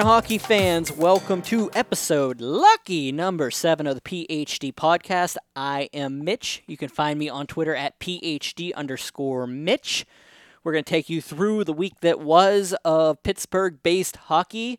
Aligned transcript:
Hockey 0.00 0.38
fans. 0.38 0.92
Welcome 0.92 1.42
to 1.42 1.70
episode 1.72 2.40
lucky 2.40 3.12
number 3.12 3.50
seven 3.50 3.86
of 3.86 3.94
the 3.94 4.00
PhD 4.00 4.74
podcast. 4.74 5.36
I 5.54 5.88
am 5.92 6.24
Mitch. 6.24 6.62
You 6.66 6.76
can 6.76 6.88
find 6.88 7.18
me 7.18 7.28
on 7.28 7.46
Twitter 7.46 7.74
at 7.74 7.98
PhD 8.00 8.74
underscore 8.74 9.46
Mitch. 9.46 10.04
We're 10.64 10.72
going 10.72 10.84
to 10.84 10.90
take 10.90 11.08
you 11.08 11.20
through 11.20 11.64
the 11.64 11.72
week 11.72 12.00
that 12.00 12.20
was 12.20 12.74
of 12.84 13.22
Pittsburgh 13.22 13.82
based 13.82 14.16
hockey 14.16 14.78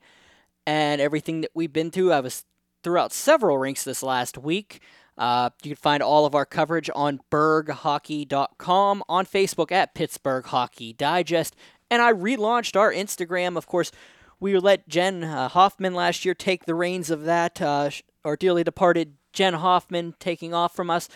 and 0.66 1.00
everything 1.00 1.42
that 1.42 1.52
we've 1.54 1.74
been 1.74 1.92
through. 1.92 2.12
I 2.12 2.20
was 2.20 2.44
throughout 2.84 3.14
several 3.14 3.58
rinks 3.58 3.84
this 3.84 4.04
last 4.04 4.38
week. 4.38 4.82
Uh, 5.18 5.50
you 5.64 5.72
can 5.72 5.82
find 5.82 6.04
all 6.04 6.26
of 6.26 6.36
our 6.36 6.46
coverage 6.46 6.90
on 6.94 7.20
berghockey.com, 7.32 9.04
on 9.10 9.26
Facebook 9.26 9.72
at 9.72 9.96
Pittsburgh 9.96 10.46
Hockey 10.46 10.94
Digest, 10.94 11.56
and 11.90 12.02
I 12.02 12.14
relaunched 12.14 12.76
our 12.76 12.92
Instagram. 12.92 13.58
Of 13.58 13.68
course, 13.68 13.92
we 14.40 14.58
let 14.58 14.88
Jen 14.88 15.24
uh, 15.24 15.50
Hoffman 15.50 15.94
last 15.94 16.26
year 16.26 16.34
take 16.34 16.66
the 16.66 16.76
reins 16.76 17.10
of 17.10 17.24
that, 17.24 17.62
uh, 17.62 17.90
our 18.24 18.36
dearly 18.36 18.64
departed 18.64 19.14
Jen 19.34 19.56
Hoffman 19.56 20.16
taking 20.20 20.54
off 20.54 20.76
from 20.76 20.90
us. 20.90 21.10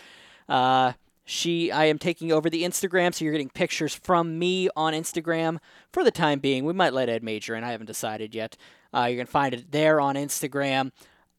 Uh, 0.48 0.92
she, 1.24 1.70
I 1.70 1.84
am 1.84 1.98
taking 1.98 2.32
over 2.32 2.50
the 2.50 2.64
Instagram, 2.64 3.14
so 3.14 3.24
you're 3.24 3.32
getting 3.32 3.48
pictures 3.48 3.94
from 3.94 4.38
me 4.38 4.68
on 4.74 4.92
Instagram 4.92 5.58
for 5.92 6.02
the 6.02 6.10
time 6.10 6.40
being. 6.40 6.64
We 6.64 6.72
might 6.72 6.92
let 6.92 7.08
Ed 7.08 7.22
Major 7.22 7.54
in, 7.54 7.62
I 7.62 7.70
haven't 7.70 7.86
decided 7.86 8.34
yet. 8.34 8.56
Uh, 8.94 9.04
you 9.04 9.16
can 9.16 9.26
find 9.26 9.54
it 9.54 9.70
there 9.70 10.00
on 10.00 10.16
Instagram. 10.16 10.90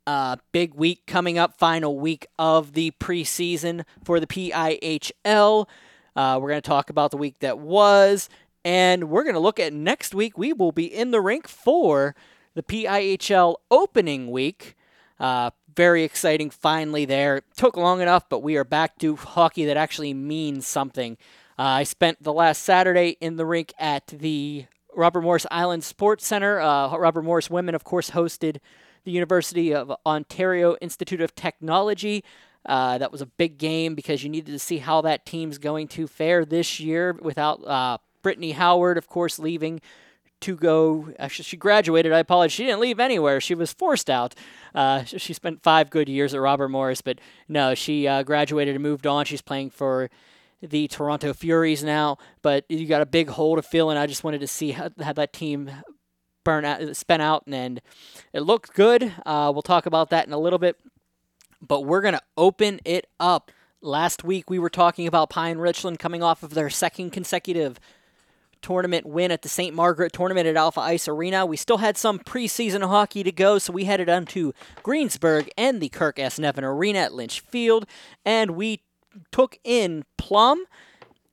Uh, 0.07 0.37
big 0.51 0.73
week 0.73 1.05
coming 1.05 1.37
up, 1.37 1.57
final 1.57 1.99
week 1.99 2.27
of 2.39 2.73
the 2.73 2.91
preseason 2.99 3.83
for 4.03 4.19
the 4.19 4.27
PIHL. 4.27 5.67
Uh, 6.15 6.39
we're 6.41 6.49
going 6.49 6.61
to 6.61 6.67
talk 6.67 6.89
about 6.89 7.11
the 7.11 7.17
week 7.17 7.39
that 7.39 7.59
was, 7.59 8.29
and 8.63 9.09
we're 9.09 9.23
going 9.23 9.35
to 9.35 9.39
look 9.39 9.59
at 9.59 9.73
next 9.73 10.13
week. 10.13 10.37
We 10.37 10.53
will 10.53 10.71
be 10.71 10.85
in 10.85 11.11
the 11.11 11.21
rink 11.21 11.47
for 11.47 12.15
the 12.53 12.63
PIHL 12.63 13.55
opening 13.69 14.31
week. 14.31 14.75
Uh, 15.19 15.51
very 15.75 16.03
exciting, 16.03 16.49
finally, 16.49 17.05
there. 17.05 17.41
Took 17.57 17.77
long 17.77 18.01
enough, 18.01 18.29
but 18.29 18.43
we 18.43 18.57
are 18.57 18.63
back 18.63 18.97
to 18.99 19.15
hockey 19.15 19.65
that 19.65 19.77
actually 19.77 20.13
means 20.13 20.67
something. 20.67 21.17
Uh, 21.57 21.61
I 21.61 21.83
spent 21.83 22.21
the 22.21 22.33
last 22.33 22.63
Saturday 22.63 23.17
in 23.19 23.37
the 23.37 23.45
rink 23.45 23.73
at 23.79 24.07
the 24.07 24.65
Robert 24.95 25.21
Morris 25.21 25.45
Island 25.51 25.83
Sports 25.83 26.25
Center. 26.25 26.59
Uh, 26.59 26.95
Robert 26.97 27.23
Morris 27.23 27.49
Women, 27.49 27.75
of 27.75 27.83
course, 27.83 28.11
hosted 28.11 28.57
the 29.03 29.11
University 29.11 29.73
of 29.73 29.91
Ontario 30.05 30.75
Institute 30.81 31.21
of 31.21 31.35
Technology. 31.35 32.23
Uh, 32.65 32.97
that 32.97 33.11
was 33.11 33.21
a 33.21 33.25
big 33.25 33.57
game 33.57 33.93
because 33.93 34.23
you 34.23 34.29
needed 34.29 34.51
to 34.51 34.59
see 34.59 34.77
how 34.77 35.01
that 35.01 35.25
team's 35.25 35.57
going 35.57 35.87
to 35.89 36.07
fare 36.07 36.45
this 36.45 36.79
year 36.79 37.13
without 37.21 37.63
uh, 37.65 37.97
Brittany 38.23 38.53
Howard, 38.53 38.97
of 38.97 39.07
course, 39.07 39.37
leaving 39.37 39.79
to 40.41 40.55
go. 40.55 41.13
Actually, 41.19 41.45
she 41.45 41.57
graduated. 41.57 42.11
I 42.11 42.19
apologize. 42.19 42.53
She 42.53 42.65
didn't 42.65 42.81
leave 42.81 42.99
anywhere. 42.99 43.39
She 43.39 43.55
was 43.55 43.71
forced 43.71 44.09
out. 44.09 44.35
Uh, 44.73 45.03
she 45.03 45.33
spent 45.33 45.63
five 45.63 45.89
good 45.89 46.09
years 46.09 46.33
at 46.33 46.41
Robert 46.41 46.69
Morris, 46.69 47.01
but 47.01 47.19
no, 47.47 47.75
she 47.75 48.07
uh, 48.07 48.23
graduated 48.23 48.75
and 48.75 48.83
moved 48.83 49.07
on. 49.07 49.25
She's 49.25 49.41
playing 49.41 49.69
for 49.69 50.09
the 50.61 50.87
Toronto 50.87 51.33
Furies 51.33 51.83
now. 51.83 52.17
But 52.41 52.65
you 52.69 52.85
got 52.87 53.01
a 53.01 53.05
big 53.05 53.29
hole 53.29 53.55
to 53.55 53.61
fill, 53.61 53.89
and 53.89 53.99
I 53.99 54.07
just 54.07 54.23
wanted 54.23 54.41
to 54.41 54.47
see 54.47 54.71
how, 54.71 54.89
how 55.01 55.13
that 55.13 55.33
team 55.33 55.69
burn 56.43 56.65
out, 56.65 56.95
spent 56.95 57.21
out, 57.21 57.43
and 57.47 57.81
it 58.33 58.41
looked 58.41 58.73
good. 58.73 59.13
Uh, 59.25 59.49
we'll 59.53 59.61
talk 59.61 59.85
about 59.85 60.09
that 60.09 60.27
in 60.27 60.33
a 60.33 60.37
little 60.37 60.59
bit. 60.59 60.77
But 61.65 61.81
we're 61.81 62.01
gonna 62.01 62.21
open 62.37 62.81
it 62.83 63.07
up. 63.19 63.49
Last 63.81 64.23
week 64.23 64.49
we 64.49 64.59
were 64.59 64.69
talking 64.69 65.07
about 65.07 65.29
Pine 65.29 65.57
Richland 65.57 65.99
coming 65.99 66.21
off 66.21 66.43
of 66.43 66.53
their 66.53 66.69
second 66.69 67.11
consecutive 67.11 67.79
tournament 68.63 69.05
win 69.05 69.31
at 69.31 69.43
the 69.43 69.49
St. 69.49 69.75
Margaret 69.75 70.13
tournament 70.13 70.47
at 70.47 70.55
Alpha 70.55 70.81
Ice 70.81 71.07
Arena. 71.07 71.45
We 71.45 71.57
still 71.57 71.77
had 71.77 71.97
some 71.97 72.19
preseason 72.19 72.87
hockey 72.87 73.21
to 73.23 73.31
go, 73.31 73.59
so 73.59 73.73
we 73.73 73.85
headed 73.85 74.09
on 74.09 74.25
to 74.27 74.53
Greensburg 74.81 75.51
and 75.57 75.81
the 75.81 75.89
Kirk 75.89 76.17
S. 76.17 76.39
Nevin 76.39 76.63
Arena 76.63 76.99
at 76.99 77.13
Lynch 77.13 77.41
Field, 77.41 77.85
and 78.25 78.51
we 78.51 78.81
took 79.31 79.59
in 79.63 80.05
Plum 80.17 80.65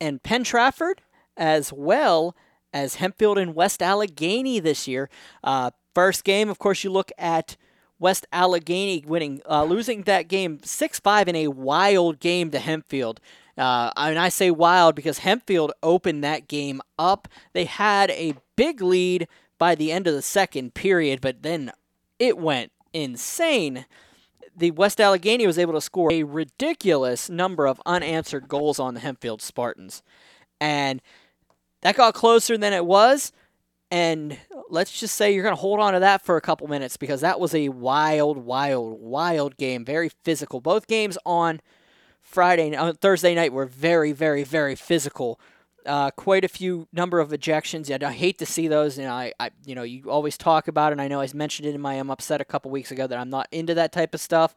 and 0.00 0.22
Penn 0.22 0.44
Trafford 0.44 1.00
as 1.36 1.72
well 1.72 2.36
as 2.72 2.96
Hempfield 2.96 3.40
and 3.40 3.54
West 3.54 3.82
Allegheny 3.82 4.60
this 4.60 4.86
year. 4.86 5.08
Uh, 5.42 5.70
first 5.94 6.24
game, 6.24 6.48
of 6.48 6.58
course, 6.58 6.84
you 6.84 6.90
look 6.90 7.10
at 7.18 7.56
West 7.98 8.26
Allegheny 8.32 9.04
winning, 9.06 9.40
uh, 9.48 9.64
losing 9.64 10.02
that 10.02 10.28
game 10.28 10.60
6 10.62 11.00
5 11.00 11.28
in 11.28 11.36
a 11.36 11.48
wild 11.48 12.20
game 12.20 12.50
to 12.50 12.58
Hempfield. 12.58 13.18
Uh, 13.58 13.90
and 13.96 14.18
I 14.18 14.28
say 14.28 14.50
wild 14.50 14.94
because 14.94 15.20
Hempfield 15.20 15.70
opened 15.82 16.24
that 16.24 16.48
game 16.48 16.80
up. 16.98 17.28
They 17.52 17.64
had 17.64 18.10
a 18.10 18.34
big 18.56 18.80
lead 18.80 19.28
by 19.58 19.74
the 19.74 19.92
end 19.92 20.06
of 20.06 20.14
the 20.14 20.22
second 20.22 20.74
period, 20.74 21.20
but 21.20 21.42
then 21.42 21.72
it 22.18 22.38
went 22.38 22.72
insane. 22.92 23.86
The 24.56 24.70
West 24.70 25.00
Allegheny 25.00 25.46
was 25.46 25.58
able 25.58 25.74
to 25.74 25.80
score 25.80 26.12
a 26.12 26.22
ridiculous 26.22 27.28
number 27.28 27.66
of 27.66 27.80
unanswered 27.86 28.48
goals 28.48 28.78
on 28.78 28.94
the 28.94 29.00
Hempfield 29.00 29.40
Spartans. 29.40 30.02
And 30.60 31.00
that 31.82 31.96
got 31.96 32.14
closer 32.14 32.58
than 32.58 32.72
it 32.72 32.84
was. 32.84 33.32
And 33.90 34.38
let's 34.68 34.98
just 34.98 35.16
say 35.16 35.34
you're 35.34 35.42
going 35.42 35.54
to 35.54 35.60
hold 35.60 35.80
on 35.80 35.94
to 35.94 36.00
that 36.00 36.22
for 36.22 36.36
a 36.36 36.40
couple 36.40 36.68
minutes 36.68 36.96
because 36.96 37.22
that 37.22 37.40
was 37.40 37.54
a 37.54 37.70
wild, 37.70 38.38
wild, 38.38 39.00
wild 39.00 39.56
game. 39.56 39.84
Very 39.84 40.10
physical. 40.24 40.60
Both 40.60 40.86
games 40.86 41.18
on 41.26 41.60
Friday, 42.30 42.76
on 42.76 42.94
Thursday 42.94 43.34
night 43.34 43.52
were 43.52 43.66
very, 43.66 44.12
very, 44.12 44.44
very 44.44 44.76
physical. 44.76 45.40
Uh, 45.84 46.10
quite 46.12 46.44
a 46.44 46.48
few 46.48 46.86
number 46.92 47.18
of 47.18 47.30
ejections. 47.30 47.90
I 47.90 48.12
hate 48.12 48.38
to 48.38 48.46
see 48.46 48.68
those. 48.68 48.98
Know, 48.98 49.10
I, 49.10 49.32
I, 49.40 49.50
you 49.64 49.74
know, 49.74 49.82
you 49.82 50.08
always 50.08 50.38
talk 50.38 50.68
about 50.68 50.92
it. 50.92 50.92
And 50.92 51.02
I 51.02 51.08
know 51.08 51.20
I 51.20 51.28
mentioned 51.34 51.66
it 51.66 51.74
in 51.74 51.80
my 51.80 51.94
I'm 51.94 52.10
upset 52.10 52.40
a 52.40 52.44
couple 52.44 52.70
weeks 52.70 52.92
ago 52.92 53.08
that 53.08 53.18
I'm 53.18 53.30
not 53.30 53.48
into 53.50 53.74
that 53.74 53.90
type 53.90 54.14
of 54.14 54.20
stuff. 54.20 54.54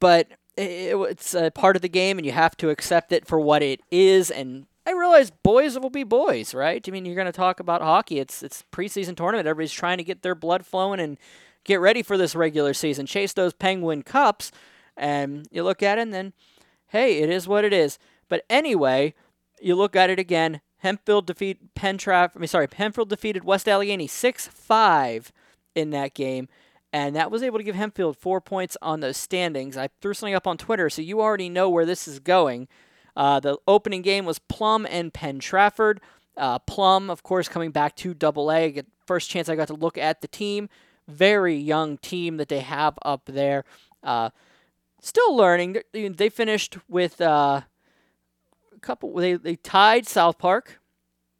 But 0.00 0.28
it, 0.56 0.96
it's 0.96 1.34
a 1.34 1.50
part 1.50 1.76
of 1.76 1.82
the 1.82 1.88
game, 1.88 2.16
and 2.16 2.24
you 2.24 2.32
have 2.32 2.56
to 2.58 2.70
accept 2.70 3.12
it 3.12 3.26
for 3.26 3.38
what 3.38 3.62
it 3.62 3.80
is. 3.90 4.30
And 4.30 4.66
I 4.86 4.92
realize 4.92 5.30
boys 5.30 5.78
will 5.78 5.90
be 5.90 6.04
boys, 6.04 6.54
right? 6.54 6.82
I 6.86 6.90
mean, 6.90 7.04
you're 7.04 7.14
going 7.14 7.26
to 7.26 7.32
talk 7.32 7.60
about 7.60 7.82
hockey. 7.82 8.20
It's 8.20 8.42
it's 8.42 8.64
preseason 8.72 9.16
tournament. 9.16 9.46
Everybody's 9.46 9.72
trying 9.72 9.98
to 9.98 10.04
get 10.04 10.22
their 10.22 10.34
blood 10.34 10.64
flowing 10.64 11.00
and 11.00 11.18
get 11.64 11.80
ready 11.80 12.02
for 12.02 12.16
this 12.16 12.34
regular 12.34 12.72
season. 12.72 13.04
Chase 13.04 13.32
those 13.32 13.52
Penguin 13.52 14.02
Cups, 14.02 14.52
and 14.96 15.46
you 15.50 15.64
look 15.64 15.82
at 15.82 15.98
it, 15.98 16.02
and 16.02 16.14
then, 16.14 16.32
hey, 16.88 17.18
it 17.18 17.30
is 17.30 17.48
what 17.48 17.64
it 17.64 17.72
is. 17.72 17.98
But 18.28 18.44
anyway, 18.50 19.14
you 19.60 19.74
look 19.74 19.96
at 19.96 20.10
it 20.10 20.18
again. 20.18 20.60
Hempfield 20.84 21.26
defeat 21.26 21.74
Pentraff. 21.74 22.32
I 22.34 22.38
mean, 22.38 22.48
sorry, 22.48 22.68
Hempfield 22.68 23.08
defeated 23.08 23.44
West 23.44 23.68
Allegheny 23.68 24.06
six 24.06 24.46
five 24.46 25.32
in 25.74 25.90
that 25.90 26.14
game. 26.14 26.48
And 26.92 27.14
that 27.16 27.30
was 27.30 27.42
able 27.42 27.58
to 27.58 27.64
give 27.64 27.76
Hempfield 27.76 28.16
four 28.16 28.40
points 28.40 28.76
on 28.80 29.00
those 29.00 29.16
standings. 29.16 29.76
I 29.76 29.88
threw 30.00 30.14
something 30.14 30.34
up 30.34 30.46
on 30.46 30.56
Twitter, 30.56 30.88
so 30.88 31.02
you 31.02 31.20
already 31.20 31.48
know 31.48 31.68
where 31.68 31.84
this 31.84 32.08
is 32.08 32.20
going. 32.20 32.68
Uh, 33.14 33.40
the 33.40 33.58
opening 33.66 34.02
game 34.02 34.24
was 34.24 34.38
Plum 34.38 34.86
and 34.88 35.12
Penn 35.12 35.38
Trafford. 35.38 36.00
Uh, 36.36 36.58
Plum, 36.60 37.10
of 37.10 37.22
course, 37.22 37.48
coming 37.48 37.70
back 37.70 37.96
to 37.96 38.14
Double 38.14 38.52
A. 38.52 38.82
First 39.06 39.28
chance 39.30 39.48
I 39.48 39.56
got 39.56 39.68
to 39.68 39.74
look 39.74 39.98
at 39.98 40.20
the 40.20 40.28
team. 40.28 40.68
Very 41.08 41.56
young 41.56 41.98
team 41.98 42.36
that 42.36 42.48
they 42.48 42.60
have 42.60 42.98
up 43.02 43.22
there. 43.26 43.64
Uh, 44.02 44.30
still 45.06 45.36
learning. 45.36 45.78
They 45.92 46.28
finished 46.28 46.78
with 46.88 47.20
uh, 47.20 47.62
a 48.74 48.80
couple. 48.80 49.14
They 49.14 49.34
they 49.34 49.56
tied 49.56 50.06
South 50.06 50.38
Park. 50.38 50.80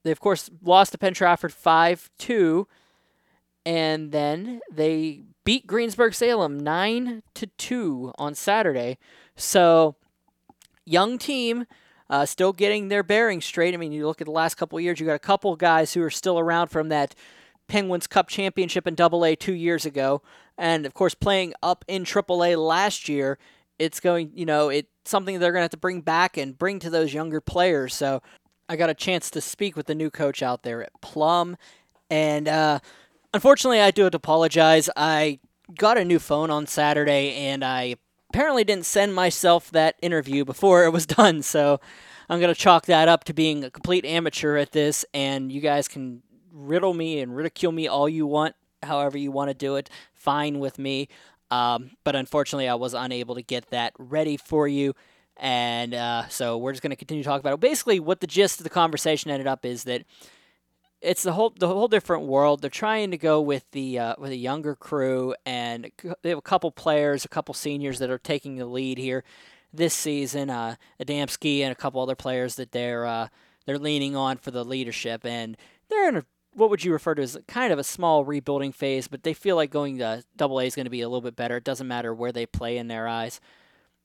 They 0.04 0.12
of 0.12 0.20
course 0.20 0.50
lost 0.62 0.92
to 0.92 0.98
Penn 0.98 1.14
Trafford 1.14 1.52
five 1.52 2.10
two, 2.18 2.68
and 3.64 4.12
then 4.12 4.60
they 4.70 5.24
beat 5.44 5.66
Greensburg 5.66 6.14
Salem 6.14 6.58
nine 6.58 7.22
to 7.34 7.46
two 7.58 8.12
on 8.18 8.34
Saturday. 8.34 8.98
So 9.34 9.96
young 10.84 11.18
team, 11.18 11.66
uh, 12.08 12.24
still 12.24 12.52
getting 12.52 12.88
their 12.88 13.02
bearings 13.02 13.44
straight. 13.44 13.74
I 13.74 13.76
mean, 13.76 13.92
you 13.92 14.06
look 14.06 14.20
at 14.20 14.26
the 14.26 14.30
last 14.30 14.54
couple 14.54 14.78
years, 14.78 15.00
you 15.00 15.06
got 15.06 15.14
a 15.14 15.18
couple 15.18 15.54
guys 15.56 15.94
who 15.94 16.02
are 16.02 16.10
still 16.10 16.38
around 16.38 16.68
from 16.68 16.88
that 16.90 17.14
Penguins 17.66 18.06
Cup 18.06 18.28
championship 18.28 18.86
in 18.86 18.94
Double 18.94 19.24
A 19.24 19.34
two 19.34 19.52
years 19.54 19.84
ago, 19.84 20.22
and 20.56 20.86
of 20.86 20.94
course 20.94 21.14
playing 21.14 21.52
up 21.64 21.84
in 21.88 22.04
Triple 22.04 22.44
A 22.44 22.54
last 22.54 23.08
year. 23.08 23.38
It's 23.78 24.00
going, 24.00 24.30
you 24.34 24.46
know, 24.46 24.68
it's 24.68 24.88
something 25.04 25.38
they're 25.38 25.52
going 25.52 25.60
to 25.60 25.64
have 25.64 25.70
to 25.70 25.76
bring 25.76 26.00
back 26.00 26.36
and 26.36 26.56
bring 26.56 26.78
to 26.80 26.90
those 26.90 27.12
younger 27.12 27.40
players. 27.40 27.94
So 27.94 28.22
I 28.68 28.76
got 28.76 28.90
a 28.90 28.94
chance 28.94 29.30
to 29.30 29.40
speak 29.40 29.76
with 29.76 29.86
the 29.86 29.94
new 29.94 30.10
coach 30.10 30.42
out 30.42 30.62
there 30.62 30.82
at 30.82 31.00
Plum, 31.00 31.56
and 32.10 32.48
uh, 32.48 32.80
unfortunately, 33.32 33.80
I 33.80 33.90
do 33.90 34.02
have 34.02 34.12
to 34.12 34.16
apologize. 34.16 34.90
I 34.96 35.38
got 35.76 35.98
a 35.98 36.04
new 36.04 36.18
phone 36.18 36.50
on 36.50 36.66
Saturday, 36.66 37.34
and 37.34 37.64
I 37.64 37.96
apparently 38.30 38.64
didn't 38.64 38.86
send 38.86 39.14
myself 39.14 39.70
that 39.70 39.96
interview 40.02 40.44
before 40.44 40.84
it 40.84 40.92
was 40.92 41.06
done, 41.06 41.42
so 41.42 41.80
I'm 42.28 42.40
going 42.40 42.52
to 42.52 42.60
chalk 42.60 42.86
that 42.86 43.08
up 43.08 43.24
to 43.24 43.32
being 43.32 43.62
a 43.64 43.70
complete 43.70 44.04
amateur 44.04 44.56
at 44.56 44.72
this, 44.72 45.04
and 45.14 45.52
you 45.52 45.60
guys 45.60 45.86
can 45.86 46.22
riddle 46.52 46.94
me 46.94 47.20
and 47.20 47.36
ridicule 47.36 47.72
me 47.72 47.86
all 47.86 48.08
you 48.08 48.26
want, 48.26 48.56
however 48.82 49.18
you 49.18 49.30
want 49.30 49.50
to 49.50 49.54
do 49.54 49.76
it, 49.76 49.90
fine 50.14 50.58
with 50.58 50.78
me. 50.78 51.08
Um, 51.50 51.92
but 52.04 52.16
unfortunately, 52.16 52.68
I 52.68 52.74
was 52.74 52.94
unable 52.94 53.34
to 53.34 53.42
get 53.42 53.70
that 53.70 53.92
ready 53.98 54.36
for 54.36 54.66
you. 54.66 54.94
And 55.36 55.94
uh, 55.94 56.28
so 56.28 56.56
we're 56.56 56.72
just 56.72 56.82
going 56.82 56.90
to 56.90 56.96
continue 56.96 57.22
to 57.22 57.28
talk 57.28 57.40
about 57.40 57.54
it. 57.54 57.60
Basically, 57.60 58.00
what 58.00 58.20
the 58.20 58.26
gist 58.26 58.58
of 58.60 58.64
the 58.64 58.70
conversation 58.70 59.30
ended 59.30 59.46
up 59.46 59.64
is 59.66 59.84
that 59.84 60.04
it's 61.02 61.22
the 61.22 61.32
whole 61.32 61.50
the 61.50 61.68
whole 61.68 61.88
different 61.88 62.24
world. 62.24 62.62
They're 62.62 62.70
trying 62.70 63.10
to 63.10 63.18
go 63.18 63.40
with 63.40 63.70
the 63.72 63.98
uh, 63.98 64.14
with 64.18 64.30
a 64.30 64.36
younger 64.36 64.74
crew, 64.74 65.34
and 65.44 65.90
they 66.22 66.30
have 66.30 66.38
a 66.38 66.42
couple 66.42 66.70
players, 66.70 67.24
a 67.24 67.28
couple 67.28 67.54
seniors 67.54 67.98
that 67.98 68.10
are 68.10 68.18
taking 68.18 68.56
the 68.56 68.64
lead 68.64 68.96
here 68.98 69.24
this 69.72 69.94
season. 69.94 70.48
Uh, 70.48 70.76
Adamski 71.02 71.60
and 71.60 71.70
a 71.70 71.74
couple 71.74 72.00
other 72.00 72.16
players 72.16 72.56
that 72.56 72.72
they're 72.72 73.04
uh, 73.04 73.28
they're 73.66 73.78
leaning 73.78 74.16
on 74.16 74.38
for 74.38 74.50
the 74.50 74.64
leadership, 74.64 75.26
and 75.26 75.56
they're 75.88 76.08
in 76.08 76.16
a 76.16 76.24
what 76.56 76.70
would 76.70 76.82
you 76.82 76.92
refer 76.92 77.14
to 77.14 77.22
as 77.22 77.36
kind 77.46 77.70
of 77.70 77.78
a 77.78 77.84
small 77.84 78.24
rebuilding 78.24 78.72
phase, 78.72 79.08
but 79.08 79.22
they 79.22 79.34
feel 79.34 79.56
like 79.56 79.70
going 79.70 79.98
to 79.98 80.24
Double 80.36 80.58
A 80.58 80.64
is 80.64 80.74
going 80.74 80.86
to 80.86 80.90
be 80.90 81.02
a 81.02 81.08
little 81.08 81.20
bit 81.20 81.36
better. 81.36 81.58
It 81.58 81.64
doesn't 81.64 81.86
matter 81.86 82.14
where 82.14 82.32
they 82.32 82.46
play 82.46 82.78
in 82.78 82.88
their 82.88 83.06
eyes. 83.06 83.40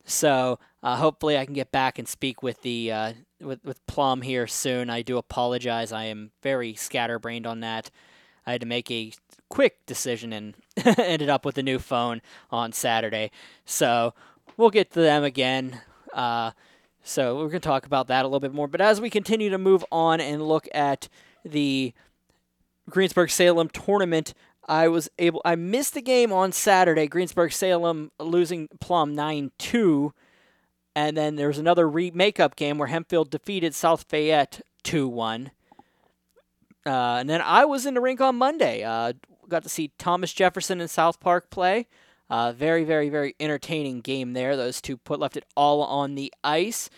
So 0.03 0.59
uh, 0.83 0.98
hopefully 0.98 1.38
I 1.38 1.45
can 1.45 1.53
get 1.53 1.71
back 1.71 1.98
and 1.98 2.07
speak 2.07 2.44
with 2.44 2.62
the 2.62 2.92
uh, 2.92 3.13
with 3.39 3.63
with 3.63 3.86
Plum 3.88 4.21
here 4.21 4.48
soon. 4.48 4.89
I 4.89 5.01
do 5.01 5.18
apologize. 5.18 5.94
I 5.94 6.06
am 6.06 6.31
very 6.44 6.74
scatterbrained 6.74 7.48
on 7.48 7.62
that. 7.62 7.89
I 8.45 8.51
had 8.51 8.62
to 8.62 8.68
make 8.68 8.92
a 8.92 9.13
quick 9.50 9.86
decision 9.86 10.33
and 10.33 10.56
ended 10.98 11.30
up 11.30 11.45
with 11.45 11.57
a 11.57 11.63
new 11.63 11.80
phone 11.80 12.21
on 12.50 12.74
Saturday. 12.74 13.31
So 13.63 14.13
we'll 14.57 14.71
get 14.71 14.92
to 14.92 15.00
them 15.00 15.24
again. 15.24 15.81
Uh, 16.13 16.51
so 17.03 17.36
we're 17.38 17.50
going 17.50 17.62
to 17.62 17.68
talk 17.68 17.86
about 17.86 18.07
that 18.07 18.25
a 18.25 18.27
little 18.27 18.39
bit 18.39 18.53
more. 18.53 18.68
But 18.68 18.81
as 18.81 19.00
we 19.00 19.09
continue 19.09 19.50
to 19.50 19.57
move 19.57 19.86
on 19.92 20.19
and 20.19 20.45
look 20.45 20.68
at 20.74 21.07
the 21.45 21.94
Greensburg 22.89 23.30
Salem 23.30 23.69
tournament, 23.69 24.33
I 24.68 24.88
was 24.88 25.10
able. 25.19 25.42
I 25.45 25.56
missed 25.56 25.94
the 25.94 26.01
game 26.01 26.31
on 26.31 26.51
Saturday. 26.51 27.07
Greensburg 27.07 27.51
Salem 27.51 28.12
losing 28.19 28.68
Plum 28.80 29.16
nine 29.16 29.51
two, 29.57 30.13
and 30.95 31.16
then 31.18 31.36
there 31.36 31.48
was 31.48 31.57
another 31.57 31.89
re- 31.89 32.12
makeup 32.12 32.56
game 32.56 32.78
where 32.78 32.89
Hempfield 32.89 33.30
defeated 33.30 33.74
South 33.74 34.06
Fayette 34.07 34.62
two 34.83 35.07
one. 35.07 35.51
Uh, 36.86 37.18
and 37.19 37.30
then 37.30 37.42
I 37.42 37.66
was 37.66 37.86
in 37.86 37.94
the 37.94 38.01
rink 38.01 38.22
on 38.22 38.36
Monday. 38.36 38.84
Uh, 38.84 39.13
got 39.48 39.63
to 39.63 39.69
see 39.69 39.92
Thomas 39.98 40.34
Jefferson 40.34 40.81
and 40.81 40.89
South 40.89 41.19
Park 41.19 41.50
play. 41.50 41.88
Uh, 42.30 42.54
very, 42.54 42.84
very, 42.84 43.10
very 43.10 43.36
entertaining 43.39 44.00
game 44.01 44.34
there. 44.34 44.56
Those 44.56 44.81
two 44.81 44.98
put 44.98 45.19
left 45.19 45.38
it 45.38 45.45
all 45.56 45.84
on 45.84 46.16
the 46.16 46.34
ice. 46.44 46.89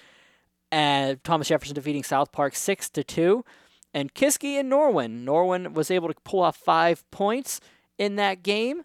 And 0.72 1.24
Thomas 1.24 1.48
Jefferson 1.48 1.76
defeating 1.76 2.04
South 2.04 2.32
Park 2.32 2.56
six 2.56 2.90
to 2.92 3.04
two 3.04 3.44
and 3.94 4.14
Kiski 4.14 4.60
and 4.60 4.72
Norwin. 4.72 5.24
Norwin 5.24 5.74
was 5.74 5.92
able 5.92 6.08
to 6.08 6.16
pull 6.24 6.42
off 6.42 6.58
five 6.58 7.10
points 7.12 7.62
in 7.98 8.16
that 8.16 8.44
game. 8.44 8.84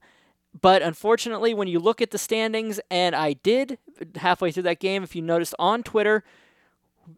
But 0.60 0.82
unfortunately, 0.82 1.54
when 1.54 1.68
you 1.68 1.78
look 1.78 2.00
at 2.00 2.10
the 2.10 2.18
standings, 2.18 2.80
and 2.90 3.14
I 3.14 3.34
did 3.34 3.78
halfway 4.16 4.50
through 4.50 4.64
that 4.64 4.80
game, 4.80 5.02
if 5.02 5.14
you 5.14 5.22
noticed 5.22 5.54
on 5.58 5.82
Twitter, 5.82 6.24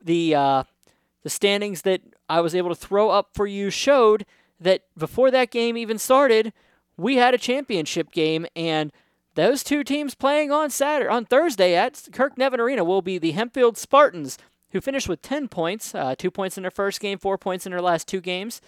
the 0.03 0.35
uh, 0.35 0.65
the 1.23 1.31
standings 1.31 1.83
that 1.83 2.03
I 2.29 2.41
was 2.41 2.55
able 2.55 2.69
to 2.71 2.75
throw 2.75 3.11
up 3.11 3.31
for 3.35 3.47
you 3.47 3.71
showed 3.71 4.27
that 4.61 4.83
before 4.97 5.31
that 5.31 5.51
game 5.51 5.77
even 5.77 5.99
started, 5.99 6.53
we 6.97 7.17
had 7.17 7.35
a 7.35 7.39
championship 7.39 8.11
game, 8.11 8.47
and 8.55 8.93
those 9.35 9.63
two 9.63 9.85
teams 9.85 10.15
playing 10.15 10.51
on 10.51 10.71
Saturday 10.71 11.09
on 11.09 11.25
Thursday 11.25 11.75
at 11.75 12.09
Kirk 12.13 12.37
Nevin 12.37 12.61
Arena 12.61 12.85
will 12.85 13.03
be 13.03 13.17
the 13.17 13.33
Hempfield 13.33 13.77
Spartans 13.77 14.37
who 14.73 14.81
finished 14.81 15.09
with 15.09 15.23
10 15.23 15.49
points, 15.49 15.95
uh, 15.95 16.15
two 16.17 16.31
points 16.31 16.57
in 16.57 16.63
their 16.63 16.71
first 16.71 17.01
game, 17.01 17.19
four 17.19 17.39
points 17.39 17.67
in 17.67 17.73
their 17.73 17.83
last 17.83 18.07
two 18.09 18.21
games, 18.21 18.61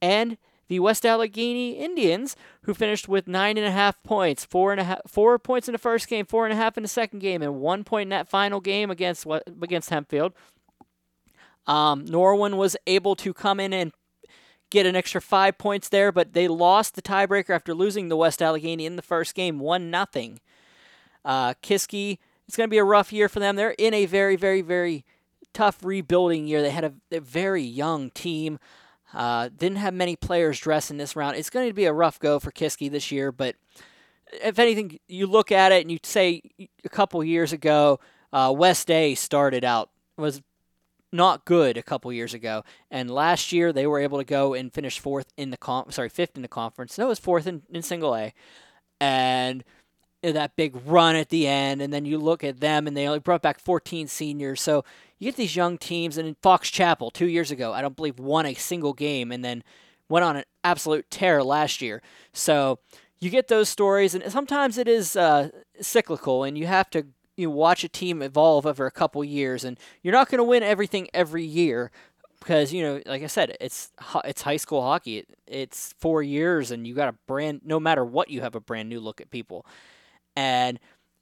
and 0.00 0.36
the 0.68 0.80
West 0.80 1.06
Allegheny 1.06 1.72
Indians, 1.72 2.36
who 2.62 2.74
finished 2.74 3.08
with 3.08 3.26
nine 3.26 3.56
and 3.56 3.66
a 3.66 3.70
half 3.70 4.02
points, 4.02 4.44
four 4.44 4.70
and 4.70 4.80
a 4.80 4.84
half, 4.84 5.00
four 5.06 5.38
points 5.38 5.66
in 5.66 5.72
the 5.72 5.78
first 5.78 6.08
game, 6.08 6.26
four 6.26 6.44
and 6.44 6.52
a 6.52 6.56
half 6.56 6.76
in 6.76 6.82
the 6.82 6.88
second 6.88 7.20
game, 7.20 7.42
and 7.42 7.60
one 7.60 7.84
point 7.84 8.06
in 8.06 8.10
that 8.10 8.28
final 8.28 8.60
game 8.60 8.90
against 8.90 9.26
against 9.62 9.90
Hempfield. 9.90 10.32
Um, 11.66 12.04
Norwin 12.06 12.56
was 12.56 12.76
able 12.86 13.16
to 13.16 13.32
come 13.34 13.60
in 13.60 13.72
and 13.72 13.92
get 14.70 14.86
an 14.86 14.96
extra 14.96 15.20
five 15.20 15.56
points 15.58 15.88
there, 15.88 16.12
but 16.12 16.34
they 16.34 16.48
lost 16.48 16.94
the 16.94 17.02
tiebreaker 17.02 17.50
after 17.50 17.74
losing 17.74 18.08
the 18.08 18.16
West 18.16 18.42
Allegheny 18.42 18.84
in 18.84 18.96
the 18.96 19.02
first 19.02 19.34
game, 19.34 19.58
one 19.58 19.90
nothing. 19.90 20.40
Uh, 21.24 21.54
Kiski, 21.62 22.18
it's 22.46 22.56
going 22.56 22.68
to 22.68 22.70
be 22.70 22.78
a 22.78 22.84
rough 22.84 23.12
year 23.12 23.28
for 23.28 23.40
them. 23.40 23.56
They're 23.56 23.74
in 23.78 23.94
a 23.94 24.06
very, 24.06 24.36
very, 24.36 24.62
very 24.62 25.04
tough 25.54 25.84
rebuilding 25.84 26.46
year. 26.46 26.62
They 26.62 26.70
had 26.70 26.84
a, 26.84 26.92
a 27.12 27.20
very 27.20 27.62
young 27.62 28.10
team. 28.10 28.58
Uh, 29.14 29.48
didn't 29.56 29.78
have 29.78 29.94
many 29.94 30.16
players 30.16 30.60
dressed 30.60 30.90
in 30.90 30.98
this 30.98 31.16
round. 31.16 31.36
It's 31.36 31.50
going 31.50 31.68
to 31.68 31.74
be 31.74 31.86
a 31.86 31.92
rough 31.92 32.18
go 32.18 32.38
for 32.38 32.50
Kiski 32.50 32.90
this 32.90 33.10
year, 33.10 33.32
but 33.32 33.56
if 34.32 34.58
anything, 34.58 34.98
you 35.08 35.26
look 35.26 35.50
at 35.50 35.72
it 35.72 35.82
and 35.82 35.90
you 35.90 35.98
say 36.02 36.42
a 36.84 36.88
couple 36.88 37.22
years 37.24 37.52
ago, 37.52 38.00
uh, 38.32 38.52
West 38.54 38.90
A 38.90 39.14
started 39.14 39.64
out 39.64 39.90
was 40.16 40.42
not 41.12 41.46
good 41.46 41.78
a 41.78 41.82
couple 41.82 42.12
years 42.12 42.34
ago, 42.34 42.64
and 42.90 43.10
last 43.10 43.52
year 43.52 43.72
they 43.72 43.86
were 43.86 43.98
able 43.98 44.18
to 44.18 44.24
go 44.24 44.52
and 44.52 44.72
finish 44.72 44.98
fourth 44.98 45.32
in 45.36 45.50
the 45.50 45.56
con- 45.56 45.90
sorry 45.90 46.10
fifth 46.10 46.36
in 46.36 46.42
the 46.42 46.48
conference. 46.48 46.98
No, 46.98 47.06
it 47.06 47.08
was 47.08 47.18
fourth 47.18 47.46
in, 47.46 47.62
in 47.70 47.82
single 47.82 48.14
A, 48.14 48.34
and 49.00 49.64
that 50.22 50.56
big 50.56 50.74
run 50.86 51.16
at 51.16 51.28
the 51.28 51.46
end. 51.46 51.80
And 51.80 51.92
then 51.92 52.04
you 52.04 52.18
look 52.18 52.44
at 52.44 52.60
them, 52.60 52.86
and 52.86 52.96
they 52.96 53.06
only 53.06 53.20
brought 53.20 53.42
back 53.42 53.60
14 53.60 54.08
seniors. 54.08 54.60
So 54.60 54.84
you 55.18 55.26
get 55.26 55.36
these 55.36 55.56
young 55.56 55.78
teams, 55.78 56.18
and 56.18 56.28
in 56.28 56.36
Fox 56.42 56.70
Chapel 56.70 57.10
two 57.10 57.26
years 57.26 57.50
ago, 57.50 57.72
I 57.72 57.82
don't 57.82 57.96
believe 57.96 58.18
won 58.18 58.46
a 58.46 58.54
single 58.54 58.92
game, 58.92 59.32
and 59.32 59.44
then 59.44 59.62
went 60.08 60.24
on 60.24 60.36
an 60.36 60.44
absolute 60.64 61.10
tear 61.10 61.42
last 61.42 61.82
year. 61.82 62.02
So 62.32 62.78
you 63.20 63.30
get 63.30 63.48
those 63.48 63.68
stories, 63.68 64.14
and 64.14 64.30
sometimes 64.30 64.78
it 64.78 64.88
is 64.88 65.16
uh, 65.16 65.50
cyclical, 65.80 66.44
and 66.44 66.56
you 66.56 66.66
have 66.66 66.90
to 66.90 67.06
you 67.36 67.48
know, 67.48 67.54
watch 67.54 67.84
a 67.84 67.88
team 67.88 68.22
evolve 68.22 68.66
over 68.66 68.86
a 68.86 68.90
couple 68.90 69.22
years, 69.24 69.64
and 69.64 69.78
you're 70.02 70.12
not 70.12 70.28
going 70.28 70.38
to 70.38 70.44
win 70.44 70.62
everything 70.62 71.08
every 71.14 71.44
year 71.44 71.90
because 72.40 72.72
you 72.72 72.82
know, 72.82 73.00
like 73.06 73.22
I 73.22 73.26
said, 73.26 73.56
it's 73.60 73.90
it's 74.24 74.42
high 74.42 74.56
school 74.56 74.82
hockey. 74.82 75.18
It, 75.18 75.28
it's 75.46 75.94
four 75.98 76.22
years, 76.22 76.70
and 76.70 76.86
you 76.86 76.94
got 76.94 77.08
a 77.08 77.16
brand. 77.26 77.62
No 77.64 77.80
matter 77.80 78.04
what, 78.04 78.30
you 78.30 78.40
have 78.40 78.54
a 78.54 78.60
brand 78.60 78.88
new 78.88 79.00
look 79.00 79.20
at 79.20 79.30
people, 79.30 79.66
and 80.38 80.78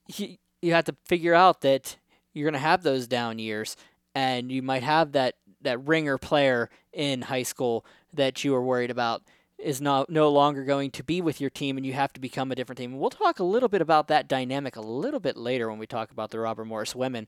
you, 0.09 0.37
you 0.61 0.75
have 0.75 0.85
to 0.85 0.95
figure 1.07 1.33
out 1.33 1.63
that 1.63 1.97
you're 2.35 2.45
going 2.45 2.53
to 2.53 2.59
have 2.59 2.83
those 2.83 3.07
down 3.07 3.39
years, 3.39 3.75
and 4.15 4.53
you 4.53 4.61
might 4.61 4.83
have 4.83 5.13
that 5.13 5.37
that 5.63 5.83
ringer 5.87 6.19
player 6.19 6.69
in 6.93 7.23
high 7.23 7.43
school 7.43 7.85
that 8.13 8.45
you 8.45 8.55
are 8.55 8.63
worried 8.63 8.91
about 8.91 9.23
is 9.59 9.81
not 9.81 10.11
no 10.11 10.29
longer 10.29 10.65
going 10.65 10.91
to 10.91 11.03
be 11.03 11.23
with 11.23 11.41
your 11.41 11.49
team, 11.49 11.79
and 11.79 11.87
you 11.87 11.95
have 11.95 12.13
to 12.13 12.21
become 12.21 12.53
a 12.53 12.55
different 12.55 12.77
team. 12.77 12.99
We'll 12.99 13.09
talk 13.09 13.39
a 13.39 13.45
little 13.45 13.71
bit 13.71 13.81
about 13.81 14.09
that 14.09 14.29
dynamic 14.29 14.77
a 14.77 14.83
little 14.83 15.19
bit 15.19 15.39
later 15.39 15.71
when 15.71 15.79
we 15.79 15.87
talk 15.87 16.11
about 16.11 16.31
the 16.31 16.39
Robert 16.39 16.67
Morris 16.67 16.95
women, 16.95 17.27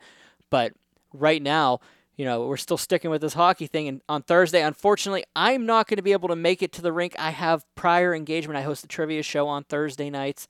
but 0.50 0.75
right 1.12 1.42
now. 1.42 1.80
You 2.16 2.25
know, 2.25 2.49
we're 2.49 2.57
still 2.57 2.76
sticking 2.76 3.12
with 3.12 3.21
this 3.21 3.35
hockey 3.35 3.68
thing. 3.68 3.87
And 3.87 4.00
on 4.09 4.23
Thursday, 4.23 4.61
unfortunately, 4.61 5.23
I'm 5.37 5.66
not 5.66 5.87
going 5.87 5.99
to 5.99 6.02
be 6.02 6.11
able 6.11 6.28
to 6.30 6.35
make 6.35 6.64
it 6.64 6.73
to 6.73 6.83
the 6.83 6.92
rink. 6.92 7.14
I 7.16 7.30
have 7.30 7.64
prior 7.76 8.12
engagement. 8.12 8.59
I 8.59 8.62
host 8.62 8.83
a 8.83 8.88
trivia 8.88 9.23
show 9.23 9.47
on 9.47 9.62
Thursday 9.62 10.11
nights. 10.11 10.49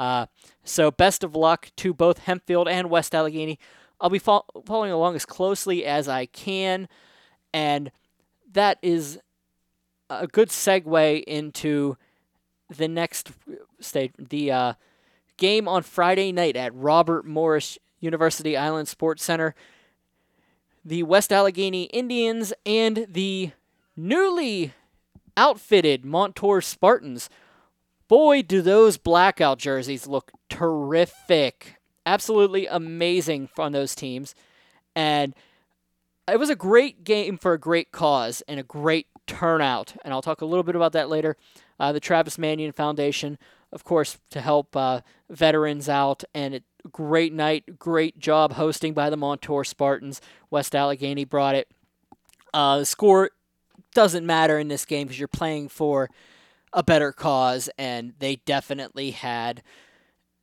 Uh, 0.00 0.24
so, 0.64 0.90
best 0.90 1.22
of 1.22 1.36
luck 1.36 1.70
to 1.76 1.92
both 1.92 2.24
Hempfield 2.24 2.66
and 2.66 2.88
West 2.88 3.14
Allegheny. 3.14 3.58
I'll 4.00 4.08
be 4.08 4.18
fo- 4.18 4.46
following 4.64 4.92
along 4.92 5.14
as 5.14 5.26
closely 5.26 5.84
as 5.84 6.08
I 6.08 6.24
can, 6.24 6.88
and 7.52 7.92
that 8.50 8.78
is 8.80 9.18
a 10.08 10.26
good 10.26 10.48
segue 10.48 11.22
into 11.24 11.98
the 12.74 12.88
next 12.88 13.32
stage, 13.78 14.12
the 14.18 14.50
uh, 14.50 14.72
game 15.36 15.68
on 15.68 15.82
Friday 15.82 16.32
night 16.32 16.56
at 16.56 16.74
Robert 16.74 17.26
Morris 17.26 17.76
University 17.98 18.56
Island 18.56 18.88
Sports 18.88 19.22
Center. 19.22 19.54
The 20.82 21.02
West 21.02 21.30
Allegheny 21.30 21.84
Indians 21.84 22.54
and 22.64 23.06
the 23.06 23.50
newly 23.94 24.72
outfitted 25.36 26.06
Montour 26.06 26.62
Spartans. 26.62 27.28
Boy, 28.10 28.42
do 28.42 28.60
those 28.60 28.98
blackout 28.98 29.58
jerseys 29.58 30.06
look 30.06 30.32
terrific 30.50 31.80
absolutely 32.06 32.66
amazing 32.66 33.48
on 33.58 33.72
those 33.72 33.94
teams. 33.94 34.34
And 34.96 35.34
it 36.28 36.38
was 36.38 36.50
a 36.50 36.56
great 36.56 37.04
game 37.04 37.38
for 37.38 37.52
a 37.52 37.58
great 37.58 37.92
cause 37.92 38.42
and 38.48 38.58
a 38.58 38.64
great 38.64 39.06
turnout. 39.26 39.94
And 40.04 40.12
I'll 40.12 40.22
talk 40.22 40.40
a 40.40 40.46
little 40.46 40.62
bit 40.62 40.76
about 40.76 40.92
that 40.92 41.08
later. 41.08 41.36
Uh, 41.78 41.92
the 41.92 42.00
Travis 42.00 42.36
Manion 42.36 42.72
Foundation, 42.72 43.38
of 43.72 43.84
course, 43.84 44.18
to 44.30 44.40
help 44.40 44.76
uh, 44.76 45.00
veterans 45.28 45.88
out. 45.88 46.24
And 46.34 46.60
great 46.90 47.32
night, 47.32 47.78
great 47.78 48.18
job 48.18 48.54
hosting 48.54 48.92
by 48.92 49.08
the 49.08 49.16
Montour 49.16 49.64
Spartans. 49.64 50.20
West 50.50 50.74
Allegheny 50.74 51.24
brought 51.24 51.54
it. 51.54 51.68
Uh, 52.52 52.78
the 52.78 52.86
score 52.86 53.30
doesn't 53.94 54.26
matter 54.26 54.58
in 54.58 54.68
this 54.68 54.84
game 54.84 55.06
because 55.06 55.18
you're 55.18 55.28
playing 55.28 55.68
for 55.68 56.10
a 56.72 56.82
better 56.82 57.12
cause, 57.12 57.68
and 57.78 58.14
they 58.18 58.36
definitely 58.36 59.10
had 59.10 59.62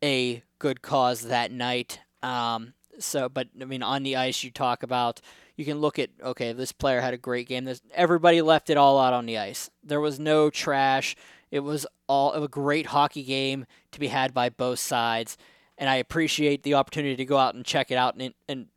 a 0.04 0.44
good 0.60 0.82
cause 0.82 1.24
that 1.24 1.52
night. 1.52 2.00
Um, 2.22 2.74
so, 3.00 3.30
but 3.30 3.48
I 3.62 3.66
mean, 3.66 3.84
on 3.84 4.04
the 4.04 4.16
ice, 4.16 4.44
you 4.44 4.52
talk 4.52 4.84
about 4.84 5.22
you 5.56 5.66
can 5.66 5.80
look 5.80 6.00
at 6.00 6.10
okay, 6.24 6.54
this 6.54 6.72
player 6.72 7.02
had 7.02 7.14
a 7.14 7.18
great 7.18 7.48
game. 7.48 7.66
This, 7.66 7.82
everybody 7.94 8.42
left 8.42 8.70
it 8.70 8.78
all 8.78 9.00
out 9.00 9.14
on 9.14 9.26
the 9.26 9.38
ice. 9.38 9.70
There 9.84 10.02
was 10.02 10.20
no 10.20 10.50
trash. 10.50 11.16
It 11.50 11.62
was 11.62 11.88
all 12.08 12.34
a 12.34 12.48
great 12.48 12.88
hockey 12.88 13.24
game 13.24 13.66
to 13.92 14.00
be 14.00 14.08
had 14.08 14.34
by 14.34 14.50
both 14.50 14.80
sides, 14.80 15.38
and 15.78 15.90
I 15.90 15.96
appreciate 15.96 16.64
the 16.64 16.74
opportunity 16.74 17.16
to 17.16 17.26
go 17.26 17.38
out 17.38 17.56
and 17.56 17.66
check 17.66 17.92
it 17.92 17.98
out 17.98 18.16
and 18.20 18.34
and 18.48 18.68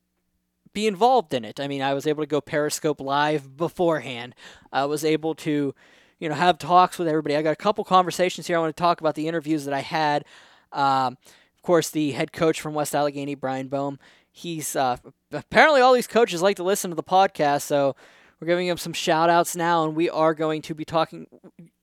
be 0.72 0.86
involved 0.86 1.34
in 1.34 1.44
it. 1.44 1.58
I 1.58 1.66
mean, 1.66 1.82
I 1.82 1.94
was 1.94 2.06
able 2.06 2.22
to 2.22 2.28
go 2.28 2.40
Periscope 2.40 3.00
live 3.00 3.56
beforehand. 3.56 4.34
I 4.72 4.84
was 4.84 5.04
able 5.04 5.34
to 5.36 5.74
you 6.20 6.28
know, 6.28 6.34
have 6.34 6.58
talks 6.58 6.98
with 6.98 7.08
everybody. 7.08 7.34
I 7.34 7.42
got 7.42 7.52
a 7.52 7.56
couple 7.56 7.82
conversations 7.82 8.46
here. 8.46 8.56
I 8.56 8.60
want 8.60 8.76
to 8.76 8.80
talk 8.80 9.00
about 9.00 9.16
the 9.16 9.26
interviews 9.26 9.64
that 9.64 9.74
I 9.74 9.80
had. 9.80 10.24
Um, 10.70 11.16
of 11.26 11.62
course, 11.62 11.90
the 11.90 12.12
head 12.12 12.32
coach 12.32 12.60
from 12.60 12.74
West 12.74 12.94
Allegheny, 12.94 13.34
Brian 13.34 13.68
Boehm. 13.68 13.98
He's 14.30 14.76
uh, 14.76 14.98
apparently 15.32 15.80
all 15.80 15.92
these 15.92 16.06
coaches 16.06 16.40
like 16.40 16.56
to 16.56 16.62
listen 16.62 16.90
to 16.90 16.94
the 16.94 17.02
podcast, 17.02 17.62
so 17.62 17.96
we're 18.38 18.46
giving 18.46 18.68
him 18.68 18.76
some 18.76 18.92
shout 18.92 19.28
outs 19.28 19.56
now, 19.56 19.84
and 19.84 19.96
we 19.96 20.08
are 20.08 20.34
going 20.34 20.62
to 20.62 20.74
be 20.74 20.84
talking 20.84 21.26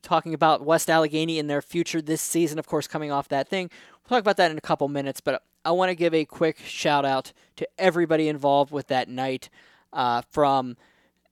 talking 0.01 0.34
about 0.34 0.63
West 0.63 0.89
Allegheny 0.89 1.38
and 1.38 1.50
their 1.50 1.62
future 1.62 2.01
this 2.01 2.22
season, 2.22 2.58
of 2.58 2.65
course, 2.65 2.88
coming 2.88 3.12
off 3.12 3.27
that 3.27 3.50
thing. 3.50 3.70
We'll 3.91 4.17
talk 4.17 4.22
about 4.22 4.38
that 4.38 4.51
in 4.51 4.58
a 4.58 4.62
couple 4.62 4.88
minutes, 4.88 5.20
but 5.20 5.44
I 5.65 5.72
want 5.72 5.89
to 5.89 5.96
give 5.96 6.13
a 6.13 6.24
quick 6.24 6.60
shout 6.60 7.03
out 7.03 7.34
to 7.58 7.67
everybody 7.77 8.29
involved 8.29 8.72
with 8.72 8.88
that 8.88 9.10
night 9.10 9.50
uh, 9.91 10.22
from 10.32 10.77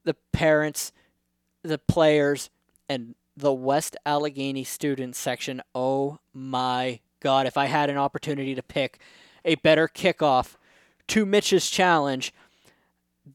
the 0.04 0.16
parents, 0.34 0.92
the 1.64 1.78
players, 1.78 2.50
and 2.88 3.16
the 3.36 3.54
West 3.54 3.98
Allegheny 4.06 4.64
student 4.64 5.16
section. 5.16 5.62
Oh 5.74 6.20
my 6.34 7.00
God, 7.20 7.48
if 7.48 7.58
I 7.58 7.66
had 7.66 7.90
an 7.90 7.98
opportunity 7.98 8.56
to 8.56 8.64
pick 8.64 9.00
a 9.44 9.56
better 9.56 9.88
kickoff 9.88 10.56
to 11.08 11.26
Mitch's 11.26 11.70
challenge, 11.70 12.34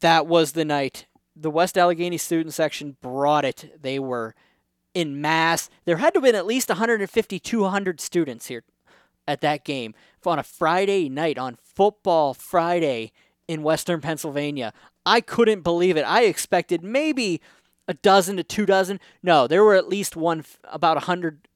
that 0.00 0.26
was 0.26 0.52
the 0.52 0.64
night. 0.64 1.06
The 1.36 1.50
West 1.50 1.76
Allegheny 1.76 2.18
student 2.18 2.54
section 2.54 2.96
brought 3.00 3.44
it. 3.44 3.78
They 3.80 3.98
were 3.98 4.34
in 4.94 5.20
mass. 5.20 5.70
There 5.84 5.98
had 5.98 6.14
to 6.14 6.20
have 6.20 6.24
been 6.24 6.34
at 6.34 6.46
least 6.46 6.68
150, 6.68 7.38
200 7.38 8.00
students 8.00 8.46
here 8.46 8.64
at 9.26 9.40
that 9.40 9.64
game 9.64 9.94
on 10.24 10.38
a 10.38 10.42
Friday 10.42 11.08
night, 11.08 11.38
on 11.38 11.56
Football 11.62 12.34
Friday 12.34 13.12
in 13.48 13.62
Western 13.62 14.00
Pennsylvania. 14.00 14.72
I 15.06 15.20
couldn't 15.20 15.62
believe 15.62 15.96
it. 15.96 16.02
I 16.02 16.24
expected 16.24 16.84
maybe 16.84 17.40
a 17.90 17.94
dozen 17.94 18.36
to 18.36 18.44
two 18.44 18.64
dozen. 18.64 19.00
No, 19.20 19.48
there 19.48 19.64
were 19.64 19.74
at 19.74 19.88
least 19.88 20.14
one, 20.14 20.44
about 20.64 20.96
a 20.96 21.00
hundred, 21.00 21.48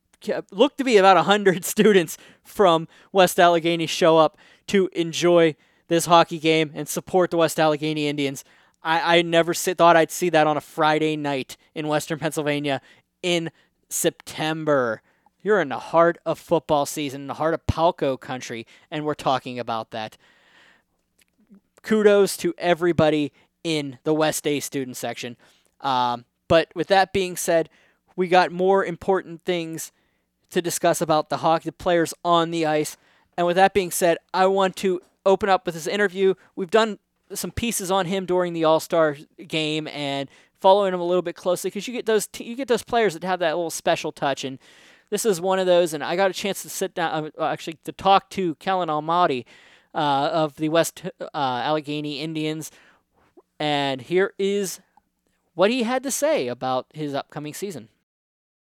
looked 0.50 0.78
to 0.78 0.84
be 0.84 0.96
about 0.96 1.16
a 1.16 1.22
hundred 1.22 1.64
students 1.74 2.18
from 2.42 2.88
West 3.12 3.38
Allegheny 3.38 3.86
show 3.86 4.18
up 4.18 4.36
to 4.66 4.90
enjoy 4.92 5.54
this 5.86 6.06
hockey 6.06 6.40
game 6.40 6.72
and 6.74 6.88
support 6.88 7.30
the 7.30 7.36
West 7.36 7.60
Allegheny 7.60 8.08
Indians. 8.08 8.44
I, 8.82 9.18
I 9.18 9.22
never 9.22 9.54
sit, 9.54 9.78
thought 9.78 9.96
I'd 9.96 10.10
see 10.10 10.28
that 10.30 10.48
on 10.48 10.56
a 10.56 10.60
Friday 10.60 11.16
night 11.16 11.56
in 11.72 11.86
Western 11.86 12.18
Pennsylvania 12.18 12.80
in 13.22 13.52
September. 13.88 15.02
You're 15.40 15.60
in 15.60 15.68
the 15.68 15.78
heart 15.78 16.18
of 16.26 16.40
football 16.40 16.84
season, 16.84 17.22
in 17.22 17.26
the 17.28 17.34
heart 17.34 17.54
of 17.54 17.64
Palco 17.66 18.18
country, 18.18 18.66
and 18.90 19.04
we're 19.04 19.14
talking 19.14 19.60
about 19.60 19.92
that. 19.92 20.16
Kudos 21.82 22.36
to 22.38 22.54
everybody 22.58 23.32
in 23.62 23.98
the 24.02 24.14
West 24.14 24.48
A 24.48 24.58
student 24.58 24.96
section. 24.96 25.36
Um, 25.84 26.24
but 26.48 26.68
with 26.74 26.88
that 26.88 27.12
being 27.12 27.36
said, 27.36 27.68
we 28.16 28.28
got 28.28 28.50
more 28.50 28.84
important 28.84 29.44
things 29.44 29.92
to 30.50 30.62
discuss 30.62 31.00
about 31.00 31.28
the 31.28 31.38
hockey 31.38 31.70
players 31.70 32.14
on 32.24 32.50
the 32.50 32.66
ice. 32.66 32.96
And 33.36 33.46
with 33.46 33.56
that 33.56 33.74
being 33.74 33.90
said, 33.90 34.18
I 34.32 34.46
want 34.46 34.76
to 34.76 35.00
open 35.26 35.48
up 35.48 35.66
with 35.66 35.74
this 35.74 35.86
interview. 35.86 36.34
We've 36.56 36.70
done 36.70 36.98
some 37.32 37.50
pieces 37.50 37.90
on 37.90 38.06
him 38.06 38.26
during 38.26 38.52
the 38.52 38.64
All 38.64 38.80
Star 38.80 39.16
game 39.48 39.88
and 39.88 40.28
following 40.60 40.94
him 40.94 41.00
a 41.00 41.04
little 41.04 41.22
bit 41.22 41.34
closely 41.36 41.68
because 41.68 41.86
you 41.86 41.94
get 41.94 42.06
those 42.06 42.26
t- 42.26 42.44
you 42.44 42.56
get 42.56 42.68
those 42.68 42.82
players 42.82 43.14
that 43.14 43.24
have 43.24 43.40
that 43.40 43.54
little 43.54 43.70
special 43.70 44.12
touch 44.12 44.44
and 44.44 44.58
this 45.10 45.26
is 45.26 45.40
one 45.40 45.58
of 45.58 45.66
those 45.66 45.92
and 45.92 46.02
I 46.02 46.16
got 46.16 46.30
a 46.30 46.34
chance 46.34 46.62
to 46.62 46.70
sit 46.70 46.94
down 46.94 47.30
uh, 47.38 47.44
actually 47.44 47.78
to 47.84 47.92
talk 47.92 48.30
to 48.30 48.54
Kellen 48.56 48.88
Almady 48.88 49.44
uh, 49.94 50.30
of 50.32 50.56
the 50.56 50.70
West 50.70 51.02
uh, 51.20 51.26
Allegheny 51.34 52.20
Indians 52.20 52.70
and 53.58 54.00
here 54.00 54.32
is 54.38 54.80
what 55.54 55.70
he 55.70 55.84
had 55.84 56.02
to 56.02 56.10
say 56.10 56.48
about 56.48 56.86
his 56.92 57.14
upcoming 57.14 57.54
season. 57.54 57.88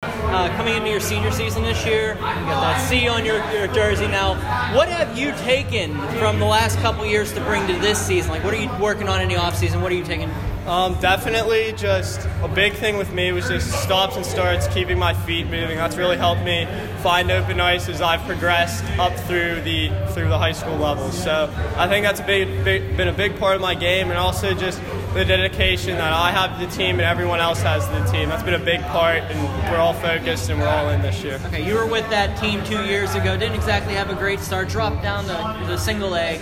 Uh, 0.02 0.48
coming 0.56 0.76
into 0.76 0.88
your 0.88 1.00
senior 1.00 1.30
season 1.30 1.62
this 1.62 1.84
year, 1.84 2.14
you 2.14 2.20
got 2.20 2.60
that 2.60 2.88
C 2.88 3.06
on 3.06 3.24
your, 3.24 3.44
your 3.52 3.66
jersey 3.66 4.06
now. 4.06 4.34
What 4.74 4.88
have 4.88 5.18
you 5.18 5.32
taken 5.32 5.94
from 6.18 6.38
the 6.38 6.46
last 6.46 6.78
couple 6.78 7.04
years 7.04 7.32
to 7.34 7.40
bring 7.42 7.66
to 7.66 7.74
this 7.74 7.98
season? 7.98 8.30
Like, 8.30 8.42
what 8.42 8.54
are 8.54 8.56
you 8.56 8.70
working 8.80 9.08
on 9.08 9.20
in 9.20 9.28
the 9.28 9.36
off 9.36 9.56
season? 9.56 9.82
What 9.82 9.92
are 9.92 9.96
you 9.96 10.04
taking? 10.04 10.30
Um, 10.66 10.98
definitely, 11.00 11.72
just 11.72 12.26
a 12.42 12.48
big 12.48 12.74
thing 12.74 12.96
with 12.96 13.12
me 13.12 13.32
was 13.32 13.48
just 13.48 13.72
stops 13.82 14.16
and 14.16 14.24
starts, 14.24 14.68
keeping 14.68 14.98
my 14.98 15.12
feet 15.12 15.46
moving. 15.46 15.76
That's 15.76 15.96
really 15.96 16.16
helped 16.16 16.44
me 16.44 16.66
find 17.02 17.30
open 17.30 17.60
ice 17.60 17.88
as 17.88 18.00
I've 18.00 18.22
progressed 18.22 18.84
up 18.98 19.12
through 19.20 19.62
the 19.62 19.88
through 20.10 20.28
the 20.28 20.38
high 20.38 20.52
school 20.52 20.76
levels. 20.76 21.20
So 21.20 21.52
I 21.76 21.88
think 21.88 22.04
that's 22.04 22.20
a 22.20 22.26
big, 22.26 22.64
big 22.64 22.96
been 22.96 23.08
a 23.08 23.12
big 23.12 23.38
part 23.38 23.56
of 23.56 23.62
my 23.62 23.74
game, 23.74 24.10
and 24.10 24.18
also 24.18 24.54
just 24.54 24.80
the 25.14 25.24
dedication 25.24 25.96
that 25.96 26.12
I 26.12 26.30
have 26.30 26.58
to 26.58 26.66
the 26.66 26.72
team 26.72 27.00
and 27.00 27.02
everyone 27.02 27.40
else 27.40 27.60
has 27.62 27.84
to 27.86 27.92
the 27.92 28.04
team. 28.12 28.28
That's 28.28 28.44
been 28.44 28.54
a 28.54 28.64
big 28.64 28.80
part, 28.82 29.22
and 29.22 29.70
we're 29.70 29.78
all 29.78 29.94
focused 29.94 30.48
and 30.50 30.60
we're 30.60 30.68
all 30.68 30.88
in 30.90 31.02
this 31.02 31.24
year. 31.24 31.40
Okay, 31.46 31.66
you 31.66 31.74
were 31.74 31.86
with 31.86 32.08
that 32.10 32.38
team 32.40 32.62
two 32.64 32.84
years 32.84 33.14
ago. 33.14 33.36
Didn't 33.36 33.56
exactly 33.56 33.94
have 33.94 34.10
a 34.10 34.14
great 34.14 34.38
start. 34.38 34.68
Dropped 34.68 35.02
down 35.02 35.26
the, 35.26 35.66
the 35.66 35.76
single 35.76 36.14
A, 36.14 36.38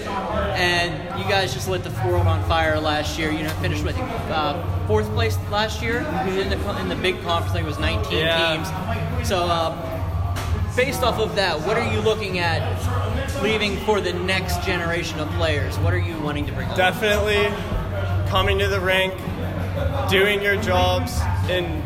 and 0.54 1.18
you 1.18 1.24
guys 1.28 1.54
just 1.54 1.68
lit 1.68 1.82
the 1.82 1.90
world 2.06 2.26
on 2.26 2.46
fire 2.46 2.78
last 2.78 3.18
year. 3.18 3.30
You 3.30 3.44
know, 3.44 3.50
finished 3.60 3.84
with 3.84 3.96
uh, 3.96 4.86
fourth 4.86 5.08
place 5.14 5.38
last 5.50 5.80
year 5.80 6.00
mm-hmm. 6.00 6.28
in 6.38 6.50
the 6.50 6.80
in 6.80 6.88
the 6.88 6.96
big 6.96 7.20
conference. 7.22 7.52
I 7.52 7.54
think 7.54 7.64
it 7.64 7.68
was 7.68 7.78
19 7.78 8.18
yeah. 8.18 8.56
teams. 9.16 9.28
So. 9.28 9.44
Uh, 9.44 9.94
based 10.76 11.02
off 11.02 11.18
of 11.18 11.34
that, 11.34 11.60
what 11.62 11.76
are 11.76 11.92
you 11.92 11.98
looking 12.02 12.38
at 12.38 12.62
leaving 13.42 13.76
for 13.78 14.00
the 14.00 14.12
next 14.12 14.62
generation 14.64 15.18
of 15.18 15.28
players? 15.30 15.76
What 15.80 15.92
are 15.92 15.98
you 15.98 16.16
wanting 16.20 16.46
to 16.46 16.52
bring? 16.52 16.68
Definitely 16.76 17.52
coming 18.28 18.58
to 18.58 18.68
the 18.68 18.80
rink, 18.80 19.14
doing 20.10 20.42
your 20.42 20.56
jobs, 20.60 21.18
and 21.48 21.82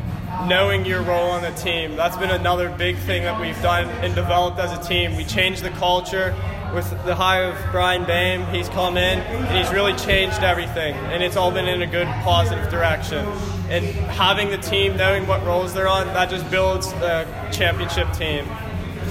knowing 0.49 0.85
your 0.85 1.03
role 1.03 1.31
on 1.31 1.43
the 1.43 1.53
team. 1.53 1.97
That's 1.97 2.17
been 2.17 2.31
another 2.31 2.69
big 2.71 2.97
thing 2.99 3.23
that 3.23 3.41
we've 3.41 3.61
done 3.63 3.89
and 4.05 4.15
developed 4.15 4.59
as 4.59 4.77
a 4.77 4.89
team. 4.89 5.17
We 5.17 5.25
changed 5.25 5.63
the 5.63 5.71
culture 5.71 6.35
with 6.75 6.91
the 7.05 7.15
hire 7.15 7.45
of 7.45 7.71
Brian 7.71 8.05
Boehm. 8.05 8.47
He's 8.53 8.69
come 8.69 8.97
in 8.97 9.19
and 9.21 9.57
he's 9.57 9.73
really 9.73 9.95
changed 9.95 10.43
everything, 10.43 10.95
and 10.95 11.23
it's 11.23 11.37
all 11.37 11.51
been 11.51 11.69
in 11.69 11.83
a 11.83 11.87
good, 11.87 12.09
positive 12.23 12.71
direction. 12.71 13.27
And 13.69 13.85
having 13.87 14.51
the 14.51 14.59
team, 14.59 14.97
knowing 14.97 15.27
what 15.27 15.45
roles 15.45 15.73
they're 15.73 15.89
on, 15.89 16.07
that 16.09 16.29
just 16.29 16.51
builds 16.51 16.89
a 16.93 17.27
championship 17.53 18.13
team. 18.13 18.47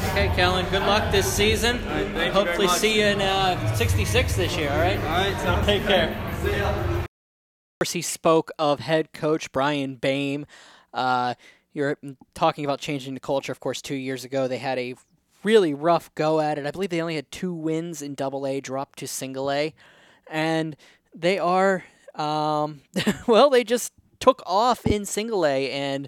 Okay, 0.10 0.32
Kellen, 0.36 0.66
good 0.70 0.82
luck 0.82 1.12
this 1.12 1.32
season. 1.32 1.78
Right, 1.86 2.32
Hopefully, 2.32 2.68
you 2.68 2.74
see 2.74 3.00
you 3.00 3.06
in 3.06 3.22
uh, 3.22 3.76
66 3.76 4.36
this 4.36 4.58
year, 4.58 4.72
all 4.72 4.80
right? 4.80 4.98
All 5.00 5.06
right, 5.06 5.40
so 5.42 5.66
take 5.66 5.84
care. 5.84 6.98
He 7.90 8.04
spoke 8.04 8.52
of 8.60 8.80
head 8.80 9.14
coach 9.14 9.52
Brian 9.52 9.96
Boehm. 9.96 10.46
Uh, 10.94 11.34
you're 11.74 11.98
talking 12.36 12.64
about 12.64 12.80
changing 12.80 13.16
the 13.16 13.20
culture. 13.20 13.52
Of 13.52 13.60
course, 13.60 13.82
two 13.82 13.96
years 13.96 14.24
ago 14.24 14.48
they 14.48 14.60
had 14.60 14.78
a 14.78 14.94
really 15.44 15.74
rough 15.74 16.14
go 16.14 16.40
at 16.40 16.60
it. 16.60 16.68
I 16.68 16.72
believe 16.72 16.92
they 16.92 17.02
only 17.02 17.16
had 17.16 17.32
two 17.32 17.54
wins 17.54 18.04
in 18.04 18.14
Double 18.14 18.46
A, 18.46 18.62
dropped 18.62 19.00
to 19.00 19.08
Single 19.08 19.52
A, 19.52 19.74
and 20.30 20.76
they 21.16 21.40
are 21.40 21.84
um, 22.16 22.82
well. 23.28 23.50
They 23.50 23.64
just 23.64 23.94
took 24.20 24.44
off 24.46 24.86
in 24.86 25.06
Single 25.06 25.46
A, 25.46 25.72
and 25.72 26.08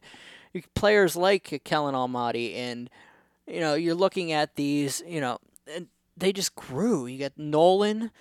players 0.75 1.15
like 1.15 1.61
Kellen 1.63 1.95
Almady, 1.95 2.55
and 2.55 2.89
you 3.47 3.59
know 3.59 3.73
you're 3.73 3.95
looking 3.95 4.31
at 4.31 4.55
these, 4.55 5.01
you 5.07 5.19
know, 5.19 5.39
and 5.73 5.87
they 6.15 6.31
just 6.31 6.55
grew. 6.55 7.07
You 7.07 7.19
got 7.19 7.33
Nolan, 7.37 8.11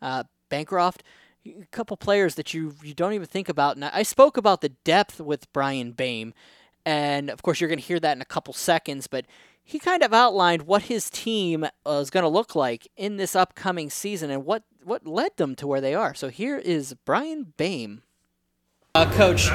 uh, 0.00 0.24
Bancroft 0.48 1.02
a 1.46 1.66
couple 1.70 1.96
players 1.96 2.34
that 2.36 2.54
you 2.54 2.74
you 2.82 2.94
don't 2.94 3.12
even 3.12 3.26
think 3.26 3.48
about. 3.48 3.76
And 3.76 3.84
I 3.84 4.02
spoke 4.02 4.36
about 4.36 4.60
the 4.60 4.70
depth 4.70 5.20
with 5.20 5.52
Brian 5.52 5.92
Boehm, 5.92 6.34
and 6.84 7.30
of 7.30 7.42
course 7.42 7.60
you're 7.60 7.68
going 7.68 7.78
to 7.78 7.84
hear 7.84 8.00
that 8.00 8.16
in 8.16 8.22
a 8.22 8.26
couple 8.26 8.54
seconds. 8.54 9.06
But 9.06 9.26
he 9.64 9.78
kind 9.78 10.02
of 10.02 10.12
outlined 10.12 10.62
what 10.62 10.82
his 10.82 11.08
team 11.10 11.66
is 11.86 12.10
going 12.10 12.24
to 12.24 12.28
look 12.28 12.54
like 12.54 12.88
in 12.96 13.16
this 13.16 13.36
upcoming 13.36 13.90
season 13.90 14.30
and 14.30 14.44
what 14.44 14.64
what 14.84 15.06
led 15.06 15.36
them 15.36 15.54
to 15.56 15.66
where 15.66 15.80
they 15.80 15.94
are. 15.94 16.14
So 16.14 16.28
here 16.28 16.58
is 16.58 16.94
Brian 17.04 17.52
Boehm. 17.56 18.02
Uh, 18.94 19.10
Coach, 19.12 19.48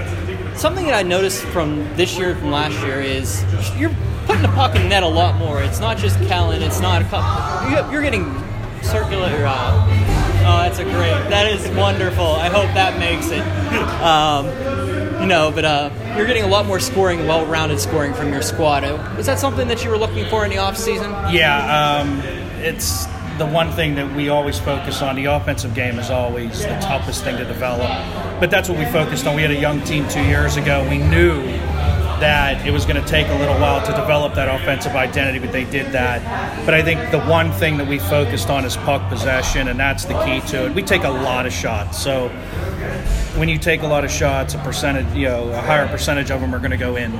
something 0.55 0.85
that 0.85 0.95
I 0.95 1.03
noticed 1.03 1.43
from 1.43 1.77
this 1.95 2.17
year 2.17 2.35
from 2.35 2.49
last 2.49 2.73
year 2.83 3.01
is 3.01 3.43
you're 3.77 3.95
putting 4.25 4.41
the 4.41 4.47
puck 4.49 4.75
in 4.75 4.89
net 4.89 5.03
a 5.03 5.07
lot 5.07 5.35
more. 5.37 5.61
It's 5.61 5.79
not 5.79 5.97
just 5.97 6.17
Kellen. 6.21 6.63
It's 6.63 6.79
not 6.79 7.03
a 7.03 7.05
couple. 7.05 7.91
You're 7.91 8.01
getting 8.01 8.25
circular. 8.81 9.45
Uh, 9.45 10.16
Oh, 10.47 10.57
that's 10.61 10.79
a 10.79 10.83
great. 10.83 11.29
That 11.29 11.47
is 11.51 11.67
wonderful. 11.75 12.25
I 12.25 12.47
hope 12.49 12.73
that 12.73 12.97
makes 12.99 13.29
it. 13.29 13.43
Um, 13.97 14.45
you 15.21 15.25
know, 15.25 15.51
but 15.51 15.65
uh, 15.65 15.89
you're 16.15 16.27
getting 16.27 16.43
a 16.43 16.47
lot 16.47 16.67
more 16.67 16.79
scoring, 16.79 17.27
well-rounded 17.27 17.79
scoring 17.79 18.13
from 18.13 18.31
your 18.31 18.43
squad. 18.43 18.83
Was 19.17 19.25
that 19.25 19.39
something 19.39 19.67
that 19.67 19.83
you 19.83 19.89
were 19.89 19.97
looking 19.97 20.25
for 20.29 20.45
in 20.45 20.51
the 20.51 20.59
off 20.59 20.77
season? 20.77 21.09
Yeah, 21.31 21.99
um, 21.99 22.21
it's 22.63 23.05
the 23.37 23.45
one 23.45 23.71
thing 23.71 23.95
that 23.95 24.15
we 24.15 24.29
always 24.29 24.59
focus 24.59 25.01
on. 25.01 25.15
The 25.15 25.25
offensive 25.25 25.73
game 25.73 25.97
is 25.99 26.09
always 26.11 26.61
the 26.61 26.77
toughest 26.79 27.23
thing 27.23 27.37
to 27.37 27.45
develop, 27.45 27.89
but 28.39 28.49
that's 28.51 28.69
what 28.69 28.77
we 28.77 28.85
focused 28.85 29.25
on. 29.25 29.35
We 29.35 29.41
had 29.41 29.51
a 29.51 29.59
young 29.59 29.81
team 29.81 30.07
two 30.07 30.23
years 30.23 30.55
ago. 30.57 30.87
We 30.89 30.99
knew 30.99 31.41
that 32.19 32.65
it 32.65 32.71
was 32.71 32.85
going 32.85 33.01
to 33.01 33.07
take 33.07 33.27
a 33.27 33.35
little 33.35 33.55
while 33.55 33.85
to 33.85 33.91
develop 33.91 34.33
that 34.35 34.47
offensive 34.47 34.95
identity, 34.95 35.39
but 35.39 35.51
they 35.51 35.65
did 35.65 35.91
that. 35.93 36.65
But 36.65 36.73
I 36.73 36.81
think 36.81 37.11
the 37.11 37.21
one 37.21 37.51
thing 37.51 37.77
that 37.77 37.87
we 37.87 37.99
focused 37.99 38.49
on 38.49 38.65
is 38.65 38.75
puck 38.77 39.07
possession, 39.09 39.67
and 39.67 39.79
that's 39.79 40.05
the 40.05 40.13
key 40.23 40.41
to 40.47 40.65
it. 40.65 40.75
We 40.75 40.83
take 40.83 41.03
a 41.03 41.09
lot 41.09 41.45
of 41.45 41.53
shots, 41.53 41.97
so 42.01 42.29
when 43.37 43.49
you 43.49 43.57
take 43.57 43.83
a 43.83 43.87
lot 43.87 44.03
of 44.03 44.11
shots, 44.11 44.55
a 44.55 44.57
percentage, 44.59 45.15
you 45.15 45.27
know, 45.27 45.49
a 45.49 45.61
higher 45.61 45.87
percentage 45.87 46.31
of 46.31 46.41
them 46.41 46.53
are 46.55 46.59
going 46.59 46.71
to 46.71 46.77
go 46.77 46.95
in. 46.95 47.11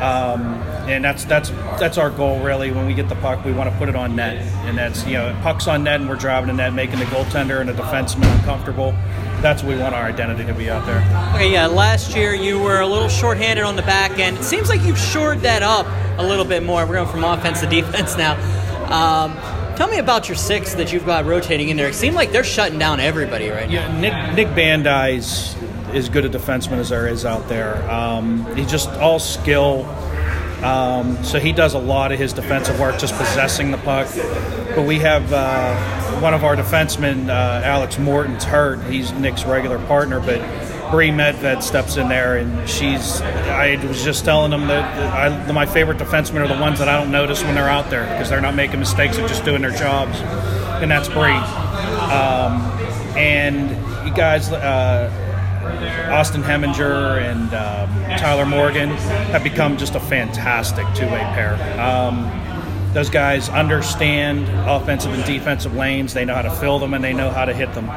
Um, 0.00 0.42
and 0.88 1.04
that's 1.04 1.24
that's 1.24 1.50
that's 1.78 1.98
our 1.98 2.10
goal 2.10 2.40
really. 2.40 2.70
When 2.70 2.86
we 2.86 2.94
get 2.94 3.08
the 3.08 3.16
puck, 3.16 3.44
we 3.44 3.52
want 3.52 3.70
to 3.70 3.76
put 3.76 3.88
it 3.88 3.96
on 3.96 4.16
net, 4.16 4.36
and 4.66 4.78
that's 4.78 5.06
you 5.06 5.14
know 5.14 5.38
pucks 5.42 5.66
on 5.66 5.84
net, 5.84 6.00
and 6.00 6.08
we're 6.08 6.16
driving 6.16 6.48
the 6.48 6.54
net, 6.54 6.72
making 6.72 6.98
the 6.98 7.04
goaltender 7.06 7.60
and 7.60 7.68
the 7.68 7.74
defenseman 7.74 8.32
uncomfortable. 8.38 8.92
That's 9.40 9.62
what 9.62 9.76
we 9.76 9.80
want 9.80 9.94
our 9.94 10.04
identity 10.04 10.44
to 10.46 10.54
be 10.54 10.68
out 10.68 10.84
there. 10.86 10.98
Okay, 11.34 11.52
yeah. 11.52 11.66
Last 11.66 12.16
year 12.16 12.34
you 12.34 12.58
were 12.58 12.80
a 12.80 12.86
little 12.86 13.08
shorthanded 13.08 13.64
on 13.64 13.76
the 13.76 13.82
back 13.82 14.18
end. 14.18 14.38
It 14.38 14.44
seems 14.44 14.68
like 14.68 14.82
you've 14.82 14.98
shored 14.98 15.40
that 15.40 15.62
up 15.62 15.86
a 16.18 16.26
little 16.26 16.44
bit 16.44 16.62
more. 16.62 16.84
We're 16.86 16.94
going 16.94 17.08
from 17.08 17.22
offense 17.24 17.60
to 17.60 17.66
defense 17.66 18.16
now. 18.16 18.34
Um, 18.88 19.36
tell 19.76 19.88
me 19.88 19.98
about 19.98 20.28
your 20.28 20.36
six 20.36 20.74
that 20.74 20.92
you've 20.92 21.06
got 21.06 21.24
rotating 21.24 21.68
in 21.68 21.76
there. 21.76 21.88
It 21.88 21.94
seems 21.94 22.16
like 22.16 22.32
they're 22.32 22.42
shutting 22.42 22.78
down 22.78 22.98
everybody 22.98 23.48
right 23.48 23.68
now. 23.68 23.74
Yeah, 23.74 24.00
Nick 24.00 24.34
Nick 24.34 24.48
Bandai's 24.56 25.54
as 25.94 26.08
good 26.08 26.24
a 26.24 26.28
defenseman 26.28 26.78
as 26.78 26.88
there 26.88 27.06
is 27.06 27.24
out 27.24 27.48
there. 27.48 27.88
Um, 27.90 28.44
he's 28.56 28.70
just 28.70 28.88
all 28.90 29.18
skill. 29.18 29.84
Um, 30.62 31.22
so 31.22 31.38
he 31.38 31.52
does 31.52 31.74
a 31.74 31.78
lot 31.78 32.10
of 32.10 32.18
his 32.18 32.32
defensive 32.32 32.80
work 32.80 32.98
just 32.98 33.14
possessing 33.14 33.70
the 33.70 33.78
puck. 33.78 34.08
But 34.74 34.86
we 34.86 34.98
have 34.98 35.32
uh, 35.32 36.20
one 36.20 36.34
of 36.34 36.42
our 36.42 36.56
defensemen, 36.56 37.28
uh, 37.28 37.62
Alex 37.64 37.98
Morton's 37.98 38.44
hurt. 38.44 38.82
He's 38.90 39.12
Nick's 39.12 39.44
regular 39.44 39.78
partner, 39.86 40.18
but 40.18 40.40
Bree 40.90 41.10
Medved 41.10 41.62
steps 41.62 41.96
in 41.96 42.08
there, 42.08 42.38
and 42.38 42.68
she's. 42.68 43.20
I 43.20 43.76
was 43.86 44.02
just 44.02 44.24
telling 44.24 44.50
them 44.50 44.66
that 44.68 45.48
I, 45.48 45.52
my 45.52 45.66
favorite 45.66 45.98
defensemen 45.98 46.40
are 46.40 46.48
the 46.48 46.60
ones 46.60 46.78
that 46.80 46.88
I 46.88 46.98
don't 46.98 47.12
notice 47.12 47.42
when 47.44 47.54
they're 47.54 47.68
out 47.68 47.90
there 47.90 48.04
because 48.04 48.28
they're 48.28 48.40
not 48.40 48.54
making 48.54 48.80
mistakes; 48.80 49.16
they're 49.16 49.28
just 49.28 49.44
doing 49.44 49.62
their 49.62 49.70
jobs, 49.70 50.18
and 50.82 50.90
that's 50.90 51.08
Bree. 51.08 51.30
Um, 51.30 52.62
and 53.16 53.70
you 54.08 54.14
guys. 54.14 54.50
Uh, 54.50 55.26
Austin 56.10 56.42
Heminger 56.42 57.20
and 57.20 57.54
um, 57.54 58.18
Tyler 58.18 58.46
Morgan 58.46 58.90
have 59.30 59.42
become 59.42 59.76
just 59.76 59.94
a 59.94 60.00
fantastic 60.00 60.86
two-way 60.94 61.20
pair. 61.34 61.54
Um, 61.80 62.30
those 62.94 63.10
guys 63.10 63.48
understand 63.50 64.48
offensive 64.68 65.12
and 65.12 65.24
defensive 65.24 65.74
lanes. 65.74 66.14
They 66.14 66.24
know 66.24 66.34
how 66.34 66.42
to 66.42 66.50
fill 66.50 66.78
them 66.78 66.94
and 66.94 67.04
they 67.04 67.12
know 67.12 67.30
how 67.30 67.44
to 67.44 67.52
hit 67.54 67.72
them. 67.74 67.90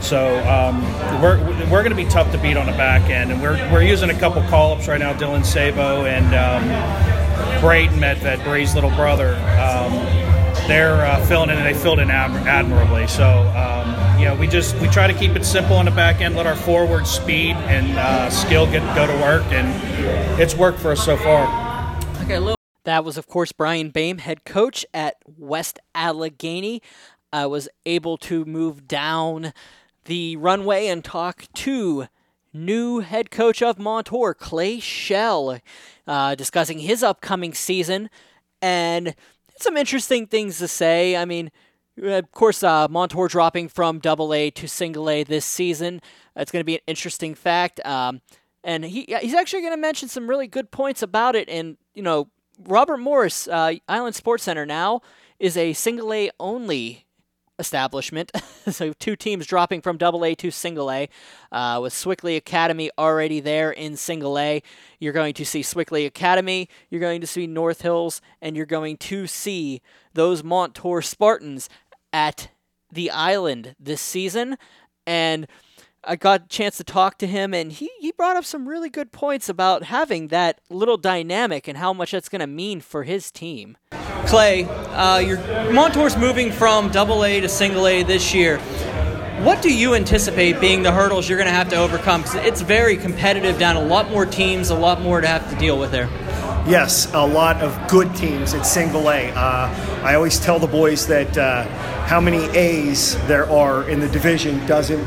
So 0.00 0.38
um, 0.48 0.82
we're, 1.20 1.38
we're 1.70 1.82
going 1.82 1.90
to 1.90 1.96
be 1.96 2.06
tough 2.06 2.30
to 2.32 2.38
beat 2.38 2.56
on 2.56 2.66
the 2.66 2.72
back 2.72 3.10
end, 3.10 3.32
and 3.32 3.42
we're, 3.42 3.56
we're 3.72 3.82
using 3.82 4.10
a 4.10 4.18
couple 4.18 4.42
call-ups 4.42 4.86
right 4.86 5.00
now. 5.00 5.12
Dylan 5.12 5.44
Sabo 5.44 6.04
and 6.04 6.34
um, 6.34 7.60
Brayton 7.60 7.98
Medved, 7.98 8.42
Bray's 8.44 8.74
little 8.74 8.90
brother. 8.90 9.34
Um, 9.58 9.92
they're 10.68 11.04
uh, 11.04 11.24
filling 11.26 11.50
in, 11.50 11.56
and 11.56 11.66
they 11.66 11.74
filled 11.74 11.98
in 11.98 12.10
admirably. 12.10 13.08
So 13.08 13.26
um, 13.26 14.07
you 14.18 14.24
know, 14.24 14.34
we 14.34 14.48
just 14.48 14.74
we 14.80 14.88
try 14.88 15.06
to 15.06 15.14
keep 15.14 15.36
it 15.36 15.44
simple 15.44 15.76
on 15.76 15.84
the 15.84 15.92
back 15.92 16.20
end, 16.20 16.34
let 16.34 16.44
our 16.44 16.56
forward 16.56 17.06
speed 17.06 17.54
and 17.68 17.96
uh, 17.96 18.28
skill 18.30 18.66
get 18.66 18.82
go 18.96 19.06
to 19.06 19.12
work, 19.22 19.44
and 19.52 19.68
it's 20.40 20.56
worked 20.56 20.80
for 20.80 20.90
us 20.90 21.04
so 21.04 21.16
far. 21.16 21.46
Okay, 22.24 22.54
that 22.82 23.04
was 23.04 23.16
of 23.16 23.28
course 23.28 23.52
Brian 23.52 23.90
Boehm, 23.90 24.18
head 24.18 24.44
coach 24.44 24.84
at 24.92 25.16
West 25.24 25.78
Allegheny. 25.94 26.82
I 27.32 27.46
was 27.46 27.68
able 27.86 28.16
to 28.18 28.44
move 28.44 28.88
down 28.88 29.52
the 30.06 30.36
runway 30.36 30.88
and 30.88 31.04
talk 31.04 31.44
to 31.54 32.08
new 32.52 33.00
head 33.00 33.30
coach 33.30 33.62
of 33.62 33.78
Montour, 33.78 34.34
Clay 34.34 34.80
Shell, 34.80 35.60
uh, 36.08 36.34
discussing 36.34 36.80
his 36.80 37.04
upcoming 37.04 37.54
season 37.54 38.10
and 38.60 39.14
some 39.60 39.76
interesting 39.76 40.26
things 40.26 40.58
to 40.58 40.66
say. 40.66 41.16
I 41.16 41.24
mean, 41.24 41.50
of 42.02 42.32
course, 42.32 42.62
uh, 42.62 42.88
Montour 42.88 43.28
dropping 43.28 43.68
from 43.68 43.98
Double 43.98 44.32
A 44.32 44.50
to 44.50 44.68
Single 44.68 45.10
A 45.10 45.24
this 45.24 45.44
season. 45.44 46.00
It's 46.36 46.50
going 46.50 46.60
to 46.60 46.64
be 46.64 46.76
an 46.76 46.82
interesting 46.86 47.34
fact. 47.34 47.84
Um, 47.86 48.20
and 48.64 48.84
he 48.84 49.06
he's 49.20 49.34
actually 49.34 49.62
going 49.62 49.72
to 49.72 49.80
mention 49.80 50.08
some 50.08 50.28
really 50.28 50.46
good 50.46 50.70
points 50.70 51.02
about 51.02 51.36
it. 51.36 51.48
And 51.48 51.76
you 51.94 52.02
know, 52.02 52.28
Robert 52.66 52.98
Morris 52.98 53.48
uh, 53.48 53.74
Island 53.88 54.14
Sports 54.14 54.44
Center 54.44 54.66
now 54.66 55.00
is 55.38 55.56
a 55.56 55.72
Single 55.72 56.12
A 56.12 56.30
only 56.40 57.06
establishment. 57.58 58.30
so 58.68 58.92
two 58.92 59.16
teams 59.16 59.46
dropping 59.46 59.80
from 59.80 59.96
Double 59.96 60.24
A 60.24 60.34
to 60.36 60.50
Single 60.50 60.90
A, 60.90 61.08
uh, 61.50 61.80
with 61.82 61.92
Sewickley 61.92 62.36
Academy 62.36 62.90
already 62.98 63.40
there 63.40 63.70
in 63.70 63.96
Single 63.96 64.38
A. 64.38 64.62
You're 64.98 65.12
going 65.12 65.34
to 65.34 65.44
see 65.44 65.62
Sewickley 65.62 66.06
Academy, 66.06 66.68
you're 66.90 67.00
going 67.00 67.20
to 67.20 67.26
see 67.26 67.46
North 67.46 67.82
Hills, 67.82 68.20
and 68.40 68.56
you're 68.56 68.66
going 68.66 68.96
to 68.98 69.26
see 69.26 69.82
those 70.14 70.42
Montour 70.42 71.02
Spartans 71.02 71.68
at 72.12 72.50
the 72.92 73.10
island 73.10 73.74
this 73.78 74.00
season. 74.00 74.56
And 75.06 75.46
I 76.04 76.16
got 76.16 76.44
a 76.44 76.48
chance 76.48 76.76
to 76.76 76.84
talk 76.84 77.18
to 77.18 77.26
him, 77.26 77.52
and 77.52 77.72
he, 77.72 77.90
he 77.98 78.12
brought 78.12 78.36
up 78.36 78.44
some 78.44 78.68
really 78.68 78.88
good 78.88 79.10
points 79.10 79.48
about 79.48 79.82
having 79.84 80.28
that 80.28 80.60
little 80.70 80.96
dynamic 80.96 81.66
and 81.66 81.76
how 81.76 81.92
much 81.92 82.12
that's 82.12 82.28
going 82.28 82.40
to 82.40 82.46
mean 82.46 82.80
for 82.80 83.02
his 83.02 83.30
team. 83.30 83.76
Clay, 84.26 84.64
uh, 84.64 85.18
your 85.18 85.38
Montour's 85.72 86.16
moving 86.16 86.52
from 86.52 86.90
Double 86.90 87.24
A 87.24 87.40
to 87.40 87.48
Single 87.48 87.86
A 87.86 88.02
this 88.04 88.32
year. 88.32 88.60
What 89.42 89.62
do 89.62 89.72
you 89.72 89.94
anticipate 89.94 90.60
being 90.60 90.82
the 90.82 90.90
hurdles 90.90 91.28
you're 91.28 91.38
going 91.38 91.46
to 91.46 91.54
have 91.54 91.68
to 91.68 91.76
overcome? 91.76 92.22
Because 92.22 92.44
it's 92.44 92.60
very 92.60 92.96
competitive 92.96 93.56
down 93.56 93.76
a 93.76 93.80
lot 93.80 94.10
more 94.10 94.26
teams, 94.26 94.70
a 94.70 94.74
lot 94.74 95.00
more 95.00 95.20
to 95.20 95.28
have 95.28 95.48
to 95.50 95.56
deal 95.56 95.78
with 95.78 95.92
there. 95.92 96.08
Yes, 96.66 97.12
a 97.14 97.24
lot 97.24 97.62
of 97.62 97.88
good 97.88 98.12
teams 98.16 98.52
at 98.52 98.66
Single 98.66 99.08
A. 99.08 99.30
Uh, 99.30 100.02
I 100.02 100.16
always 100.16 100.40
tell 100.40 100.58
the 100.58 100.66
boys 100.66 101.06
that 101.06 101.38
uh, 101.38 101.62
how 102.06 102.20
many 102.20 102.46
A's 102.56 103.16
there 103.28 103.48
are 103.48 103.88
in 103.88 104.00
the 104.00 104.08
division 104.08 104.66
doesn't 104.66 105.04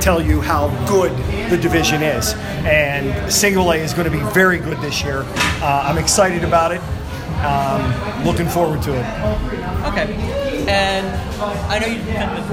tell 0.00 0.22
you 0.22 0.40
how 0.40 0.68
good 0.86 1.10
the 1.50 1.58
division 1.58 2.04
is. 2.04 2.34
And 2.64 3.32
Single 3.32 3.72
A 3.72 3.76
is 3.78 3.92
going 3.94 4.08
to 4.08 4.16
be 4.16 4.22
very 4.32 4.58
good 4.58 4.80
this 4.80 5.02
year. 5.02 5.24
Uh, 5.60 5.86
I'm 5.86 5.98
excited 5.98 6.44
about 6.44 6.70
it. 6.70 6.80
Um, 7.44 8.24
looking 8.24 8.48
forward 8.48 8.82
to 8.82 8.94
it. 8.94 9.06
Okay. 9.86 10.14
And 10.68 11.06
I 11.70 11.78
know 11.78 11.86
you. 11.86 12.00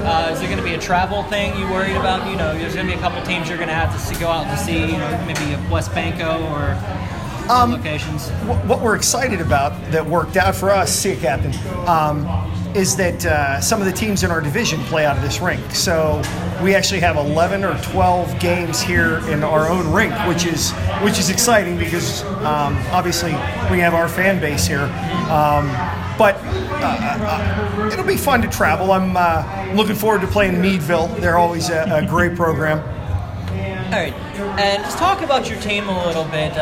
Uh, 0.04 0.30
is 0.32 0.38
there 0.40 0.48
going 0.48 0.58
to 0.58 0.64
be 0.64 0.74
a 0.74 0.78
travel 0.78 1.22
thing 1.24 1.58
you 1.58 1.66
worried 1.66 1.96
about? 1.96 2.30
You 2.30 2.36
know, 2.36 2.56
there's 2.56 2.74
going 2.74 2.86
to 2.86 2.92
be 2.92 2.98
a 2.98 3.00
couple 3.00 3.20
teams 3.22 3.48
you're 3.48 3.56
going 3.56 3.68
to 3.68 3.74
have 3.74 3.90
to 4.08 4.20
go 4.20 4.28
out 4.28 4.44
to 4.44 4.56
see. 4.56 4.80
You 4.80 4.98
know, 4.98 5.24
maybe 5.26 5.56
West 5.70 5.92
Banco 5.94 6.44
or 6.52 6.74
um, 7.50 7.72
locations. 7.72 8.30
What 8.66 8.80
we're 8.80 8.96
excited 8.96 9.40
about 9.40 9.72
that 9.90 10.04
worked 10.04 10.36
out 10.36 10.54
for 10.54 10.70
us, 10.70 10.92
see 10.92 11.10
it, 11.10 11.20
Captain, 11.20 11.52
um, 11.86 12.26
is 12.74 12.96
that 12.96 13.24
uh, 13.24 13.60
some 13.60 13.80
of 13.80 13.86
the 13.86 13.92
teams 13.92 14.24
in 14.24 14.30
our 14.30 14.40
division 14.40 14.80
play 14.84 15.06
out 15.06 15.16
of 15.16 15.22
this 15.22 15.40
rink. 15.40 15.62
So 15.72 16.22
we 16.62 16.74
actually 16.74 17.00
have 17.00 17.16
11 17.16 17.64
or 17.64 17.78
12 17.82 18.40
games 18.40 18.80
here 18.80 19.18
in 19.28 19.44
our 19.44 19.68
own 19.68 19.92
rink, 19.92 20.12
which 20.26 20.46
is 20.46 20.72
which 21.02 21.18
is 21.18 21.30
exciting 21.30 21.78
because 21.78 22.22
um, 22.42 22.76
obviously 22.90 23.32
we 23.70 23.78
have 23.80 23.94
our 23.94 24.08
fan 24.08 24.40
base 24.40 24.66
here. 24.66 24.84
Um, 25.30 25.68
but 26.16 26.36
uh, 26.36 26.96
uh, 27.20 27.90
it'll 27.92 28.04
be 28.04 28.16
fun 28.16 28.40
to 28.42 28.48
travel. 28.48 28.92
I'm 28.92 29.16
uh, 29.16 29.72
looking 29.74 29.96
forward 29.96 30.20
to 30.20 30.28
playing 30.28 30.60
Meadville. 30.60 31.08
They're 31.20 31.38
always 31.38 31.70
a, 31.70 32.02
a, 32.02 32.06
great 32.06 32.36
program. 32.36 32.78
All 32.78 34.00
right, 34.00 34.12
and 34.58 34.82
let's 34.82 34.94
talk 34.94 35.22
about 35.22 35.50
your 35.50 35.60
team 35.60 35.88
a 35.88 36.06
little 36.06 36.24
bit. 36.24 36.52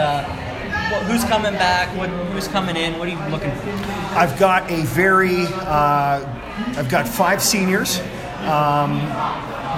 Who's 1.01 1.25
coming 1.25 1.53
back? 1.55 1.89
What, 1.97 2.09
who's 2.09 2.49
coming 2.49 2.77
in? 2.77 2.99
What 2.99 3.09
are 3.09 3.11
you 3.11 3.31
looking 3.31 3.55
for? 3.57 3.71
I've 4.17 4.39
got 4.39 4.71
a 4.71 4.83
very, 4.83 5.47
uh, 5.47 6.25
I've 6.77 6.89
got 6.89 7.09
five 7.09 7.43
seniors. 7.43 8.01
Um, 8.43 8.99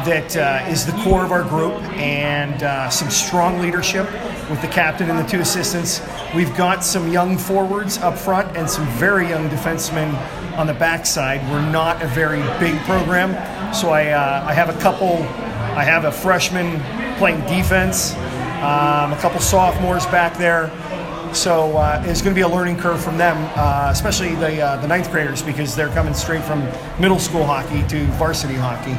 that 0.04 0.36
uh, 0.36 0.66
is 0.68 0.84
the 0.84 0.92
core 1.02 1.24
of 1.24 1.32
our 1.32 1.44
group 1.44 1.80
and 1.94 2.62
uh, 2.62 2.90
some 2.90 3.10
strong 3.10 3.60
leadership 3.60 4.04
with 4.50 4.60
the 4.60 4.68
captain 4.68 5.08
and 5.08 5.18
the 5.18 5.24
two 5.24 5.40
assistants. 5.40 6.02
We've 6.34 6.54
got 6.56 6.84
some 6.84 7.10
young 7.10 7.38
forwards 7.38 7.98
up 7.98 8.18
front 8.18 8.56
and 8.56 8.68
some 8.68 8.86
very 8.98 9.28
young 9.28 9.48
defensemen 9.48 10.14
on 10.58 10.66
the 10.66 10.74
backside. 10.74 11.40
We're 11.50 11.70
not 11.70 12.02
a 12.02 12.06
very 12.08 12.42
big 12.58 12.78
program, 12.82 13.32
so 13.72 13.90
I, 13.90 14.08
uh, 14.10 14.44
I 14.46 14.52
have 14.52 14.68
a 14.68 14.78
couple. 14.80 15.22
I 15.74 15.82
have 15.82 16.04
a 16.04 16.12
freshman 16.12 16.80
playing 17.16 17.40
defense, 17.46 18.14
um, 18.62 19.12
a 19.12 19.18
couple 19.20 19.40
sophomores 19.40 20.06
back 20.06 20.36
there. 20.36 20.70
So 21.34 21.76
uh, 21.76 22.02
it's 22.06 22.22
going 22.22 22.32
to 22.32 22.38
be 22.38 22.42
a 22.42 22.48
learning 22.48 22.78
curve 22.78 23.02
from 23.02 23.18
them, 23.18 23.36
uh, 23.56 23.88
especially 23.90 24.36
the 24.36 24.60
uh, 24.60 24.76
the 24.80 24.86
ninth 24.86 25.10
graders 25.10 25.42
because 25.42 25.74
they're 25.74 25.88
coming 25.88 26.14
straight 26.14 26.44
from 26.44 26.64
middle 27.00 27.18
school 27.18 27.44
hockey 27.44 27.86
to 27.88 28.06
varsity 28.12 28.54
hockey. 28.54 28.94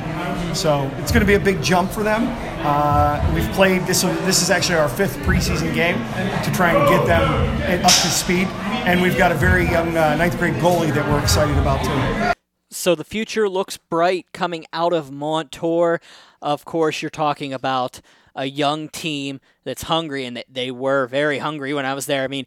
So 0.53 0.91
it's 0.97 1.11
going 1.11 1.21
to 1.21 1.27
be 1.27 1.35
a 1.35 1.39
big 1.39 1.63
jump 1.63 1.91
for 1.91 2.03
them. 2.03 2.27
Uh, 2.65 3.31
we've 3.33 3.49
played 3.53 3.83
this. 3.83 4.01
This 4.01 4.41
is 4.41 4.49
actually 4.49 4.75
our 4.75 4.89
fifth 4.89 5.15
preseason 5.19 5.73
game 5.73 5.95
to 6.43 6.51
try 6.53 6.73
and 6.73 6.89
get 6.89 7.07
them 7.07 7.85
up 7.85 7.91
to 7.91 8.09
speed, 8.09 8.47
and 8.85 9.01
we've 9.01 9.17
got 9.17 9.31
a 9.31 9.35
very 9.35 9.63
young 9.63 9.95
uh, 9.95 10.15
ninth 10.15 10.37
grade 10.37 10.55
goalie 10.55 10.93
that 10.93 11.09
we're 11.09 11.21
excited 11.21 11.57
about 11.57 11.83
too. 11.85 12.33
So 12.69 12.95
the 12.95 13.05
future 13.05 13.47
looks 13.47 13.77
bright 13.77 14.25
coming 14.33 14.65
out 14.73 14.91
of 14.91 15.09
Montour. 15.09 16.01
Of 16.41 16.65
course, 16.65 17.01
you're 17.01 17.09
talking 17.09 17.53
about 17.53 18.01
a 18.35 18.45
young 18.45 18.89
team 18.89 19.39
that's 19.63 19.83
hungry, 19.83 20.25
and 20.25 20.43
they 20.49 20.71
were 20.71 21.07
very 21.07 21.39
hungry 21.39 21.73
when 21.73 21.85
I 21.85 21.93
was 21.93 22.05
there. 22.05 22.23
I 22.23 22.27
mean, 22.27 22.45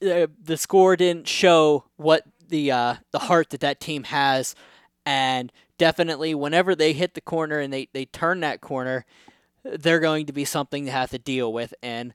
the, 0.00 0.30
the 0.42 0.56
score 0.56 0.96
didn't 0.96 1.28
show 1.28 1.84
what 1.96 2.24
the 2.48 2.70
uh, 2.70 2.94
the 3.12 3.20
heart 3.20 3.50
that 3.50 3.60
that 3.60 3.80
team 3.80 4.04
has, 4.04 4.54
and 5.06 5.52
definitely 5.78 6.34
whenever 6.34 6.74
they 6.74 6.92
hit 6.92 7.14
the 7.14 7.20
corner 7.20 7.58
and 7.58 7.72
they, 7.72 7.88
they 7.92 8.04
turn 8.04 8.40
that 8.40 8.60
corner, 8.60 9.04
they're 9.64 10.00
going 10.00 10.26
to 10.26 10.32
be 10.32 10.44
something 10.44 10.84
to 10.84 10.90
have 10.90 11.10
to 11.10 11.18
deal 11.18 11.52
with. 11.52 11.74
And 11.82 12.14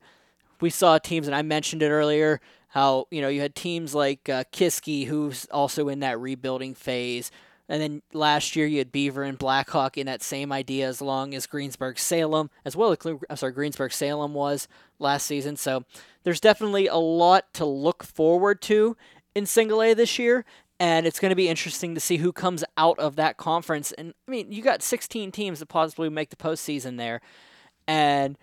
we 0.62 0.69
saw 0.69 0.97
teams, 0.97 1.27
and 1.27 1.35
I 1.35 1.41
mentioned 1.41 1.81
it 1.81 1.89
earlier, 1.89 2.41
how 2.69 3.07
you 3.09 3.21
know 3.21 3.29
you 3.29 3.41
had 3.41 3.55
teams 3.55 3.95
like 3.95 4.29
uh, 4.29 4.43
Kiski, 4.51 5.07
who's 5.07 5.45
also 5.51 5.89
in 5.89 6.01
that 6.01 6.19
rebuilding 6.19 6.75
phase, 6.75 7.31
and 7.69 7.82
then 7.82 8.01
last 8.13 8.55
year 8.55 8.65
you 8.65 8.79
had 8.79 8.91
Beaver 8.91 9.21
and 9.21 9.38
Blackhawk 9.38 9.97
in 9.97 10.08
that 10.08 10.23
same 10.23 10.51
idea, 10.51 10.88
as 10.88 11.01
long 11.01 11.36
as 11.36 11.45
Greensburg 11.45 11.99
Salem, 11.99 12.49
as 12.65 12.75
well 12.75 12.91
as 12.91 12.97
I'm 13.05 13.38
sorry 13.38 13.53
Greensburg 13.53 13.93
Salem 13.93 14.34
was 14.34 14.67
last 14.97 15.27
season. 15.27 15.55
So 15.55 15.84
there's 16.23 16.41
definitely 16.41 16.88
a 16.88 16.95
lot 16.95 17.53
to 17.53 17.65
look 17.65 18.03
forward 18.03 18.62
to 18.63 18.97
in 19.36 19.45
Single 19.45 19.84
A 19.84 19.93
this 19.93 20.17
year, 20.17 20.45
and 20.79 21.05
it's 21.05 21.19
going 21.19 21.29
to 21.29 21.36
be 21.36 21.47
interesting 21.47 21.93
to 21.93 22.01
see 22.01 22.17
who 22.17 22.34
comes 22.34 22.63
out 22.75 22.97
of 22.97 23.15
that 23.17 23.38
conference. 23.38 23.91
And 23.91 24.15
I 24.27 24.32
mean, 24.32 24.51
you 24.51 24.63
got 24.63 24.82
16 24.82 25.32
teams 25.32 25.60
that 25.60 25.67
possibly 25.67 26.10
make 26.10 26.32
the 26.32 26.36
postseason 26.36 26.97
there, 26.97 27.21
and 27.88 28.36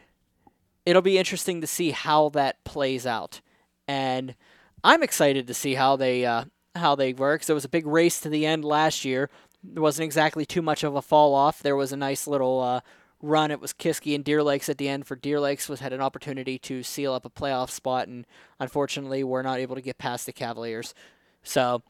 it'll 0.87 1.03
be 1.03 1.19
interesting 1.19 1.61
to 1.61 1.67
see 1.67 1.91
how 1.91 2.29
that 2.31 2.63
plays 2.63 3.07
out. 3.07 3.41
And 3.89 4.37
I'm 4.85 5.03
excited 5.03 5.49
to 5.49 5.55
see 5.55 5.75
how 5.75 5.97
they 5.97 6.25
uh, 6.25 6.45
how 6.79 6.95
they 6.95 7.13
work. 7.13 7.43
So 7.43 7.53
it 7.53 7.55
was 7.55 7.65
a 7.65 7.69
big 7.69 7.87
race 7.87 8.21
to 8.21 8.29
the 8.29 8.47
end 8.47 8.65
last 8.65 9.05
year. 9.05 9.31
There 9.63 9.83
wasn't 9.83 10.05
exactly 10.05 10.47
too 10.47 10.63
much 10.63 10.85
of 10.85 10.95
a 10.95 11.03
fall 11.03 11.35
off. 11.35 11.63
There 11.63 11.77
was 11.77 11.93
a 11.93 11.97
nice 11.97 12.27
little 12.27 12.61
uh, 12.61 12.81
run. 13.21 13.51
It 13.51 13.61
was 13.61 13.73
Kiski 13.73 14.15
and 14.15 14.25
Deer 14.25 14.43
Lakes 14.43 14.69
at 14.69 14.79
the 14.79 14.89
end. 14.89 15.07
For 15.07 15.17
Deer 15.17 15.41
Lakes 15.41 15.69
was 15.69 15.81
had 15.81 15.93
an 15.93 16.01
opportunity 16.01 16.59
to 16.61 16.83
seal 16.83 17.13
up 17.13 17.25
a 17.25 17.31
playoff 17.31 17.71
spot, 17.71 18.09
and 18.09 18.27
unfortunately, 18.61 19.25
we're 19.25 19.43
not 19.43 19.59
able 19.59 19.75
to 19.75 19.83
get 19.83 19.99
past 19.99 20.27
the 20.27 20.33
Cavaliers. 20.33 20.95
So 21.43 21.83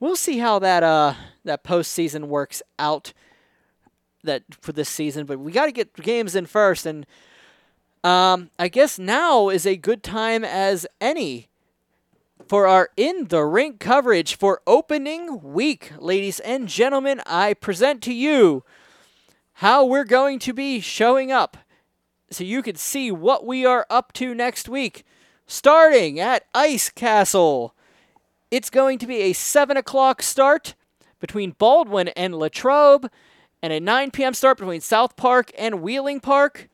we'll 0.00 0.16
see 0.16 0.38
how 0.38 0.58
that 0.60 0.82
uh 0.82 1.14
that 1.44 1.64
postseason 1.64 2.24
works 2.24 2.62
out. 2.78 3.12
That 4.24 4.42
for 4.60 4.72
this 4.72 4.88
season, 4.88 5.26
but 5.26 5.38
we 5.38 5.52
got 5.52 5.66
to 5.66 5.72
get 5.72 5.94
games 5.94 6.34
in 6.34 6.46
first, 6.46 6.86
and 6.86 7.06
um, 8.02 8.50
I 8.58 8.66
guess 8.66 8.98
now 8.98 9.48
is 9.48 9.64
a 9.64 9.76
good 9.76 10.02
time 10.02 10.44
as 10.44 10.86
any 11.00 11.48
for 12.48 12.66
our 12.66 12.88
in 12.96 13.26
the 13.28 13.44
rink 13.44 13.78
coverage 13.78 14.36
for 14.36 14.62
opening 14.66 15.42
week. 15.42 15.92
Ladies 15.98 16.40
and 16.40 16.66
gentlemen, 16.66 17.20
I 17.26 17.54
present 17.54 18.02
to 18.04 18.14
you 18.14 18.64
how 19.54 19.84
we're 19.84 20.04
going 20.04 20.38
to 20.40 20.54
be 20.54 20.80
showing 20.80 21.30
up 21.30 21.58
so 22.30 22.44
you 22.44 22.62
can 22.62 22.76
see 22.76 23.10
what 23.10 23.44
we 23.44 23.66
are 23.66 23.86
up 23.90 24.12
to 24.14 24.34
next 24.34 24.68
week. 24.68 25.04
Starting 25.46 26.18
at 26.20 26.44
Ice 26.54 26.88
Castle. 26.90 27.74
It's 28.50 28.70
going 28.70 28.98
to 28.98 29.06
be 29.06 29.18
a 29.18 29.32
7 29.34 29.76
o'clock 29.76 30.22
start 30.22 30.74
between 31.20 31.50
Baldwin 31.52 32.08
and 32.08 32.34
Latrobe, 32.34 33.10
and 33.62 33.72
a 33.72 33.80
9 33.80 34.10
p.m. 34.10 34.34
start 34.34 34.58
between 34.58 34.80
South 34.80 35.16
Park 35.16 35.50
and 35.58 35.82
Wheeling 35.82 36.20
Park. 36.20 36.68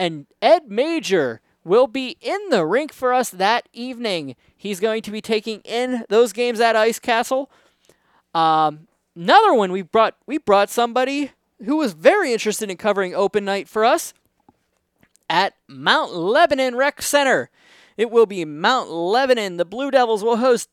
And 0.00 0.26
Ed 0.40 0.70
Major 0.70 1.40
will 1.64 1.86
be 1.86 2.16
in 2.20 2.38
the 2.50 2.64
rink 2.64 2.92
for 2.92 3.12
us 3.12 3.30
that 3.30 3.68
evening. 3.72 4.36
He's 4.56 4.80
going 4.80 5.02
to 5.02 5.10
be 5.10 5.20
taking 5.20 5.60
in 5.60 6.04
those 6.08 6.32
games 6.32 6.60
at 6.60 6.76
Ice 6.76 6.98
Castle. 6.98 7.50
Um, 8.34 8.88
another 9.14 9.52
one 9.54 9.72
we 9.72 9.82
brought 9.82 10.16
we 10.26 10.38
brought 10.38 10.70
somebody 10.70 11.32
who 11.64 11.76
was 11.76 11.92
very 11.92 12.32
interested 12.32 12.70
in 12.70 12.76
covering 12.76 13.14
open 13.14 13.44
night 13.44 13.68
for 13.68 13.84
us 13.84 14.14
at 15.28 15.54
Mount 15.66 16.14
Lebanon 16.14 16.76
Rec 16.76 17.02
Center. 17.02 17.50
It 17.96 18.10
will 18.10 18.26
be 18.26 18.44
Mount 18.44 18.90
Lebanon. 18.90 19.56
The 19.56 19.64
Blue 19.64 19.90
Devils 19.90 20.22
will 20.22 20.36
host 20.36 20.68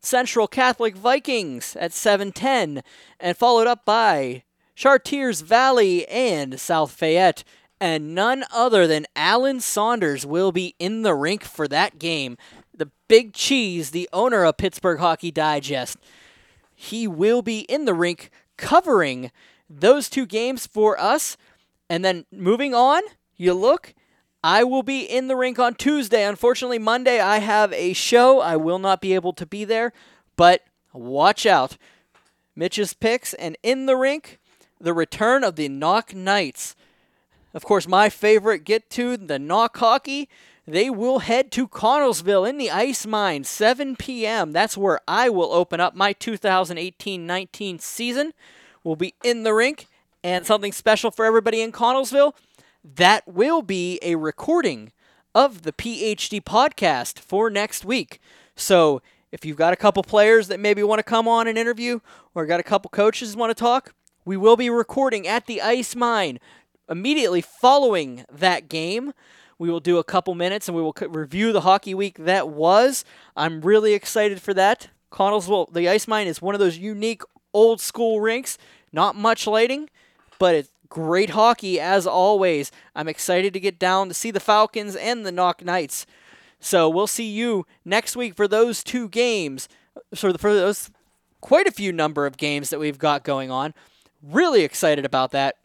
Central 0.00 0.46
Catholic 0.46 0.96
Vikings 0.96 1.76
at 1.76 1.92
7:10 1.92 2.82
and 3.20 3.36
followed 3.36 3.66
up 3.66 3.84
by 3.84 4.44
Chartiers 4.74 5.40
Valley 5.40 6.06
and 6.08 6.60
South 6.60 6.92
Fayette 6.92 7.44
and 7.80 8.14
none 8.14 8.44
other 8.52 8.86
than 8.86 9.06
Alan 9.14 9.60
Saunders 9.60 10.24
will 10.24 10.52
be 10.52 10.74
in 10.78 11.02
the 11.02 11.14
rink 11.14 11.44
for 11.44 11.68
that 11.68 11.98
game. 11.98 12.36
The 12.74 12.90
Big 13.08 13.32
Cheese, 13.32 13.90
the 13.90 14.08
owner 14.12 14.44
of 14.44 14.56
Pittsburgh 14.56 14.98
Hockey 14.98 15.30
Digest, 15.30 15.98
he 16.74 17.06
will 17.06 17.42
be 17.42 17.60
in 17.60 17.84
the 17.84 17.94
rink 17.94 18.30
covering 18.56 19.30
those 19.68 20.08
two 20.08 20.26
games 20.26 20.66
for 20.66 20.98
us. 21.00 21.36
And 21.88 22.04
then 22.04 22.26
moving 22.30 22.74
on, 22.74 23.02
you 23.36 23.54
look, 23.54 23.94
I 24.42 24.64
will 24.64 24.82
be 24.82 25.00
in 25.00 25.28
the 25.28 25.36
rink 25.36 25.58
on 25.58 25.74
Tuesday. 25.74 26.24
Unfortunately, 26.24 26.78
Monday 26.78 27.20
I 27.20 27.38
have 27.38 27.72
a 27.72 27.92
show. 27.92 28.40
I 28.40 28.56
will 28.56 28.78
not 28.78 29.00
be 29.00 29.14
able 29.14 29.32
to 29.34 29.46
be 29.46 29.64
there, 29.64 29.92
but 30.36 30.62
watch 30.92 31.46
out. 31.46 31.76
Mitch's 32.54 32.94
picks 32.94 33.34
and 33.34 33.56
in 33.62 33.86
the 33.86 33.96
rink, 33.96 34.38
the 34.80 34.94
return 34.94 35.44
of 35.44 35.56
the 35.56 35.68
Knock 35.68 36.14
Knights. 36.14 36.76
Of 37.56 37.64
course, 37.64 37.88
my 37.88 38.10
favorite 38.10 38.64
get 38.64 38.90
to 38.90 39.16
the 39.16 39.38
Knock 39.38 39.78
Hockey. 39.78 40.28
They 40.66 40.90
will 40.90 41.20
head 41.20 41.50
to 41.52 41.66
Connellsville 41.66 42.46
in 42.46 42.58
the 42.58 42.70
Ice 42.70 43.06
Mine, 43.06 43.44
7 43.44 43.96
p.m. 43.96 44.52
That's 44.52 44.76
where 44.76 45.00
I 45.08 45.30
will 45.30 45.50
open 45.50 45.80
up 45.80 45.94
my 45.94 46.12
2018-19 46.12 47.80
season. 47.80 48.34
We'll 48.84 48.94
be 48.94 49.14
in 49.24 49.42
the 49.44 49.54
rink, 49.54 49.86
and 50.22 50.44
something 50.44 50.70
special 50.70 51.10
for 51.10 51.24
everybody 51.24 51.62
in 51.62 51.72
Connellsville. 51.72 52.34
That 52.84 53.26
will 53.26 53.62
be 53.62 53.98
a 54.02 54.16
recording 54.16 54.92
of 55.34 55.62
the 55.62 55.72
PHD 55.72 56.44
podcast 56.44 57.18
for 57.18 57.48
next 57.48 57.86
week. 57.86 58.20
So 58.54 59.00
if 59.32 59.46
you've 59.46 59.56
got 59.56 59.72
a 59.72 59.76
couple 59.76 60.02
players 60.02 60.48
that 60.48 60.60
maybe 60.60 60.82
want 60.82 60.98
to 60.98 61.04
come 61.04 61.26
on 61.26 61.48
an 61.48 61.56
interview, 61.56 62.00
or 62.34 62.44
got 62.44 62.60
a 62.60 62.62
couple 62.62 62.90
coaches 62.90 63.34
want 63.34 63.48
to 63.48 63.54
talk, 63.58 63.94
we 64.26 64.36
will 64.36 64.58
be 64.58 64.68
recording 64.68 65.26
at 65.26 65.46
the 65.46 65.62
Ice 65.62 65.96
Mine 65.96 66.38
immediately 66.88 67.40
following 67.40 68.24
that 68.30 68.68
game, 68.68 69.12
we 69.58 69.70
will 69.70 69.80
do 69.80 69.98
a 69.98 70.04
couple 70.04 70.34
minutes 70.34 70.68
and 70.68 70.76
we 70.76 70.82
will 70.82 70.94
review 71.08 71.52
the 71.52 71.62
hockey 71.62 71.94
week 71.94 72.18
that 72.18 72.48
was. 72.48 73.04
I'm 73.36 73.60
really 73.60 73.94
excited 73.94 74.42
for 74.42 74.52
that. 74.54 74.88
Connellsville, 75.10 75.72
the 75.72 75.88
Ice 75.88 76.06
Mine 76.06 76.26
is 76.26 76.42
one 76.42 76.54
of 76.54 76.58
those 76.58 76.78
unique 76.78 77.22
old 77.54 77.80
school 77.80 78.20
rinks. 78.20 78.58
Not 78.92 79.16
much 79.16 79.46
lighting, 79.46 79.88
but 80.38 80.54
it's 80.54 80.70
great 80.88 81.30
hockey 81.30 81.80
as 81.80 82.06
always. 82.06 82.70
I'm 82.94 83.08
excited 83.08 83.52
to 83.54 83.60
get 83.60 83.78
down 83.78 84.08
to 84.08 84.14
see 84.14 84.30
the 84.30 84.40
Falcons 84.40 84.94
and 84.96 85.24
the 85.24 85.32
Knock 85.32 85.64
Knights. 85.64 86.06
So 86.60 86.88
we'll 86.88 87.06
see 87.06 87.28
you 87.28 87.66
next 87.84 88.16
week 88.16 88.34
for 88.34 88.48
those 88.48 88.82
two 88.82 89.08
games. 89.08 89.68
So 90.14 90.32
for 90.34 90.54
those 90.54 90.90
quite 91.40 91.66
a 91.66 91.72
few 91.72 91.92
number 91.92 92.26
of 92.26 92.36
games 92.36 92.70
that 92.70 92.80
we've 92.80 92.98
got 92.98 93.24
going 93.24 93.50
on. 93.50 93.74
Really 94.22 94.62
excited 94.62 95.04
about 95.04 95.30
that 95.32 95.56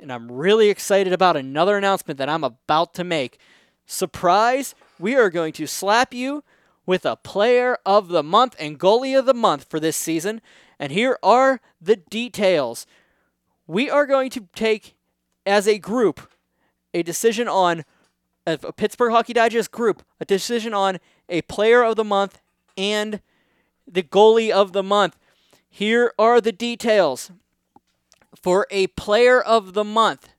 and 0.00 0.12
I'm 0.12 0.30
really 0.32 0.68
excited 0.68 1.12
about 1.12 1.36
another 1.36 1.76
announcement 1.76 2.18
that 2.18 2.28
I'm 2.28 2.44
about 2.44 2.94
to 2.94 3.04
make. 3.04 3.38
Surprise! 3.86 4.74
We 4.98 5.14
are 5.14 5.30
going 5.30 5.52
to 5.54 5.66
slap 5.66 6.14
you 6.14 6.42
with 6.86 7.04
a 7.04 7.16
player 7.16 7.78
of 7.84 8.08
the 8.08 8.22
month 8.22 8.56
and 8.58 8.78
goalie 8.78 9.18
of 9.18 9.26
the 9.26 9.34
month 9.34 9.66
for 9.68 9.78
this 9.78 9.96
season. 9.96 10.40
And 10.78 10.92
here 10.92 11.18
are 11.22 11.60
the 11.80 11.96
details. 11.96 12.86
We 13.66 13.90
are 13.90 14.06
going 14.06 14.30
to 14.30 14.48
take, 14.54 14.96
as 15.44 15.68
a 15.68 15.78
group, 15.78 16.30
a 16.92 17.02
decision 17.02 17.48
on 17.48 17.84
a 18.46 18.72
Pittsburgh 18.72 19.12
Hockey 19.12 19.32
Digest 19.32 19.70
group, 19.70 20.02
a 20.18 20.24
decision 20.24 20.74
on 20.74 20.98
a 21.28 21.42
player 21.42 21.84
of 21.84 21.96
the 21.96 22.04
month 22.04 22.40
and 22.76 23.20
the 23.86 24.02
goalie 24.02 24.50
of 24.50 24.72
the 24.72 24.82
month. 24.82 25.16
Here 25.68 26.12
are 26.18 26.40
the 26.40 26.52
details 26.52 27.30
for 28.42 28.66
a 28.70 28.88
player 28.88 29.40
of 29.40 29.74
the 29.74 29.84
month, 29.84 30.30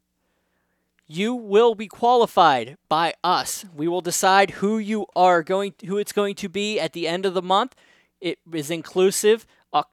you 1.08 1.36
will 1.36 1.76
be 1.76 1.88
qualified 1.88 2.78
by 2.88 3.14
us. 3.24 3.66
We 3.76 3.88
will 3.88 4.02
decide 4.02 4.52
who 4.52 4.78
you 4.78 5.08
are 5.16 5.44
going 5.44 5.74
who 5.86 5.98
it's 5.98 6.14
going 6.14 6.36
to 6.36 6.50
be 6.50 6.80
at 6.80 6.94
the 6.94 7.08
end 7.08 7.26
of 7.26 7.34
the 7.34 7.42
month. 7.42 7.76
It 8.22 8.40
is 8.54 8.72
inclusive. 8.72 9.46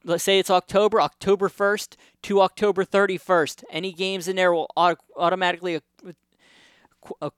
Let's 0.04 0.24
say 0.24 0.38
it's 0.38 0.50
October, 0.50 1.00
October 1.00 1.48
1st 1.48 1.96
to 2.22 2.40
October 2.40 2.84
31st. 2.84 3.64
Any 3.70 3.92
games 3.92 4.28
in 4.28 4.36
there 4.36 4.52
will 4.52 4.70
automatically 4.76 5.76
uh, 5.76 6.12
uh, 7.20 7.30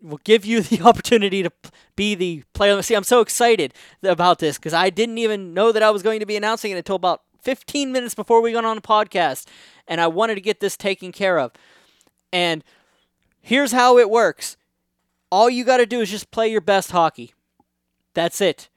will 0.00 0.20
give 0.22 0.44
you 0.44 0.60
the 0.62 0.82
opportunity 0.82 1.42
to 1.42 1.50
be 1.96 2.14
the 2.14 2.44
player. 2.52 2.80
See, 2.82 2.94
I'm 2.94 3.04
so 3.04 3.20
excited 3.20 3.74
about 4.02 4.38
this 4.38 4.58
because 4.58 4.74
I 4.74 4.90
didn't 4.90 5.18
even 5.18 5.54
know 5.54 5.72
that 5.72 5.82
I 5.82 5.90
was 5.90 6.02
going 6.02 6.20
to 6.20 6.26
be 6.26 6.36
announcing 6.36 6.70
it 6.72 6.76
until 6.76 6.96
about 6.96 7.22
15 7.42 7.92
minutes 7.92 8.14
before 8.14 8.40
we 8.40 8.52
got 8.52 8.64
on 8.64 8.76
the 8.76 8.82
podcast 8.82 9.46
and 9.86 10.00
I 10.00 10.06
wanted 10.06 10.36
to 10.36 10.40
get 10.40 10.60
this 10.60 10.76
taken 10.76 11.12
care 11.12 11.38
of. 11.38 11.52
And 12.32 12.64
here's 13.40 13.72
how 13.72 13.98
it 13.98 14.10
works 14.10 14.56
all 15.30 15.50
you 15.50 15.64
got 15.64 15.78
to 15.78 15.86
do 15.86 16.00
is 16.00 16.10
just 16.10 16.30
play 16.30 16.48
your 16.48 16.60
best 16.60 16.92
hockey. 16.92 17.34
That's 18.14 18.40
it. 18.40 18.68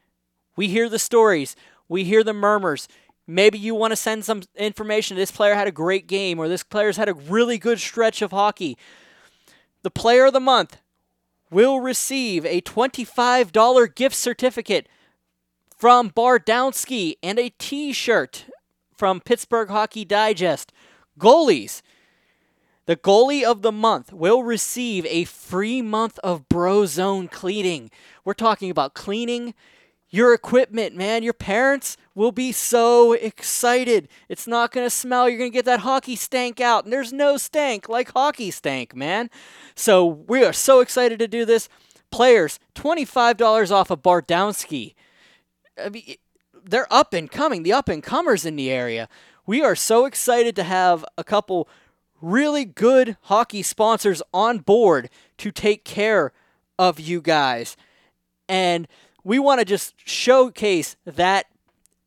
We 0.56 0.68
hear 0.70 0.90
the 0.90 1.00
stories, 1.00 1.56
we 1.88 2.04
hear 2.04 2.24
the 2.24 2.34
murmurs. 2.34 2.88
Maybe 3.30 3.60
you 3.60 3.76
want 3.76 3.92
to 3.92 3.98
send 3.98 4.24
some 4.24 4.44
information. 4.56 5.18
This 5.18 5.32
player 5.32 5.54
had 5.54 5.68
a 5.68 5.72
great 5.72 6.08
game, 6.08 6.40
or 6.40 6.48
this 6.48 6.64
player's 6.64 6.96
had 6.96 7.10
a 7.10 7.14
really 7.14 7.58
good 7.58 7.78
stretch 7.78 8.22
of 8.22 8.32
hockey. 8.32 8.78
The 9.84 9.92
player 9.92 10.28
of 10.28 10.34
the 10.34 10.40
month 10.40 10.78
will 11.52 11.82
receive 11.82 12.46
a 12.46 12.62
$25 12.62 13.96
gift 13.96 14.16
certificate 14.16 14.88
from 15.78 16.10
Bardowski 16.10 17.18
and 17.22 17.38
a 17.38 17.50
t 17.50 17.94
shirt 17.94 18.46
from 18.96 19.22
Pittsburgh 19.22 19.70
Hockey 19.70 20.06
Digest. 20.06 20.72
Goalies. 21.18 21.82
The 22.86 22.96
goalie 22.96 23.44
of 23.44 23.64
the 23.64 23.72
month 23.72 24.14
will 24.14 24.44
receive 24.44 25.06
a 25.08 25.26
free 25.26 25.82
month 25.82 26.20
of 26.20 26.48
Brozone 26.48 27.30
cleaning. 27.30 27.92
We're 28.24 28.34
talking 28.34 28.72
about 28.72 28.94
cleaning 28.94 29.54
your 30.10 30.34
equipment, 30.34 30.96
man. 30.96 31.22
Your 31.22 31.34
parents 31.34 31.98
will 32.16 32.32
be 32.32 32.54
so 32.54 33.12
excited. 33.12 34.08
It's 34.30 34.48
not 34.48 34.72
going 34.72 34.86
to 34.86 34.90
smell. 34.90 35.28
You're 35.28 35.38
going 35.38 35.52
to 35.52 35.56
get 35.56 35.66
that 35.66 35.82
hockey 35.82 36.16
stank 36.16 36.62
out. 36.62 36.86
And 36.86 36.94
there's 36.94 37.12
no 37.12 37.36
stank 37.36 37.90
like 37.90 38.12
hockey 38.14 38.52
stank, 38.52 38.96
man. 38.96 39.30
So 39.76 40.06
we 40.06 40.46
are 40.46 40.54
so 40.54 40.80
excited 40.80 41.20
to 41.20 41.28
do 41.28 41.44
this. 41.44 41.68
Players, 42.10 42.58
$25 42.76 43.70
off 43.70 43.92
of 43.92 44.02
Bardowski. 44.02 44.96
I 45.78 45.90
mean, 45.90 46.16
they're 46.64 46.92
up 46.92 47.14
and 47.14 47.30
coming, 47.30 47.64
the 47.64 47.74
up 47.74 47.90
and 47.90 48.02
comers 48.02 48.46
in 48.46 48.56
the 48.56 48.72
area. 48.72 49.10
We 49.48 49.64
are 49.64 49.78
so 49.78 50.04
excited 50.04 50.58
to 50.58 50.64
have 50.64 51.06
a 51.18 51.24
couple 51.24 51.70
really 52.22 52.66
good 52.66 53.16
hockey 53.24 53.64
sponsors 53.64 54.22
on 54.34 54.58
board 54.58 55.10
to 55.38 55.52
take 55.52 55.86
care 55.86 56.34
of 56.78 57.00
you 57.00 57.22
guys. 57.22 57.78
And 58.50 58.90
we 59.24 59.40
want 59.40 59.60
to 59.60 59.66
just 59.66 59.94
showcase 60.06 60.98
that 61.06 61.46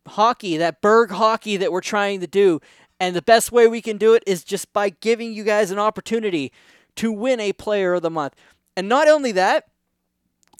hockey, 0.07 0.59
that 0.59 0.83
Berg 0.83 1.13
hockey 1.13 1.57
that 1.57 1.73
we're 1.73 1.81
trying 1.81 2.21
to 2.21 2.27
do. 2.27 2.61
And 3.01 3.17
the 3.17 3.23
best 3.23 3.51
way 3.51 3.67
we 3.67 3.81
can 3.81 3.97
do 3.97 4.13
it 4.13 4.23
is 4.27 4.45
just 4.45 4.71
by 4.75 4.91
giving 4.91 5.33
you 5.33 5.43
guys 5.43 5.71
an 5.71 5.79
opportunity 5.79 6.53
to 6.97 7.11
win 7.11 7.41
a 7.41 7.55
player 7.55 7.95
of 7.95 8.03
the 8.03 8.11
month. 8.11 8.35
And 8.77 8.87
not 8.87 9.09
only 9.09 9.33
that, 9.33 9.69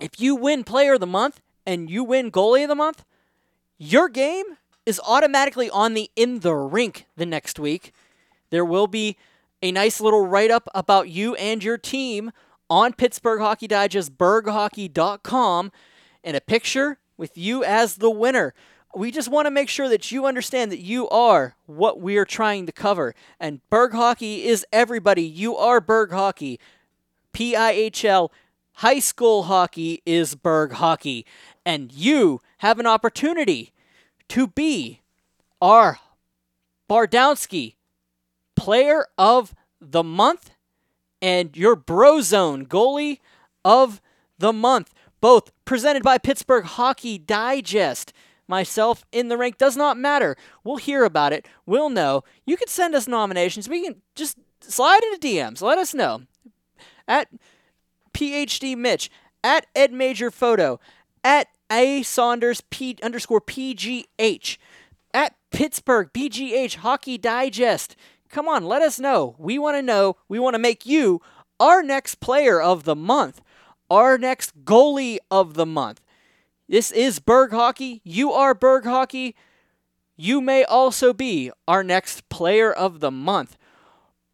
if 0.01 0.19
you 0.19 0.35
win 0.35 0.65
player 0.65 0.95
of 0.95 1.01
the 1.01 1.07
month 1.07 1.43
and 1.67 1.91
you 1.91 2.05
win 2.05 2.31
goalie 2.31 2.63
of 2.63 2.71
the 2.71 2.75
month, 2.75 3.05
your 3.77 4.09
game 4.09 4.47
is 4.87 5.01
automatically 5.07 5.71
on 5.71 5.95
the 5.95 6.11
in 6.17 6.41
the 6.41 6.55
rink 6.55 7.07
the 7.17 7.27
next 7.27 7.59
week. 7.59 7.93
There 8.51 8.65
will 8.65 8.87
be 8.87 9.17
a 9.63 9.73
nice 9.73 10.01
little 10.01 10.27
write 10.27 10.51
up 10.51 10.69
about 10.75 11.09
you 11.09 11.35
and 11.37 11.63
your 11.63 11.79
team 11.79 12.33
on 12.69 12.93
Pittsburgh 12.93 13.41
Hockey 13.41 13.67
Digest, 13.67 14.17
berghockey.com, 14.17 15.73
and 16.25 16.37
a 16.37 16.41
picture 16.41 16.99
with 17.17 17.37
you 17.37 17.65
as 17.65 17.97
the 17.97 18.11
winner. 18.11 18.55
We 18.95 19.11
just 19.11 19.29
want 19.29 19.47
to 19.47 19.51
make 19.51 19.69
sure 19.69 19.89
that 19.89 20.11
you 20.11 20.27
understand 20.27 20.73
that 20.73 20.81
you 20.81 21.09
are 21.11 21.55
what 21.67 22.01
we 22.01 22.17
are 22.17 22.25
trying 22.25 22.67
to 22.67 22.73
cover. 22.73 23.15
And 23.39 23.61
Berg 23.71 23.93
Hockey 23.93 24.45
is 24.45 24.67
everybody. 24.73 25.23
You 25.23 25.57
are 25.57 25.81
Berg 25.81 26.11
Hockey. 26.11 26.59
P 27.33 27.55
I 27.55 27.71
H 27.71 28.05
L. 28.05 28.33
High 28.75 28.99
school 28.99 29.45
hockey 29.45 30.03
is 30.07 30.35
Berg 30.35 30.73
Hockey. 30.73 31.27
And 31.65 31.93
you 31.93 32.41
have 32.59 32.79
an 32.79 32.87
opportunity 32.87 33.73
to 34.31 34.47
be 34.47 35.01
our 35.61 35.99
Bardowski 36.89 37.75
Player 38.57 39.07
of 39.19 39.55
the 39.81 40.05
Month 40.05 40.53
and 41.21 41.57
your 41.57 41.77
Brozone 41.77 42.67
Goalie 42.67 43.19
of 43.65 44.01
the 44.39 44.53
Month. 44.53 44.95
Both 45.21 45.51
presented 45.65 46.03
by 46.03 46.17
Pittsburgh 46.17 46.65
Hockey 46.65 47.19
Digest. 47.19 48.13
Myself 48.47 49.05
in 49.13 49.29
the 49.29 49.37
rank 49.37 49.59
does 49.59 49.77
not 49.77 49.97
matter. 49.97 50.37
We'll 50.65 50.77
hear 50.77 51.05
about 51.05 51.33
it. 51.33 51.47
We'll 51.67 51.91
know. 51.91 52.23
You 52.47 52.57
can 52.57 52.69
send 52.69 52.95
us 52.95 53.09
nominations. 53.09 53.69
We 53.69 53.83
can 53.83 53.97
just 54.15 54.39
slide 54.61 55.01
into 55.13 55.29
DMs. 55.29 55.61
Let 55.61 55.79
us 55.79 55.93
know. 55.93 56.23
At 57.07 57.29
PhD 58.15 58.77
Mitch, 58.77 59.11
at 59.43 59.67
Ed 59.75 59.93
Major 59.93 60.31
Photo, 60.31 60.79
at 61.25 61.49
A 61.71 62.03
Saunders 62.03 62.63
P 62.71 62.97
underscore 63.03 63.41
PGH, 63.41 64.59
at 65.13 65.35
Pittsburgh 65.51 66.13
BGH 66.13 66.77
Hockey 66.77 67.19
Digest. 67.19 67.97
Come 68.29 68.49
on, 68.49 68.65
let 68.65 68.83
us 68.83 68.99
know. 68.99 69.35
We 69.39 69.59
want 69.59 69.77
to 69.77 69.83
know. 69.83 70.17
We 70.29 70.39
want 70.39 70.55
to 70.55 70.59
make 70.59 70.87
you 70.87 71.21
our 71.59 71.83
next 71.83 72.21
player 72.21 72.61
of 72.61 72.85
the 72.85 72.97
month, 72.97 73.41
our 73.91 74.17
next 74.19 74.65
goalie 74.65 75.19
of 75.31 75.55
the 75.55 75.67
month. 75.67 76.01
This 76.69 76.91
is 76.93 77.19
Berg 77.19 77.51
Hockey. 77.51 78.01
You 78.05 78.33
are 78.33 78.55
Berg 78.55 78.85
Hockey. 78.85 79.35
You 80.17 80.41
may 80.41 80.65
also 80.65 81.13
be 81.13 81.51
our 81.67 81.83
next 81.83 82.29
player 82.29 82.73
of 82.73 83.01
the 83.01 83.11
month. 83.11 83.57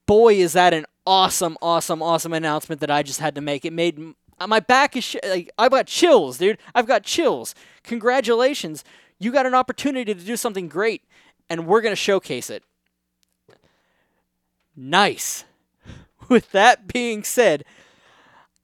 Boy, 0.05 0.35
is 0.35 0.53
that 0.53 0.75
an 0.75 0.85
awesome, 1.07 1.57
awesome, 1.63 2.03
awesome 2.03 2.33
announcement 2.33 2.81
that 2.81 2.91
I 2.91 3.03
just 3.03 3.21
had 3.21 3.35
to 3.37 3.41
make. 3.41 3.65
It 3.65 3.73
made 3.73 4.15
my 4.47 4.61
back 4.61 4.97
is 4.97 5.05
sh- 5.05 5.17
like 5.27 5.51
I've 5.59 5.71
got 5.71 5.87
chills, 5.87 6.39
dude. 6.39 6.59
I've 6.75 6.87
got 6.87 7.03
chills. 7.05 7.55
Congratulations. 7.85 8.85
You 9.19 9.33
got 9.33 9.47
an 9.47 9.55
opportunity 9.55 10.13
to 10.13 10.21
do 10.21 10.37
something 10.37 10.69
great 10.69 11.03
and 11.49 11.67
we're 11.67 11.81
going 11.81 11.93
to 11.93 11.97
showcase 11.97 12.51
it. 12.51 12.63
Nice. 14.75 15.45
With 16.29 16.53
that 16.53 16.93
being 16.93 17.23
said, 17.23 17.65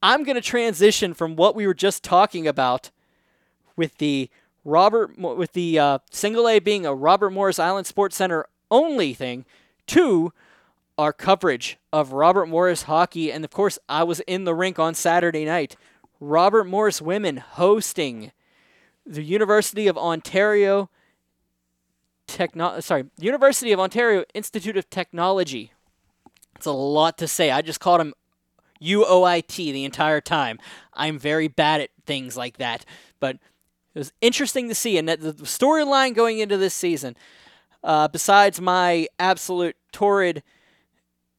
I'm 0.03 0.25
going 0.25 0.35
to 0.35 0.43
transition 0.43 1.15
from 1.15 1.37
what 1.37 1.55
we 1.55 1.67
were 1.67 1.75
just 1.75 2.03
talking 2.03 2.47
about 2.47 2.91
with 3.77 3.99
the 3.99 4.29
Robert 4.65 5.17
with 5.19 5.53
the 5.53 5.79
uh, 5.79 5.99
single 6.11 6.49
A 6.49 6.59
being 6.59 6.85
a 6.85 6.95
Robert 6.95 7.31
Morris 7.31 7.59
Island 7.59 7.87
Sports 7.87 8.17
Center 8.17 8.47
only 8.71 9.15
thing 9.15 9.45
to 9.89 10.33
our 11.03 11.13
coverage 11.13 11.79
of 11.93 12.13
Robert 12.13 12.47
Morris 12.47 12.85
hockey 12.85 13.33
and 13.33 13.45
of 13.45 13.51
course 13.51 13.77
I 13.89 14.05
was 14.05 14.21
in 14.21 14.45
the 14.45 14.55
rink 14.55 14.79
on 14.79 14.95
Saturday 14.95 15.45
night. 15.45 15.75
Robert 16.21 16.65
Morris 16.65 17.03
women 17.03 17.39
hosting 17.39 18.31
the 19.05 19.25
University 19.25 19.89
of 19.89 19.99
Ontario 19.99 20.89
Techno 22.29 22.79
sorry, 22.79 23.07
University 23.19 23.73
of 23.73 23.81
Ontario 23.81 24.25
Institute 24.33 24.77
of 24.77 24.89
Technology. 24.91 25.73
It's 26.55 26.67
a 26.67 26.71
lot 26.73 27.19
to 27.19 27.27
say. 27.27 27.51
I 27.51 27.63
just 27.63 27.81
called 27.81 28.01
him 28.01 28.15
UOIT 28.81 29.57
the 29.57 29.85
entire 29.85 30.21
time. 30.21 30.61
I'm 30.95 31.19
very 31.19 31.49
bad 31.49 31.81
at 31.81 31.91
things 32.07 32.37
like 32.37 32.59
that, 32.59 32.85
but 33.19 33.37
it 33.93 33.99
was 33.99 34.13
interesting 34.21 34.69
to 34.69 34.75
see. 34.75 34.99
And 34.99 35.09
the 35.09 35.35
storyline 35.43 36.15
going 36.15 36.39
into 36.39 36.57
this 36.57 36.75
season, 36.75 37.17
uh, 37.83 38.07
besides 38.07 38.61
my 38.61 39.09
absolute 39.19 39.75
torrid 39.91 40.45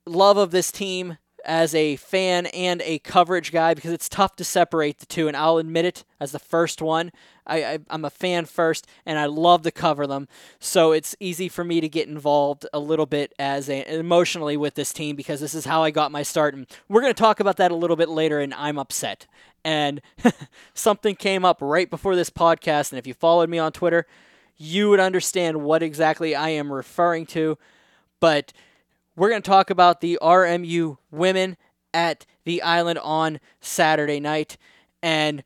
love 0.06 0.38
of 0.38 0.52
this 0.52 0.72
team 0.72 1.18
as 1.46 1.76
a 1.76 1.98
fan 1.98 2.46
and 2.48 2.82
a 2.84 3.00
coverage 3.00 3.52
guy, 3.52 3.74
because 3.74 3.92
it's 3.92 4.08
tough 4.08 4.36
to 4.38 4.44
separate 4.44 5.00
the 5.00 5.06
two, 5.06 5.28
and 5.28 5.36
I'll 5.36 5.58
admit 5.58 5.86
it 5.86 6.06
as 6.20 6.32
the 6.32 6.40
first 6.40 6.82
one. 6.82 7.12
I, 7.46 7.64
I, 7.66 7.80
am 7.90 8.06
a 8.06 8.10
fan 8.10 8.46
first, 8.46 8.88
and 9.06 9.20
I 9.20 9.26
love 9.26 9.64
to 9.64 9.72
cover 9.72 10.08
them. 10.08 10.30
So 10.60 10.94
it's 10.94 11.16
easy 11.20 11.50
for 11.50 11.66
me 11.66 11.82
to 11.82 11.90
get 11.90 12.08
involved 12.08 12.66
a 12.74 12.80
little 12.80 13.06
bit 13.06 13.34
as 13.38 13.70
a, 13.70 13.84
emotionally 13.94 14.56
with 14.56 14.76
this 14.76 14.94
team 14.94 15.16
because 15.16 15.42
this 15.42 15.54
is 15.54 15.66
how 15.66 15.84
I 15.84 15.92
got 15.92 16.12
my 16.12 16.24
start. 16.24 16.54
And 16.54 16.66
we're 16.88 17.02
going 17.02 17.14
to 17.14 17.20
talk 17.20 17.42
about 17.42 17.58
that 17.58 17.72
a 17.72 17.76
little 17.76 17.98
bit 17.98 18.10
later, 18.10 18.40
and 18.40 18.54
I'm 18.54 18.80
upset. 18.80 19.28
And 19.66 20.02
something 20.74 21.16
came 21.16 21.44
up 21.44 21.58
right 21.62 21.90
before 21.90 22.16
this 22.16 22.30
podcast, 22.30 22.92
and 22.92 23.00
if 23.00 23.06
you 23.06 23.14
followed 23.14 23.50
me 23.50 23.60
on 23.60 23.74
Twitter, 23.74 24.06
you 24.56 24.90
would 24.90 25.00
understand 25.00 25.62
what 25.62 25.84
exactly 25.84 26.36
I 26.36 26.50
am 26.50 26.72
referring 26.72 27.26
to. 27.28 27.58
But 28.22 28.54
we're 29.16 29.30
going 29.30 29.42
to 29.42 29.50
talk 29.50 29.70
about 29.70 30.02
the 30.02 30.18
RMU 30.22 30.98
women 31.12 31.58
at 31.94 32.26
the 32.44 32.62
island 32.62 33.00
on 33.00 33.40
Saturday 33.62 34.20
night. 34.20 34.58
And 35.02 35.44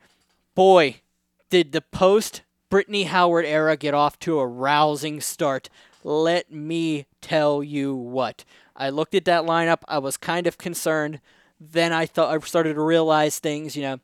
boy, 0.56 1.02
did 1.50 1.72
the 1.72 1.82
post 1.82 2.42
Brittany 2.70 3.04
Howard 3.04 3.46
era 3.46 3.78
get 3.78 3.94
off 3.94 4.20
to 4.20 4.40
a 4.40 4.48
rousing 4.48 5.22
start. 5.22 5.70
Let 6.04 6.52
me 6.52 7.06
tell 7.22 7.64
you 7.64 7.96
what. 7.96 8.44
I 8.76 8.90
looked 8.90 9.16
at 9.16 9.26
that 9.26 9.44
lineup. 9.44 9.80
I 9.88 10.00
was 10.00 10.18
kind 10.18 10.48
of 10.48 10.58
concerned. 10.58 11.22
Then 11.60 11.92
I 11.94 12.06
thought 12.06 12.34
I 12.34 12.46
started 12.46 12.76
to 12.76 12.82
realize 12.82 13.40
things. 13.40 13.76
You 13.76 13.84
know, 13.84 14.00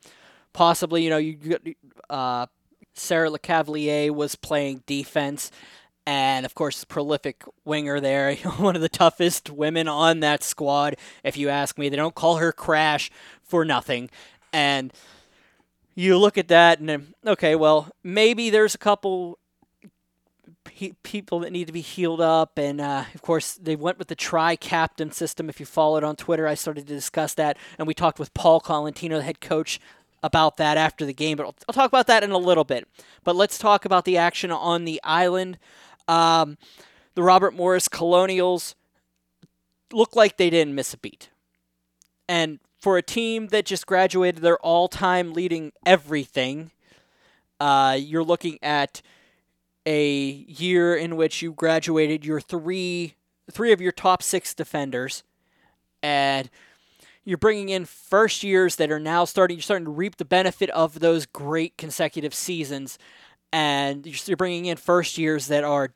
possibly 0.54 1.04
you 1.04 1.10
know 1.10 1.18
you 1.18 1.38
uh, 2.10 2.48
Sarah 2.94 3.30
Lecavalier 3.30 4.12
was 4.12 4.36
playing 4.36 4.84
defense, 4.86 5.52
and 6.06 6.46
of 6.46 6.56
course 6.56 6.84
prolific 6.84 7.44
winger 7.66 8.00
there, 8.00 8.36
one 8.58 8.76
of 8.76 8.82
the 8.82 8.90
toughest 8.90 9.50
women 9.50 9.88
on 9.88 10.20
that 10.22 10.44
squad. 10.44 10.98
If 11.24 11.38
you 11.38 11.50
ask 11.50 11.78
me, 11.78 11.90
they 11.90 11.96
don't 11.96 12.16
call 12.16 12.38
her 12.38 12.52
Crash 12.52 13.12
for 13.42 13.66
nothing, 13.66 14.10
and 14.52 14.94
you 15.96 16.18
look 16.18 16.38
at 16.38 16.48
that 16.48 16.80
and 16.80 17.14
okay, 17.26 17.56
well, 17.56 17.90
maybe 18.04 18.50
there's 18.50 18.76
a 18.76 18.80
couple 18.80 19.38
people 21.04 21.40
that 21.40 21.52
need 21.52 21.68
to 21.68 21.74
be 21.74 21.82
healed 21.82 22.22
up, 22.22 22.58
and 22.58 22.82
uh, 22.82 23.06
of 23.14 23.22
course 23.22 23.54
they 23.54 23.76
went 23.76 24.00
with 24.00 24.08
the 24.08 24.16
tri-captain 24.16 25.12
system. 25.12 25.50
If 25.50 25.60
you 25.60 25.66
followed 25.66 26.04
on 26.04 26.16
Twitter, 26.16 26.48
I 26.48 26.56
started 26.56 26.88
to 26.88 26.94
discuss 26.94 27.34
that, 27.36 27.58
and 27.78 27.88
we 27.88 27.94
talked 27.94 28.20
with 28.20 28.34
Paul 28.34 28.60
Colantino, 28.60 29.18
the 29.18 29.24
head 29.24 29.42
coach, 29.42 29.80
about 30.24 30.58
that 30.58 30.78
after 30.78 31.06
the 31.06 31.14
game. 31.14 31.38
But 31.38 31.44
I'll, 31.46 31.56
I'll 31.68 31.74
talk 31.74 31.90
about 31.90 32.08
that 32.08 32.24
in 32.24 32.32
a 32.32 32.38
little 32.38 32.64
bit. 32.64 32.88
But 33.24 33.36
let's 33.36 33.58
talk 33.58 33.86
about 33.86 34.06
the 34.06 34.18
action 34.18 34.52
on 34.52 34.86
the 34.86 35.00
island. 35.04 35.58
Um, 36.08 36.58
the 37.16 37.24
Robert 37.24 37.54
Morris 37.54 37.88
Colonials 37.88 38.76
look 39.92 40.16
like 40.16 40.38
they 40.38 40.50
didn't 40.50 40.76
miss 40.76 40.94
a 40.94 40.98
beat, 40.98 41.30
and 42.28 42.60
for 42.80 42.98
a 42.98 43.02
team 43.02 43.48
that 43.48 43.66
just 43.66 43.86
graduated 43.86 44.42
their 44.42 44.58
all-time 44.58 45.32
leading 45.32 45.72
everything, 45.86 46.72
uh, 47.60 47.98
you're 47.98 48.24
looking 48.24 48.60
at 48.62 49.02
a 49.86 50.14
year 50.48 50.96
in 50.96 51.16
which 51.16 51.42
you 51.42 51.54
graduated 51.54 52.26
your 52.26 52.42
three 52.42 53.16
three 53.52 53.72
of 53.72 53.82
your 53.82 53.92
top 53.92 54.24
six 54.24 54.54
defenders, 54.54 55.24
and 56.02 56.50
you're 57.24 57.38
bringing 57.38 57.70
in 57.70 57.86
first 57.86 58.44
years 58.44 58.76
that 58.78 58.92
are 58.92 59.00
now 59.00 59.24
starting. 59.26 59.58
You're 59.58 59.62
starting 59.62 59.86
to 59.86 59.92
reap 59.92 60.18
the 60.18 60.26
benefit 60.26 60.70
of 60.72 61.00
those 61.00 61.26
great 61.26 61.78
consecutive 61.78 62.34
seasons, 62.34 62.98
and 63.54 64.28
you're 64.28 64.36
bringing 64.36 64.66
in 64.66 64.78
first 64.78 65.20
years 65.20 65.48
that 65.48 65.64
are 65.64 65.94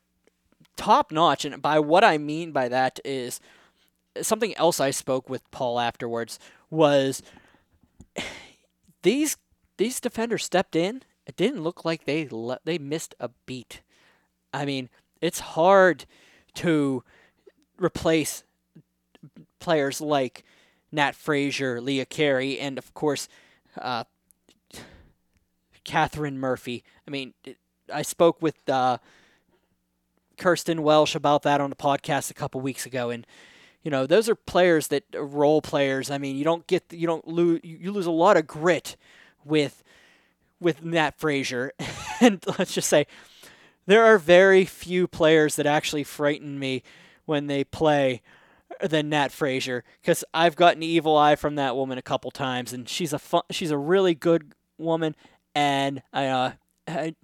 top 0.78 1.12
notch. 1.12 1.44
And 1.44 1.60
by 1.60 1.80
what 1.80 2.04
I 2.04 2.20
mean 2.20 2.52
by 2.52 2.70
that 2.70 3.00
is 3.04 3.42
something 4.22 4.56
else 4.58 4.80
I 4.80 4.92
spoke 4.92 5.28
with 5.28 5.50
Paul 5.50 5.80
afterwards 5.80 6.40
was 6.70 7.24
these 9.02 9.38
these 9.78 10.00
defenders 10.00 10.46
stepped 10.46 10.76
in. 10.76 11.02
It 11.26 11.36
didn't 11.36 11.64
look 11.64 11.84
like 11.84 12.06
they 12.06 12.28
le- 12.30 12.60
they 12.64 12.78
missed 12.78 13.16
a 13.20 13.32
beat. 13.48 13.82
I 14.54 14.64
mean, 14.64 14.90
it's 15.20 15.40
hard 15.40 16.06
to 16.56 17.04
replace 17.80 18.44
players 19.60 20.00
like 20.00 20.44
Nat 20.92 21.16
Frazier, 21.16 21.82
Leah 21.82 22.06
Carey, 22.06 22.60
and 22.60 22.78
of 22.78 22.94
course, 22.94 23.28
uh, 23.78 24.04
Katherine 25.88 26.38
Murphy. 26.38 26.84
I 27.08 27.12
mean, 27.12 27.34
I 27.92 28.04
spoke 28.04 28.42
with 28.42 28.70
uh, 28.70 29.00
Kirsten 30.38 30.84
Welsh 30.84 31.16
about 31.16 31.42
that 31.44 31.62
on 31.62 31.72
the 31.72 31.76
podcast 31.76 32.30
a 32.30 32.36
couple 32.36 32.62
weeks 32.62 32.86
ago, 32.86 33.10
and 33.10 33.26
you 33.82 33.90
know, 33.90 34.06
those 34.06 34.28
are 34.28 34.36
players 34.36 34.90
that 34.90 35.04
are 35.16 35.26
role 35.26 35.62
players. 35.62 36.12
I 36.12 36.18
mean, 36.18 36.36
you 36.36 36.44
don't 36.44 36.68
get 36.68 36.84
you 36.92 37.08
don't 37.08 37.28
lose 37.28 37.62
you 37.64 37.92
lose 37.92 38.06
a 38.06 38.12
lot 38.12 38.38
of 38.38 38.46
grit 38.46 38.98
with 39.46 39.84
with 40.60 40.84
Nat 40.84 41.18
Frazier, 41.18 41.72
and 42.22 42.44
let's 42.60 42.74
just 42.74 42.90
say 42.90 43.08
there 43.86 44.04
are 44.04 44.18
very 44.18 44.66
few 44.66 45.08
players 45.08 45.56
that 45.56 45.66
actually 45.66 46.04
frighten 46.04 46.60
me 46.60 46.84
when 47.26 47.48
they 47.48 47.64
play 47.64 48.22
than 48.82 49.10
Nat 49.10 49.32
Frazier 49.32 49.86
because 50.02 50.26
I've 50.34 50.58
gotten 50.58 50.84
evil 50.84 51.18
eye 51.18 51.38
from 51.38 51.56
that 51.56 51.78
woman 51.78 51.98
a 51.98 52.02
couple 52.02 52.30
times, 52.30 52.74
and 52.74 52.90
she's 52.90 53.14
a 53.14 53.22
she's 53.50 53.72
a 53.72 53.78
really 53.78 54.14
good 54.14 54.54
woman, 54.78 55.16
and 55.58 56.04
uh, 56.14 56.52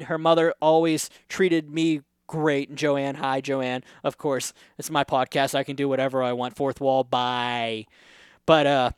her 0.05 0.17
mother 0.17 0.55
always 0.59 1.11
treated 1.29 1.69
me 1.69 2.01
great. 2.25 2.73
Joanne, 2.73 3.13
hi 3.13 3.41
Joanne. 3.41 3.83
Of 4.03 4.17
course, 4.17 4.53
it's 4.79 4.89
my 4.89 5.03
podcast. 5.03 5.53
I 5.53 5.63
can 5.63 5.75
do 5.75 5.87
whatever 5.87 6.23
I 6.23 6.33
want. 6.33 6.55
Fourth 6.55 6.81
wall, 6.81 7.03
bye. 7.03 7.85
But 8.47 8.65
uh, 8.65 8.91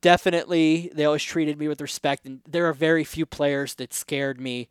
definitely, 0.00 0.92
they 0.94 1.04
always 1.04 1.24
treated 1.24 1.58
me 1.58 1.66
with 1.66 1.80
respect, 1.80 2.26
and 2.26 2.42
there 2.48 2.68
are 2.68 2.72
very 2.72 3.02
few 3.02 3.26
players 3.26 3.74
that 3.74 3.92
scared 3.92 4.40
me 4.40 4.68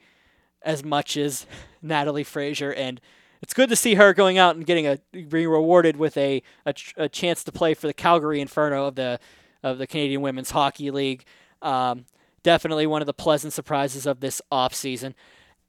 as 0.61 0.81
much 0.81 1.17
as 1.17 1.45
Natalie 1.81 2.23
Frazier 2.23 2.73
and 2.73 3.01
it's 3.41 3.53
good 3.53 3.69
to 3.69 3.75
see 3.75 3.93
her 3.95 4.13
going 4.13 4.39
out 4.39 4.55
and 4.55 4.65
getting 4.65 4.87
a 4.87 4.97
being 5.11 5.49
rewarded 5.49 5.97
with 5.97 6.17
a, 6.17 6.41
a, 6.65 6.73
a 6.97 7.09
chance 7.09 7.43
to 7.43 7.51
play 7.51 7.75
for 7.75 7.85
the 7.85 7.93
Calgary 7.93 8.39
Inferno 8.41 8.87
of 8.87 8.95
the 8.95 9.19
of 9.61 9.77
the 9.77 9.85
Canadian 9.85 10.21
Women's 10.21 10.49
Hockey 10.49 10.89
League. 10.89 11.25
Um, 11.61 12.05
definitely 12.45 12.85
one 12.85 13.01
of 13.01 13.07
the 13.07 13.13
pleasant 13.13 13.53
surprises 13.53 14.05
of 14.05 14.19
this 14.19 14.39
off 14.51 14.73
season. 14.73 15.15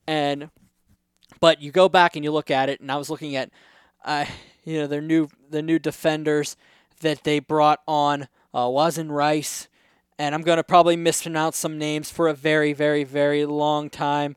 And 0.06 0.50
but 1.40 1.62
you 1.62 1.72
go 1.72 1.88
back 1.88 2.14
and 2.14 2.24
you 2.24 2.30
look 2.30 2.50
at 2.50 2.68
it, 2.68 2.80
and 2.80 2.92
I 2.92 2.96
was 2.96 3.08
looking 3.08 3.34
at, 3.34 3.50
uh, 4.04 4.26
you 4.62 4.78
know, 4.78 4.86
their 4.86 5.00
new 5.00 5.28
the 5.50 5.62
new 5.62 5.78
defenders 5.78 6.54
that 7.00 7.24
they 7.24 7.38
brought 7.38 7.80
on 7.88 8.28
uh, 8.52 8.66
Wazin 8.66 9.10
Rice, 9.10 9.68
and 10.18 10.34
I'm 10.34 10.42
going 10.42 10.58
to 10.58 10.64
probably 10.64 10.96
mispronounce 10.96 11.56
some 11.56 11.78
names 11.78 12.10
for 12.10 12.28
a 12.28 12.34
very, 12.34 12.74
very, 12.74 13.04
very 13.04 13.46
long 13.46 13.88
time. 13.88 14.36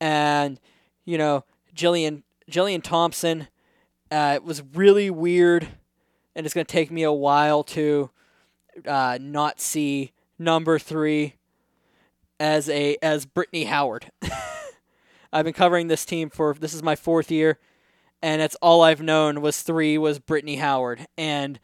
And 0.00 0.60
you 1.04 1.18
know, 1.18 1.44
Jillian 1.74 2.22
Jillian 2.50 2.82
Thompson. 2.82 3.48
Uh, 4.08 4.34
it 4.36 4.44
was 4.44 4.62
really 4.74 5.10
weird, 5.10 5.66
and 6.36 6.46
it's 6.46 6.54
going 6.54 6.64
to 6.64 6.72
take 6.72 6.92
me 6.92 7.02
a 7.02 7.12
while 7.12 7.64
to 7.64 8.08
uh, 8.86 9.18
not 9.20 9.60
see 9.60 10.12
number 10.38 10.78
three 10.78 11.34
as 12.38 12.68
a 12.68 12.96
as 13.02 13.26
Brittany 13.26 13.64
Howard. 13.64 14.10
I've 15.32 15.44
been 15.44 15.54
covering 15.54 15.88
this 15.88 16.04
team 16.04 16.30
for 16.30 16.54
this 16.54 16.74
is 16.74 16.82
my 16.82 16.96
fourth 16.96 17.30
year, 17.30 17.58
and 18.22 18.40
it's 18.40 18.56
all 18.62 18.82
I've 18.82 19.02
known 19.02 19.40
was 19.42 19.62
three 19.62 19.98
was 19.98 20.18
Brittany 20.18 20.56
Howard, 20.56 21.06
and 21.16 21.58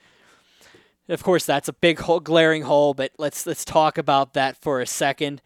of 1.08 1.22
course 1.22 1.44
that's 1.46 1.68
a 1.68 1.72
big 1.72 2.00
hole, 2.00 2.20
glaring 2.20 2.62
hole. 2.62 2.94
But 2.94 3.12
let's 3.18 3.46
let's 3.46 3.64
talk 3.64 3.98
about 3.98 4.34
that 4.34 4.56
for 4.56 4.80
a 4.80 4.86
second. 4.86 5.42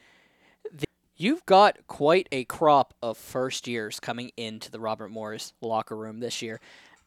You've 1.18 1.46
got 1.46 1.86
quite 1.86 2.28
a 2.30 2.44
crop 2.44 2.92
of 3.02 3.16
first 3.16 3.66
years 3.66 3.98
coming 4.00 4.32
into 4.36 4.70
the 4.70 4.78
Robert 4.78 5.10
Morris 5.10 5.54
locker 5.62 5.96
room 5.96 6.20
this 6.20 6.42
year. 6.42 6.60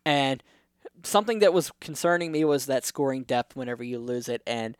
And 0.04 0.42
something 1.04 1.40
that 1.40 1.54
was 1.54 1.72
concerning 1.80 2.32
me 2.32 2.44
was 2.44 2.66
that 2.66 2.86
scoring 2.86 3.22
depth 3.22 3.56
whenever 3.56 3.84
you 3.84 4.00
lose 4.00 4.28
it. 4.28 4.42
And 4.48 4.76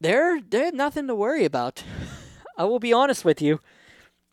they're, 0.00 0.40
they're 0.40 0.72
nothing 0.72 1.06
to 1.06 1.14
worry 1.14 1.44
about. 1.44 1.84
I 2.56 2.64
will 2.64 2.78
be 2.78 2.92
honest 2.92 3.24
with 3.24 3.40
you. 3.40 3.60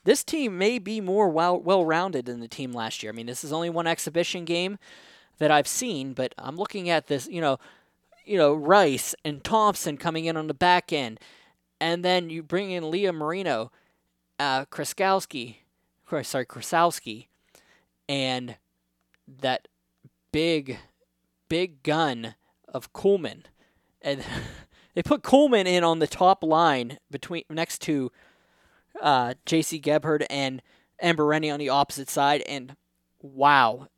This 0.03 0.23
team 0.23 0.57
may 0.57 0.79
be 0.79 1.01
more 1.01 1.27
well 1.27 1.59
well 1.59 1.83
rounded 1.83 2.25
than 2.25 2.39
the 2.39 2.47
team 2.47 2.71
last 2.71 3.03
year. 3.03 3.11
I 3.11 3.15
mean, 3.15 3.25
this 3.25 3.43
is 3.43 3.51
only 3.51 3.69
one 3.69 3.87
exhibition 3.87 4.45
game 4.45 4.79
that 5.37 5.51
I've 5.51 5.67
seen, 5.67 6.13
but 6.13 6.33
I'm 6.37 6.55
looking 6.55 6.89
at 6.89 7.07
this, 7.07 7.27
you 7.27 7.41
know, 7.41 7.59
you 8.25 8.37
know, 8.37 8.53
Rice 8.53 9.13
and 9.25 9.43
Thompson 9.43 9.97
coming 9.97 10.25
in 10.25 10.37
on 10.37 10.47
the 10.47 10.53
back 10.53 10.93
end 10.93 11.19
and 11.79 12.03
then 12.03 12.29
you 12.29 12.43
bring 12.43 12.71
in 12.71 12.89
Leah 12.89 13.13
Marino, 13.13 13.71
uh, 14.39 14.65
Kraskowski, 14.65 15.57
sorry, 16.23 16.45
Krasowski, 16.45 17.27
and 18.09 18.55
that 19.27 19.67
big, 20.31 20.79
big 21.49 21.83
gun 21.83 22.35
of 22.67 22.93
Coleman, 22.93 23.45
and 24.01 24.23
they 24.97 25.03
put 25.03 25.21
Coleman 25.21 25.67
in 25.67 25.83
on 25.83 25.99
the 25.99 26.07
top 26.07 26.43
line 26.43 26.97
between 27.11 27.43
next 27.51 27.83
to 27.83 28.11
uh, 28.99 29.35
Jaycee 29.45 29.79
Gebhard 29.79 30.25
and 30.27 30.59
Amber 30.99 31.23
Rennie 31.23 31.51
on 31.51 31.59
the 31.59 31.69
opposite 31.69 32.09
side, 32.09 32.41
and 32.47 32.75
wow, 33.21 33.89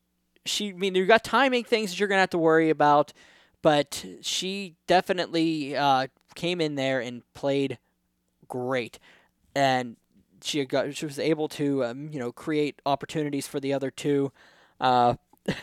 she. 0.45 0.71
I 0.71 0.73
mean, 0.73 0.95
you 0.95 1.05
got 1.05 1.23
timing 1.23 1.63
things 1.63 1.91
that 1.91 1.99
you're 2.01 2.09
gonna 2.09 2.19
have 2.19 2.31
to 2.31 2.37
worry 2.37 2.69
about, 2.69 3.13
but 3.61 4.05
she 4.19 4.75
definitely 4.87 5.73
uh, 5.73 6.07
came 6.35 6.59
in 6.59 6.75
there 6.75 6.99
and 6.99 7.23
played 7.33 7.77
great, 8.49 8.99
and 9.55 9.95
she 10.43 10.65
got 10.65 10.93
she 10.97 11.05
was 11.05 11.17
able 11.17 11.47
to 11.47 11.85
um, 11.85 12.09
you 12.11 12.19
know 12.19 12.33
create 12.33 12.81
opportunities 12.85 13.47
for 13.47 13.61
the 13.61 13.71
other 13.71 13.89
two. 13.89 14.33
Uh, 14.81 15.13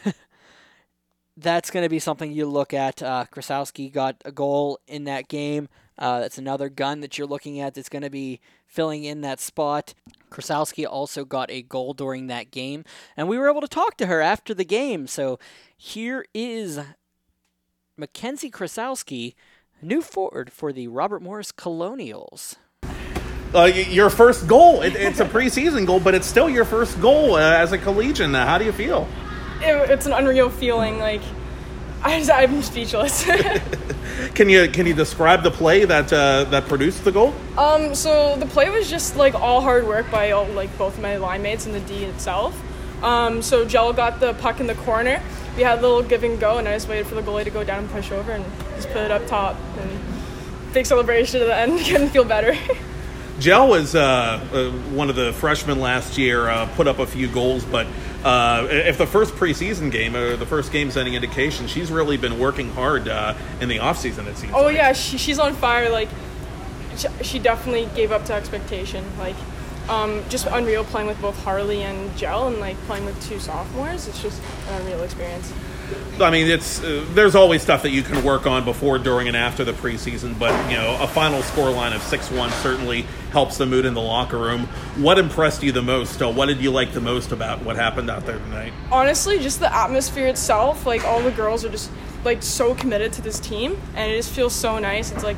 that's 1.36 1.70
going 1.70 1.84
to 1.84 1.88
be 1.88 1.98
something 1.98 2.32
you 2.32 2.46
look 2.46 2.72
at. 2.72 3.02
Uh, 3.02 3.26
Krasowski 3.30 3.92
got 3.92 4.16
a 4.24 4.32
goal 4.32 4.80
in 4.86 5.04
that 5.04 5.28
game. 5.28 5.68
Uh, 5.98 6.20
that's 6.20 6.38
another 6.38 6.68
gun 6.68 7.00
that 7.00 7.16
you're 7.16 7.26
looking 7.26 7.60
at 7.60 7.74
that's 7.74 7.88
going 7.88 8.02
to 8.02 8.10
be 8.10 8.40
filling 8.66 9.04
in 9.04 9.22
that 9.22 9.40
spot. 9.40 9.94
Krasowski 10.30 10.86
also 10.86 11.24
got 11.24 11.50
a 11.50 11.62
goal 11.62 11.94
during 11.94 12.26
that 12.26 12.50
game, 12.50 12.84
and 13.16 13.28
we 13.28 13.38
were 13.38 13.48
able 13.48 13.62
to 13.62 13.68
talk 13.68 13.96
to 13.98 14.06
her 14.06 14.20
after 14.20 14.52
the 14.52 14.64
game. 14.64 15.06
So 15.06 15.38
here 15.76 16.26
is 16.34 16.80
Mackenzie 17.96 18.50
Krasowski, 18.50 19.34
new 19.80 20.02
forward 20.02 20.52
for 20.52 20.72
the 20.72 20.88
Robert 20.88 21.22
Morris 21.22 21.52
Colonials. 21.52 22.56
Uh, 23.54 23.64
your 23.64 24.10
first 24.10 24.46
goal. 24.46 24.82
It, 24.82 24.96
it's 24.96 25.20
a 25.20 25.24
preseason 25.24 25.86
goal, 25.86 26.00
but 26.00 26.14
it's 26.14 26.26
still 26.26 26.50
your 26.50 26.64
first 26.66 27.00
goal 27.00 27.36
uh, 27.36 27.40
as 27.40 27.72
a 27.72 27.78
collegian. 27.78 28.34
Uh, 28.34 28.44
how 28.44 28.58
do 28.58 28.64
you 28.64 28.72
feel? 28.72 29.08
It, 29.60 29.90
it's 29.90 30.06
an 30.06 30.12
unreal 30.12 30.50
feeling. 30.50 30.98
Like 30.98 31.22
I 32.02 32.44
am 32.44 32.62
speechless. 32.62 33.24
can 34.34 34.48
you 34.48 34.68
can 34.68 34.86
you 34.86 34.94
describe 34.94 35.42
the 35.42 35.50
play 35.50 35.84
that 35.84 36.12
uh, 36.12 36.44
that 36.44 36.66
produced 36.66 37.04
the 37.04 37.12
goal? 37.12 37.34
Um, 37.58 37.94
so 37.94 38.36
the 38.36 38.46
play 38.46 38.70
was 38.70 38.88
just 38.88 39.16
like 39.16 39.34
all 39.34 39.60
hard 39.60 39.86
work 39.86 40.10
by 40.10 40.30
all 40.30 40.46
like 40.46 40.76
both 40.78 41.00
my 41.00 41.16
line 41.16 41.42
mates 41.42 41.66
and 41.66 41.74
the 41.74 41.80
D 41.80 42.04
itself. 42.04 42.60
Um, 43.02 43.42
so 43.42 43.64
Gel 43.64 43.92
got 43.92 44.20
the 44.20 44.34
puck 44.34 44.60
in 44.60 44.66
the 44.66 44.74
corner. 44.74 45.22
We 45.56 45.62
had 45.62 45.78
a 45.78 45.82
little 45.82 46.02
give 46.02 46.22
and 46.22 46.38
go, 46.38 46.58
and 46.58 46.68
I 46.68 46.74
just 46.74 46.88
waited 46.88 47.06
for 47.06 47.14
the 47.14 47.22
goalie 47.22 47.44
to 47.44 47.50
go 47.50 47.64
down 47.64 47.80
and 47.80 47.90
push 47.90 48.10
over, 48.10 48.32
and 48.32 48.44
just 48.76 48.88
put 48.88 48.98
it 48.98 49.10
up 49.10 49.26
top. 49.26 49.56
And 49.78 49.90
big 50.72 50.86
celebration 50.86 51.40
at 51.40 51.46
the 51.46 51.56
end. 51.56 51.80
Couldn't 51.86 52.10
feel 52.10 52.24
better. 52.24 52.56
Gel 53.38 53.68
was 53.68 53.94
uh, 53.94 54.00
uh, 54.00 54.70
one 54.94 55.10
of 55.10 55.16
the 55.16 55.32
freshmen 55.34 55.78
last 55.78 56.16
year, 56.16 56.48
uh, 56.48 56.66
put 56.74 56.86
up 56.86 56.98
a 56.98 57.06
few 57.06 57.28
goals, 57.28 57.64
but 57.64 57.86
uh, 58.24 58.66
if 58.70 58.96
the 58.96 59.06
first 59.06 59.34
preseason 59.34 59.90
game 59.90 60.16
or 60.16 60.36
the 60.36 60.46
first 60.46 60.72
game's 60.72 60.96
any 60.96 61.14
indication, 61.14 61.66
she's 61.66 61.92
really 61.92 62.16
been 62.16 62.38
working 62.38 62.70
hard 62.70 63.08
uh, 63.08 63.34
in 63.60 63.68
the 63.68 63.78
offseason, 63.78 64.26
it 64.26 64.38
seems. 64.38 64.54
Oh, 64.54 64.62
like. 64.62 64.76
yeah, 64.76 64.92
she, 64.94 65.18
she's 65.18 65.38
on 65.38 65.52
fire. 65.54 65.90
Like, 65.90 66.08
she 67.22 67.38
definitely 67.38 67.88
gave 67.94 68.10
up 68.10 68.24
to 68.24 68.32
expectation. 68.32 69.04
Like, 69.18 69.36
um, 69.88 70.24
just 70.28 70.46
unreal 70.46 70.84
playing 70.84 71.06
with 71.06 71.20
both 71.20 71.38
Harley 71.44 71.82
and 71.82 72.16
Gel 72.16 72.48
and 72.48 72.58
like 72.58 72.76
playing 72.86 73.04
with 73.04 73.22
two 73.28 73.38
sophomores. 73.38 74.08
It's 74.08 74.20
just 74.20 74.42
an 74.68 74.80
unreal 74.80 75.02
experience. 75.02 75.52
I 76.20 76.30
mean, 76.30 76.46
it's 76.46 76.82
uh, 76.82 77.04
there's 77.10 77.34
always 77.34 77.62
stuff 77.62 77.82
that 77.82 77.90
you 77.90 78.02
can 78.02 78.24
work 78.24 78.46
on 78.46 78.64
before, 78.64 78.98
during, 78.98 79.28
and 79.28 79.36
after 79.36 79.64
the 79.64 79.72
preseason. 79.72 80.38
But 80.38 80.70
you 80.70 80.76
know, 80.76 80.96
a 81.00 81.06
final 81.06 81.42
score 81.42 81.70
line 81.70 81.92
of 81.92 82.02
six 82.02 82.30
one 82.30 82.50
certainly 82.50 83.02
helps 83.32 83.58
the 83.58 83.66
mood 83.66 83.84
in 83.84 83.92
the 83.94 84.00
locker 84.00 84.38
room. 84.38 84.66
What 84.96 85.18
impressed 85.18 85.62
you 85.62 85.72
the 85.72 85.82
most? 85.82 86.22
Uh, 86.22 86.30
what 86.30 86.46
did 86.46 86.60
you 86.60 86.70
like 86.70 86.92
the 86.92 87.00
most 87.00 87.32
about 87.32 87.62
what 87.62 87.76
happened 87.76 88.10
out 88.10 88.24
there 88.24 88.38
tonight? 88.38 88.72
Honestly, 88.90 89.38
just 89.38 89.60
the 89.60 89.74
atmosphere 89.74 90.26
itself. 90.26 90.86
Like 90.86 91.04
all 91.04 91.20
the 91.20 91.32
girls 91.32 91.64
are 91.64 91.70
just 91.70 91.90
like 92.24 92.42
so 92.42 92.74
committed 92.74 93.12
to 93.14 93.22
this 93.22 93.38
team, 93.38 93.78
and 93.94 94.10
it 94.10 94.16
just 94.16 94.30
feels 94.30 94.54
so 94.54 94.78
nice. 94.78 95.12
It's 95.12 95.24
like 95.24 95.36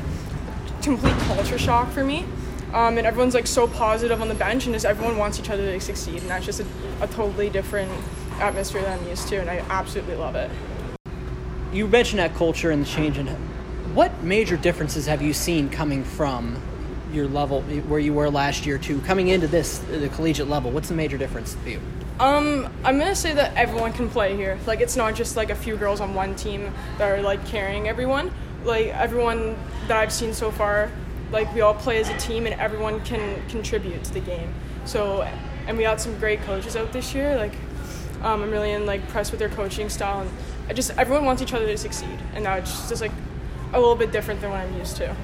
complete 0.82 1.18
culture 1.20 1.58
shock 1.58 1.90
for 1.90 2.04
me. 2.04 2.24
Um, 2.72 2.98
and 2.98 3.06
everyone's 3.06 3.34
like 3.34 3.46
so 3.46 3.66
positive 3.66 4.20
on 4.20 4.28
the 4.28 4.34
bench, 4.34 4.66
and 4.66 4.74
just 4.74 4.84
everyone 4.84 5.16
wants 5.16 5.40
each 5.40 5.50
other 5.50 5.72
to 5.72 5.80
succeed, 5.80 6.20
and 6.20 6.30
that's 6.30 6.44
just 6.44 6.60
a, 6.60 6.66
a 7.00 7.06
totally 7.08 7.48
different 7.48 7.90
atmosphere 8.40 8.82
that 8.82 9.00
I'm 9.00 9.08
used 9.08 9.28
to, 9.28 9.36
and 9.40 9.50
I 9.50 9.58
absolutely 9.68 10.16
love 10.16 10.34
it. 10.34 10.50
You 11.72 11.86
mentioned 11.86 12.20
that 12.20 12.34
culture 12.34 12.70
and 12.70 12.82
the 12.82 12.88
change 12.88 13.18
in 13.18 13.26
what 13.94 14.22
major 14.22 14.56
differences 14.56 15.06
have 15.06 15.22
you 15.22 15.32
seen 15.32 15.68
coming 15.68 16.04
from 16.04 16.60
your 17.12 17.26
level 17.26 17.62
where 17.62 18.00
you 18.00 18.12
were 18.12 18.30
last 18.30 18.66
year 18.66 18.78
to 18.78 19.00
coming 19.00 19.28
into 19.28 19.46
this 19.46 19.78
the 19.78 20.08
collegiate 20.10 20.48
level? 20.48 20.70
What's 20.70 20.88
the 20.88 20.94
major 20.94 21.18
difference 21.18 21.54
for 21.54 21.68
you? 21.68 21.80
Um, 22.20 22.72
I'm 22.84 22.98
gonna 22.98 23.14
say 23.14 23.32
that 23.34 23.54
everyone 23.56 23.92
can 23.92 24.08
play 24.10 24.36
here. 24.36 24.58
Like 24.66 24.80
it's 24.80 24.96
not 24.96 25.14
just 25.14 25.36
like 25.36 25.50
a 25.50 25.54
few 25.54 25.76
girls 25.76 26.00
on 26.00 26.14
one 26.14 26.34
team 26.34 26.72
that 26.98 27.10
are 27.10 27.22
like 27.22 27.44
carrying 27.46 27.88
everyone. 27.88 28.30
Like 28.64 28.88
everyone 28.88 29.56
that 29.86 29.96
I've 29.96 30.12
seen 30.12 30.34
so 30.34 30.50
far 30.50 30.90
like 31.30 31.52
we 31.54 31.60
all 31.60 31.74
play 31.74 32.00
as 32.00 32.08
a 32.08 32.16
team 32.18 32.46
and 32.46 32.58
everyone 32.60 33.00
can 33.04 33.46
contribute 33.48 34.02
to 34.04 34.14
the 34.14 34.20
game. 34.20 34.52
So, 34.84 35.22
and 35.66 35.76
we 35.76 35.84
had 35.84 36.00
some 36.00 36.18
great 36.18 36.40
coaches 36.42 36.76
out 36.76 36.92
this 36.92 37.14
year. 37.14 37.36
Like, 37.36 37.52
um, 38.22 38.42
I'm 38.42 38.50
really 38.50 38.72
in, 38.72 38.86
like 38.86 39.00
impressed 39.02 39.30
with 39.30 39.38
their 39.38 39.48
coaching 39.48 39.88
style, 39.88 40.22
and 40.22 40.30
I 40.68 40.72
just 40.72 40.96
everyone 40.98 41.24
wants 41.24 41.42
each 41.42 41.52
other 41.52 41.66
to 41.66 41.78
succeed, 41.78 42.18
and 42.34 42.44
now 42.44 42.54
it's 42.54 42.88
just 42.88 43.00
like 43.00 43.12
a 43.72 43.78
little 43.78 43.94
bit 43.94 44.12
different 44.12 44.40
than 44.40 44.50
what 44.50 44.60
I'm 44.60 44.76
used 44.76 44.96
to. 44.96 45.14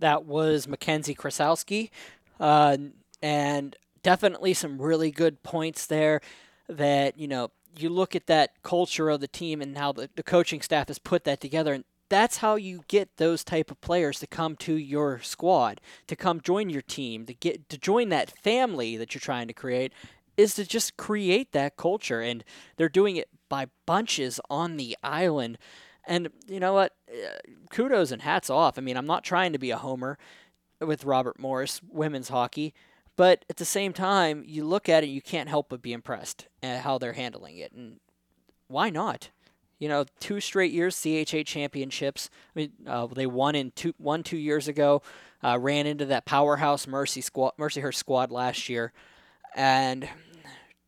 That 0.00 0.24
was 0.24 0.66
Mackenzie 0.66 1.14
Krasowski, 1.14 1.90
uh, 2.38 2.76
and 3.22 3.76
definitely 4.02 4.54
some 4.54 4.80
really 4.80 5.10
good 5.10 5.42
points 5.42 5.86
there. 5.86 6.20
That 6.68 7.18
you 7.18 7.28
know, 7.28 7.50
you 7.76 7.88
look 7.90 8.16
at 8.16 8.26
that 8.26 8.62
culture 8.62 9.08
of 9.08 9.20
the 9.20 9.28
team 9.28 9.62
and 9.62 9.78
how 9.78 9.92
the, 9.92 10.10
the 10.16 10.22
coaching 10.22 10.62
staff 10.62 10.88
has 10.88 10.98
put 10.98 11.24
that 11.24 11.40
together, 11.40 11.72
and 11.74 11.84
that's 12.08 12.38
how 12.38 12.56
you 12.56 12.82
get 12.88 13.16
those 13.18 13.44
type 13.44 13.70
of 13.70 13.80
players 13.80 14.18
to 14.18 14.26
come 14.26 14.56
to 14.56 14.74
your 14.74 15.20
squad, 15.20 15.80
to 16.08 16.16
come 16.16 16.40
join 16.40 16.68
your 16.68 16.82
team, 16.82 17.24
to 17.26 17.34
get 17.34 17.68
to 17.68 17.78
join 17.78 18.08
that 18.08 18.36
family 18.38 18.96
that 18.96 19.14
you're 19.14 19.20
trying 19.20 19.46
to 19.46 19.54
create 19.54 19.92
is 20.40 20.54
to 20.54 20.64
just 20.64 20.96
create 20.96 21.52
that 21.52 21.76
culture 21.76 22.20
and 22.20 22.42
they're 22.76 22.88
doing 22.88 23.16
it 23.16 23.28
by 23.48 23.66
bunches 23.86 24.40
on 24.48 24.76
the 24.76 24.96
island. 25.02 25.58
And 26.06 26.30
you 26.48 26.60
know 26.60 26.72
what? 26.72 26.94
Uh, 27.08 27.36
kudos 27.70 28.10
and 28.10 28.22
hats 28.22 28.48
off. 28.50 28.78
I 28.78 28.80
mean, 28.80 28.96
I'm 28.96 29.06
not 29.06 29.24
trying 29.24 29.52
to 29.52 29.58
be 29.58 29.70
a 29.70 29.76
homer 29.76 30.18
with 30.80 31.04
Robert 31.04 31.38
Morris 31.38 31.80
women's 31.88 32.30
hockey, 32.30 32.72
but 33.16 33.44
at 33.50 33.58
the 33.58 33.64
same 33.64 33.92
time, 33.92 34.42
you 34.46 34.64
look 34.64 34.88
at 34.88 35.04
it, 35.04 35.08
you 35.08 35.20
can't 35.20 35.48
help 35.48 35.68
but 35.68 35.82
be 35.82 35.92
impressed 35.92 36.48
at 36.62 36.82
how 36.82 36.96
they're 36.96 37.12
handling 37.12 37.58
it. 37.58 37.72
And 37.72 38.00
why 38.68 38.88
not? 38.88 39.30
you 39.80 39.88
know, 39.88 40.04
two 40.20 40.40
straight 40.40 40.72
years 40.72 40.94
CHA 41.02 41.42
championships. 41.44 42.30
I 42.54 42.58
mean, 42.58 42.72
uh, 42.86 43.06
they 43.06 43.26
won 43.26 43.56
in 43.56 43.72
two, 43.72 43.94
one 43.96 44.22
two 44.22 44.36
years 44.36 44.68
ago. 44.68 45.02
Uh, 45.42 45.58
ran 45.58 45.86
into 45.86 46.04
that 46.04 46.26
powerhouse 46.26 46.86
Mercy 46.86 47.22
squad, 47.22 47.52
Mercyhurst 47.58 47.94
squad 47.94 48.30
last 48.30 48.68
year, 48.68 48.92
and 49.56 50.06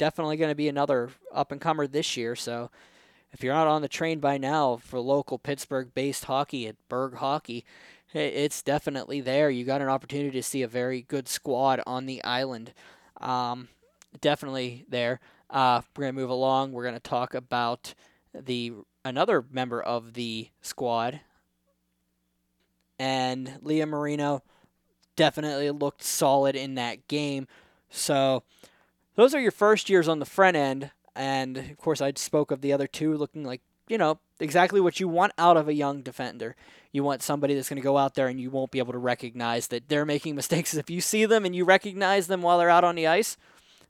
definitely 0.03 0.37
going 0.37 0.51
to 0.51 0.57
be 0.57 0.67
another 0.67 1.11
up 1.33 1.53
and 1.53 1.61
comer 1.61 1.87
this 1.87 2.17
year. 2.17 2.35
So, 2.35 2.73
if 3.31 3.45
you're 3.45 3.55
not 3.55 3.69
on 3.69 3.83
the 3.83 3.89
train 3.89 4.19
by 4.19 4.37
now 4.37 4.79
for 4.83 4.99
local 4.99 5.39
Pittsburgh-based 5.39 6.25
hockey 6.25 6.67
at 6.67 6.75
Berg 6.89 7.15
Hockey, 7.15 7.65
it's 8.13 8.65
definitely 8.65 9.21
there. 9.21 9.49
You 9.49 9.65
got 9.65 9.81
an 9.81 9.89
opportunity 9.89 10.33
to 10.33 10.43
see 10.43 10.63
a 10.63 10.67
very 10.67 11.03
good 11.03 11.29
squad 11.29 11.81
on 11.87 12.07
the 12.07 12.23
island. 12.25 12.73
Um, 13.21 13.69
definitely 14.21 14.87
there. 14.89 15.21
Uh, 15.49 15.83
we're 15.97 16.07
gonna 16.07 16.15
move 16.15 16.31
along. 16.31 16.73
We're 16.73 16.85
gonna 16.85 16.99
talk 16.99 17.33
about 17.33 17.95
the 18.35 18.73
another 19.05 19.45
member 19.53 19.81
of 19.81 20.15
the 20.15 20.49
squad, 20.63 21.21
and 22.99 23.57
Leah 23.63 23.87
Marino 23.87 24.43
definitely 25.15 25.71
looked 25.71 26.03
solid 26.03 26.57
in 26.57 26.75
that 26.75 27.07
game. 27.07 27.47
So 27.89 28.43
those 29.15 29.35
are 29.35 29.41
your 29.41 29.51
first 29.51 29.91
years 29.91 30.09
on 30.09 30.19
the 30.19 30.27
front 30.27 30.57
end, 30.57 30.91
and 31.15 31.57
of 31.57 31.79
course 31.79 32.01
I 32.01 32.13
spoke 32.17 32.51
of 32.51 32.61
the 32.61 32.73
other 32.73 32.87
two 32.87 33.15
looking 33.17 33.45
like 33.45 33.61
you 33.89 33.99
know 33.99 34.19
exactly 34.41 34.81
what 34.81 35.01
you 35.01 35.09
want 35.09 35.33
out 35.39 35.57
of 35.57 35.69
a 35.69 35.75
young 35.75 36.03
defender. 36.03 36.57
You 36.93 37.05
want 37.05 37.23
somebody 37.23 37.55
that's 37.55 37.69
going 37.69 37.77
to 37.77 37.83
go 37.83 37.99
out 37.99 38.15
there 38.15 38.29
and 38.29 38.41
you 38.41 38.51
won't 38.51 38.71
be 38.71 38.79
able 38.79 38.93
to 38.93 38.99
recognize 38.99 39.69
that 39.69 39.89
they're 39.89 40.05
making 40.05 40.35
mistakes. 40.37 40.75
If 40.75 40.91
you 40.91 41.01
see 41.01 41.27
them 41.27 41.45
and 41.45 41.55
you 41.55 41.65
recognize 41.65 42.27
them 42.27 42.43
while 42.43 42.59
they're 42.59 42.71
out 42.71 42.85
on 42.85 42.95
the 42.95 43.07
ice, 43.07 43.37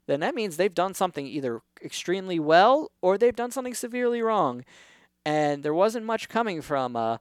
then 0.05 0.19
that 0.19 0.35
means 0.35 0.57
they've 0.57 0.73
done 0.73 0.93
something 0.93 1.25
either 1.25 1.61
extremely 1.83 2.39
well 2.39 2.91
or 3.01 3.17
they've 3.17 3.35
done 3.35 3.51
something 3.51 3.73
severely 3.73 4.21
wrong. 4.21 4.65
And 5.25 5.63
there 5.63 5.73
wasn't 5.73 6.05
much 6.05 6.27
coming 6.27 6.61
from 6.61 6.95
uh, 6.95 7.17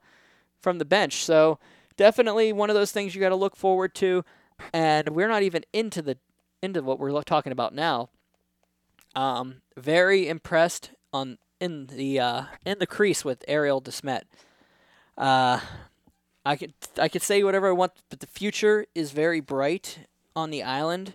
from 0.60 0.78
the 0.78 0.84
bench. 0.84 1.24
So 1.24 1.58
definitely 1.96 2.52
one 2.52 2.70
of 2.70 2.74
those 2.74 2.92
things 2.92 3.14
you 3.14 3.20
got 3.20 3.28
to 3.30 3.36
look 3.36 3.56
forward 3.56 3.94
to. 3.96 4.24
And 4.72 5.10
we're 5.10 5.28
not 5.28 5.42
even 5.42 5.64
into 5.72 6.02
the 6.02 6.18
into 6.62 6.82
what 6.82 6.98
we're 6.98 7.22
talking 7.22 7.52
about 7.52 7.74
now. 7.74 8.08
Um, 9.14 9.62
very 9.76 10.28
impressed 10.28 10.90
on 11.12 11.38
in 11.60 11.86
the 11.86 12.18
uh, 12.18 12.42
in 12.64 12.78
the 12.78 12.86
crease 12.86 13.24
with 13.24 13.44
Ariel 13.46 13.80
Desmet. 13.80 14.22
Uh, 15.18 15.60
I 16.44 16.56
could 16.56 16.74
I 16.98 17.08
could 17.08 17.22
say 17.22 17.42
whatever 17.42 17.68
I 17.68 17.72
want, 17.72 17.92
but 18.08 18.20
the 18.20 18.26
future 18.26 18.86
is 18.94 19.12
very 19.12 19.40
bright 19.40 20.00
on 20.34 20.50
the 20.50 20.62
island 20.62 21.14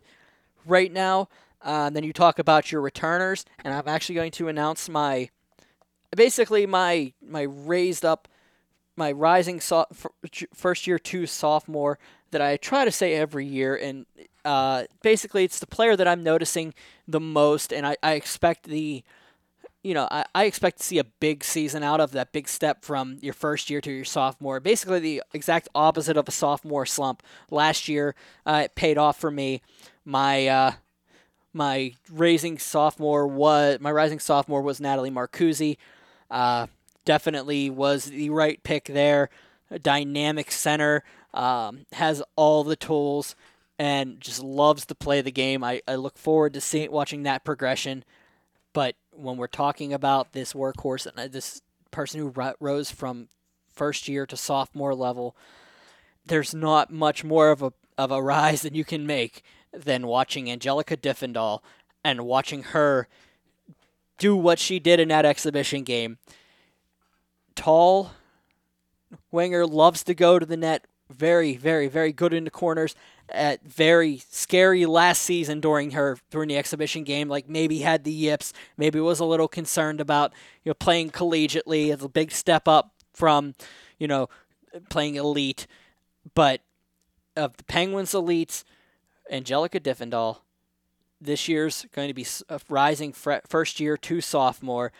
right 0.66 0.91
now. 0.91 1.28
Uh, 1.62 1.89
then 1.89 2.04
you 2.04 2.14
talk 2.14 2.39
about 2.39 2.72
your 2.72 2.82
returners, 2.82 3.45
and 3.64 3.74
I'm 3.74 3.88
actually 3.88 4.16
going 4.16 4.32
to 4.32 4.48
announce 4.48 4.88
my, 4.88 5.30
basically 6.16 6.66
my 6.66 7.14
my 7.22 7.41
raised 7.41 8.06
up, 8.06 8.28
my 8.95 9.12
rising 9.12 9.60
so- 9.60 9.88
first 10.54 10.88
year 10.88 11.00
two 11.00 11.26
sophomore 11.26 11.98
that 12.32 12.41
I 12.41 12.58
try 12.58 12.86
to 12.86 12.91
say 12.91 13.16
every 13.16 13.45
year, 13.45 13.76
and 13.76 14.06
uh, 14.48 14.86
basically 15.02 15.43
it's 15.43 15.60
the 15.60 15.68
player 15.68 15.98
that 15.98 16.08
I'm 16.08 16.24
noticing 16.24 16.74
the 17.06 17.20
most, 17.20 17.74
and 17.74 17.86
I, 17.86 17.98
I 18.02 18.14
expect 18.14 18.64
the, 18.64 19.04
you 19.84 19.93
know, 19.93 20.08
I, 20.10 20.24
I 20.34 20.45
expect 20.45 20.78
to 20.78 20.84
see 20.86 21.00
a 21.00 21.04
big 21.04 21.43
season 21.43 21.84
out 21.84 22.00
of 22.00 22.14
that 22.14 22.32
big 22.32 22.48
step 22.48 22.86
from 22.86 23.18
your 23.22 23.34
first 23.34 23.70
year 23.70 23.82
to 23.82 23.91
your 23.91 24.06
sophomore. 24.06 24.62
Basically 24.62 25.00
the 25.00 25.22
exact 25.34 25.68
opposite 25.76 26.16
of 26.16 26.30
a 26.30 26.32
sophomore 26.32 26.86
slump. 26.86 27.24
Last 27.52 27.89
year, 27.89 28.16
uh, 28.45 28.62
it 28.64 28.76
paid 28.76 28.98
off 28.98 29.20
for 29.20 29.30
me. 29.30 29.62
My 30.06 30.48
uh, 30.48 30.72
my 31.52 31.93
raising 32.10 32.58
sophomore 32.58 33.28
was 33.28 33.80
my 33.82 33.91
rising 33.91 34.20
sophomore 34.20 34.62
was 34.62 34.80
Natalie 34.80 35.12
Marcuzzi. 35.12 35.76
Uh, 36.32 36.68
definitely 37.04 37.70
was 37.70 38.06
the 38.06 38.30
right 38.30 38.64
pick 38.64 38.86
there. 38.86 39.30
A 39.70 39.80
dynamic 39.80 40.52
center, 40.52 41.04
um, 41.34 41.86
has 41.91 42.24
all 42.38 42.64
the 42.64 42.78
tools, 42.78 43.36
and 43.80 44.20
just 44.20 44.44
loves 44.44 44.86
to 44.86 44.96
play 44.96 45.22
the 45.22 45.32
game. 45.32 45.64
I, 45.64 45.82
I 45.88 45.96
look 45.96 46.18
forward 46.18 46.54
to 46.54 46.62
seeing 46.62 46.92
watching 46.92 47.24
that 47.24 47.44
progression. 47.44 48.04
But 48.74 48.96
when 49.12 49.38
we're 49.38 49.48
talking 49.48 49.94
about 49.94 50.34
this 50.34 50.54
workhorse 50.54 51.06
and 51.06 51.20
uh, 51.20 51.28
this 51.28 51.62
person 51.92 52.20
who 52.20 52.54
rose 52.60 52.92
from 52.92 53.30
first 53.74 54.08
year 54.08 54.26
to 54.26 54.38
sophomore 54.38 54.96
level, 54.96 55.36
there's 56.26 56.54
not 56.54 56.92
much 56.92 57.24
more 57.24 57.52
of 57.52 57.62
a 57.62 57.74
of 57.98 58.12
a 58.12 58.22
rise 58.34 58.62
than 58.62 58.76
you 58.76 58.86
can 58.86 59.06
make 59.06 59.44
than 59.72 60.08
watching 60.08 60.50
Angelica 60.50 60.98
Diffendahl 60.98 61.60
and 62.04 62.22
watching 62.22 62.64
her 62.64 63.08
do 64.18 64.36
what 64.36 64.60
she 64.60 64.80
did 64.80 65.00
in 65.00 65.10
that 65.10 65.26
exhibition 65.26 65.84
game. 65.84 66.18
Tall 67.56 68.12
winger 69.32 69.66
loves 69.66 70.04
to 70.04 70.14
go 70.14 70.40
to 70.40 70.46
the 70.46 70.58
net. 70.58 70.86
Very, 71.10 71.56
very, 71.56 71.88
very 71.88 72.12
good 72.12 72.34
in 72.34 72.44
the 72.44 72.52
corners. 72.52 72.96
At 73.30 73.62
very 73.64 74.24
scary 74.30 74.86
last 74.86 75.22
season 75.22 75.60
during 75.60 75.92
her 75.92 76.18
during 76.32 76.48
the 76.48 76.58
exhibition 76.58 77.04
game. 77.04 77.28
Like 77.28 77.50
maybe 77.50 77.80
had 77.80 78.04
the 78.04 78.12
yips. 78.12 78.54
Maybe 78.78 79.00
was 79.00 79.20
a 79.20 79.26
little 79.26 79.50
concerned 79.50 80.00
about 80.00 80.34
you 80.64 80.70
know 80.70 80.74
playing 80.74 81.10
collegiately. 81.12 81.92
It's 81.92 82.04
a 82.04 82.10
big 82.10 82.32
step 82.32 82.68
up 82.68 82.94
from 83.14 83.54
you 84.00 84.08
know 84.08 84.30
playing 84.90 85.16
elite. 85.16 85.68
But 86.34 86.62
of 87.36 87.58
the 87.58 87.64
Penguins 87.66 88.12
elites, 88.12 88.64
Angelica 89.30 89.80
Diffendahl. 89.80 90.40
This 91.20 91.48
year's 91.48 91.86
going 91.94 92.08
to 92.10 92.14
be 92.14 92.26
rising 92.70 93.12
first 93.12 93.80
year 93.80 93.98
to 93.98 94.22
sophomore. 94.22 94.92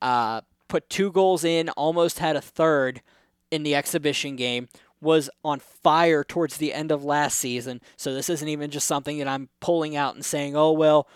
Uh, 0.00 0.40
put 0.68 0.88
two 0.88 1.12
goals 1.12 1.44
in, 1.44 1.68
almost 1.70 2.18
had 2.18 2.36
a 2.36 2.40
third 2.40 3.02
in 3.50 3.62
the 3.62 3.74
exhibition 3.74 4.36
game. 4.36 4.68
Was 5.00 5.30
on 5.44 5.60
fire 5.60 6.22
towards 6.22 6.58
the 6.58 6.74
end 6.74 6.90
of 6.90 7.04
last 7.04 7.38
season. 7.38 7.80
So 7.96 8.12
this 8.12 8.28
isn't 8.28 8.48
even 8.48 8.70
just 8.70 8.86
something 8.86 9.18
that 9.18 9.28
I'm 9.28 9.48
pulling 9.60 9.96
out 9.96 10.14
and 10.14 10.24
saying, 10.24 10.56
oh, 10.56 10.72
well, 10.72 11.08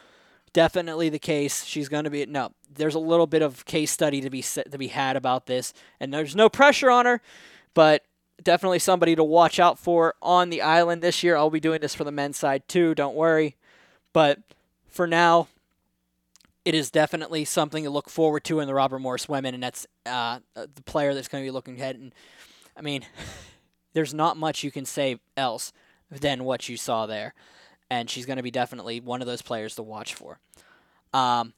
definitely 0.55 1.11
the 1.11 1.19
case. 1.19 1.65
She's 1.65 1.91
going 1.91 2.05
to 2.05 2.11
be 2.11 2.25
no. 2.25 2.53
There's 2.73 2.95
a 2.95 3.01
little 3.01 3.27
bit 3.27 3.43
of 3.43 3.67
case 3.67 3.91
study 3.91 4.23
to 4.23 4.31
be 4.31 4.43
to 4.43 4.79
be 4.79 4.89
had 4.89 5.17
about 5.17 5.47
this, 5.47 5.75
and 6.01 6.15
there's 6.15 6.35
no 6.35 6.49
pressure 6.49 6.91
on 6.91 7.05
her, 7.05 7.21
but 7.75 8.05
definitely 8.43 8.79
somebody 8.79 9.15
to 9.15 9.23
watch 9.23 9.61
out 9.61 9.79
for 9.79 10.15
on 10.23 10.51
the 10.51 10.63
island 10.63 11.03
this 11.03 11.23
year. 11.23 11.37
I'll 11.37 11.51
be 11.51 11.61
doing 11.61 11.81
this 11.81 11.95
for 11.95 12.05
the 12.05 12.13
men's 12.13 12.39
side 12.39 12.67
too. 12.67 12.95
Don't 12.95 13.15
worry, 13.15 13.57
but 14.13 14.41
for 14.89 15.07
now, 15.07 15.49
it 16.65 16.75
is 16.75 16.91
definitely 16.91 17.45
something 17.45 17.85
to 17.85 17.91
look 17.91 18.09
forward 18.09 18.45
to 18.45 18.61
in 18.61 18.67
the 18.67 18.75
Robert 18.75 19.01
Morris 19.01 19.29
women, 19.29 19.55
and 19.55 19.63
that's 19.63 19.87
uh, 20.07 20.39
the 20.55 20.83
player 20.87 21.13
that's 21.15 21.29
going 21.29 21.45
to 21.45 21.47
be 21.47 21.51
looking 21.51 21.77
ahead. 21.77 21.97
And 21.97 22.15
I 22.77 22.81
mean, 22.81 23.05
there's 23.95 24.13
not 24.13 24.37
much 24.37 24.63
you 24.63 24.71
can 24.71 24.85
say 24.85 25.19
else 25.37 25.73
than 26.11 26.45
what 26.45 26.69
you 26.69 26.77
saw 26.77 27.07
there, 27.07 27.35
and 27.91 28.11
she's 28.11 28.27
going 28.27 28.37
to 28.37 28.43
be 28.43 28.51
definitely 28.51 29.01
one 29.01 29.21
of 29.21 29.27
those 29.27 29.43
players 29.43 29.75
to 29.77 29.83
watch 29.83 30.15
for. 30.15 30.39
Um, 31.13 31.55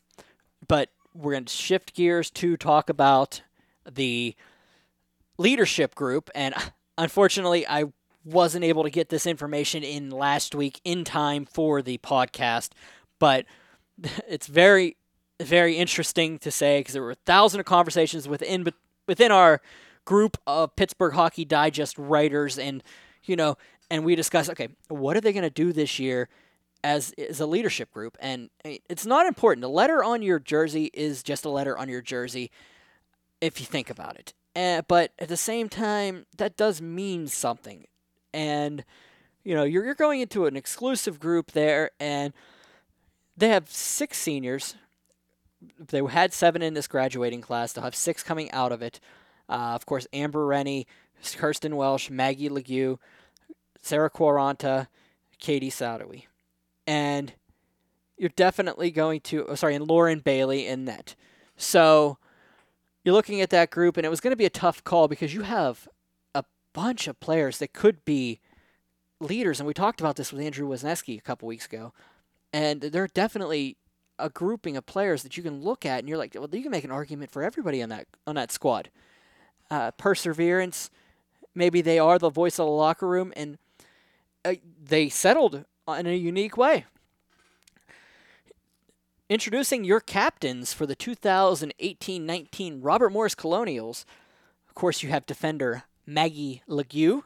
but 0.69 0.91
we're 1.15 1.33
going 1.33 1.47
to 1.47 1.53
shift 1.53 1.95
gears 1.95 2.31
to 2.31 2.57
talk 2.57 2.89
about 2.89 3.43
the 3.91 4.35
leadership 5.39 5.95
group, 5.95 6.31
and 6.35 6.55
unfortunately, 6.99 7.67
I 7.67 7.87
wasn't 8.25 8.65
able 8.65 8.83
to 8.83 8.91
get 8.91 9.09
this 9.09 9.27
information 9.27 9.83
in 9.83 10.11
last 10.11 10.55
week 10.55 10.81
in 10.85 11.05
time 11.05 11.47
for 11.47 11.81
the 11.81 11.99
podcast, 11.99 12.71
but 13.19 13.47
it's 14.29 14.47
very, 14.47 14.97
very 15.41 15.77
interesting 15.77 16.39
to 16.41 16.51
say 16.51 16.81
because 16.81 16.93
there 16.93 17.03
were 17.03 17.13
a 17.13 17.27
thousand 17.27 17.61
of 17.61 17.67
conversations 17.67 18.29
within 18.29 18.67
within 19.07 19.31
our 19.31 19.61
group 20.07 20.39
of 20.47 20.75
Pittsburgh 20.77 21.13
Hockey 21.13 21.45
Digest 21.45 21.99
writers, 21.99 22.59
and 22.59 22.83
you 23.25 23.37
know, 23.37 23.59
and 23.91 24.05
we 24.05 24.17
discuss 24.17 24.49
okay, 24.49 24.69
what 24.89 25.17
are 25.17 25.21
they 25.21 25.35
going 25.35 25.43
to 25.43 25.51
do 25.51 25.75
this 25.75 25.99
year 25.99 26.31
as 26.83 27.13
as 27.19 27.41
a 27.41 27.47
leadership 27.47 27.93
group? 27.93 28.17
And 28.21 28.49
it's 28.65 29.05
not 29.05 29.27
important. 29.27 29.65
A 29.65 29.69
letter 29.69 30.03
on 30.03 30.23
your 30.23 30.39
jersey 30.39 30.91
is 30.95 31.23
just 31.23 31.45
a 31.45 31.51
letter 31.51 31.77
on 31.77 31.91
your 31.91 32.01
jersey, 32.01 32.51
if 33.43 33.61
you 33.61 33.67
think 33.67 33.91
about 33.91 34.17
it. 34.17 34.33
Uh, 34.55 34.81
but 34.89 35.13
at 35.19 35.29
the 35.29 35.37
same 35.37 35.69
time, 35.69 36.25
that 36.39 36.57
does 36.57 36.81
mean 36.81 37.27
something, 37.27 37.85
and 38.33 38.83
you 39.45 39.55
know, 39.55 39.65
you're 39.65 39.85
you're 39.85 39.95
going 39.95 40.21
into 40.21 40.47
an 40.47 40.57
exclusive 40.57 41.21
group 41.21 41.53
there, 41.53 41.91
and 42.01 42.33
they 43.37 43.49
have 43.49 43.71
six 43.71 44.19
seniors. 44.19 44.77
They 45.79 46.03
had 46.05 46.33
seven 46.33 46.63
in 46.63 46.75
this 46.75 46.87
graduating 46.87 47.43
class. 47.43 47.73
They'll 47.73 47.85
have 47.85 47.95
six 47.95 48.23
coming 48.23 48.51
out 48.53 48.73
of 48.73 48.83
it. 48.83 48.99
Uh, 49.49 49.73
of 49.75 49.87
course, 49.87 50.07
Amber 50.13 50.47
Rennie, 50.47 50.87
Kirsten 51.37 51.77
Welsh, 51.77 52.11
Maggie 52.11 52.49
LaGue, 52.49 52.99
Sarah 53.81 54.11
Quaranta, 54.11 54.89
Katie 55.39 55.71
Sadawi. 55.71 56.25
And 56.87 57.33
you're 58.17 58.31
definitely 58.31 58.91
going 58.91 59.21
to, 59.23 59.47
oh, 59.47 59.55
sorry, 59.55 59.75
and 59.75 59.87
Lauren 59.87 60.21
Bailey 60.21 60.67
in 60.67 60.85
net. 60.85 61.15
So 61.57 62.19
you're 63.05 63.15
looking 63.15 63.41
at 63.41 63.51
that 63.51 63.71
group, 63.71 63.97
and 63.97 64.05
it 64.05 64.11
was 64.11 64.21
going 64.21 64.33
to 64.33 64.37
be 64.37 64.45
a 64.45 64.51
tough 64.51 64.83
call 64.83 65.09
because 65.09 65.35
you 65.35 65.43
have 65.43 65.89
a 66.35 66.45
bunch 66.73 67.07
of 67.07 67.21
players 67.21 67.59
that 67.59 67.73
could 67.73 68.05
be 68.05 68.41
leaders. 69.21 69.61
And 69.61 69.67
we 69.67 69.75
talked 69.75 70.01
about 70.01 70.17
this 70.17 70.33
with 70.33 70.43
Andrew 70.43 70.69
Wisneski 70.69 71.19
a 71.19 71.23
couple 71.23 71.47
weeks 71.49 71.67
ago. 71.67 71.93
And 72.53 72.81
they're 72.81 73.07
definitely 73.07 73.77
a 74.19 74.31
grouping 74.31 74.77
of 74.77 74.87
players 74.87 75.23
that 75.23 75.37
you 75.37 75.43
can 75.43 75.63
look 75.63 75.85
at, 75.85 75.99
and 75.99 76.09
you're 76.09 76.19
like, 76.19 76.35
well, 76.35 76.49
you 76.51 76.63
can 76.63 76.71
make 76.71 76.85
an 76.85 76.91
argument 76.91 77.31
for 77.31 77.43
everybody 77.43 77.83
on 77.83 77.91
that 77.91 78.07
on 78.27 78.35
that 78.37 78.51
squad. 78.51 78.91
Uh, 79.71 79.91
perseverance, 79.93 80.91
maybe 81.55 81.81
they 81.81 81.99
are 81.99 82.19
the 82.19 82.31
voice 82.31 82.59
of 82.59 82.67
the 82.67 82.73
locker 82.73 83.07
room, 83.07 83.33
and 83.37 83.59
uh, 84.45 84.55
they 84.83 85.09
settled 85.09 85.65
in 85.89 86.07
a 86.07 86.15
unique 86.15 86.57
way. 86.57 86.85
Introducing 89.29 89.83
your 89.85 89.99
captains 89.99 90.73
for 90.73 90.87
the 90.87 90.95
2018-19 90.95 92.79
Robert 92.81 93.11
Morris 93.11 93.35
Colonials. 93.35 94.07
Of 94.69 94.77
course, 94.77 95.03
you 95.03 95.09
have 95.09 95.27
defender 95.27 95.83
Maggie 96.07 96.63
LaGue, 96.69 97.25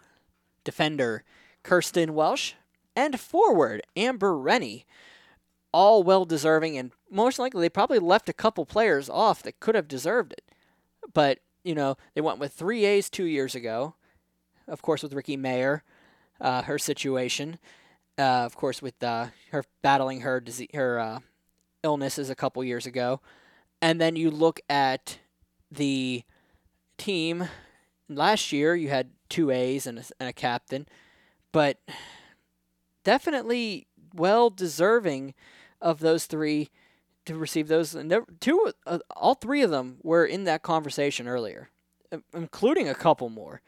defender 0.65 1.25
Kirsten 1.63 2.15
Welsh, 2.15 2.55
and 2.97 3.21
forward 3.21 3.83
Amber 3.97 4.37
Rennie 4.37 4.87
all 5.73 6.03
well 6.03 6.25
deserving, 6.25 6.77
and 6.77 6.93
most 7.11 7.39
likely 7.39 7.61
they 7.61 7.69
probably 7.69 7.99
left 7.99 8.29
a 8.29 8.35
couple 8.35 8.67
players 8.67 9.09
off 9.09 9.43
that 9.43 9.61
could 9.61 9.75
have 9.75 9.89
deserved 9.89 10.33
it. 10.33 10.45
But, 11.13 11.41
you 11.65 11.75
know, 11.75 11.97
they 12.15 12.21
went 12.21 12.39
with 12.39 12.53
three 12.53 12.85
A's 12.85 13.11
two 13.11 13.25
years 13.25 13.55
ago, 13.55 13.95
of 14.67 14.83
course, 14.83 15.03
with 15.03 15.13
Ricky 15.13 15.37
Mayer, 15.37 15.83
uh, 16.41 16.63
her 16.63 16.79
situation, 16.79 17.59
uh, 18.19 18.45
of 18.45 18.57
course, 18.57 18.81
with 18.81 19.03
uh, 19.03 19.27
her 19.51 19.65
battling 19.83 20.21
her 20.21 20.41
disease, 20.41 20.69
her 20.75 20.99
uh, 20.99 21.19
illnesses 21.83 22.31
a 22.31 22.35
couple 22.35 22.63
years 22.65 22.87
ago. 22.87 23.21
And 23.83 24.01
then 24.01 24.17
you 24.17 24.31
look 24.31 24.61
at 24.69 25.19
the 25.71 26.25
team. 26.99 27.49
Last 28.09 28.53
year, 28.53 28.75
you 28.75 28.89
had 28.89 29.11
two 29.29 29.51
A's 29.51 29.87
and 29.87 29.99
a, 29.99 30.05
and 30.19 30.29
a 30.29 30.33
captain, 30.33 30.87
but 31.53 31.79
definitely 33.05 33.87
well 34.15 34.51
deserving 34.51 35.35
of 35.81 36.01
those 36.01 36.27
three 36.27 36.71
to 37.27 37.37
receive 37.37 37.69
those. 37.69 37.95
And 37.95 38.11
there, 38.11 38.25
two, 38.41 38.73
uh, 38.87 38.99
all 39.17 39.35
three 39.35 39.63
of 39.63 39.71
them 39.71 39.99
were 40.03 40.25
in 40.25 40.45
that 40.45 40.63
conversation 40.63 41.29
earlier, 41.29 41.71
including 42.35 42.89
a 42.89 42.95
couple 42.95 43.29
more, 43.29 43.61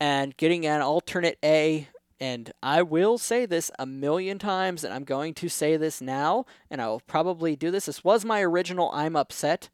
and 0.00 0.36
getting 0.36 0.66
an 0.66 0.80
alternate 0.82 1.38
A. 1.44 1.88
And 2.18 2.52
I 2.62 2.82
will 2.82 3.18
say 3.18 3.44
this 3.44 3.70
a 3.78 3.84
million 3.84 4.38
times, 4.38 4.84
and 4.84 4.94
I'm 4.94 5.04
going 5.04 5.34
to 5.34 5.48
say 5.48 5.76
this 5.76 6.00
now, 6.00 6.46
and 6.70 6.80
I 6.80 6.88
will 6.88 7.00
probably 7.00 7.56
do 7.56 7.70
this. 7.70 7.86
This 7.86 8.02
was 8.02 8.24
my 8.24 8.40
original 8.40 8.90
I'm 8.92 9.16
upset, 9.16 9.68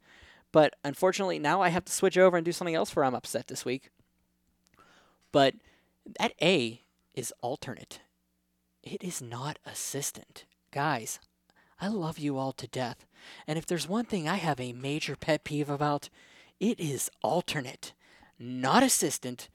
but 0.51 0.75
unfortunately 0.83 1.39
now 1.39 1.61
I 1.61 1.69
have 1.69 1.85
to 1.85 1.93
switch 1.93 2.17
over 2.17 2.35
and 2.35 2.43
do 2.43 2.51
something 2.51 2.75
else 2.75 2.89
for 2.89 3.05
I'm 3.05 3.15
upset 3.15 3.47
this 3.47 3.63
week. 3.63 3.89
But 5.31 5.55
that 6.19 6.33
A 6.41 6.81
is 7.13 7.33
alternate. 7.41 8.01
It 8.83 9.01
is 9.03 9.21
not 9.21 9.57
assistant. 9.65 10.45
Guys, 10.71 11.19
I 11.79 11.87
love 11.87 12.19
you 12.19 12.37
all 12.37 12.51
to 12.53 12.67
death. 12.67 13.05
And 13.47 13.57
if 13.57 13.65
there's 13.65 13.87
one 13.87 14.05
thing 14.05 14.27
I 14.27 14.35
have 14.35 14.59
a 14.59 14.73
major 14.73 15.15
pet 15.15 15.43
peeve 15.43 15.69
about, 15.69 16.09
it 16.59 16.79
is 16.79 17.09
alternate, 17.21 17.93
not 18.39 18.83
assistant. 18.83 19.49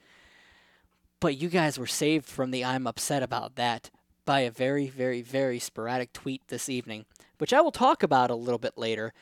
But 1.21 1.37
you 1.37 1.49
guys 1.49 1.79
were 1.79 1.87
saved 1.87 2.27
from 2.27 2.51
the 2.51 2.65
I'm 2.65 2.87
upset 2.87 3.23
about 3.23 3.57
that 3.57 3.91
by 4.25 4.41
a 4.41 4.51
very, 4.51 4.89
very, 4.89 5.23
very 5.23 5.59
sporadic 5.59 6.13
tweet 6.13 6.43
this 6.49 6.69
evening, 6.69 7.07
which 7.39 7.53
I 7.53 7.61
will 7.61 7.73
talk 7.73 8.03
about 8.03 8.31
a 8.31 8.35
little 8.35 8.59
bit 8.59 8.77
later. 8.77 9.13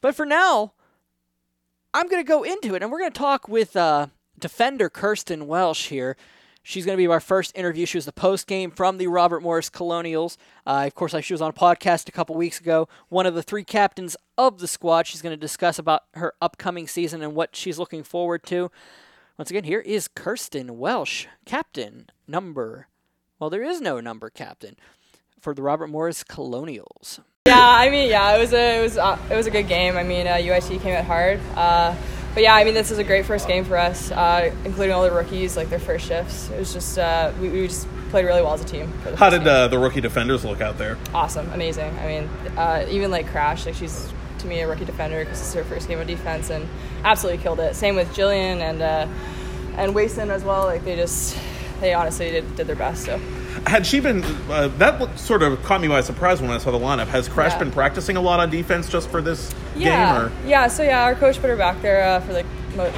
But 0.00 0.14
for 0.14 0.24
now, 0.24 0.72
I'm 1.92 2.08
going 2.08 2.22
to 2.22 2.28
go 2.28 2.42
into 2.42 2.74
it, 2.74 2.82
and 2.82 2.90
we're 2.90 3.00
going 3.00 3.12
to 3.12 3.18
talk 3.18 3.48
with 3.48 3.76
uh, 3.76 4.06
defender 4.38 4.88
Kirsten 4.88 5.46
Welsh 5.46 5.88
here. 5.88 6.16
She's 6.62 6.86
going 6.86 6.96
to 6.96 7.02
be 7.02 7.08
our 7.08 7.20
first 7.20 7.56
interview. 7.56 7.86
She 7.86 7.98
was 7.98 8.04
the 8.04 8.12
post 8.12 8.46
game 8.46 8.70
from 8.70 8.98
the 8.98 9.08
Robert 9.08 9.42
Morris 9.42 9.68
Colonials. 9.68 10.38
Uh, 10.66 10.84
of 10.86 10.94
course, 10.94 11.14
she 11.24 11.34
was 11.34 11.42
on 11.42 11.50
a 11.50 11.52
podcast 11.52 12.08
a 12.08 12.12
couple 12.12 12.36
weeks 12.36 12.60
ago. 12.60 12.88
One 13.08 13.26
of 13.26 13.34
the 13.34 13.42
three 13.42 13.64
captains 13.64 14.16
of 14.38 14.58
the 14.58 14.68
squad. 14.68 15.06
She's 15.06 15.22
going 15.22 15.32
to 15.32 15.40
discuss 15.40 15.78
about 15.78 16.04
her 16.14 16.34
upcoming 16.40 16.86
season 16.86 17.20
and 17.20 17.34
what 17.34 17.56
she's 17.56 17.78
looking 17.78 18.04
forward 18.04 18.44
to. 18.44 18.70
Once 19.38 19.50
again, 19.50 19.64
here 19.64 19.80
is 19.80 20.08
Kirsten 20.08 20.78
Welsh, 20.78 21.26
captain 21.44 22.10
number. 22.28 22.86
Well, 23.38 23.50
there 23.50 23.64
is 23.64 23.80
no 23.80 23.98
number 23.98 24.30
captain 24.30 24.76
for 25.40 25.54
the 25.54 25.62
Robert 25.62 25.88
Morris 25.88 26.22
Colonials. 26.22 27.20
Yeah, 27.46 27.58
I 27.58 27.90
mean, 27.90 28.08
yeah, 28.08 28.36
it 28.36 28.38
was 28.38 28.52
a 28.52 28.78
it 28.78 28.82
was 28.82 28.96
uh, 28.96 29.18
it 29.28 29.34
was 29.34 29.48
a 29.48 29.50
good 29.50 29.66
game. 29.66 29.96
I 29.96 30.04
mean, 30.04 30.28
uh, 30.28 30.34
UOIT 30.34 30.80
came 30.80 30.94
out 30.94 31.04
hard. 31.04 31.40
Uh, 31.56 31.96
but 32.34 32.42
yeah, 32.42 32.54
I 32.54 32.64
mean, 32.64 32.74
this 32.74 32.90
is 32.90 32.98
a 32.98 33.04
great 33.04 33.26
first 33.26 33.46
game 33.46 33.64
for 33.64 33.76
us, 33.76 34.10
uh, 34.10 34.54
including 34.64 34.94
all 34.94 35.02
the 35.02 35.10
rookies, 35.10 35.56
like 35.56 35.68
their 35.70 35.78
first 35.78 36.06
shifts. 36.06 36.50
It 36.50 36.58
was 36.58 36.72
just 36.72 36.98
uh, 36.98 37.32
we, 37.40 37.48
we 37.48 37.68
just 37.68 37.86
played 38.10 38.24
really 38.24 38.42
well 38.42 38.54
as 38.54 38.60
a 38.60 38.64
team. 38.64 38.92
How 39.16 39.30
did 39.30 39.46
uh, 39.46 39.68
the 39.68 39.78
rookie 39.78 40.00
defenders 40.00 40.44
look 40.44 40.60
out 40.60 40.78
there? 40.78 40.98
Awesome, 41.14 41.50
amazing. 41.52 41.96
I 41.98 42.06
mean, 42.06 42.24
uh, 42.56 42.86
even 42.88 43.10
like 43.10 43.26
Crash, 43.26 43.66
like 43.66 43.74
she's 43.74 44.12
to 44.38 44.46
me 44.46 44.60
a 44.60 44.68
rookie 44.68 44.84
defender 44.84 45.20
because 45.20 45.40
it's 45.40 45.54
her 45.54 45.64
first 45.64 45.88
game 45.88 46.00
of 46.00 46.06
defense 46.06 46.50
and 46.50 46.68
absolutely 47.04 47.42
killed 47.42 47.60
it. 47.60 47.74
Same 47.74 47.96
with 47.96 48.08
Jillian 48.14 48.60
and 48.60 48.82
uh, 48.82 49.06
and 49.76 49.94
Wason 49.94 50.30
as 50.30 50.44
well. 50.44 50.64
Like 50.64 50.84
they 50.84 50.96
just 50.96 51.38
they 51.80 51.94
honestly 51.94 52.30
did, 52.30 52.56
did 52.56 52.66
their 52.66 52.76
best. 52.76 53.04
So 53.04 53.20
had 53.66 53.86
she 53.86 54.00
been 54.00 54.22
uh, 54.50 54.68
that 54.78 55.18
sort 55.18 55.42
of 55.42 55.62
caught 55.62 55.80
me 55.80 55.88
by 55.88 56.00
surprise 56.00 56.40
when 56.40 56.50
I 56.50 56.58
saw 56.58 56.70
the 56.70 56.78
lineup. 56.78 57.06
Has 57.06 57.28
Crash 57.28 57.52
yeah. 57.52 57.58
been 57.58 57.70
practicing 57.70 58.16
a 58.16 58.20
lot 58.20 58.40
on 58.40 58.50
defense 58.50 58.88
just 58.88 59.08
for 59.08 59.22
this 59.22 59.54
yeah. 59.76 60.14
game? 60.14 60.24
Or? 60.24 60.32
Yeah, 60.46 60.66
so 60.68 60.82
yeah, 60.82 61.04
our 61.04 61.14
coach 61.14 61.40
put 61.40 61.50
her 61.50 61.56
back 61.56 61.80
there 61.82 62.02
uh, 62.02 62.20
for 62.20 62.32
the 62.32 62.44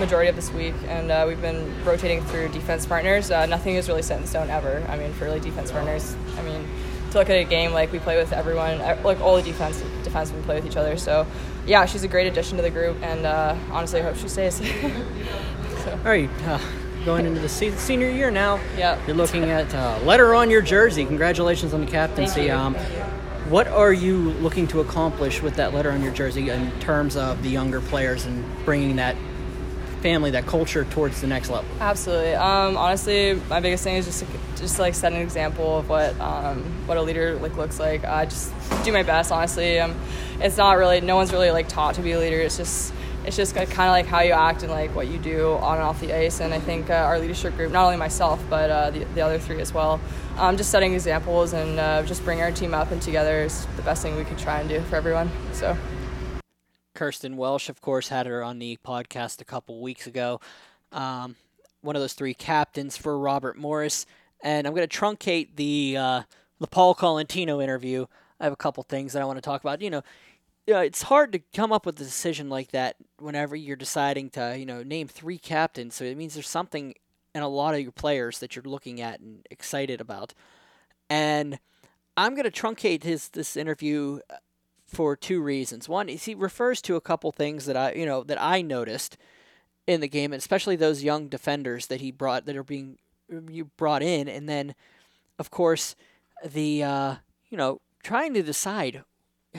majority 0.01 0.29
of 0.29 0.37
this 0.37 0.53
week, 0.53 0.75
and 0.87 1.11
uh, 1.11 1.25
we've 1.27 1.41
been 1.41 1.85
rotating 1.85 2.23
through 2.25 2.49
defense 2.49 2.87
partners. 2.87 3.31
Uh, 3.31 3.47
nothing 3.47 3.75
is 3.75 3.89
really 3.89 4.03
set 4.03 4.21
in 4.21 4.27
stone 4.27 4.51
ever. 4.51 4.85
I 4.89 4.97
mean, 4.97 5.13
for 5.13 5.29
like 5.29 5.43
defense 5.43 5.71
partners, 5.71 6.17
I 6.39 6.43
mean, 6.43 6.67
to 7.11 7.19
look 7.19 7.31
at 7.31 7.37
a 7.37 7.45
game 7.45 7.73
like 7.73 7.93
we 7.93 7.99
play 7.99 8.17
with 8.17 8.33
everyone, 8.33 8.79
like 9.03 9.21
all 9.21 9.37
the 9.37 9.43
defense 9.43 9.83
defensemen 10.03 10.43
play 10.45 10.57
with 10.57 10.67
each 10.67 10.77
other. 10.77 10.97
So, 10.97 11.27
yeah, 11.67 11.87
she's 11.87 12.05
a 12.05 12.09
great 12.09 12.27
addition 12.27 12.57
to 12.57 12.63
the 12.63 12.71
group, 12.71 12.97
and 13.03 13.27
uh, 13.27 13.57
honestly, 13.71 14.01
I 14.01 14.05
hope 14.05 14.17
she 14.17 14.29
stays. 14.29 14.57
so. 15.85 15.91
All 15.91 15.99
right. 16.05 16.31
Going 17.05 17.27
into 17.27 17.41
the 17.41 17.49
se- 17.51 17.73
senior 17.73 18.09
year 18.09 18.31
now. 18.31 18.59
Yeah. 18.79 18.99
You're 19.07 19.17
looking 19.17 19.45
at 19.45 19.75
uh, 19.75 19.99
letter 20.05 20.35
on 20.35 20.49
your 20.49 20.63
jersey. 20.63 21.05
Congratulations 21.05 21.75
on 21.75 21.85
the 21.85 21.91
captaincy. 21.91 22.51
Um, 22.51 22.75
What 23.51 23.69
are 23.69 23.93
you 23.93 24.31
looking 24.41 24.67
to 24.69 24.81
accomplish 24.81 25.43
with 25.43 25.57
that 25.57 25.75
letter 25.75 25.91
on 25.91 26.03
your 26.03 26.15
jersey 26.15 26.49
in 26.49 26.71
terms 26.81 27.15
of 27.15 27.43
the 27.43 27.51
younger 27.51 27.83
players 27.83 28.25
and 28.25 28.43
bringing 28.65 28.97
that 28.97 29.17
family, 30.01 30.31
that 30.31 30.47
culture 30.47 30.85
towards 30.87 31.21
the 31.21 31.27
next 31.27 31.51
level? 31.51 31.69
Absolutely. 31.79 32.35
Um, 32.35 32.79
honestly, 32.79 33.39
my 33.51 33.61
biggest 33.61 33.85
thing 33.85 33.97
is 33.97 34.07
just 34.07 34.21
to, 34.21 34.27
just 34.57 34.79
like 34.79 34.95
set 34.95 35.13
an 35.13 35.21
example 35.21 35.79
of 35.81 35.91
what 35.91 36.19
um, 36.21 36.63
what 36.87 36.97
a 36.97 37.03
leader 37.03 37.35
like 37.35 37.55
looks 37.59 37.79
like. 37.79 38.03
I 38.07 38.25
just 38.25 38.51
do 38.83 38.93
my 38.93 39.03
best. 39.03 39.31
Honestly, 39.31 39.79
um, 39.79 39.95
it's 40.41 40.57
not 40.57 40.79
really 40.79 41.03
no 41.03 41.17
one's 41.17 41.33
really 41.33 41.51
like 41.51 41.69
taught 41.69 41.97
to 41.97 42.01
be 42.03 42.13
a 42.13 42.19
leader. 42.19 42.41
It's 42.41 42.57
just 42.57 42.95
it's 43.27 43.37
just 43.37 43.55
kind 43.55 43.69
of 43.69 43.77
like 43.77 44.07
how 44.07 44.21
you 44.21 44.33
act 44.33 44.63
and 44.63 44.71
like 44.71 44.95
what 44.95 45.09
you 45.09 45.19
do 45.19 45.55
on 45.55 45.77
and 45.77 45.85
off 45.85 46.01
the 46.01 46.13
ice. 46.13 46.41
And 46.41 46.53
I 46.53 46.61
think 46.61 46.91
uh, 46.91 46.95
our 46.95 47.19
leadership 47.19 47.57
group, 47.57 47.73
not 47.73 47.85
only 47.85 47.97
myself 47.97 48.43
but 48.51 48.71
uh, 48.71 48.91
the, 48.91 49.05
the 49.15 49.21
other 49.21 49.39
three 49.39 49.61
as 49.61 49.73
well, 49.73 50.01
um, 50.37 50.57
just 50.57 50.71
setting 50.71 50.95
examples 50.95 51.53
and 51.53 51.81
uh, 51.81 52.03
just 52.03 52.25
bringing 52.25 52.45
our 52.45 52.53
team 52.53 52.75
up 52.75 52.91
and 52.91 53.01
together 53.01 53.43
is 53.43 53.67
the 53.77 53.83
best 53.83 54.03
thing 54.03 54.17
we 54.17 54.25
could 54.25 54.39
try 54.39 54.61
and 54.61 54.69
do 54.69 54.81
for 54.83 54.97
everyone. 54.97 55.31
So. 55.53 55.77
Kirsten 56.95 57.37
Welsh, 57.37 57.69
of 57.69 57.81
course, 57.81 58.09
had 58.09 58.27
her 58.27 58.43
on 58.43 58.59
the 58.59 58.79
podcast 58.85 59.41
a 59.41 59.45
couple 59.45 59.81
weeks 59.81 60.07
ago. 60.07 60.41
Um, 60.93 61.35
one 61.81 61.97
of 61.97 62.03
those 62.03 62.13
three 62.13 62.35
captains 62.35 62.97
for 62.97 63.19
Robert 63.19 63.59
Morris, 63.59 64.07
and 64.43 64.67
I'm 64.67 64.75
going 64.75 64.89
to 64.89 64.99
truncate 64.99 65.57
the 65.57 65.97
uh, 65.97 66.23
the 66.61 66.67
Paul 66.67 66.95
Colantino 66.95 67.63
interview. 67.63 68.07
I 68.39 68.45
have 68.45 68.53
a 68.53 68.57
couple 68.57 68.83
things 68.85 69.13
that 69.13 69.23
I 69.23 69.25
want 69.25 69.39
to 69.39 69.43
talk 69.43 69.61
about. 69.61 69.83
You 69.83 69.91
know, 69.91 70.03
you 70.67 70.75
know, 70.75 70.81
it's 70.81 71.03
hard 71.03 71.33
to 71.33 71.41
come 71.55 71.73
up 71.73 71.85
with 71.85 72.01
a 72.01 72.05
decision 72.05 72.49
like 72.49 72.71
that 72.71 72.97
whenever 73.19 73.55
you're 73.55 73.77
deciding 73.77 74.31
to, 74.31 74.57
you 74.59 74.65
know, 74.65 74.83
name 74.83 75.09
three 75.09 75.39
captains. 75.39 75.95
So 75.95 76.05
it 76.05 76.17
means 76.17 76.35
there's 76.35 76.49
something 76.49 76.95
in 77.35 77.43
a 77.43 77.49
lot 77.49 77.75
of 77.75 77.81
your 77.81 77.93
players 77.93 78.39
that 78.39 78.57
you're 78.57 78.65
looking 78.65 79.01
at 79.01 79.21
and 79.21 79.47
excited 79.51 80.01
about. 80.01 80.33
And 81.11 81.59
I'm 82.17 82.35
going 82.35 82.51
to 82.51 82.51
truncate 82.51 83.03
his 83.03 83.29
this 83.29 83.57
interview 83.57 84.21
uh, 84.31 84.37
for 84.87 85.17
two 85.17 85.43
reasons. 85.43 85.89
One 85.89 86.09
is 86.09 86.25
he 86.25 86.35
refers 86.35 86.81
to 86.83 86.97
a 86.97 87.01
couple 87.01 87.31
things 87.33 87.67
that 87.67 87.77
I, 87.77 87.93
you 87.93 88.07
know, 88.07 88.23
that 88.25 88.41
I 88.41 88.63
noticed 88.63 89.19
in 89.87 90.01
the 90.01 90.09
game, 90.09 90.33
especially 90.33 90.77
those 90.77 91.05
young 91.05 91.29
defenders 91.29 91.87
that 91.89 92.01
he 92.01 92.11
brought 92.11 92.47
that 92.47 92.57
are 92.57 92.65
being 92.65 92.99
you 93.51 93.67
brought 93.77 94.03
in, 94.03 94.29
and 94.29 94.49
then, 94.49 94.75
of 95.39 95.51
course, 95.51 95.97
the 96.45 96.83
uh, 96.83 97.15
you 97.51 97.59
know 97.59 97.81
trying 98.03 98.35
to 98.35 98.43
decide 98.43 99.03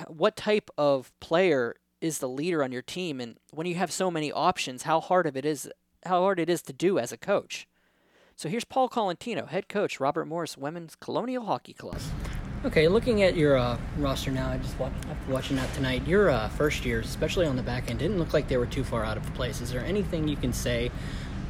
what 0.07 0.35
type 0.35 0.69
of 0.77 1.11
player 1.19 1.75
is 2.01 2.19
the 2.19 2.29
leader 2.29 2.63
on 2.63 2.71
your 2.71 2.81
team, 2.81 3.19
and 3.19 3.37
when 3.51 3.65
you 3.67 3.75
have 3.75 3.91
so 3.91 4.11
many 4.11 4.31
options, 4.31 4.83
how 4.83 4.99
hard 4.99 5.25
of 5.25 5.35
it 5.35 5.45
is 5.45 5.69
how 6.05 6.21
hard 6.21 6.39
it 6.39 6.49
is 6.49 6.61
to 6.61 6.73
do 6.73 6.99
as 6.99 7.11
a 7.11 7.17
coach. 7.17 7.67
So 8.35 8.47
here's 8.49 8.65
Paul 8.65 8.89
Colantino, 8.89 9.47
head 9.47 9.67
coach, 9.69 9.99
Robert 9.99 10.25
Morris 10.25 10.57
Women's 10.57 10.95
Colonial 10.95 11.45
Hockey 11.45 11.73
Club. 11.73 11.97
Okay, 12.65 12.87
looking 12.87 13.23
at 13.23 13.35
your 13.35 13.57
uh, 13.57 13.77
roster 13.97 14.31
now, 14.31 14.49
I 14.49 14.57
just 14.57 14.77
watched, 14.77 14.95
after 15.09 15.31
watching 15.31 15.55
that 15.55 15.71
tonight. 15.73 16.05
Your 16.07 16.29
uh, 16.29 16.49
first 16.49 16.83
years, 16.83 17.05
especially 17.05 17.45
on 17.45 17.55
the 17.55 17.63
back 17.63 17.89
end, 17.89 17.99
didn't 17.99 18.17
look 18.17 18.33
like 18.33 18.47
they 18.47 18.57
were 18.57 18.65
too 18.65 18.83
far 18.83 19.03
out 19.03 19.17
of 19.17 19.33
place. 19.35 19.61
Is 19.61 19.71
there 19.71 19.85
anything 19.85 20.27
you 20.27 20.35
can 20.35 20.51
say 20.51 20.91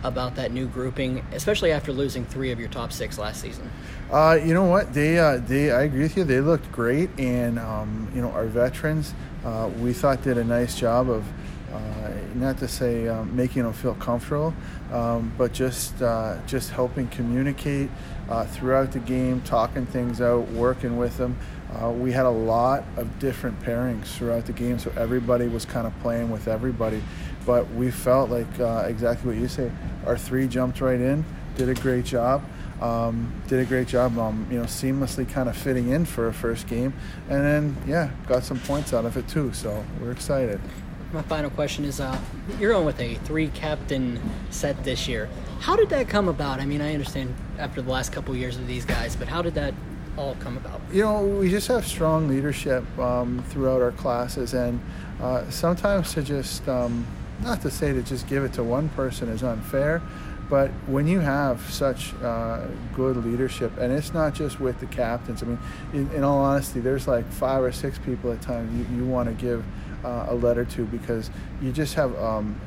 about 0.08 0.36
that 0.36 0.51
new 0.51 0.68
grouping, 0.68 1.26
especially 1.34 1.72
after 1.72 1.91
losing 1.91 2.26
three 2.26 2.51
of 2.51 2.60
your 2.60 2.70
top 2.70 2.91
six 2.91 3.18
last 3.18 3.41
season? 3.41 3.70
Uh, 4.12 4.39
you 4.43 4.53
know 4.53 4.66
what? 4.66 4.93
They, 4.93 5.18
uh, 5.20 5.38
they, 5.38 5.72
I 5.72 5.84
agree 5.84 6.03
with 6.03 6.16
you. 6.18 6.24
They 6.24 6.41
looked 6.41 6.72
great, 6.72 7.10
and 7.20 7.60
um, 7.60 8.12
you 8.16 8.22
know 8.22 8.32
our 8.32 8.45
veterans, 8.45 9.14
uh, 9.43 9.70
we 9.80 9.93
thought 9.93 10.22
did 10.24 10.38
a 10.38 10.43
nice 10.43 10.80
job 10.80 11.10
of, 11.10 11.26
uh, 11.74 12.12
not 12.36 12.58
to 12.60 12.68
say 12.68 13.08
um, 13.08 13.36
making 13.36 13.64
them 13.64 13.74
feel 13.74 13.95
comfortable, 13.95 14.53
um, 14.91 15.34
but 15.38 15.53
just 15.53 16.01
uh, 16.01 16.38
just 16.45 16.70
helping 16.72 17.08
communicate 17.08 17.89
throughout 18.47 18.91
the 18.91 18.99
game, 18.99 19.41
talking 19.41 19.86
things 19.86 20.22
out, 20.22 20.47
working 20.49 20.97
with 20.97 21.18
them. 21.18 21.38
Uh, 21.74 21.89
we 21.89 22.12
had 22.12 22.26
a 22.26 22.30
lot 22.30 22.86
of 22.95 23.20
different 23.20 23.60
pairings 23.62 24.06
throughout 24.06 24.45
the 24.45 24.53
game, 24.53 24.80
so 24.80 24.91
everybody 24.95 25.47
was 25.47 25.66
kind 25.66 25.86
of 25.86 25.99
playing 25.99 26.32
with 26.32 26.47
everybody. 26.47 27.01
But 27.45 27.69
we 27.71 27.91
felt 27.91 28.29
like 28.29 28.59
uh, 28.59 28.85
exactly 28.87 29.33
what 29.33 29.39
you 29.39 29.47
say. 29.47 29.71
Our 30.05 30.17
three 30.17 30.47
jumped 30.47 30.81
right 30.81 30.99
in, 30.99 31.23
did 31.55 31.69
a 31.69 31.75
great 31.75 32.05
job. 32.05 32.43
Um, 32.81 33.31
did 33.47 33.61
a 33.61 33.65
great 33.65 33.87
job, 33.87 34.17
um, 34.17 34.45
you 34.51 34.57
know, 34.57 34.65
seamlessly 34.65 35.29
kind 35.29 35.47
of 35.47 35.55
fitting 35.55 35.89
in 35.91 36.03
for 36.03 36.27
a 36.27 36.33
first 36.33 36.67
game, 36.67 36.93
and 37.29 37.41
then 37.41 37.77
yeah, 37.87 38.09
got 38.27 38.43
some 38.43 38.59
points 38.59 38.93
out 38.93 39.05
of 39.05 39.15
it 39.15 39.29
too. 39.29 39.53
So 39.53 39.85
we're 40.01 40.11
excited. 40.11 40.59
My 41.13 41.21
final 41.21 41.49
question 41.49 41.85
is: 41.85 42.01
uh, 42.01 42.19
You're 42.59 42.73
going 42.73 42.85
with 42.85 42.99
a 42.99 43.15
three-captain 43.15 44.19
set 44.49 44.83
this 44.83 45.07
year. 45.07 45.29
How 45.61 45.77
did 45.77 45.87
that 45.89 46.09
come 46.09 46.27
about? 46.27 46.59
I 46.59 46.65
mean, 46.65 46.81
I 46.81 46.91
understand 46.91 47.33
after 47.57 47.81
the 47.81 47.89
last 47.89 48.11
couple 48.11 48.33
of 48.33 48.39
years 48.39 48.57
of 48.57 48.67
these 48.67 48.83
guys, 48.83 49.15
but 49.15 49.29
how 49.29 49.41
did 49.41 49.53
that 49.53 49.73
all 50.17 50.35
come 50.41 50.57
about? 50.57 50.81
You 50.91 51.03
know, 51.03 51.23
we 51.23 51.49
just 51.49 51.67
have 51.69 51.87
strong 51.87 52.27
leadership 52.27 52.83
um, 52.99 53.43
throughout 53.49 53.81
our 53.81 53.93
classes, 53.93 54.53
and 54.53 54.81
uh, 55.21 55.49
sometimes 55.49 56.13
to 56.13 56.21
just, 56.21 56.67
um, 56.67 57.07
not 57.41 57.61
to 57.61 57.71
say 57.71 57.93
to 57.93 58.01
just 58.01 58.27
give 58.27 58.43
it 58.43 58.53
to 58.53 58.63
one 58.63 58.89
person 58.89 59.29
is 59.29 59.43
unfair, 59.43 60.01
but 60.49 60.69
when 60.88 61.07
you 61.07 61.19
have 61.21 61.61
such 61.71 62.13
uh, 62.21 62.61
good 62.93 63.17
leadership, 63.17 63.77
and 63.79 63.91
it's 63.91 64.13
not 64.13 64.36
just 64.36 64.59
with 64.59 64.79
the 64.79 64.86
captains, 64.86 65.41
I 65.41 65.47
mean, 65.47 65.59
in, 65.93 66.11
in 66.11 66.23
all 66.23 66.39
honesty, 66.39 66.79
there's 66.79 67.07
like 67.07 67.29
five 67.31 67.63
or 67.63 67.71
six 67.71 67.97
people 67.97 68.31
at 68.31 68.41
times 68.41 68.71
you, 68.77 68.97
you 68.97 69.05
want 69.05 69.27
to 69.27 69.33
give 69.43 69.65
uh, 70.03 70.27
a 70.29 70.36
letter 70.36 70.63
to 70.65 70.86
because 70.86 71.31
you 71.61 71.71
just 71.71 71.95
have 71.95 72.15
um, 72.19 72.59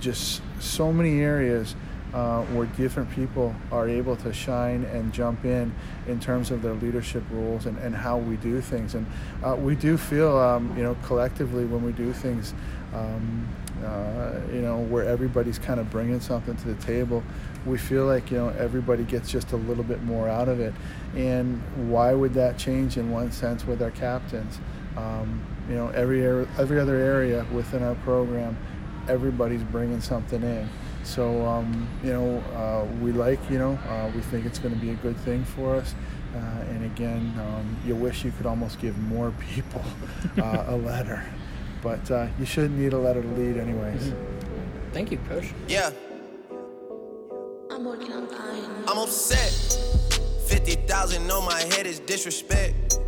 just 0.00 0.42
so 0.60 0.92
many 0.92 1.20
areas 1.20 1.74
uh, 2.12 2.42
where 2.44 2.66
different 2.66 3.10
people 3.10 3.54
are 3.72 3.88
able 3.88 4.16
to 4.16 4.32
shine 4.32 4.84
and 4.84 5.12
jump 5.12 5.44
in 5.44 5.74
in 6.06 6.20
terms 6.20 6.50
of 6.50 6.62
their 6.62 6.74
leadership 6.74 7.24
roles 7.32 7.66
and, 7.66 7.76
and 7.78 7.94
how 7.94 8.18
we 8.18 8.36
do 8.36 8.60
things. 8.60 8.94
And 8.94 9.06
uh, 9.42 9.56
we 9.56 9.74
do 9.74 9.96
feel, 9.96 10.36
um, 10.38 10.72
you 10.76 10.82
know, 10.84 10.96
collectively 11.04 11.64
when 11.64 11.82
we 11.82 11.90
do 11.90 12.12
things, 12.12 12.54
um, 12.94 13.48
uh, 13.82 14.40
you 14.52 14.60
know, 14.60 14.78
where 14.78 15.04
everybody's 15.04 15.58
kind 15.58 15.80
of 15.80 15.90
bringing 15.90 16.20
something 16.20 16.56
to 16.56 16.68
the 16.68 16.82
table, 16.84 17.22
we 17.66 17.78
feel 17.78 18.06
like, 18.06 18.30
you 18.30 18.38
know, 18.38 18.48
everybody 18.50 19.04
gets 19.04 19.30
just 19.30 19.52
a 19.52 19.56
little 19.56 19.84
bit 19.84 20.02
more 20.02 20.28
out 20.28 20.48
of 20.48 20.60
it. 20.60 20.74
And 21.16 21.62
why 21.90 22.14
would 22.14 22.34
that 22.34 22.58
change 22.58 22.96
in 22.96 23.10
one 23.10 23.32
sense 23.32 23.66
with 23.66 23.82
our 23.82 23.90
captains? 23.90 24.58
Um, 24.96 25.42
you 25.68 25.74
know, 25.74 25.88
every, 25.88 26.24
every 26.58 26.78
other 26.78 26.96
area 26.96 27.46
within 27.52 27.82
our 27.82 27.94
program, 27.96 28.56
everybody's 29.08 29.62
bringing 29.64 30.00
something 30.00 30.42
in. 30.42 30.68
So, 31.04 31.44
um, 31.44 31.86
you 32.02 32.12
know, 32.12 32.38
uh, 32.54 32.86
we 33.02 33.12
like, 33.12 33.38
you 33.50 33.58
know, 33.58 33.78
uh, 33.88 34.10
we 34.14 34.20
think 34.22 34.46
it's 34.46 34.58
going 34.58 34.74
to 34.74 34.80
be 34.80 34.90
a 34.90 34.94
good 34.94 35.16
thing 35.18 35.44
for 35.44 35.76
us. 35.76 35.94
Uh, 36.34 36.38
and 36.70 36.84
again, 36.84 37.32
um, 37.38 37.76
you 37.86 37.94
wish 37.94 38.24
you 38.24 38.32
could 38.32 38.46
almost 38.46 38.80
give 38.80 38.96
more 38.98 39.32
people 39.54 39.84
uh, 40.38 40.64
a 40.68 40.76
letter. 40.76 41.24
But 41.84 42.10
uh, 42.10 42.26
you 42.40 42.46
shouldn't 42.46 42.78
need 42.78 42.94
a 42.94 42.98
letter 42.98 43.22
to 43.22 43.28
lead, 43.28 43.58
anyways. 43.58 44.02
Mm-hmm. 44.02 44.90
Thank 44.92 45.12
you, 45.12 45.18
Coach. 45.28 45.52
Yeah. 45.68 45.90
I'm 47.70 47.84
working 47.84 48.10
on 48.12 48.26
time. 48.26 48.84
I'm 48.88 48.98
upset. 48.98 49.52
50,000 50.48 51.30
on 51.30 51.44
my 51.44 51.60
head 51.60 51.86
is 51.86 52.00
disrespect. 52.00 52.98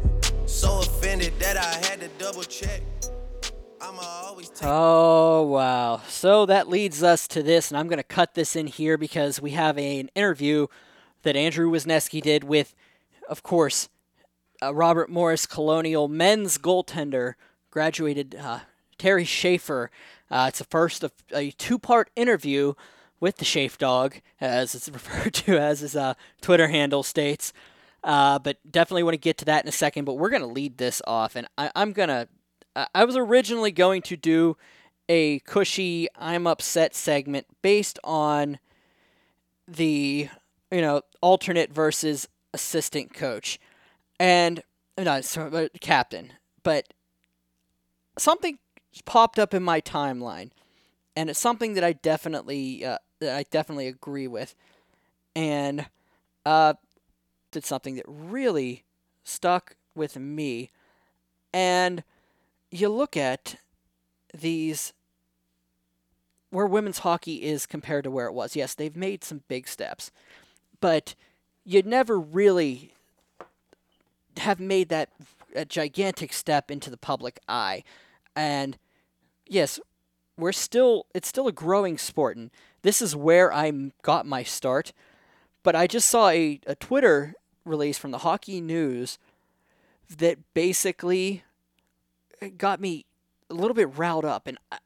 So 0.45 0.81
offended 0.81 1.33
that 1.41 1.57
I 1.57 1.89
had 1.89 2.01
to 2.01 2.09
double 2.19 2.45
check. 2.45 2.83
Oh, 4.63 5.43
wow. 5.43 6.03
So 6.09 6.47
that 6.47 6.69
leads 6.69 7.03
us 7.03 7.27
to 7.29 7.43
this, 7.43 7.71
and 7.71 7.79
I'm 7.79 7.89
going 7.89 7.99
to 7.99 8.03
cut 8.03 8.35
this 8.35 8.57
in 8.57 8.67
here 8.67 8.99
because 8.99 9.41
we 9.41 9.53
have 9.53 9.79
a, 9.79 10.01
an 10.01 10.11
interview 10.15 10.67
that 11.23 11.37
Andrew 11.37 11.71
Wisneski 11.71 12.21
did 12.21 12.45
with, 12.45 12.75
of 13.29 13.43
course, 13.43 13.89
uh, 14.63 14.75
Robert 14.75 15.11
Morris 15.11 15.47
Colonial 15.47 16.09
men's 16.09 16.59
goaltender, 16.59 17.35
graduated 17.77 18.35
uh, 18.35 18.61
Terry 18.97 19.27
Shafer. 19.27 19.91
Uh, 20.31 20.47
it's 20.49 20.61
the 20.61 20.65
first 20.65 21.05
of 21.05 21.13
a 21.35 21.51
two 21.51 21.79
part 21.79 22.09
interview 22.17 22.73
with 23.21 23.37
the 23.37 23.45
Shafer 23.45 23.77
dog, 23.77 24.15
as 24.41 24.75
it's 24.75 24.89
referred 24.93 25.35
to 25.35 25.59
as 25.59 25.81
his 25.81 25.95
uh, 25.95 26.15
Twitter 26.41 26.69
handle 26.69 27.03
states. 27.03 27.53
Uh, 28.03 28.39
but 28.39 28.57
definitely 28.71 29.03
want 29.03 29.13
to 29.13 29.19
get 29.19 29.37
to 29.37 29.45
that 29.45 29.63
in 29.63 29.69
a 29.69 29.73
second. 29.73 30.07
But 30.07 30.15
we're 30.15 30.31
going 30.31 30.41
to 30.41 30.49
lead 30.49 30.79
this 30.79 31.03
off, 31.07 31.37
and 31.37 31.47
I, 31.59 31.71
I'm 31.77 31.93
going 31.93 32.09
to 32.09 32.27
I 32.95 33.05
was 33.05 33.15
originally 33.15 33.73
going 33.73 34.01
to 34.03 34.17
do 34.17 34.57
a 35.07 35.41
cushy 35.41 36.09
I'm 36.17 36.47
upset 36.47 36.95
segment 36.95 37.47
based 37.61 37.99
on 38.05 38.59
the 39.69 40.31
you 40.71 40.81
know 40.81 41.03
alternate 41.21 41.75
versus 41.75 42.27
assistant 42.55 43.13
coach 43.13 43.61
and 44.19 44.63
no 44.97 45.21
sorry, 45.21 45.69
captain 45.83 46.33
but 46.63 46.93
something 48.19 48.59
popped 49.05 49.39
up 49.39 49.53
in 49.53 49.63
my 49.63 49.81
timeline 49.81 50.51
and 51.15 51.29
it's 51.31 51.39
something 51.39 51.75
that 51.75 51.85
I 51.85 51.93
definitely 51.93 52.85
uh, 52.85 52.99
that 53.21 53.37
I 53.37 53.45
definitely 53.51 53.89
agree 53.89 54.27
with 54.27 54.55
and 55.35 55.87
uh 56.45 56.75
did 57.51 57.65
something 57.65 57.97
that 57.97 58.05
really 58.07 58.85
stuck 59.25 59.77
with 59.95 60.17
me 60.17 60.71
and 61.53 62.03
you 62.71 62.89
look 62.89 63.17
at 63.17 63.57
these 64.35 64.93
where 66.51 66.67
women's 66.67 67.01
hockey 67.01 67.43
is 67.43 67.67
compared 67.67 68.05
to 68.05 68.11
where 68.11 68.27
it 68.27 68.33
was. 68.33 68.57
Yes, 68.57 68.75
they've 68.75 68.97
made 68.97 69.25
some 69.25 69.43
big 69.49 69.69
steps, 69.69 70.11
but 70.81 71.15
you'd 71.65 71.87
never 71.87 72.19
really 72.19 72.93
have 74.39 74.61
made 74.61 74.89
that 74.89 75.11
a 75.55 75.65
gigantic 75.65 76.33
step 76.33 76.71
into 76.71 76.91
the 76.91 76.97
public 76.97 77.39
eye. 77.49 77.83
And 78.37 78.79
yes, 79.47 79.81
we're 80.37 80.53
still 80.53 81.07
it's 81.15 81.29
still 81.29 81.49
a 81.49 81.53
growing 81.53 81.99
sport 81.99 82.37
and 82.37 82.51
this 82.83 83.01
is 83.03 83.17
where 83.17 83.53
I 83.53 83.73
got 84.03 84.27
my 84.27 84.43
start. 84.43 84.93
But 85.63 85.75
I 85.75 85.89
just 85.89 86.09
saw 86.09 86.29
a, 86.29 86.61
a 86.67 86.77
Twitter 86.77 87.35
release 87.65 87.99
from 87.99 88.13
the 88.13 88.19
Hockey 88.19 88.61
News 88.61 89.19
that 90.19 90.39
basically 90.55 91.43
uh, 92.41 92.49
got 92.57 92.81
me 92.81 93.07
a 93.51 93.55
little 93.55 93.75
bit 93.75 93.97
riled 93.97 94.25
up 94.25 94.47
and 94.47 94.59
I, 94.71 94.79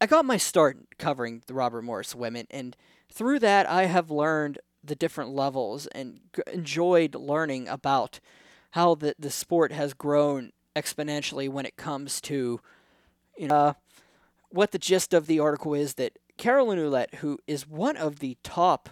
I 0.00 0.06
got 0.06 0.24
my 0.24 0.38
start 0.38 0.78
covering 0.98 1.42
the 1.46 1.54
Robert 1.54 1.82
Morris 1.82 2.14
women 2.14 2.46
and 2.50 2.76
through 3.12 3.40
that 3.40 3.68
I 3.68 3.84
have 3.86 4.10
learned 4.10 4.58
the 4.82 4.94
different 4.94 5.30
levels 5.30 5.86
and 5.88 6.20
g- 6.34 6.42
enjoyed 6.52 7.14
learning 7.14 7.68
about 7.68 8.20
how 8.70 8.94
the, 8.94 9.14
the 9.18 9.30
sport 9.30 9.72
has 9.72 9.92
grown 9.92 10.52
exponentially 10.74 11.48
when 11.48 11.66
it 11.66 11.76
comes 11.76 12.20
to 12.20 12.60
you 13.36 13.48
know 13.48 13.54
uh, 13.54 13.72
what 14.50 14.70
the 14.70 14.78
gist 14.78 15.14
of 15.14 15.26
the 15.26 15.40
article 15.40 15.74
is 15.74 15.94
that 15.94 16.18
Caroline 16.36 16.78
Ouellette, 16.78 17.16
who 17.16 17.38
is 17.46 17.68
one 17.68 17.96
of 17.96 18.18
the 18.18 18.36
top 18.42 18.88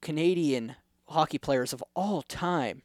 Canadian 0.00 0.76
hockey 1.08 1.38
players 1.38 1.72
of 1.72 1.82
all 1.94 2.22
time, 2.22 2.82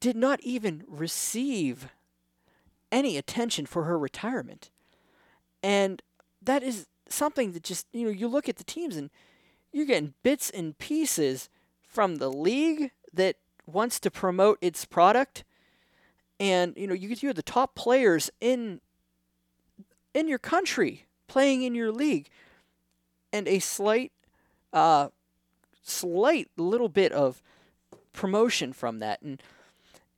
did 0.00 0.16
not 0.16 0.40
even 0.42 0.84
receive 0.86 1.88
any 2.90 3.16
attention 3.16 3.66
for 3.66 3.84
her 3.84 3.98
retirement. 3.98 4.70
And 5.62 6.02
that 6.40 6.62
is 6.62 6.86
something 7.08 7.52
that 7.52 7.62
just, 7.62 7.86
you 7.92 8.04
know, 8.04 8.10
you 8.10 8.28
look 8.28 8.48
at 8.48 8.56
the 8.56 8.64
teams 8.64 8.96
and 8.96 9.10
you're 9.72 9.86
getting 9.86 10.14
bits 10.22 10.50
and 10.50 10.78
pieces 10.78 11.48
from 11.82 12.16
the 12.16 12.30
league 12.30 12.92
that 13.12 13.36
wants 13.66 14.00
to 14.00 14.10
promote 14.10 14.58
its 14.60 14.84
product. 14.84 15.44
And, 16.40 16.74
you 16.76 16.86
know, 16.86 16.94
you 16.94 17.08
get 17.08 17.22
you 17.22 17.32
the 17.32 17.42
top 17.42 17.74
players 17.74 18.30
in 18.40 18.80
in 20.14 20.28
your 20.28 20.38
country 20.38 21.06
playing 21.26 21.62
in 21.62 21.74
your 21.74 21.92
league. 21.92 22.28
And 23.32 23.46
a 23.48 23.58
slight 23.58 24.12
uh 24.72 25.08
slight 25.82 26.48
little 26.56 26.88
bit 26.88 27.12
of 27.12 27.42
promotion 28.12 28.72
from 28.72 28.98
that. 29.00 29.22
And 29.22 29.42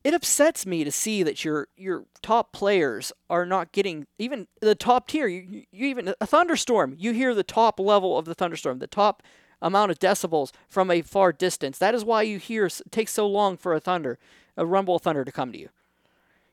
it 0.03 0.13
upsets 0.13 0.65
me 0.65 0.83
to 0.83 0.91
see 0.91 1.23
that 1.23 1.45
your 1.45 1.67
your 1.75 2.05
top 2.21 2.51
players 2.51 3.11
are 3.29 3.45
not 3.45 3.71
getting 3.71 4.07
even 4.17 4.47
the 4.59 4.75
top 4.75 5.07
tier. 5.07 5.27
You, 5.27 5.63
you 5.71 5.87
even 5.87 6.13
a 6.19 6.25
thunderstorm, 6.25 6.95
you 6.97 7.13
hear 7.13 7.35
the 7.35 7.43
top 7.43 7.79
level 7.79 8.17
of 8.17 8.25
the 8.25 8.33
thunderstorm, 8.33 8.79
the 8.79 8.87
top 8.87 9.21
amount 9.61 9.91
of 9.91 9.99
decibels 9.99 10.51
from 10.67 10.89
a 10.89 11.01
far 11.01 11.31
distance. 11.31 11.77
That 11.77 11.93
is 11.93 12.03
why 12.03 12.23
you 12.23 12.39
hear 12.39 12.65
it 12.65 12.81
takes 12.89 13.11
so 13.11 13.27
long 13.27 13.57
for 13.57 13.73
a 13.73 13.79
thunder, 13.79 14.17
a 14.57 14.65
rumble 14.65 14.95
of 14.95 15.03
thunder 15.03 15.23
to 15.23 15.31
come 15.31 15.51
to 15.51 15.59
you. 15.59 15.69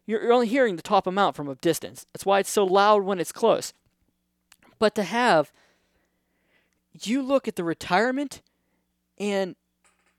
You're, 0.08 0.22
you're 0.22 0.32
only 0.32 0.46
hearing 0.46 0.76
the 0.76 0.82
top 0.82 1.06
amount 1.06 1.36
from 1.36 1.48
a 1.48 1.54
distance. 1.56 2.06
That's 2.12 2.24
why 2.24 2.38
it's 2.40 2.50
so 2.50 2.64
loud 2.64 3.04
when 3.04 3.20
it's 3.20 3.30
close. 3.30 3.74
But 4.78 4.94
to 4.94 5.02
have 5.02 5.52
you 7.02 7.22
look 7.22 7.46
at 7.46 7.56
the 7.56 7.62
retirement 7.62 8.40
and 9.18 9.54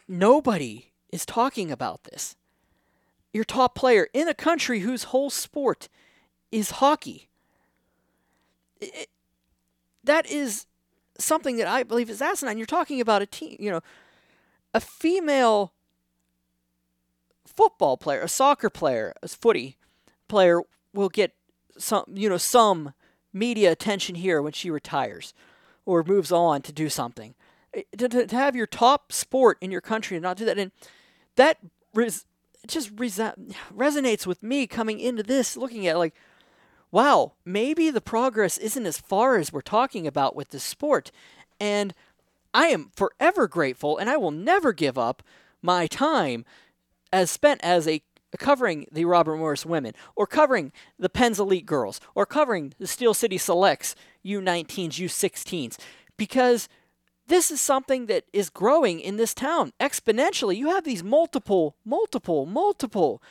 nobody 0.08 0.92
is 1.12 1.26
talking 1.26 1.72
about 1.72 2.04
this 2.04 2.36
your 3.34 3.44
top 3.44 3.76
player 3.76 4.08
in 4.14 4.28
a 4.28 4.34
country 4.34 4.80
whose 4.80 5.06
whole 5.06 5.30
sport 5.30 5.88
is 6.52 6.72
hockey. 6.72 7.30
It, 8.82 9.08
that 10.04 10.26
is 10.26 10.66
something 11.20 11.58
that 11.58 11.68
I 11.68 11.84
believe 11.84 12.10
is 12.10 12.24
asinine. 12.24 12.58
You're 12.58 12.66
talking 12.66 13.00
about 13.00 13.22
a 13.22 13.28
team, 13.28 13.56
you 13.60 13.70
know, 13.70 13.82
a 14.74 14.80
female 14.80 15.74
football 17.46 17.98
player, 17.98 18.22
a 18.22 18.28
soccer 18.28 18.72
player, 18.72 19.14
a 19.22 19.28
footy 19.28 19.78
player 20.30 20.62
will 20.94 21.10
get 21.10 21.34
some, 21.78 22.06
you 22.14 22.30
know, 22.30 22.38
some 22.38 22.94
media 23.34 23.72
attention 23.72 24.16
here 24.16 24.42
when 24.42 24.54
she 24.54 24.72
retires 24.72 25.34
or 25.86 26.04
moves 26.04 26.32
on 26.32 26.62
to 26.62 26.72
do 26.72 26.90
something. 26.90 27.36
Eh, 27.74 27.84
to, 27.98 28.08
to, 28.10 28.28
to 28.28 28.36
have 28.36 28.56
your 28.56 28.68
top 28.68 29.12
sport 29.12 29.58
in 29.62 29.72
your 29.72 29.82
country 29.82 30.18
and 30.18 30.24
not 30.24 30.38
do 30.38 30.46
that, 30.46 30.58
and 30.58 30.72
that 31.36 31.58
res- 31.94 32.26
just 32.68 32.96
resonates 32.96 34.26
with 34.26 34.44
me 34.44 34.68
coming 34.68 35.00
into 35.00 35.24
this, 35.24 35.58
looking 35.58 35.88
at 35.88 35.98
like, 35.98 36.14
wow, 36.92 37.34
maybe 37.46 37.90
the 37.90 38.02
progress 38.02 38.58
isn't 38.58 38.86
as 38.86 39.00
far 39.00 39.38
as 39.38 39.54
we're 39.54 39.62
talking 39.62 40.08
about 40.08 40.36
with 40.36 40.50
this 40.50 40.64
sport. 40.64 41.12
And 41.60 41.94
I 42.54 42.68
am 42.68 42.92
forever 42.96 43.48
grateful, 43.48 43.98
and 43.98 44.10
I 44.10 44.18
will 44.18 44.32
never 44.32 44.74
give 44.74 44.98
up 44.98 45.24
my 45.62 45.88
time 45.88 46.46
as 47.12 47.30
spent 47.32 47.62
as 47.64 47.88
a 47.88 48.02
covering 48.38 48.86
the 48.92 49.06
Robert 49.06 49.38
Morris 49.38 49.66
women, 49.66 49.94
or 50.16 50.28
covering 50.28 50.72
the 50.98 51.10
Pens 51.10 51.40
Elite 51.40 51.66
girls, 51.66 52.00
or 52.14 52.26
covering 52.26 52.74
the 52.78 52.88
Steel 52.88 53.14
City 53.14 53.38
Selects 53.38 53.96
U19s, 54.26 55.00
U16s, 55.00 55.78
because 56.18 56.70
this 57.28 57.52
is 57.52 57.62
something 57.62 58.08
that 58.08 58.26
is 58.34 58.50
growing 58.50 59.00
in 59.00 59.18
this 59.18 59.34
town 59.34 59.72
exponentially. 59.80 60.58
You 60.58 60.70
have 60.70 60.84
these 60.84 61.04
multiple, 61.04 61.76
multiple, 61.86 62.46
multiple 62.46 63.22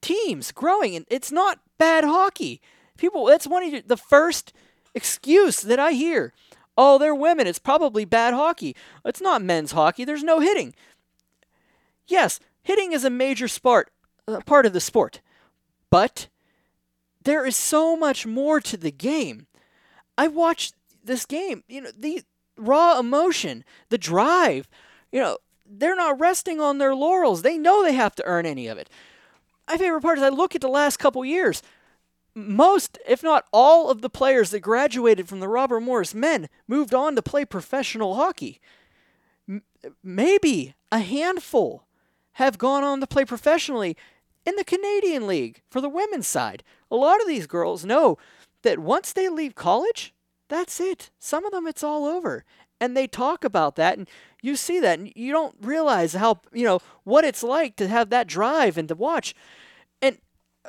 teams 0.00 0.52
growing, 0.52 0.94
and 0.94 1.06
it's 1.10 1.32
not 1.32 1.58
bad 1.78 2.04
hockey. 2.04 2.60
People, 2.96 3.26
that's 3.26 3.46
one 3.46 3.74
of 3.74 3.88
the 3.88 3.96
first 3.96 4.52
excuse 4.94 5.62
that 5.62 5.78
I 5.78 5.92
hear. 5.92 6.32
Oh, 6.76 6.98
they're 6.98 7.14
women. 7.14 7.46
It's 7.46 7.58
probably 7.58 8.04
bad 8.04 8.34
hockey. 8.34 8.76
It's 9.04 9.20
not 9.20 9.42
men's 9.42 9.72
hockey. 9.72 10.04
There's 10.04 10.22
no 10.22 10.40
hitting. 10.40 10.74
Yes, 12.06 12.40
hitting 12.62 12.92
is 12.92 13.04
a 13.04 13.10
major 13.10 13.48
sport, 13.48 13.90
uh, 14.30 14.40
part 14.40 14.66
of 14.66 14.72
the 14.72 14.80
sport, 14.80 15.20
but 15.90 16.28
there 17.22 17.44
is 17.46 17.56
so 17.56 17.96
much 17.96 18.26
more 18.26 18.60
to 18.60 18.76
the 18.76 18.90
game. 18.90 19.46
I 20.16 20.28
watched 20.28 20.74
this 21.02 21.26
game. 21.26 21.64
You 21.68 21.82
know, 21.82 21.90
the 21.96 22.22
raw 22.56 22.98
emotion, 22.98 23.64
the 23.88 23.98
drive. 23.98 24.68
You 25.12 25.20
know, 25.20 25.38
they're 25.66 25.96
not 25.96 26.20
resting 26.20 26.60
on 26.60 26.78
their 26.78 26.94
laurels. 26.94 27.42
They 27.42 27.58
know 27.58 27.82
they 27.82 27.94
have 27.94 28.14
to 28.16 28.24
earn 28.26 28.46
any 28.46 28.66
of 28.66 28.78
it. 28.78 28.88
My 29.68 29.76
favorite 29.76 30.02
part 30.02 30.18
is 30.18 30.24
I 30.24 30.30
look 30.30 30.54
at 30.54 30.60
the 30.60 30.68
last 30.68 30.98
couple 30.98 31.24
years. 31.24 31.62
Most, 32.34 32.98
if 33.08 33.22
not 33.22 33.46
all, 33.52 33.90
of 33.90 34.02
the 34.02 34.10
players 34.10 34.50
that 34.50 34.60
graduated 34.60 35.28
from 35.28 35.40
the 35.40 35.48
Robert 35.48 35.80
Morris 35.80 36.14
men 36.14 36.48
moved 36.68 36.94
on 36.94 37.16
to 37.16 37.22
play 37.22 37.44
professional 37.44 38.14
hockey. 38.14 38.60
M- 39.48 39.62
maybe 40.02 40.74
a 40.92 41.00
handful 41.00 41.84
have 42.34 42.58
gone 42.58 42.84
on 42.84 43.00
to 43.00 43.06
play 43.06 43.24
professionally 43.24 43.96
in 44.46 44.56
the 44.56 44.64
Canadian 44.64 45.26
League 45.26 45.62
for 45.70 45.80
the 45.80 45.88
women's 45.88 46.26
side. 46.26 46.62
A 46.90 46.96
lot 46.96 47.20
of 47.20 47.26
these 47.26 47.46
girls 47.46 47.84
know 47.84 48.18
that 48.62 48.78
once 48.78 49.12
they 49.12 49.28
leave 49.28 49.54
college, 49.54 50.12
that's 50.48 50.80
it. 50.80 51.10
Some 51.18 51.44
of 51.44 51.52
them, 51.52 51.66
it's 51.66 51.84
all 51.84 52.04
over. 52.04 52.44
And 52.80 52.96
they 52.96 53.06
talk 53.06 53.44
about 53.44 53.76
that, 53.76 53.98
and 53.98 54.08
you 54.42 54.56
see 54.56 54.80
that, 54.80 54.98
and 54.98 55.12
you 55.14 55.32
don't 55.32 55.54
realize 55.60 56.14
how, 56.14 56.40
you 56.52 56.64
know, 56.64 56.80
what 57.04 57.24
it's 57.24 57.42
like 57.42 57.76
to 57.76 57.88
have 57.88 58.08
that 58.10 58.26
drive 58.26 58.78
and 58.78 58.88
to 58.88 58.94
watch. 58.94 59.34
And 60.00 60.18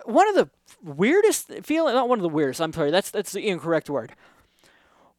one 0.06 0.28
of 0.28 0.36
the 0.36 0.50
weirdest 0.84 1.52
feeling, 1.64 1.96
not 1.96 2.10
one 2.10 2.20
of 2.20 2.24
the 2.24 2.30
weirdest, 2.30 2.62
I'm 2.62 2.74
sorry, 2.74 2.92
that's, 2.92 3.12
that's 3.12 3.32
the 3.32 3.48
incorrect 3.48 3.90
word. 3.90 4.14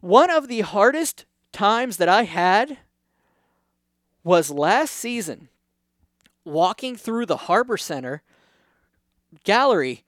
One 0.00 0.30
of 0.30 0.48
the 0.48 0.60
hardest 0.60 1.24
times 1.52 1.96
that 1.96 2.08
I 2.08 2.24
had 2.24 2.78
was 4.22 4.50
last 4.50 4.92
season 4.92 5.48
walking 6.44 6.96
through 6.96 7.26
the 7.26 7.36
Harbor 7.36 7.76
Center 7.76 8.22
gallery 9.44 10.04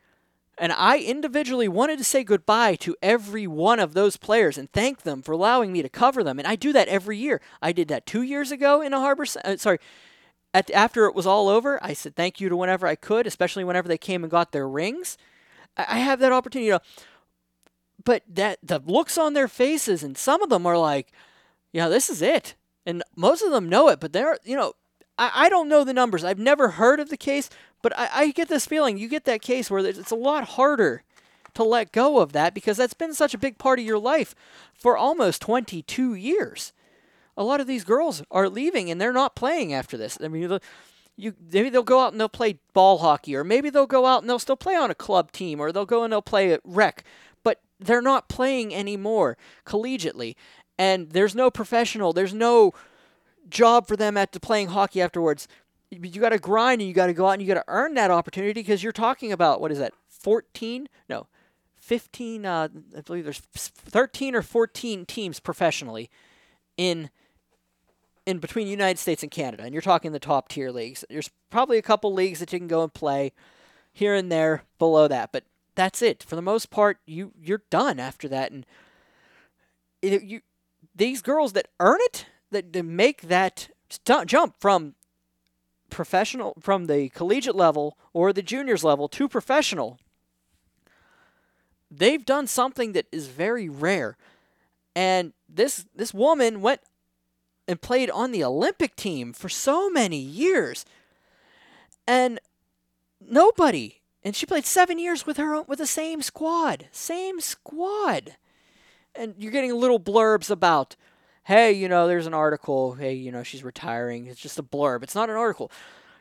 and 0.56 0.72
I 0.72 0.98
individually 0.98 1.66
wanted 1.66 1.98
to 1.98 2.04
say 2.04 2.22
goodbye 2.22 2.76
to 2.76 2.96
every 3.02 3.46
one 3.46 3.80
of 3.80 3.92
those 3.94 4.16
players 4.16 4.56
and 4.56 4.70
thank 4.70 5.02
them 5.02 5.20
for 5.20 5.32
allowing 5.32 5.72
me 5.72 5.82
to 5.82 5.88
cover 5.88 6.22
them. 6.22 6.38
And 6.38 6.46
I 6.46 6.54
do 6.54 6.72
that 6.72 6.86
every 6.86 7.18
year. 7.18 7.40
I 7.60 7.72
did 7.72 7.88
that 7.88 8.06
two 8.06 8.22
years 8.22 8.52
ago 8.52 8.80
in 8.80 8.92
a 8.92 9.00
harbor. 9.00 9.26
Uh, 9.44 9.56
sorry, 9.56 9.78
at, 10.52 10.70
after 10.70 11.06
it 11.06 11.14
was 11.14 11.26
all 11.26 11.48
over, 11.48 11.82
I 11.82 11.92
said 11.92 12.14
thank 12.14 12.40
you 12.40 12.48
to 12.48 12.56
whenever 12.56 12.86
I 12.86 12.94
could, 12.94 13.26
especially 13.26 13.64
whenever 13.64 13.88
they 13.88 13.98
came 13.98 14.22
and 14.22 14.30
got 14.30 14.52
their 14.52 14.68
rings. 14.68 15.18
I, 15.76 15.86
I 15.88 15.98
have 15.98 16.20
that 16.20 16.32
opportunity. 16.32 16.70
Know, 16.70 16.80
but 18.04 18.22
that 18.28 18.58
the 18.62 18.80
looks 18.84 19.18
on 19.18 19.32
their 19.32 19.48
faces, 19.48 20.02
and 20.02 20.16
some 20.16 20.42
of 20.42 20.50
them 20.50 20.66
are 20.66 20.78
like, 20.78 21.10
know, 21.72 21.90
this 21.90 22.08
is 22.08 22.22
it. 22.22 22.54
And 22.86 23.02
most 23.16 23.42
of 23.42 23.50
them 23.50 23.68
know 23.68 23.88
it, 23.88 23.98
but 23.98 24.12
they're, 24.12 24.38
you 24.44 24.56
know, 24.56 24.74
I, 25.18 25.30
I 25.34 25.48
don't 25.48 25.68
know 25.68 25.84
the 25.84 25.94
numbers. 25.94 26.22
I've 26.22 26.38
never 26.38 26.70
heard 26.70 27.00
of 27.00 27.08
the 27.08 27.16
case, 27.16 27.48
but 27.84 27.92
I, 27.98 28.08
I 28.14 28.30
get 28.30 28.48
this 28.48 28.64
feeling 28.64 28.96
you 28.96 29.08
get 29.08 29.26
that 29.26 29.42
case 29.42 29.70
where 29.70 29.84
it's 29.84 30.10
a 30.10 30.16
lot 30.16 30.44
harder 30.44 31.02
to 31.52 31.62
let 31.62 31.92
go 31.92 32.18
of 32.18 32.32
that 32.32 32.54
because 32.54 32.78
that's 32.78 32.94
been 32.94 33.12
such 33.12 33.34
a 33.34 33.38
big 33.38 33.58
part 33.58 33.78
of 33.78 33.84
your 33.84 33.98
life 33.98 34.34
for 34.72 34.96
almost 34.96 35.42
22 35.42 36.14
years. 36.14 36.72
A 37.36 37.44
lot 37.44 37.60
of 37.60 37.66
these 37.66 37.84
girls 37.84 38.22
are 38.30 38.48
leaving 38.48 38.90
and 38.90 38.98
they're 38.98 39.12
not 39.12 39.36
playing 39.36 39.74
after 39.74 39.98
this. 39.98 40.16
I 40.24 40.28
mean, 40.28 40.58
you 41.16 41.34
maybe 41.52 41.68
they'll 41.68 41.82
go 41.82 42.00
out 42.00 42.12
and 42.12 42.18
they'll 42.18 42.26
play 42.30 42.58
ball 42.72 42.98
hockey, 42.98 43.36
or 43.36 43.44
maybe 43.44 43.68
they'll 43.68 43.86
go 43.86 44.06
out 44.06 44.22
and 44.22 44.30
they'll 44.30 44.38
still 44.38 44.56
play 44.56 44.74
on 44.74 44.90
a 44.90 44.94
club 44.94 45.30
team, 45.30 45.60
or 45.60 45.70
they'll 45.70 45.84
go 45.84 46.04
and 46.04 46.12
they'll 46.14 46.22
play 46.22 46.52
at 46.52 46.62
rec, 46.64 47.04
but 47.42 47.60
they're 47.78 48.00
not 48.00 48.30
playing 48.30 48.74
anymore 48.74 49.36
collegiately. 49.66 50.36
And 50.78 51.10
there's 51.10 51.34
no 51.34 51.50
professional, 51.50 52.14
there's 52.14 52.32
no 52.32 52.72
job 53.50 53.86
for 53.86 53.94
them 53.94 54.16
at 54.16 54.32
playing 54.40 54.68
hockey 54.68 55.02
afterwards 55.02 55.46
you 56.02 56.20
got 56.20 56.30
to 56.30 56.38
grind 56.38 56.80
and 56.80 56.88
you 56.88 56.94
got 56.94 57.06
to 57.06 57.12
go 57.12 57.26
out 57.26 57.32
and 57.32 57.42
you 57.42 57.48
got 57.48 57.54
to 57.54 57.64
earn 57.68 57.94
that 57.94 58.10
opportunity 58.10 58.52
because 58.52 58.82
you're 58.82 58.92
talking 58.92 59.32
about 59.32 59.60
what 59.60 59.70
is 59.70 59.78
that 59.78 59.92
14 60.08 60.88
no 61.08 61.26
15 61.76 62.46
uh, 62.46 62.68
i 62.96 63.00
believe 63.00 63.24
there's 63.24 63.38
13 63.38 64.34
or 64.34 64.42
14 64.42 65.04
teams 65.06 65.40
professionally 65.40 66.10
in 66.76 67.10
in 68.26 68.38
between 68.38 68.66
united 68.66 68.98
states 68.98 69.22
and 69.22 69.30
canada 69.30 69.62
and 69.62 69.72
you're 69.72 69.82
talking 69.82 70.12
the 70.12 70.18
top 70.18 70.48
tier 70.48 70.70
leagues. 70.70 71.04
There's 71.08 71.30
probably 71.50 71.78
a 71.78 71.82
couple 71.82 72.12
leagues 72.12 72.40
that 72.40 72.52
you 72.52 72.58
can 72.58 72.68
go 72.68 72.82
and 72.82 72.92
play 72.92 73.32
here 73.92 74.14
and 74.14 74.30
there 74.30 74.62
below 74.78 75.08
that 75.08 75.32
but 75.32 75.44
that's 75.76 76.02
it. 76.02 76.22
For 76.22 76.36
the 76.36 76.42
most 76.42 76.70
part 76.70 76.98
you 77.06 77.32
you're 77.40 77.62
done 77.70 77.98
after 77.98 78.28
that 78.28 78.50
and 78.50 78.64
it, 80.00 80.22
you 80.22 80.40
these 80.94 81.22
girls 81.22 81.52
that 81.54 81.68
earn 81.80 81.98
it 82.02 82.26
that, 82.50 82.72
that 82.72 82.84
make 82.84 83.22
that 83.22 83.68
jump 84.26 84.54
from 84.58 84.94
professional 85.94 86.54
from 86.60 86.86
the 86.86 87.08
collegiate 87.10 87.56
level 87.56 87.96
or 88.12 88.32
the 88.32 88.42
juniors 88.42 88.84
level 88.84 89.08
to 89.08 89.28
professional 89.28 89.98
they've 91.90 92.24
done 92.24 92.46
something 92.46 92.92
that 92.92 93.06
is 93.12 93.28
very 93.28 93.68
rare. 93.68 94.16
And 94.96 95.32
this 95.48 95.86
this 95.94 96.14
woman 96.14 96.60
went 96.60 96.80
and 97.66 97.80
played 97.80 98.10
on 98.10 98.30
the 98.30 98.44
olympic 98.44 98.94
team 98.96 99.32
for 99.32 99.48
so 99.48 99.90
many 99.90 100.18
years. 100.18 100.84
And 102.06 102.40
nobody 103.20 104.00
and 104.22 104.34
she 104.34 104.46
played 104.46 104.64
7 104.64 104.98
years 104.98 105.26
with 105.26 105.36
her 105.36 105.54
own, 105.54 105.64
with 105.66 105.78
the 105.78 105.86
same 105.86 106.22
squad 106.22 106.88
same 106.92 107.40
squad. 107.40 108.36
And 109.14 109.34
you're 109.38 109.52
getting 109.52 109.74
little 109.74 110.00
blurbs 110.00 110.50
about 110.50 110.96
hey, 111.44 111.72
you 111.72 111.88
know, 111.88 112.06
there's 112.06 112.26
an 112.26 112.34
article. 112.34 112.94
Hey, 112.94 113.14
you 113.14 113.30
know, 113.30 113.42
she's 113.42 113.62
retiring. 113.62 114.26
It's 114.26 114.40
just 114.40 114.58
a 114.58 114.62
blurb. 114.62 115.02
It's 115.02 115.14
not 115.14 115.30
an 115.30 115.36
article. 115.36 115.70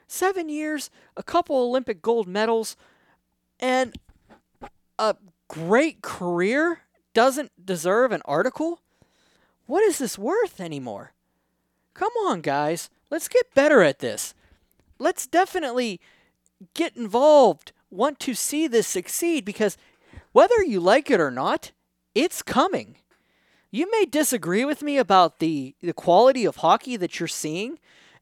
Seven 0.07 0.49
years, 0.49 0.89
a 1.17 1.23
couple 1.23 1.55
Olympic 1.55 2.01
gold 2.01 2.27
medals, 2.27 2.77
and 3.59 3.95
a 4.99 5.15
great 5.47 6.01
career 6.01 6.81
doesn't 7.13 7.65
deserve 7.65 8.11
an 8.11 8.21
article? 8.25 8.79
What 9.65 9.83
is 9.83 9.97
this 9.97 10.17
worth 10.17 10.59
anymore? 10.59 11.13
Come 11.93 12.11
on, 12.25 12.41
guys. 12.41 12.89
Let's 13.09 13.27
get 13.27 13.53
better 13.53 13.81
at 13.81 13.99
this. 13.99 14.33
Let's 14.99 15.27
definitely 15.27 16.01
get 16.73 16.95
involved, 16.95 17.71
want 17.89 18.19
to 18.21 18.33
see 18.33 18.67
this 18.67 18.87
succeed 18.87 19.45
because 19.45 19.77
whether 20.31 20.63
you 20.63 20.79
like 20.79 21.11
it 21.11 21.19
or 21.19 21.31
not, 21.31 21.71
it's 22.15 22.41
coming. 22.41 22.95
You 23.73 23.89
may 23.89 24.05
disagree 24.05 24.65
with 24.65 24.83
me 24.83 24.99
about 24.99 25.39
the, 25.39 25.73
the 25.81 25.93
quality 25.93 26.45
of 26.45 26.57
hockey 26.57 26.95
that 26.97 27.19
you're 27.19 27.27
seeing 27.27 27.79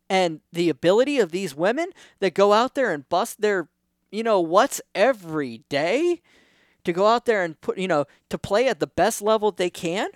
and 0.09 0.39
the 0.53 0.69
ability 0.69 1.19
of 1.19 1.31
these 1.31 1.53
women 1.53 1.89
that 2.21 2.33
go 2.33 2.53
out 2.53 2.73
there 2.73 2.93
and 2.93 3.07
bust 3.09 3.41
their, 3.41 3.67
you 4.13 4.23
know, 4.23 4.39
what's 4.39 4.79
every 4.95 5.65
day 5.67 6.21
to 6.85 6.93
go 6.93 7.05
out 7.05 7.25
there 7.25 7.43
and 7.43 7.59
put, 7.59 7.77
you 7.77 7.89
know, 7.89 8.05
to 8.29 8.37
play 8.37 8.69
at 8.69 8.79
the 8.79 8.87
best 8.87 9.21
level 9.21 9.51
they 9.51 9.69
can. 9.69 10.11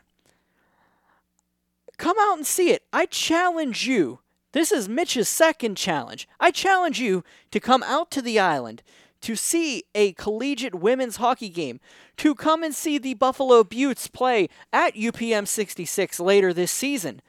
Come 1.98 2.16
out 2.18 2.38
and 2.38 2.48
see 2.48 2.70
it. 2.70 2.84
I 2.94 3.06
challenge 3.06 3.86
you. 3.86 4.20
This 4.54 4.72
is 4.72 4.88
Mitch's 4.88 5.28
second 5.28 5.76
challenge. 5.76 6.30
I 6.40 6.50
challenge 6.50 7.02
you 7.02 7.26
to 7.52 7.60
come 7.60 7.84
out 7.84 8.10
to 8.12 8.22
the 8.22 8.40
island 8.40 8.84
to 9.26 9.36
see 9.36 9.84
a 9.96 10.12
collegiate 10.14 10.76
women's 10.76 11.16
hockey 11.16 11.50
game, 11.50 11.80
to 12.16 12.36
come 12.36 12.62
and 12.62 12.76
see 12.76 13.00
the 13.00 13.16
Buffalo 13.16 13.64
Beauts 13.64 14.08
play 14.08 14.50
at 14.72 14.94
UPM 14.94 15.48
66 15.48 16.20
later 16.20 16.54
this 16.54 16.72
season. 16.72 17.24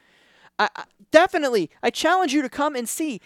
I, 0.59 0.69
I, 0.75 0.83
definitely, 1.09 1.71
I 1.81 1.89
challenge 1.89 2.33
you 2.33 2.43
to 2.43 2.49
come 2.49 2.75
and 2.75 2.87
see, 2.87 3.19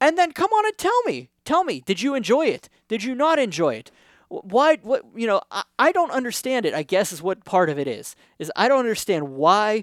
and 0.00 0.16
then 0.16 0.30
come 0.30 0.52
on 0.52 0.64
and 0.64 0.78
tell 0.78 1.02
me. 1.02 1.28
Tell 1.44 1.64
me, 1.64 1.80
did 1.80 2.02
you 2.02 2.14
enjoy 2.14 2.46
it? 2.46 2.68
Did 2.86 3.02
you 3.02 3.16
not 3.16 3.40
enjoy 3.40 3.74
it? 3.74 3.90
Why? 4.28 4.76
What? 4.76 5.02
You 5.16 5.26
know, 5.26 5.42
I, 5.50 5.64
I 5.80 5.90
don't 5.90 6.12
understand 6.12 6.66
it. 6.66 6.72
I 6.72 6.84
guess 6.84 7.12
is 7.12 7.20
what 7.20 7.44
part 7.44 7.68
of 7.68 7.80
it 7.80 7.88
is. 7.88 8.14
Is 8.38 8.52
I 8.54 8.68
don't 8.68 8.78
understand 8.78 9.30
why 9.30 9.82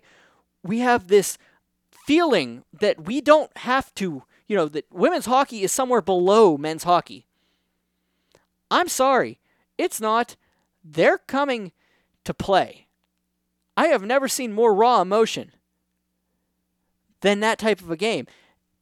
we 0.63 0.79
have 0.79 1.09
this 1.09 1.37
feeling 2.07 2.63
that 2.79 3.03
we 3.03 3.19
don't 3.19 3.55
have 3.57 3.93
to. 3.95 4.23
You 4.47 4.55
know, 4.55 4.69
that 4.69 4.85
women's 4.89 5.25
hockey 5.25 5.63
is 5.63 5.73
somewhere 5.73 6.01
below 6.01 6.57
men's 6.57 6.83
hockey. 6.83 7.25
I'm 8.71 8.87
sorry, 8.87 9.39
it's 9.77 10.01
not. 10.01 10.35
They're 10.83 11.19
coming 11.19 11.73
to 12.23 12.33
play. 12.33 12.87
I 13.77 13.87
have 13.87 14.03
never 14.03 14.27
seen 14.27 14.53
more 14.53 14.73
raw 14.73 15.01
emotion 15.01 15.51
than 17.19 17.39
that 17.41 17.59
type 17.59 17.81
of 17.81 17.91
a 17.91 17.97
game. 17.97 18.27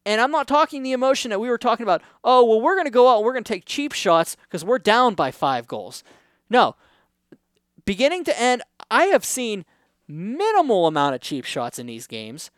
And 0.05 0.21
I'm 0.21 0.31
not 0.31 0.47
talking 0.47 0.81
the 0.81 0.93
emotion 0.93 1.29
that 1.29 1.39
we 1.39 1.49
were 1.49 1.57
talking 1.57 1.83
about, 1.83 2.01
oh, 2.23 2.45
well, 2.45 2.61
we're 2.61 2.75
going 2.75 2.85
to 2.85 2.91
go 2.91 3.09
out 3.09 3.17
and 3.17 3.25
we're 3.25 3.33
going 3.33 3.43
to 3.43 3.53
take 3.53 3.65
cheap 3.65 3.91
shots 3.91 4.37
because 4.43 4.63
we're 4.63 4.79
down 4.79 5.13
by 5.13 5.31
five 5.31 5.67
goals. 5.67 6.03
No. 6.49 6.75
Beginning 7.85 8.23
to 8.23 8.39
end, 8.39 8.61
I 8.89 9.05
have 9.05 9.25
seen 9.25 9.65
minimal 10.07 10.87
amount 10.87 11.15
of 11.15 11.21
cheap 11.21 11.45
shots 11.45 11.79
in 11.79 11.87
these 11.87 12.07
games. 12.07 12.49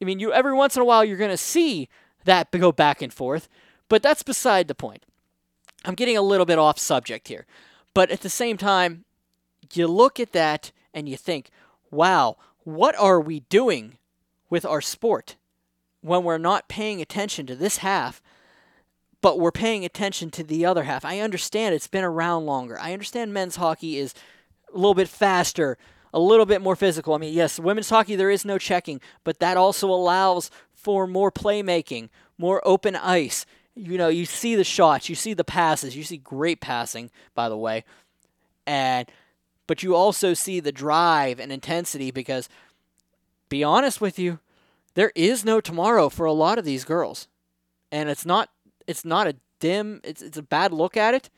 I 0.00 0.04
mean, 0.04 0.18
you 0.18 0.32
every 0.32 0.54
once 0.54 0.74
in 0.76 0.82
a 0.82 0.84
while 0.84 1.04
you're 1.04 1.16
going 1.16 1.30
to 1.30 1.36
see 1.36 1.88
that 2.24 2.50
go 2.50 2.72
back 2.72 3.02
and 3.02 3.12
forth, 3.12 3.48
but 3.88 4.02
that's 4.02 4.22
beside 4.22 4.66
the 4.66 4.74
point. 4.74 5.04
I'm 5.84 5.94
getting 5.94 6.16
a 6.16 6.22
little 6.22 6.46
bit 6.46 6.58
off 6.58 6.78
subject 6.78 7.28
here. 7.28 7.46
But 7.94 8.10
at 8.10 8.20
the 8.20 8.30
same 8.30 8.56
time, 8.56 9.04
you 9.72 9.86
look 9.86 10.20
at 10.20 10.32
that 10.32 10.72
and 10.92 11.08
you 11.08 11.16
think, 11.16 11.50
wow, 11.90 12.36
what 12.64 12.96
are 12.96 13.20
we 13.20 13.40
doing 13.40 13.98
with 14.48 14.64
our 14.64 14.80
sport 14.80 15.36
when 16.00 16.24
we're 16.24 16.38
not 16.38 16.68
paying 16.68 17.00
attention 17.00 17.46
to 17.46 17.54
this 17.54 17.78
half, 17.78 18.22
but 19.22 19.38
we're 19.38 19.52
paying 19.52 19.84
attention 19.84 20.30
to 20.32 20.44
the 20.44 20.64
other 20.66 20.84
half? 20.84 21.04
I 21.04 21.20
understand 21.20 21.74
it's 21.74 21.86
been 21.86 22.04
around 22.04 22.46
longer. 22.46 22.78
I 22.78 22.92
understand 22.92 23.32
men's 23.32 23.56
hockey 23.56 23.98
is 23.98 24.14
a 24.72 24.76
little 24.76 24.94
bit 24.94 25.08
faster, 25.08 25.78
a 26.12 26.20
little 26.20 26.46
bit 26.46 26.60
more 26.60 26.76
physical. 26.76 27.14
I 27.14 27.18
mean, 27.18 27.34
yes, 27.34 27.58
women's 27.58 27.90
hockey, 27.90 28.16
there 28.16 28.30
is 28.30 28.44
no 28.44 28.58
checking, 28.58 29.00
but 29.24 29.40
that 29.40 29.56
also 29.56 29.88
allows 29.88 30.50
for 30.72 31.06
more 31.06 31.32
playmaking, 31.32 32.08
more 32.38 32.62
open 32.64 32.96
ice 32.96 33.46
you 33.80 33.96
know, 33.96 34.08
you 34.08 34.26
see 34.26 34.54
the 34.54 34.64
shots, 34.64 35.08
you 35.08 35.14
see 35.14 35.32
the 35.32 35.44
passes, 35.44 35.96
you 35.96 36.04
see 36.04 36.18
great 36.18 36.60
passing, 36.60 37.10
by 37.34 37.48
the 37.48 37.56
way. 37.56 37.84
And 38.66 39.10
but 39.66 39.82
you 39.82 39.94
also 39.94 40.34
see 40.34 40.60
the 40.60 40.72
drive 40.72 41.38
and 41.38 41.52
intensity 41.52 42.10
because 42.10 42.48
be 43.48 43.64
honest 43.64 44.00
with 44.00 44.18
you, 44.18 44.40
there 44.94 45.12
is 45.14 45.44
no 45.44 45.60
tomorrow 45.60 46.08
for 46.08 46.26
a 46.26 46.32
lot 46.32 46.58
of 46.58 46.64
these 46.64 46.84
girls. 46.84 47.28
And 47.90 48.08
it's 48.08 48.26
not 48.26 48.50
it's 48.86 49.04
not 49.04 49.26
a 49.26 49.36
dim 49.60 50.00
it's 50.04 50.22
it's 50.22 50.38
a 50.38 50.42
bad 50.42 50.72
look 50.72 50.96
at 50.96 51.14
it, 51.14 51.30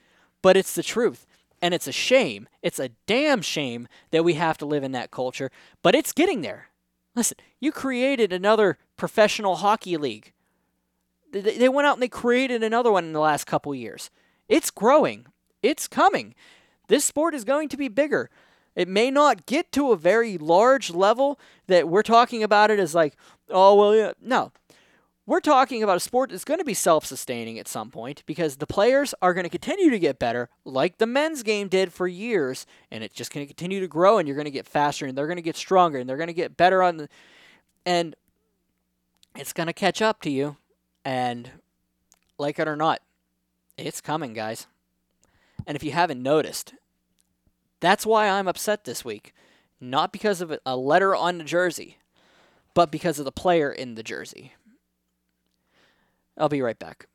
but 0.43 0.57
it's 0.57 0.75
the 0.75 0.83
truth. 0.83 1.27
And 1.61 1.73
it's 1.73 1.87
a 1.87 1.93
shame. 1.93 2.49
It's 2.61 2.81
a 2.81 2.91
damn 3.07 3.41
shame 3.41 3.87
that 4.11 4.25
we 4.25 4.35
have 4.35 4.59
to 4.59 4.67
live 4.67 4.83
in 4.83 4.93
that 4.93 5.13
culture, 5.13 5.51
but 5.81 5.95
it's 5.95 6.13
getting 6.13 6.41
there. 6.41 6.71
Listen, 7.15 7.39
you 7.61 7.71
created 7.71 8.33
another 8.33 8.79
professional 8.97 9.57
hockey 9.57 9.97
league 9.97 10.33
they 11.33 11.69
went 11.69 11.87
out 11.87 11.95
and 11.95 12.03
they 12.03 12.09
created 12.09 12.63
another 12.63 12.93
one 12.93 13.05
in 13.05 13.13
the 13.13 13.21
last 13.21 13.47
couple 13.47 13.75
years. 13.75 14.11
It's 14.49 14.71
growing. 14.71 15.27
It's 15.63 15.89
coming. 15.89 16.35
This 16.89 17.05
sport 17.05 17.35
is 17.35 17.45
going 17.45 17.69
to 17.71 17.77
be 17.77 17.89
bigger. 17.89 18.31
It 18.75 18.89
may 18.89 19.11
not 19.11 19.47
get 19.47 19.73
to 19.73 19.93
a 19.93 19.97
very 19.97 20.39
large 20.39 20.91
level 20.91 21.39
that 21.67 21.89
we're 21.89 22.03
talking 22.03 22.43
about 22.43 22.71
it 22.71 22.79
as 22.79 22.95
like, 22.95 23.17
oh, 23.51 23.75
well, 23.75 23.95
yeah. 23.95 24.13
No. 24.21 24.53
We're 25.25 25.41
talking 25.41 25.83
about 25.83 25.97
a 25.97 26.01
sport 26.01 26.31
that's 26.31 26.45
going 26.45 26.59
to 26.59 26.65
be 26.65 26.75
self 26.75 27.07
sustaining 27.07 27.59
at 27.59 27.69
some 27.69 27.91
point 27.91 28.25
because 28.27 28.57
the 28.57 28.67
players 28.67 29.15
are 29.23 29.33
going 29.33 29.45
to 29.45 29.51
continue 29.51 29.89
to 29.89 29.99
get 29.99 30.19
better, 30.19 30.49
like 30.65 30.99
the 30.99 31.07
men's 31.07 31.45
game 31.45 31.69
did 31.69 31.93
for 31.93 32.09
years, 32.09 32.67
and 32.91 33.05
it's 33.05 33.15
just 33.15 33.33
going 33.33 33.47
to 33.47 33.49
continue 33.49 33.79
to 33.81 33.87
grow, 33.87 34.19
and 34.19 34.27
you're 34.27 34.37
going 34.37 34.47
to 34.47 34.51
get 34.51 34.67
faster, 34.67 35.07
and 35.07 35.17
they're 35.17 35.29
going 35.29 35.37
to 35.37 35.43
get 35.43 35.57
stronger, 35.57 35.99
and 35.99 36.09
they're 36.09 36.17
going 36.17 36.27
to 36.27 36.33
get 36.33 36.57
better 36.57 36.83
on 36.83 36.97
the. 36.97 37.09
And 37.87 38.17
it's 39.37 39.53
going 39.53 39.69
to 39.69 39.73
catch 39.73 40.03
up 40.03 40.21
to 40.23 40.31
you. 40.31 40.57
And 41.05 41.51
like 42.39 42.59
it 42.59 42.69
or 42.69 42.77
not, 42.77 43.01
it's 43.77 44.01
coming, 44.01 44.33
guys. 44.33 44.67
And 45.67 45.77
if 45.77 45.83
you 45.83 45.93
haven't 45.93 46.23
noticed, 46.23 46.75
that's 47.81 48.07
why 48.07 48.29
I'm 48.29 48.49
upset 48.49 48.85
this 48.85 49.05
week. 49.05 49.35
Not 49.81 50.13
because 50.13 50.41
of 50.41 50.57
a 50.65 50.77
letter 50.77 51.15
on 51.15 51.39
the 51.39 51.45
jersey, 51.45 51.99
but 52.75 52.93
because 52.93 53.19
of 53.19 53.25
the 53.25 53.33
player 53.33 53.71
in 53.71 53.95
the 53.97 54.03
jersey. 54.03 54.53
I'll 56.39 56.49
be 56.49 56.63
right 56.63 56.79
back. 56.79 57.07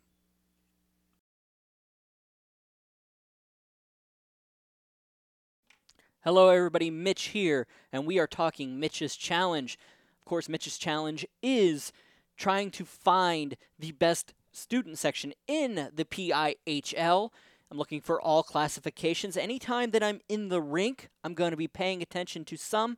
Hello, 6.22 6.50
everybody. 6.50 6.90
Mitch 6.90 7.28
here, 7.28 7.68
and 7.94 8.06
we 8.06 8.20
are 8.20 8.28
talking 8.28 8.80
Mitch's 8.80 9.16
Challenge. 9.16 9.80
Of 10.20 10.26
course, 10.26 10.50
Mitch's 10.50 10.78
Challenge 10.78 11.26
is 11.42 11.94
trying 12.38 12.72
to 12.72 12.86
find 12.86 13.58
the 13.78 13.92
best 13.92 14.34
student 14.52 14.98
section 14.98 15.34
in 15.48 15.90
the 15.94 16.06
PIHL. 16.06 17.32
I'm 17.70 17.78
looking 17.78 18.02
for 18.02 18.22
all 18.22 18.44
classifications. 18.44 19.36
Anytime 19.36 19.92
that 19.92 20.04
I'm 20.04 20.22
in 20.30 20.50
the 20.50 20.62
rink, 20.62 21.10
I'm 21.24 21.34
going 21.34 21.52
to 21.52 21.58
be 21.58 21.68
paying 21.68 22.02
attention 22.02 22.46
to 22.46 22.58
some, 22.58 22.98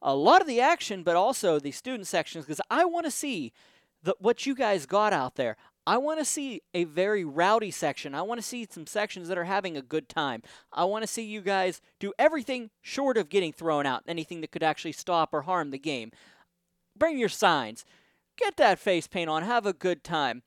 a 0.00 0.14
lot 0.14 0.40
of 0.40 0.46
the 0.46 0.60
action, 0.60 1.02
but 1.02 1.16
also 1.16 1.58
the 1.58 1.72
student 1.72 2.06
sections 2.06 2.46
because 2.46 2.60
I 2.70 2.84
want 2.84 3.04
to 3.04 3.10
see 3.10 3.52
the, 4.02 4.14
what 4.18 4.46
you 4.46 4.54
guys 4.54 4.86
got 4.86 5.12
out 5.12 5.34
there. 5.34 5.56
I 5.86 5.96
want 5.96 6.18
to 6.18 6.24
see 6.24 6.60
a 6.74 6.84
very 6.84 7.24
rowdy 7.24 7.70
section. 7.70 8.14
I 8.14 8.22
want 8.22 8.38
to 8.40 8.46
see 8.46 8.66
some 8.70 8.86
sections 8.86 9.28
that 9.28 9.38
are 9.38 9.44
having 9.44 9.76
a 9.76 9.82
good 9.82 10.08
time. 10.08 10.42
I 10.70 10.84
want 10.84 11.02
to 11.02 11.06
see 11.06 11.22
you 11.22 11.40
guys 11.40 11.80
do 11.98 12.12
everything 12.18 12.70
short 12.82 13.16
of 13.16 13.30
getting 13.30 13.52
thrown 13.52 13.86
out, 13.86 14.04
anything 14.06 14.42
that 14.42 14.52
could 14.52 14.62
actually 14.62 14.92
stop 14.92 15.30
or 15.32 15.42
harm 15.42 15.70
the 15.70 15.78
game. 15.78 16.12
Bring 16.96 17.18
your 17.18 17.30
signs. 17.30 17.84
Get 18.38 18.56
that 18.56 18.78
face 18.78 19.06
paint 19.06 19.28
on. 19.28 19.42
Have 19.42 19.66
a 19.66 19.72
good 19.72 20.04
time. 20.04 20.42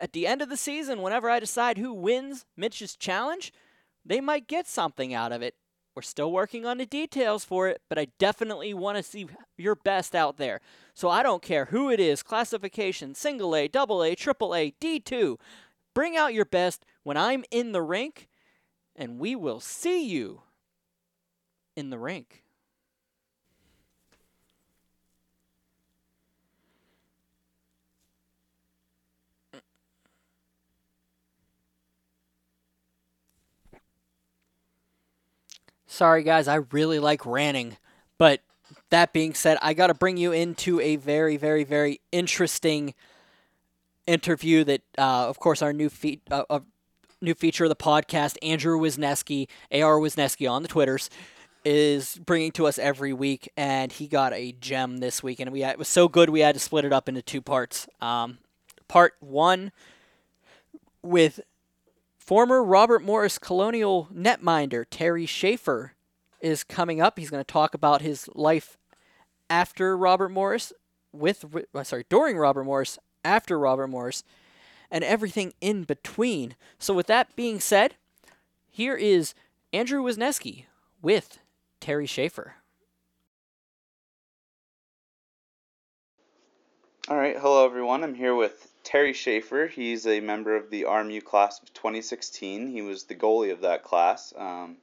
At 0.00 0.12
the 0.12 0.26
end 0.26 0.42
of 0.42 0.48
the 0.48 0.56
season, 0.56 1.02
whenever 1.02 1.30
I 1.30 1.38
decide 1.38 1.78
who 1.78 1.92
wins 1.92 2.46
Mitch's 2.56 2.96
challenge, 2.96 3.52
they 4.04 4.20
might 4.20 4.48
get 4.48 4.66
something 4.66 5.14
out 5.14 5.30
of 5.30 5.42
it. 5.42 5.54
We're 5.94 6.02
still 6.02 6.32
working 6.32 6.66
on 6.66 6.78
the 6.78 6.86
details 6.86 7.44
for 7.44 7.68
it, 7.68 7.80
but 7.88 7.98
I 7.98 8.08
definitely 8.18 8.74
want 8.74 8.96
to 8.96 9.02
see 9.02 9.28
your 9.56 9.76
best 9.76 10.14
out 10.14 10.38
there. 10.38 10.60
So 10.92 11.08
I 11.08 11.22
don't 11.22 11.42
care 11.42 11.66
who 11.66 11.90
it 11.90 12.00
is 12.00 12.22
classification, 12.22 13.14
single 13.14 13.54
A, 13.54 13.68
double 13.68 14.02
A, 14.02 14.16
triple 14.16 14.54
A, 14.54 14.72
D2. 14.80 15.36
Bring 15.94 16.16
out 16.16 16.34
your 16.34 16.44
best 16.44 16.84
when 17.04 17.16
I'm 17.16 17.44
in 17.52 17.70
the 17.70 17.82
rink, 17.82 18.28
and 18.96 19.20
we 19.20 19.36
will 19.36 19.60
see 19.60 20.04
you 20.04 20.42
in 21.76 21.90
the 21.90 21.98
rink. 21.98 22.43
Sorry, 35.94 36.24
guys, 36.24 36.48
I 36.48 36.56
really 36.72 36.98
like 36.98 37.24
ranting. 37.24 37.76
But 38.18 38.40
that 38.90 39.12
being 39.12 39.32
said, 39.32 39.58
I 39.62 39.74
got 39.74 39.86
to 39.86 39.94
bring 39.94 40.16
you 40.16 40.32
into 40.32 40.80
a 40.80 40.96
very, 40.96 41.36
very, 41.36 41.62
very 41.62 42.00
interesting 42.10 42.94
interview 44.04 44.64
that, 44.64 44.80
uh, 44.98 45.28
of 45.28 45.38
course, 45.38 45.62
our 45.62 45.72
new 45.72 45.88
fe- 45.88 46.20
uh, 46.32 46.42
uh, 46.50 46.60
new 47.20 47.34
feature 47.34 47.66
of 47.66 47.68
the 47.68 47.76
podcast, 47.76 48.36
Andrew 48.42 48.76
Wisneski, 48.76 49.46
AR 49.70 50.00
Wisneski 50.00 50.50
on 50.50 50.62
the 50.62 50.68
Twitters, 50.68 51.10
is 51.64 52.18
bringing 52.26 52.50
to 52.50 52.66
us 52.66 52.76
every 52.76 53.12
week, 53.12 53.52
and 53.56 53.92
he 53.92 54.08
got 54.08 54.32
a 54.32 54.50
gem 54.50 54.96
this 54.96 55.22
week, 55.22 55.38
and 55.38 55.52
we 55.52 55.60
had, 55.60 55.74
it 55.74 55.78
was 55.78 55.86
so 55.86 56.08
good 56.08 56.28
we 56.28 56.40
had 56.40 56.56
to 56.56 56.60
split 56.60 56.84
it 56.84 56.92
up 56.92 57.08
into 57.08 57.22
two 57.22 57.40
parts. 57.40 57.86
Um, 58.00 58.38
part 58.88 59.14
one 59.20 59.70
with 61.02 61.38
Former 62.24 62.64
Robert 62.64 63.02
Morris 63.02 63.36
Colonial 63.36 64.08
netminder 64.10 64.86
Terry 64.88 65.26
Shafer 65.26 65.92
is 66.40 66.64
coming 66.64 66.98
up. 66.98 67.18
He's 67.18 67.28
going 67.28 67.44
to 67.44 67.52
talk 67.52 67.74
about 67.74 68.00
his 68.00 68.30
life 68.34 68.78
after 69.50 69.94
Robert 69.94 70.30
Morris, 70.30 70.72
with 71.12 71.44
uh, 71.74 71.84
sorry 71.84 72.06
during 72.08 72.38
Robert 72.38 72.64
Morris, 72.64 72.98
after 73.26 73.58
Robert 73.58 73.88
Morris, 73.88 74.24
and 74.90 75.04
everything 75.04 75.52
in 75.60 75.84
between. 75.84 76.56
So 76.78 76.94
with 76.94 77.08
that 77.08 77.36
being 77.36 77.60
said, 77.60 77.96
here 78.70 78.96
is 78.96 79.34
Andrew 79.74 80.02
Wisneski 80.02 80.64
with 81.02 81.40
Terry 81.78 82.06
Shafer. 82.06 82.54
All 87.06 87.18
right, 87.18 87.36
hello 87.38 87.66
everyone. 87.66 88.02
I'm 88.02 88.14
here 88.14 88.34
with 88.34 88.73
Terry 88.84 89.14
Shafer. 89.14 89.66
He's 89.66 90.06
a 90.06 90.20
member 90.20 90.54
of 90.54 90.70
the 90.70 90.82
RMU 90.82 91.24
class 91.24 91.60
of 91.60 91.72
2016. 91.74 92.68
He 92.68 92.82
was 92.82 93.04
the 93.04 93.14
goalie 93.14 93.50
of 93.50 93.62
that 93.62 93.82
class. 93.82 94.32
Um, 94.36 94.76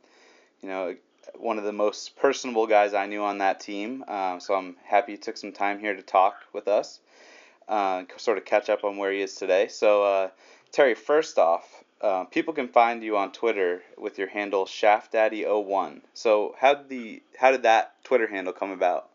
you 0.62 0.70
know, 0.70 0.96
one 1.38 1.58
of 1.58 1.64
the 1.64 1.72
most 1.72 2.18
personable 2.18 2.68
guys 2.68 2.94
I 2.94 3.06
knew 3.06 3.24
on 3.24 3.38
that 3.38 3.60
team. 3.60 4.04
Uh, 4.08 4.40
so 4.40 4.56
I'm 4.56 4.76
happy 4.84 5.14
he 5.14 5.18
took 5.18 5.38
some 5.38 5.52
time 5.52 5.80
here 5.80 5.96
to 5.96 6.02
talk 6.02 6.36
with 6.52 6.68
us, 6.68 7.00
uh, 7.70 8.04
sort 8.18 8.38
of 8.38 8.46
catch 8.46 8.70
up 8.70 8.84
on 8.84 8.98
where 8.98 9.12
he 9.12 9.22
is 9.22 9.36
today. 9.36 9.68
So, 9.68 10.04
uh, 10.04 10.30
Terry, 10.72 10.96
first 10.96 11.38
off, 11.38 11.84
uh, 12.02 12.24
people 12.26 12.54
can 12.54 12.68
find 12.68 13.04
you 13.04 13.18
on 13.18 13.32
Twitter 13.32 13.84
with 13.98 14.18
your 14.18 14.28
handle 14.28 14.66
ShaftDaddy01. 14.66 16.02
So 16.16 16.56
how 16.60 16.74
did 16.74 16.90
the 16.90 17.22
how 17.38 17.52
did 17.52 17.64
that 17.64 18.04
Twitter 18.04 18.28
handle 18.28 18.54
come 18.54 18.72
about? 18.72 19.11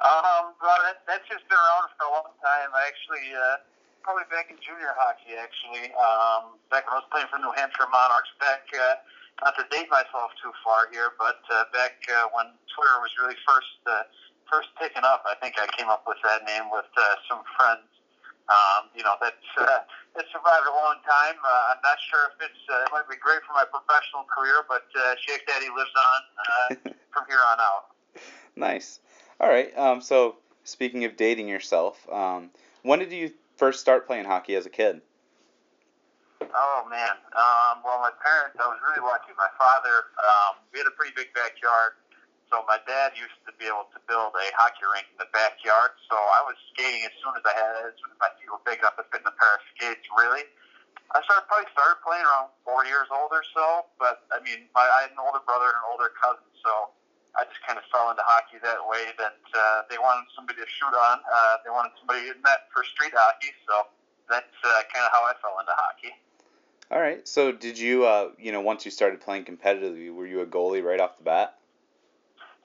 Um, 0.00 0.56
well, 0.64 0.80
that, 0.88 1.04
that's 1.04 1.28
just 1.28 1.44
been 1.52 1.60
around 1.60 1.92
for 2.00 2.08
a 2.08 2.12
long 2.16 2.32
time. 2.40 2.72
I 2.72 2.88
actually, 2.88 3.28
uh, 3.36 3.60
probably 4.00 4.24
back 4.32 4.48
in 4.48 4.56
junior 4.64 4.96
hockey, 4.96 5.36
actually. 5.36 5.92
Um, 5.92 6.56
back 6.72 6.88
when 6.88 6.96
I 6.96 7.04
was 7.04 7.08
playing 7.12 7.28
for 7.28 7.36
New 7.36 7.52
Hampshire 7.52 7.88
Monarchs, 7.92 8.32
back, 8.40 8.64
uh, 8.72 8.96
not 9.44 9.60
to 9.60 9.64
date 9.68 9.92
myself 9.92 10.32
too 10.40 10.56
far 10.64 10.88
here, 10.88 11.12
but 11.20 11.44
uh, 11.52 11.68
back 11.76 12.00
uh, 12.08 12.32
when 12.32 12.48
Twitter 12.72 12.96
was 13.04 13.12
really 13.20 13.36
first 13.44 13.76
uh, 13.84 14.08
first 14.48 14.72
picking 14.80 15.04
up, 15.04 15.22
I 15.28 15.36
think 15.38 15.60
I 15.60 15.68
came 15.76 15.92
up 15.92 16.04
with 16.08 16.18
that 16.24 16.48
name 16.48 16.72
with 16.72 16.88
uh, 16.96 17.04
some 17.28 17.44
friends. 17.56 17.86
Um, 18.50 18.90
you 18.96 19.04
know, 19.04 19.14
that's 19.20 19.48
uh, 19.60 19.84
it 20.16 20.26
survived 20.32 20.66
a 20.66 20.74
long 20.74 20.98
time. 21.06 21.38
Uh, 21.38 21.72
I'm 21.76 21.82
not 21.84 22.00
sure 22.08 22.34
if 22.34 22.50
it's 22.50 22.62
uh, 22.72 22.88
it 22.88 22.90
might 22.90 23.08
be 23.08 23.20
great 23.20 23.44
for 23.46 23.52
my 23.52 23.68
professional 23.68 24.24
career, 24.26 24.64
but 24.64 24.88
uh, 24.96 25.14
Shake 25.22 25.46
Daddy 25.46 25.70
lives 25.70 25.92
on 25.92 26.20
uh, 26.40 26.68
from 27.12 27.24
here 27.28 27.40
on 27.40 27.60
out. 27.60 27.92
Nice. 28.56 28.98
All 29.40 29.48
right. 29.48 29.72
Um, 29.72 30.04
so 30.04 30.36
speaking 30.64 31.08
of 31.08 31.16
dating 31.16 31.48
yourself, 31.48 31.96
um, 32.12 32.50
when 32.84 33.00
did 33.00 33.10
you 33.10 33.32
first 33.56 33.80
start 33.80 34.06
playing 34.06 34.28
hockey 34.28 34.54
as 34.54 34.66
a 34.66 34.70
kid? 34.70 35.00
Oh 36.44 36.84
man. 36.92 37.16
Um, 37.32 37.80
well, 37.80 38.04
my 38.04 38.12
parents, 38.20 38.60
I 38.60 38.68
was 38.68 38.76
really 38.84 39.00
lucky. 39.00 39.32
My 39.40 39.48
father, 39.56 40.12
um, 40.20 40.60
we 40.72 40.84
had 40.84 40.88
a 40.88 40.92
pretty 40.92 41.16
big 41.16 41.32
backyard, 41.32 41.96
so 42.52 42.60
my 42.68 42.76
dad 42.84 43.16
used 43.16 43.40
to 43.48 43.52
be 43.56 43.64
able 43.64 43.88
to 43.96 44.00
build 44.04 44.36
a 44.36 44.46
hockey 44.60 44.84
rink 44.92 45.08
in 45.08 45.16
the 45.16 45.30
backyard. 45.32 45.96
So 46.12 46.20
I 46.20 46.44
was 46.44 46.60
skating 46.76 47.08
as 47.08 47.14
soon 47.24 47.32
as 47.32 47.44
I 47.48 47.56
had, 47.56 47.72
as 47.88 47.96
soon 47.96 48.12
as 48.12 48.20
my 48.20 48.28
feet 48.36 48.50
were 48.52 48.60
big 48.68 48.84
enough 48.84 49.00
to 49.00 49.08
fit 49.08 49.24
in 49.24 49.28
a 49.28 49.36
pair 49.40 49.52
of 49.56 49.62
skates. 49.72 50.04
Really, 50.12 50.44
I 51.16 51.24
started 51.24 51.48
probably 51.48 51.70
started 51.72 52.04
playing 52.04 52.28
around 52.28 52.52
four 52.60 52.84
years 52.84 53.08
old 53.08 53.32
or 53.32 53.44
so. 53.56 53.88
But 53.96 54.28
I 54.36 54.44
mean, 54.44 54.68
my, 54.76 54.84
I 54.84 55.08
had 55.08 55.16
an 55.16 55.20
older 55.22 55.40
brother 55.48 55.72
and 55.72 55.80
an 55.80 55.86
older 55.88 56.12
cousin, 56.12 56.44
so 56.60 56.92
I 57.38 57.46
just 57.46 57.62
kind 57.62 57.78
of 57.78 57.86
fell 57.92 58.10
into 58.10 58.22
hockey 58.26 58.58
that 58.62 58.82
way. 58.86 59.14
That 59.18 59.38
uh, 59.54 59.86
they 59.88 59.98
wanted 59.98 60.26
somebody 60.34 60.58
to 60.58 60.68
shoot 60.68 60.94
on. 60.94 61.22
Uh, 61.22 61.62
they 61.62 61.70
wanted 61.70 61.94
somebody 61.98 62.26
in 62.28 62.38
net 62.42 62.66
for 62.74 62.82
street 62.82 63.14
hockey. 63.14 63.54
So 63.68 63.86
that's 64.28 64.56
uh, 64.64 64.82
kind 64.90 65.06
of 65.06 65.10
how 65.14 65.22
I 65.22 65.34
fell 65.38 65.58
into 65.62 65.74
hockey. 65.74 66.14
All 66.90 66.98
right. 66.98 67.22
So 67.26 67.52
did 67.54 67.78
you, 67.78 68.04
uh, 68.04 68.34
you 68.38 68.50
know, 68.50 68.60
once 68.60 68.84
you 68.84 68.90
started 68.90 69.22
playing 69.22 69.46
competitively, 69.46 70.10
were 70.10 70.26
you 70.26 70.42
a 70.42 70.46
goalie 70.46 70.82
right 70.82 70.98
off 70.98 71.18
the 71.18 71.24
bat? 71.24 71.54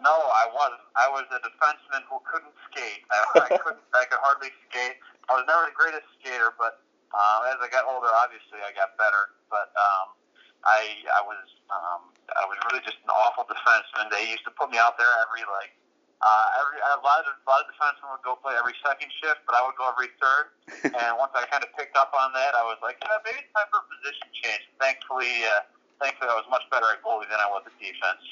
No, 0.02 0.12
I 0.12 0.50
wasn't. 0.52 0.82
I 0.98 1.08
was 1.14 1.26
a 1.30 1.40
defenseman 1.46 2.04
who 2.10 2.20
couldn't 2.26 2.52
skate. 2.70 3.06
I, 3.14 3.48
I 3.48 3.50
couldn't. 3.64 3.86
I 3.94 4.04
could 4.10 4.20
hardly 4.20 4.50
skate. 4.68 4.98
I 5.30 5.40
was 5.40 5.46
never 5.48 5.70
the 5.70 5.78
greatest 5.78 6.06
skater, 6.20 6.54
but 6.58 6.82
uh, 7.14 7.54
as 7.54 7.58
I 7.64 7.70
got 7.72 7.88
older, 7.88 8.12
obviously 8.12 8.60
I 8.60 8.76
got 8.76 8.98
better. 9.00 9.34
But 9.48 9.72
um, 9.78 10.18
I 10.66 11.06
I 11.16 11.22
was 11.24 11.40
um, 11.70 12.14
I 12.30 12.46
was 12.46 12.58
really 12.70 12.84
just 12.86 12.98
an 13.02 13.12
awful 13.12 13.46
defenseman. 13.46 14.10
They 14.14 14.30
used 14.30 14.46
to 14.46 14.54
put 14.54 14.70
me 14.70 14.78
out 14.78 14.98
there 14.98 15.10
every 15.26 15.46
like 15.50 15.74
uh, 16.22 16.48
every 16.62 16.78
a 16.82 17.02
lot 17.02 17.26
of 17.26 17.36
a 17.36 17.46
lot 17.46 17.66
of 17.66 17.68
defensemen 17.74 18.10
would 18.14 18.26
go 18.26 18.38
play 18.40 18.56
every 18.58 18.76
second 18.82 19.10
shift, 19.22 19.44
but 19.46 19.58
I 19.58 19.62
would 19.66 19.76
go 19.76 19.90
every 19.90 20.14
third. 20.18 20.46
and 20.98 21.12
once 21.18 21.34
I 21.36 21.46
kind 21.50 21.62
of 21.62 21.70
picked 21.76 21.98
up 21.98 22.14
on 22.14 22.34
that, 22.34 22.56
I 22.56 22.64
was 22.64 22.80
like, 22.82 22.98
yeah, 23.02 23.20
maybe 23.26 23.46
it's 23.46 23.54
time 23.54 23.70
for 23.70 23.84
a 23.84 23.88
position 23.90 24.28
change. 24.34 24.64
Thankfully, 24.80 25.46
uh, 25.46 25.66
thankfully, 26.02 26.30
I 26.32 26.38
was 26.38 26.48
much 26.50 26.66
better 26.72 26.88
at 26.94 27.02
goalie 27.02 27.30
than 27.30 27.42
I 27.42 27.50
was 27.50 27.66
at 27.68 27.76
defense. 27.78 28.24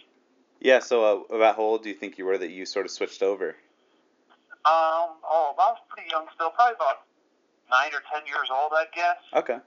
Yeah. 0.62 0.80
So 0.80 1.28
uh, 1.30 1.36
about 1.36 1.58
how 1.58 1.64
old 1.64 1.84
do 1.84 1.90
you 1.90 1.98
think 1.98 2.18
you 2.18 2.26
were 2.26 2.38
that 2.38 2.52
you 2.52 2.66
sort 2.66 2.86
of 2.86 2.92
switched 2.92 3.22
over? 3.22 3.58
Um. 4.64 5.20
Oh, 5.28 5.52
I 5.60 5.76
was 5.76 5.82
pretty 5.92 6.10
young 6.10 6.26
still, 6.36 6.50
probably 6.56 6.80
about 6.80 7.04
nine 7.70 7.92
or 7.92 8.02
ten 8.08 8.24
years 8.26 8.48
old, 8.48 8.72
I 8.72 8.86
guess. 8.96 9.20
Okay. 9.36 9.60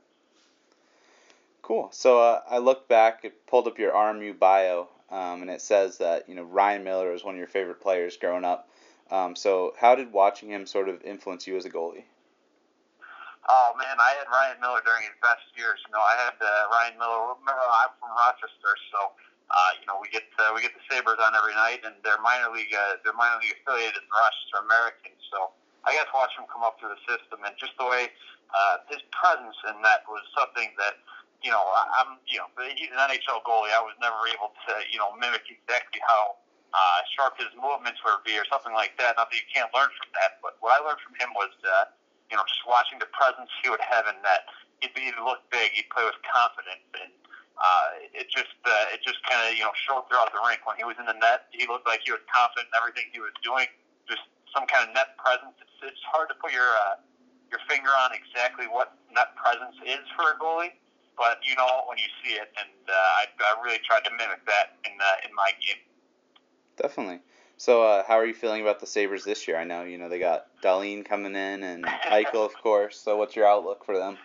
Cool. 1.67 1.91
So 1.91 2.23
uh, 2.23 2.47
I 2.47 2.63
looked 2.63 2.87
back, 2.87 3.27
it 3.27 3.43
pulled 3.51 3.67
up 3.67 3.75
your 3.75 3.91
RMU 3.91 4.39
bio, 4.39 4.87
um, 5.11 5.43
and 5.43 5.51
it 5.51 5.59
says 5.59 5.99
that 5.99 6.31
you 6.31 6.39
know 6.39 6.47
Ryan 6.47 6.87
Miller 6.87 7.11
was 7.11 7.27
one 7.27 7.35
of 7.35 7.43
your 7.43 7.51
favorite 7.51 7.83
players 7.83 8.15
growing 8.15 8.47
up. 8.47 8.71
Um, 9.11 9.35
so 9.35 9.75
how 9.75 9.99
did 9.99 10.15
watching 10.15 10.47
him 10.47 10.63
sort 10.63 10.87
of 10.87 11.03
influence 11.03 11.43
you 11.43 11.59
as 11.59 11.67
a 11.67 11.71
goalie? 11.75 12.07
Oh 13.51 13.75
man, 13.75 13.99
I 13.99 14.15
had 14.15 14.31
Ryan 14.31 14.63
Miller 14.63 14.79
during 14.87 15.11
his 15.11 15.19
best 15.19 15.43
years. 15.59 15.83
You 15.83 15.91
know, 15.91 15.99
I 16.07 16.15
had 16.31 16.39
uh, 16.39 16.71
Ryan 16.71 17.03
Miller. 17.03 17.35
Remember, 17.35 17.59
I'm 17.59 17.91
from 17.99 18.15
Rochester, 18.15 18.79
so 18.95 19.11
uh, 19.51 19.73
you 19.83 19.91
know 19.91 19.99
we 19.99 20.07
get 20.15 20.23
uh, 20.39 20.55
we 20.55 20.63
get 20.63 20.71
the 20.71 20.87
Sabres 20.87 21.19
on 21.19 21.35
every 21.35 21.59
night, 21.59 21.83
and 21.83 21.99
they're 22.07 22.23
minor 22.23 22.55
league 22.55 22.71
uh, 22.71 23.03
they're 23.03 23.19
minor 23.19 23.43
league 23.43 23.59
affiliated 23.59 23.99
in 23.99 24.07
Rochester 24.15 24.63
Americans. 24.63 25.19
So 25.35 25.51
I 25.83 25.99
got 25.99 26.07
to 26.07 26.15
watch 26.15 26.31
him 26.39 26.47
come 26.47 26.63
up 26.63 26.79
through 26.79 26.95
the 26.95 27.03
system, 27.11 27.43
and 27.43 27.59
just 27.59 27.75
the 27.75 27.91
way 27.91 28.15
uh, 28.55 28.87
his 28.87 29.03
presence 29.11 29.59
in 29.67 29.83
that 29.83 30.07
was 30.07 30.23
something 30.31 30.71
that 30.79 31.03
you 31.43 31.51
know, 31.51 31.63
I'm, 31.97 32.19
you 32.27 32.41
know, 32.41 32.49
he's 32.75 32.91
an 32.91 33.01
NHL 33.01 33.45
goalie. 33.45 33.73
I 33.73 33.83
was 33.83 33.97
never 34.01 34.17
able 34.31 34.53
to, 34.69 34.73
you 34.89 34.99
know, 34.99 35.13
mimic 35.17 35.47
exactly 35.49 36.01
how 36.05 36.41
uh, 36.73 37.01
sharp 37.17 37.37
his 37.39 37.53
movements 37.57 38.01
would 38.05 38.25
be 38.25 38.37
or 38.37 38.45
something 38.49 38.73
like 38.73 38.97
that. 39.01 39.17
Not 39.17 39.31
that 39.31 39.39
you 39.39 39.49
can't 39.49 39.71
learn 39.73 39.89
from 39.97 40.11
that, 40.21 40.41
but 40.41 40.61
what 40.61 40.77
I 40.77 40.81
learned 40.85 41.01
from 41.05 41.17
him 41.17 41.33
was, 41.37 41.53
uh, 41.65 41.93
you 42.29 42.37
know, 42.37 42.45
just 42.49 42.65
watching 42.67 42.99
the 42.99 43.09
presence 43.15 43.49
he 43.63 43.71
would 43.71 43.83
have 43.85 44.09
in 44.11 44.17
net. 44.21 44.49
He'd, 44.83 44.93
he'd 44.97 45.17
look 45.23 45.47
big. 45.49 45.73
He'd 45.73 45.89
play 45.89 46.05
with 46.05 46.19
confidence, 46.27 46.85
and 47.01 47.13
uh, 47.57 48.13
it 48.13 48.29
just, 48.29 48.53
uh, 48.67 48.93
it 48.93 49.01
just 49.01 49.23
kind 49.25 49.41
of, 49.47 49.57
you 49.57 49.65
know, 49.65 49.73
showed 49.89 50.05
throughout 50.11 50.35
the 50.35 50.43
rink. 50.45 50.65
When 50.69 50.77
he 50.77 50.85
was 50.85 51.01
in 51.01 51.09
the 51.09 51.17
net, 51.17 51.49
he 51.55 51.65
looked 51.65 51.89
like 51.89 52.05
he 52.05 52.13
was 52.13 52.21
confident 52.29 52.69
in 52.69 52.77
everything 52.77 53.09
he 53.15 53.23
was 53.23 53.33
doing. 53.41 53.71
Just 54.05 54.27
some 54.53 54.69
kind 54.69 54.85
of 54.85 54.93
net 54.93 55.17
presence. 55.17 55.57
It's, 55.65 55.97
it's 55.97 56.05
hard 56.13 56.29
to 56.29 56.37
put 56.37 56.53
your 56.53 56.69
uh, 56.89 57.01
your 57.49 57.63
finger 57.71 57.95
on 58.05 58.13
exactly 58.13 58.67
what 58.67 58.99
net 59.15 59.33
presence 59.39 59.79
is 59.87 60.03
for 60.19 60.35
a 60.35 60.37
goalie. 60.37 60.75
But 61.17 61.41
you 61.43 61.57
know 61.57 61.85
when 61.89 61.99
you 61.99 62.09
see 62.23 62.35
it, 62.35 62.49
and 62.61 62.71
uh, 62.89 62.93
I, 62.93 63.25
I 63.41 63.63
really 63.65 63.81
tried 63.85 64.05
to 64.05 64.11
mimic 64.11 64.45
that 64.47 64.77
in 64.85 64.93
uh, 65.01 65.29
in 65.29 65.35
my 65.35 65.51
game. 65.61 65.81
Definitely. 66.77 67.21
So, 67.57 67.83
uh, 67.83 68.05
how 68.07 68.21
are 68.21 68.27
you 68.27 68.35
feeling 68.35 68.61
about 68.61 68.81
the 68.81 68.87
Sabres 68.87 69.25
this 69.25 69.49
year? 69.49 69.57
I 69.57 69.65
know 69.65 69.83
you 69.83 69.97
know 69.97 70.09
they 70.09 70.19
got 70.19 70.47
Dahlin 70.63 71.05
coming 71.05 71.35
in 71.35 71.63
and 71.63 71.85
Eichel, 72.13 72.45
of 72.45 72.55
course. 72.55 73.01
So, 73.01 73.17
what's 73.17 73.35
your 73.35 73.47
outlook 73.47 73.85
for 73.85 73.97
them? 73.97 74.19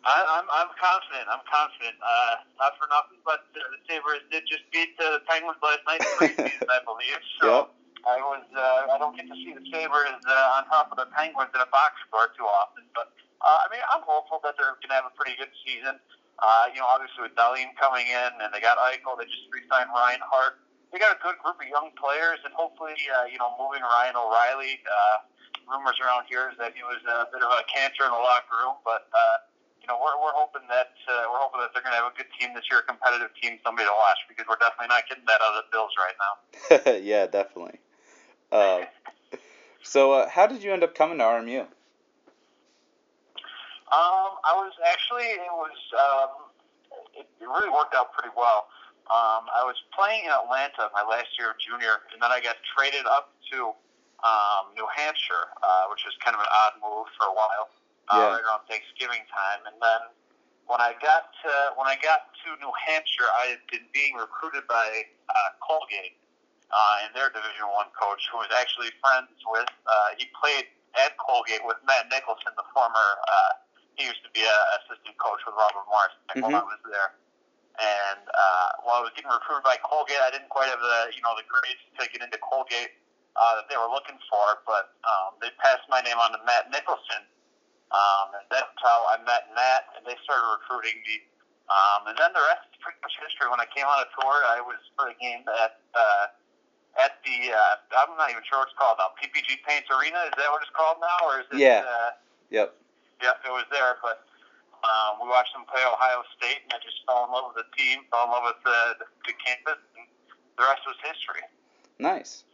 I, 0.00 0.40
I'm 0.40 0.48
I'm 0.48 0.72
confident. 0.80 1.28
I'm 1.28 1.44
confident. 1.44 1.96
Uh, 2.00 2.40
not 2.56 2.72
for 2.80 2.88
nothing, 2.88 3.20
but 3.20 3.44
uh, 3.52 3.60
the 3.68 3.80
Sabres 3.84 4.24
did 4.32 4.48
just 4.48 4.64
beat 4.72 4.96
uh, 4.96 5.20
the 5.20 5.22
Penguins 5.28 5.60
last 5.60 5.84
night 5.84 6.00
in 6.00 6.08
the 6.40 6.48
I 6.72 6.80
believe. 6.88 7.20
So 7.36 7.44
Yep. 7.44 7.64
I 8.08 8.16
was 8.24 8.44
uh, 8.56 8.88
I 8.88 8.96
don't 8.96 9.12
get 9.12 9.28
to 9.28 9.36
see 9.36 9.52
the 9.52 9.64
Sabres 9.68 10.16
uh, 10.24 10.56
on 10.56 10.64
top 10.72 10.88
of 10.88 10.96
the 10.96 11.08
Penguins 11.12 11.52
in 11.52 11.60
a 11.60 11.68
box 11.68 12.00
score 12.08 12.32
too 12.32 12.48
often, 12.48 12.88
but 12.96 13.12
uh, 13.44 13.60
I 13.60 13.68
mean 13.68 13.84
I'm 13.92 14.00
hopeful 14.08 14.40
that 14.40 14.56
they're 14.56 14.72
going 14.80 14.88
to 14.88 14.96
have 15.04 15.08
a 15.08 15.12
pretty 15.12 15.36
good 15.36 15.52
season. 15.68 16.00
Uh, 16.40 16.72
you 16.72 16.80
know, 16.80 16.88
obviously 16.88 17.28
with 17.28 17.36
Dahlin 17.36 17.68
coming 17.76 18.08
in, 18.08 18.30
and 18.40 18.48
they 18.52 18.64
got 18.64 18.80
Eichel, 18.80 19.16
they 19.20 19.28
just 19.28 19.44
re-signed 19.52 19.92
Reinhart. 19.92 20.64
They 20.90 20.98
got 20.98 21.14
a 21.14 21.20
good 21.22 21.38
group 21.38 21.60
of 21.60 21.68
young 21.68 21.92
players, 21.94 22.40
and 22.42 22.50
hopefully, 22.56 22.96
uh, 23.12 23.28
you 23.28 23.38
know, 23.38 23.54
moving 23.60 23.84
Ryan 23.84 24.16
O'Reilly. 24.16 24.80
Uh, 24.82 25.30
rumors 25.70 25.94
around 26.02 26.26
here 26.26 26.50
is 26.50 26.58
that 26.58 26.74
he 26.74 26.82
was 26.82 26.98
a 27.06 27.30
bit 27.30 27.44
of 27.44 27.50
a 27.52 27.62
cancer 27.70 28.02
in 28.02 28.10
the 28.10 28.18
locker 28.18 28.58
room, 28.58 28.74
but 28.82 29.06
uh, 29.14 29.36
you 29.78 29.86
know, 29.86 29.96
we're, 30.02 30.18
we're 30.18 30.34
hoping 30.34 30.66
that 30.66 30.92
uh, 31.06 31.30
we're 31.30 31.38
hoping 31.38 31.62
that 31.62 31.70
they're 31.72 31.82
going 31.82 31.94
to 31.94 32.02
have 32.02 32.10
a 32.10 32.16
good 32.18 32.28
team 32.34 32.50
this 32.54 32.66
year, 32.66 32.82
a 32.82 32.86
competitive 32.88 33.30
team, 33.38 33.62
somebody 33.62 33.86
to 33.86 33.94
watch, 33.94 34.18
because 34.26 34.44
we're 34.50 34.58
definitely 34.58 34.90
not 34.90 35.06
getting 35.08 35.24
that 35.30 35.40
out 35.40 35.54
of 35.54 35.64
the 35.64 35.68
Bills 35.70 35.94
right 35.94 36.16
now. 36.18 36.32
yeah, 37.06 37.30
definitely. 37.30 37.78
Uh, 38.50 38.90
so, 39.82 40.12
uh, 40.12 40.28
how 40.28 40.46
did 40.46 40.62
you 40.62 40.72
end 40.72 40.82
up 40.82 40.94
coming 40.94 41.18
to 41.18 41.24
RMU? 41.24 41.66
Um, 43.90 44.38
I 44.46 44.54
was 44.54 44.70
actually 44.86 45.26
it 45.34 45.50
was 45.50 45.78
um, 45.98 46.30
it, 47.18 47.26
it 47.40 47.46
really 47.46 47.70
worked 47.70 47.94
out 47.94 48.12
pretty 48.14 48.30
well. 48.38 48.70
Um, 49.10 49.50
I 49.50 49.66
was 49.66 49.74
playing 49.90 50.24
in 50.24 50.30
Atlanta 50.30 50.86
my 50.94 51.02
last 51.02 51.34
year 51.34 51.50
of 51.50 51.58
junior, 51.58 52.06
and 52.14 52.22
then 52.22 52.30
I 52.30 52.38
got 52.38 52.54
traded 52.78 53.02
up 53.10 53.34
to 53.50 53.74
um, 54.22 54.70
New 54.78 54.86
Hampshire, 54.94 55.50
uh, 55.58 55.90
which 55.90 56.06
was 56.06 56.14
kind 56.22 56.38
of 56.38 56.40
an 56.40 56.46
odd 56.46 56.78
move 56.78 57.10
for 57.18 57.26
a 57.26 57.34
while, 57.34 57.66
uh, 58.06 58.14
Yeah. 58.14 58.38
right 58.38 58.44
around 58.46 58.62
Thanksgiving 58.70 59.26
time. 59.26 59.66
And 59.66 59.74
then 59.82 60.14
when 60.70 60.78
I 60.78 60.94
got 61.02 61.34
to, 61.42 61.74
when 61.74 61.90
I 61.90 61.98
got 61.98 62.30
to 62.46 62.48
New 62.62 62.70
Hampshire, 62.86 63.26
I 63.42 63.58
had 63.58 63.66
been 63.66 63.90
being 63.90 64.14
recruited 64.14 64.68
by 64.70 64.86
uh, 65.26 65.34
Colgate, 65.58 66.14
uh, 66.70 67.02
and 67.02 67.10
their 67.10 67.34
Division 67.34 67.66
One 67.74 67.90
coach, 67.98 68.22
who 68.30 68.38
was 68.38 68.50
actually 68.54 68.94
friends 69.02 69.34
with. 69.50 69.66
Uh, 69.90 70.08
he 70.22 70.30
played 70.38 70.70
at 70.94 71.18
Colgate 71.18 71.66
with 71.66 71.82
Matt 71.82 72.06
Nicholson, 72.14 72.54
the 72.54 72.62
former. 72.70 73.10
Uh, 73.26 73.52
he 73.96 74.06
used 74.06 74.22
to 74.22 74.30
be 74.32 74.42
a 74.44 74.56
assistant 74.82 75.16
coach 75.18 75.40
with 75.46 75.54
Robert 75.56 75.86
Morris 75.88 76.14
while 76.38 76.62
I 76.62 76.64
was 76.66 76.82
there. 76.86 77.16
And 77.80 78.22
uh, 78.28 78.68
while 78.84 79.00
I 79.00 79.04
was 79.08 79.14
getting 79.16 79.30
recruited 79.32 79.64
by 79.64 79.80
Colgate, 79.80 80.20
I 80.20 80.28
didn't 80.28 80.52
quite 80.52 80.68
have 80.68 80.82
the 80.82 81.14
you 81.16 81.22
know 81.24 81.32
the 81.38 81.46
grades 81.48 81.80
to 81.96 82.04
get 82.12 82.20
into 82.20 82.36
Colgate 82.44 82.92
uh, 83.38 83.56
that 83.56 83.72
they 83.72 83.78
were 83.80 83.88
looking 83.88 84.20
for. 84.28 84.60
But 84.68 84.92
um, 85.06 85.40
they 85.40 85.48
passed 85.62 85.86
my 85.88 86.04
name 86.04 86.20
on 86.20 86.34
to 86.36 86.40
Matt 86.44 86.68
Nicholson, 86.68 87.24
um, 87.94 88.36
and 88.36 88.44
that's 88.52 88.76
how 88.84 89.08
I 89.08 89.22
met 89.24 89.48
Matt, 89.56 89.96
and 89.96 90.04
they 90.04 90.18
started 90.26 90.44
recruiting 90.60 91.00
me. 91.08 91.24
Um, 91.70 92.10
and 92.10 92.18
then 92.18 92.34
the 92.34 92.42
rest 92.50 92.66
is 92.74 92.82
pretty 92.82 92.98
much 93.00 93.14
history. 93.22 93.46
When 93.46 93.62
I 93.62 93.68
came 93.70 93.86
on 93.86 94.02
a 94.02 94.08
tour, 94.18 94.36
I 94.50 94.58
was 94.60 94.82
for 94.98 95.08
a 95.08 95.16
game 95.16 95.46
at 95.46 95.80
uh, 95.94 96.24
at 97.00 97.22
the 97.22 97.54
uh, 97.54 98.02
I'm 98.02 98.12
not 98.18 98.28
even 98.28 98.42
sure 98.44 98.60
what 98.60 98.68
it's 98.68 98.76
called 98.76 98.98
now. 98.98 99.14
PPG 99.16 99.62
Paints 99.64 99.88
Arena 99.88 100.26
is 100.28 100.34
that 100.36 100.50
what 100.52 100.60
it's 100.60 100.74
called 100.74 100.98
now, 101.00 101.18
or 101.24 101.40
is 101.40 101.48
it? 101.54 101.62
Yeah. 101.64 101.86
Uh, 101.86 102.18
Yep. 102.50 102.74
Yeah, 103.22 103.36
it 103.44 103.52
was 103.52 103.66
there, 103.70 103.96
but 104.02 104.24
um, 104.82 105.20
we 105.22 105.28
watched 105.28 105.52
them 105.52 105.64
play 105.68 105.82
Ohio 105.84 106.22
State, 106.36 106.64
and 106.64 106.72
I 106.72 106.78
just 106.82 107.04
fell 107.06 107.24
in 107.24 107.32
love 107.32 107.52
with 107.54 107.64
the 107.64 107.68
team, 107.76 108.00
fell 108.10 108.24
in 108.24 108.30
love 108.30 108.44
with 108.46 108.62
the, 108.64 109.04
the, 109.26 109.34
campus, 109.36 109.80
and 109.96 110.06
the 110.56 110.64
rest 110.64 110.82
was 110.86 110.96
history. 111.04 111.44
Nice. 111.98 112.44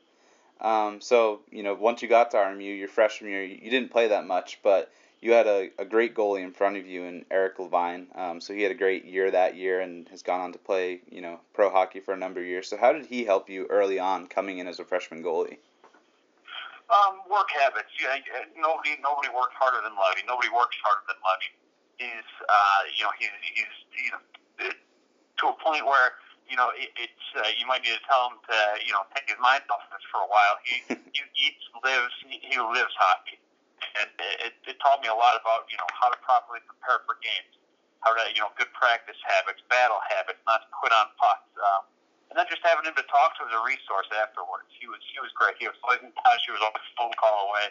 Um, 0.61 1.01
so, 1.01 1.41
you 1.51 1.63
know, 1.63 1.75
once 1.75 2.03
you 2.03 2.09
got 2.09 2.31
to 2.33 2.39
RMU, 2.39 2.79
your 2.79 2.89
freshman 2.89 3.31
year, 3.31 3.45
you 3.45 3.71
didn't 3.71 3.91
play 3.91 4.09
that 4.09 4.27
much, 4.27 4.59
but 4.63 4.91
you 5.21 5.33
had 5.33 5.47
a, 5.47 5.71
a 5.79 5.85
great 5.85 6.15
goalie 6.15 6.43
in 6.43 6.53
front 6.53 6.77
of 6.77 6.87
you 6.87 7.05
in 7.05 7.25
Eric 7.31 7.59
Levine. 7.59 8.09
Um, 8.15 8.41
so 8.41 8.55
he 8.55 8.63
had 8.63 8.73
a 8.73 8.77
great 8.77 9.05
year 9.05 9.31
that 9.31 9.57
year 9.57 9.81
and 9.81 10.09
has 10.09 10.23
gone 10.23 10.41
on 10.41 10.53
to 10.53 10.59
play, 10.59 11.01
you 11.11 11.21
know, 11.21 11.41
pro 11.53 11.71
hockey 11.71 12.01
for 12.01 12.15
a 12.15 12.17
number 12.17 12.41
of 12.41 12.47
years. 12.47 12.69
So 12.69 12.77
how 12.77 12.93
did 12.93 13.07
he 13.07 13.25
help 13.25 13.49
you 13.49 13.67
early 13.67 13.99
on 13.99 14.27
coming 14.27 14.59
in 14.59 14.67
as 14.67 14.79
a 14.79 14.85
freshman 14.85 15.23
goalie? 15.23 15.59
Um, 16.87 17.27
work 17.27 17.51
habits. 17.51 17.91
Yeah, 17.99 18.15
nobody 18.55 18.95
nobody 19.03 19.27
works 19.35 19.59
harder 19.59 19.83
than 19.83 19.99
Levy. 19.99 20.23
Nobody 20.23 20.47
works 20.55 20.79
harder 20.87 21.03
than 21.11 21.19
Levy. 21.19 21.51
He's 21.99 22.31
uh, 22.47 22.81
you 22.95 23.03
know 23.03 23.11
he's 23.19 23.35
he's 23.43 23.75
you 23.99 24.11
know 24.15 24.23
to 24.71 25.45
a 25.51 25.57
point 25.59 25.83
where 25.83 26.15
you 26.47 26.55
know 26.55 26.71
it, 26.79 26.95
it's 26.95 27.27
uh, 27.35 27.51
you 27.59 27.67
might 27.67 27.83
need 27.83 27.99
to 27.99 28.05
tell 28.07 28.31
him 28.31 28.39
to 28.47 28.57
you 28.87 28.95
know 28.95 29.03
take 29.19 29.27
his 29.27 29.39
mind 29.43 29.67
off 29.67 29.83
this 29.91 30.03
for 30.15 30.23
a 30.23 30.29
while. 30.31 30.57
He 30.63 30.75
he 31.17 31.23
eats, 31.51 31.65
lives, 31.83 32.15
he, 32.23 32.39
he 32.39 32.55
lives 32.55 32.95
hockey, 32.95 33.43
and 33.99 34.09
it, 34.47 34.55
it 34.71 34.79
taught 34.79 35.03
me 35.03 35.11
a 35.11 35.19
lot 35.19 35.35
about 35.35 35.67
you 35.67 35.77
know 35.77 35.91
how 35.91 36.07
to 36.07 36.19
properly 36.23 36.63
prepare 36.71 37.03
for 37.03 37.19
games, 37.19 37.59
how 38.07 38.15
to 38.15 38.23
you 38.31 38.47
know 38.47 38.55
good 38.55 38.71
practice 38.79 39.19
habits, 39.27 39.59
battle 39.67 39.99
habits, 40.07 40.39
not 40.47 40.63
to 40.63 40.69
quit 40.71 40.95
on 40.95 41.11
pucks. 41.19 41.51
Um, 41.59 41.83
and 42.31 42.35
then 42.35 42.47
just 42.51 42.63
having 42.67 42.85
him 42.85 42.97
to 42.99 43.07
talk 43.07 43.39
to 43.39 43.47
as 43.47 43.55
a 43.55 43.63
resource 43.63 44.11
afterwards. 44.15 44.71
He 44.77 44.91
was 44.91 45.01
he 45.07 45.19
was 45.23 45.31
great. 45.35 45.57
He 45.63 45.71
was 45.71 45.79
always 45.87 46.03
in 46.03 46.11
touch. 46.15 46.43
He 46.47 46.53
was 46.53 46.63
always 46.63 46.83
a 46.83 46.95
phone 46.99 47.15
call 47.17 47.51
away. 47.51 47.71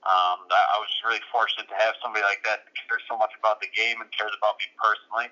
Um, 0.00 0.48
I, 0.48 0.60
I 0.74 0.76
was 0.80 0.88
really 1.04 1.20
fortunate 1.28 1.68
to 1.68 1.76
have 1.76 1.92
somebody 2.00 2.24
like 2.24 2.40
that 2.48 2.64
that 2.64 2.72
cares 2.72 3.04
so 3.04 3.20
much 3.20 3.36
about 3.36 3.60
the 3.60 3.68
game 3.76 4.00
and 4.00 4.08
cares 4.08 4.32
about 4.32 4.56
me 4.56 4.72
personally. 4.80 5.28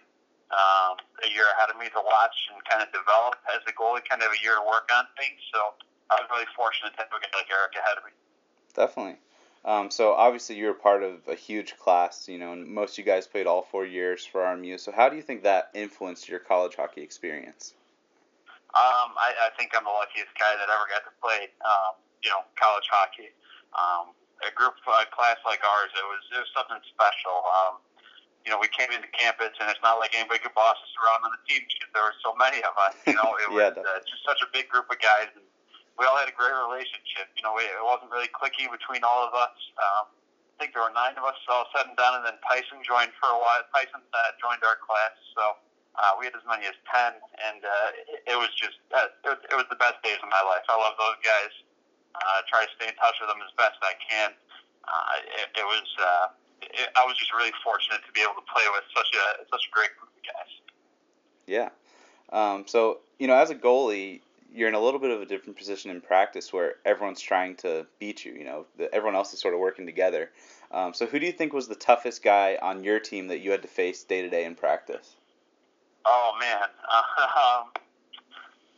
Um, 0.49 0.97
a 1.25 1.29
year 1.29 1.45
ahead 1.57 1.69
of 1.69 1.77
me 1.77 1.93
to 1.93 2.01
watch 2.01 2.37
and 2.53 2.61
kind 2.65 2.81
of 2.81 2.89
develop 2.93 3.37
as 3.53 3.61
a 3.69 3.73
goalie, 3.77 4.05
kind 4.05 4.25
of 4.25 4.33
a 4.33 4.41
year 4.41 4.57
to 4.57 4.65
work 4.65 4.89
on 4.93 5.05
things. 5.21 5.41
So 5.53 5.77
I 6.09 6.21
was 6.21 6.29
really 6.33 6.49
fortunate 6.57 6.97
to 6.97 7.05
have 7.05 7.13
a 7.13 7.21
guy 7.21 7.33
like 7.37 7.49
Eric 7.53 7.77
ahead 7.77 8.01
of 8.01 8.05
me. 8.05 8.13
Definitely. 8.73 9.21
Um, 9.65 9.91
so 9.91 10.13
obviously 10.15 10.57
you 10.57 10.67
were 10.67 10.75
part 10.75 11.03
of 11.03 11.21
a 11.29 11.35
huge 11.35 11.77
class, 11.77 12.29
you 12.29 12.39
know, 12.39 12.53
and 12.53 12.67
most 12.67 12.95
of 12.95 12.99
you 12.99 13.05
guys 13.05 13.27
played 13.27 13.47
all 13.47 13.63
four 13.63 13.85
years 13.85 14.25
for 14.25 14.41
RMU. 14.41 14.81
So 14.81 14.93
how 14.93 15.09
do 15.09 15.17
you 15.17 15.23
think 15.23 15.43
that 15.43 15.71
influenced 15.75 16.29
your 16.29 16.39
college 16.39 16.77
hockey 16.77 17.03
experience? 17.03 17.75
Um, 18.77 19.17
I, 19.17 19.49
I 19.49 19.51
think 19.57 19.73
I'm 19.73 19.85
the 19.89 19.93
luckiest 19.95 20.33
guy 20.37 20.53
that 20.61 20.69
ever 20.69 20.85
got 20.93 21.03
to 21.09 21.13
play, 21.25 21.49
um, 21.65 21.97
you 22.21 22.29
know, 22.29 22.45
college 22.61 22.85
hockey. 22.93 23.33
Um, 23.73 24.13
a 24.45 24.53
group, 24.55 24.77
a 24.87 25.09
class 25.11 25.41
like 25.49 25.61
ours, 25.65 25.91
it 25.97 26.07
was 26.07 26.23
it 26.37 26.39
was 26.47 26.51
something 26.55 26.79
special. 26.93 27.43
Um, 27.49 27.83
you 28.47 28.55
know, 28.55 28.61
we 28.61 28.71
came 28.71 28.89
into 28.95 29.09
campus, 29.13 29.51
and 29.59 29.67
it's 29.69 29.83
not 29.83 29.99
like 29.99 30.15
anybody 30.15 30.39
could 30.41 30.55
boss 30.55 30.79
us 30.79 30.93
around 31.01 31.27
on 31.27 31.33
the 31.35 31.43
team 31.51 31.67
because 31.67 31.91
there 31.93 32.07
were 32.07 32.17
so 32.23 32.33
many 32.39 32.63
of 32.63 32.73
us. 32.79 32.95
You 33.05 33.19
know, 33.19 33.35
it 33.43 33.51
Yeah, 33.51 33.75
was 33.75 33.83
uh, 33.83 34.01
just 34.07 34.23
such 34.25 34.41
a 34.41 34.49
big 34.55 34.71
group 34.71 34.87
of 34.89 34.97
guys, 35.03 35.29
and 35.35 35.45
we 35.99 36.07
all 36.07 36.17
had 36.17 36.31
a 36.31 36.37
great 36.37 36.55
relationship. 36.55 37.29
You 37.35 37.43
know, 37.45 37.53
we, 37.59 37.67
it 37.67 37.83
wasn't 37.83 38.15
really 38.15 38.31
clicky 38.31 38.71
between 38.71 39.03
all 39.03 39.27
of 39.27 39.35
us. 39.35 39.57
Um, 39.77 40.05
I 40.15 40.55
think 40.65 40.73
there 40.75 40.87
were 40.87 40.95
nine 40.95 41.19
of 41.19 41.27
us 41.27 41.37
all 41.51 41.67
said 41.75 41.91
and 41.91 41.99
done, 41.99 42.23
and 42.23 42.25
then 42.25 42.39
Tyson 42.47 42.79
joined 42.87 43.13
for 43.19 43.31
a 43.31 43.39
while. 43.39 43.63
Tyson 43.75 44.01
uh, 44.01 44.19
joined 44.39 44.63
our 44.63 44.79
class, 44.81 45.15
so 45.35 45.59
uh, 45.99 46.15
we 46.15 46.31
had 46.31 46.35
as 46.39 46.47
many 46.47 46.65
as 46.71 46.79
ten, 46.87 47.19
and 47.43 47.61
uh, 47.67 47.91
it, 48.07 48.35
it 48.35 48.39
was 48.39 48.55
just 48.55 48.79
uh, 48.95 49.11
it, 49.27 49.39
it 49.51 49.57
was 49.59 49.67
the 49.67 49.81
best 49.83 49.99
days 50.07 50.23
of 50.23 50.31
my 50.31 50.43
life. 50.47 50.63
I 50.71 50.79
love 50.79 50.95
those 50.95 51.19
guys. 51.27 51.53
Uh, 52.15 52.41
try 52.47 52.63
to 52.63 52.71
stay 52.79 52.89
in 52.91 52.97
touch 52.99 53.19
with 53.19 53.31
them 53.31 53.43
as 53.43 53.51
best 53.59 53.79
I 53.83 53.95
can. 53.99 54.31
Uh, 54.87 55.43
it, 55.43 55.49
it 55.59 55.67
was 55.67 55.89
uh, 55.99 56.27
it, 56.63 56.89
I 56.95 57.03
was 57.05 57.19
just 57.19 57.35
really 57.35 57.53
fortunate 57.67 58.01
to 58.07 58.13
be 58.15 58.23
able 58.23 58.39
to 58.39 58.47
play 58.47 58.65
with 58.71 58.87
such 58.95 59.11
a 59.11 59.27
such 59.51 59.67
a 59.67 59.71
great 59.75 59.91
group 59.99 60.15
of 60.15 60.23
guys. 60.23 60.53
Yeah. 61.47 61.71
Um, 62.31 62.65
so, 62.67 63.01
you 63.19 63.27
know, 63.27 63.35
as 63.35 63.51
a 63.51 63.55
goalie, 63.55 64.21
you're 64.53 64.69
in 64.69 64.75
a 64.75 64.81
little 64.81 65.01
bit 65.01 65.11
of 65.11 65.21
a 65.21 65.27
different 65.27 65.57
position 65.57 65.91
in 65.91 66.01
practice 66.01 66.53
where 66.53 66.77
everyone's 66.85 67.21
trying 67.21 67.57
to 67.57 67.87
beat 67.99 68.25
you, 68.25 68.33
you 68.33 68.45
know, 68.45 68.67
the, 68.77 68.93
everyone 68.95 69.15
else 69.15 69.33
is 69.33 69.41
sort 69.41 69.55
of 69.55 69.61
working 69.61 69.87
together. 69.87 70.31
Um, 70.71 70.93
so, 70.95 71.07
who 71.07 71.19
do 71.19 71.27
you 71.27 71.33
think 71.33 71.53
was 71.53 71.69
the 71.69 71.75
toughest 71.75 72.23
guy 72.23 72.59
on 72.61 72.85
your 72.85 73.01
team 73.01 73.29
that 73.29 73.39
you 73.39 73.51
had 73.51 73.63
to 73.63 73.69
face 73.69 74.05
day 74.05 74.23
to 74.23 74.29
day 74.29 74.45
in 74.45 74.55
practice? 74.55 75.17
Oh 76.07 76.37
man, 76.39 76.69
um, 77.43 77.75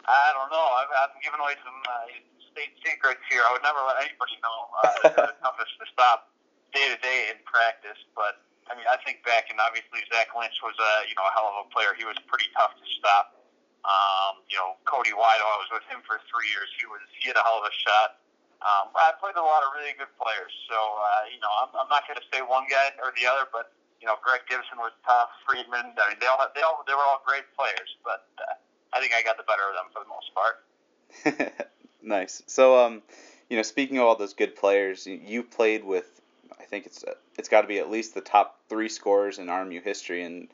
I 0.09 0.33
don't 0.33 0.51
know. 0.51 0.67
I've, 0.81 0.91
I'm 0.91 1.15
giving 1.21 1.41
away 1.41 1.55
some 1.63 1.79
uh, 1.85 2.09
state 2.51 2.75
secrets 2.83 3.23
here. 3.31 3.45
I 3.47 3.51
would 3.55 3.65
never 3.65 3.81
let 3.85 4.03
anybody 4.03 4.37
know. 4.41 4.59
Uh, 4.81 4.87
they're 5.29 5.39
toughest 5.45 5.75
to 5.79 5.87
stop 5.93 6.33
day 6.73 6.87
to 6.91 6.99
day 7.03 7.31
in 7.31 7.39
practice, 7.47 7.99
but 8.15 8.43
I 8.71 8.79
mean, 8.79 8.87
I 8.87 8.99
think 9.03 9.27
back, 9.27 9.51
and 9.51 9.59
obviously 9.59 10.03
Zach 10.15 10.31
Lynch 10.35 10.59
was 10.63 10.79
a 10.79 10.93
you 11.11 11.15
know 11.19 11.27
a 11.27 11.33
hell 11.35 11.51
of 11.51 11.67
a 11.67 11.69
player. 11.75 11.95
He 11.99 12.07
was 12.07 12.19
pretty 12.31 12.47
tough 12.55 12.75
to 12.79 12.87
stop. 12.99 13.39
Um, 13.81 14.45
you 14.53 14.61
know, 14.61 14.77
Cody 14.85 15.17
Wydo, 15.17 15.45
I 15.47 15.57
was 15.57 15.71
with 15.73 15.87
him 15.89 16.05
for 16.05 16.21
three 16.29 16.49
years. 16.53 16.69
He 16.77 16.85
was 16.85 17.01
he 17.17 17.33
had 17.33 17.39
a 17.41 17.45
hell 17.45 17.59
of 17.59 17.67
a 17.67 17.75
shot. 17.75 18.21
Um, 18.61 18.93
I 18.93 19.17
played 19.17 19.41
a 19.41 19.43
lot 19.43 19.65
of 19.65 19.73
really 19.73 19.97
good 19.97 20.13
players, 20.21 20.53
so 20.69 20.77
uh, 20.77 21.25
you 21.33 21.41
know, 21.41 21.49
I'm, 21.65 21.73
I'm 21.73 21.89
not 21.89 22.05
going 22.05 22.21
to 22.21 22.27
say 22.29 22.45
one 22.45 22.69
guy 22.69 22.93
or 23.01 23.11
the 23.17 23.25
other, 23.25 23.49
but 23.49 23.73
you 24.01 24.07
know, 24.07 24.17
Greg 24.25 24.41
Gibson 24.49 24.79
was 24.79 24.93
tough. 25.05 25.29
Friedman, 25.47 25.93
I 25.97 26.09
mean, 26.09 26.19
they 26.21 26.27
all 26.27 26.39
they 26.55 26.63
all 26.63 26.83
they 26.87 26.95
were 26.95 27.05
all 27.07 27.23
great 27.27 27.45
players, 27.57 27.97
but 28.05 28.27
uh, 28.39 28.55
I 28.93 29.01
think 29.01 29.13
I 29.15 29.23
got 29.23 29.37
the 29.37 29.45
better 29.45 29.63
of 29.69 29.75
them 29.77 29.89
for 29.93 30.03
the 30.03 30.09
most 30.09 30.35
part. 30.35 31.77
nice. 32.03 32.43
So, 32.47 32.79
um, 32.85 33.03
you 33.49 33.57
know, 33.57 33.63
speaking 33.63 33.99
of 33.99 34.05
all 34.05 34.17
those 34.17 34.35
good 34.35 34.57
players, 34.57 35.07
you, 35.07 35.43
played 35.43 35.85
with, 35.85 36.21
I 36.59 36.65
think 36.65 36.87
it's 36.87 37.05
it's 37.37 37.49
got 37.49 37.63
to 37.63 37.69
be 37.69 37.79
at 37.79 37.91
least 37.91 38.15
the 38.15 38.21
top 38.21 38.59
three 38.69 38.89
scorers 38.89 39.39
in 39.39 39.47
RMU 39.47 39.83
history, 39.83 40.23
and 40.23 40.49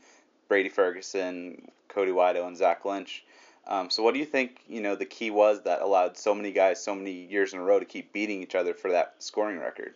Brady 0.49 0.69
Ferguson, 0.69 1.71
Cody 1.89 2.13
Wydo, 2.13 2.47
and 2.47 2.57
Zach 2.57 2.85
Lynch. 2.85 3.25
Um, 3.69 3.91
so 3.91 4.03
what 4.03 4.15
do 4.15 4.21
you 4.21 4.27
think? 4.27 4.61
You 4.69 4.81
know, 4.81 4.95
the 4.95 5.05
key 5.05 5.31
was 5.31 5.63
that 5.63 5.83
allowed 5.83 6.17
so 6.17 6.35
many 6.35 6.53
guys 6.53 6.83
so 6.83 6.95
many 6.95 7.13
years 7.13 7.53
in 7.53 7.59
a 7.59 7.63
row 7.63 7.79
to 7.79 7.85
keep 7.85 8.13
beating 8.13 8.43
each 8.43 8.55
other 8.55 8.75
for 8.75 8.91
that 8.93 9.17
scoring 9.19 9.59
record. 9.59 9.95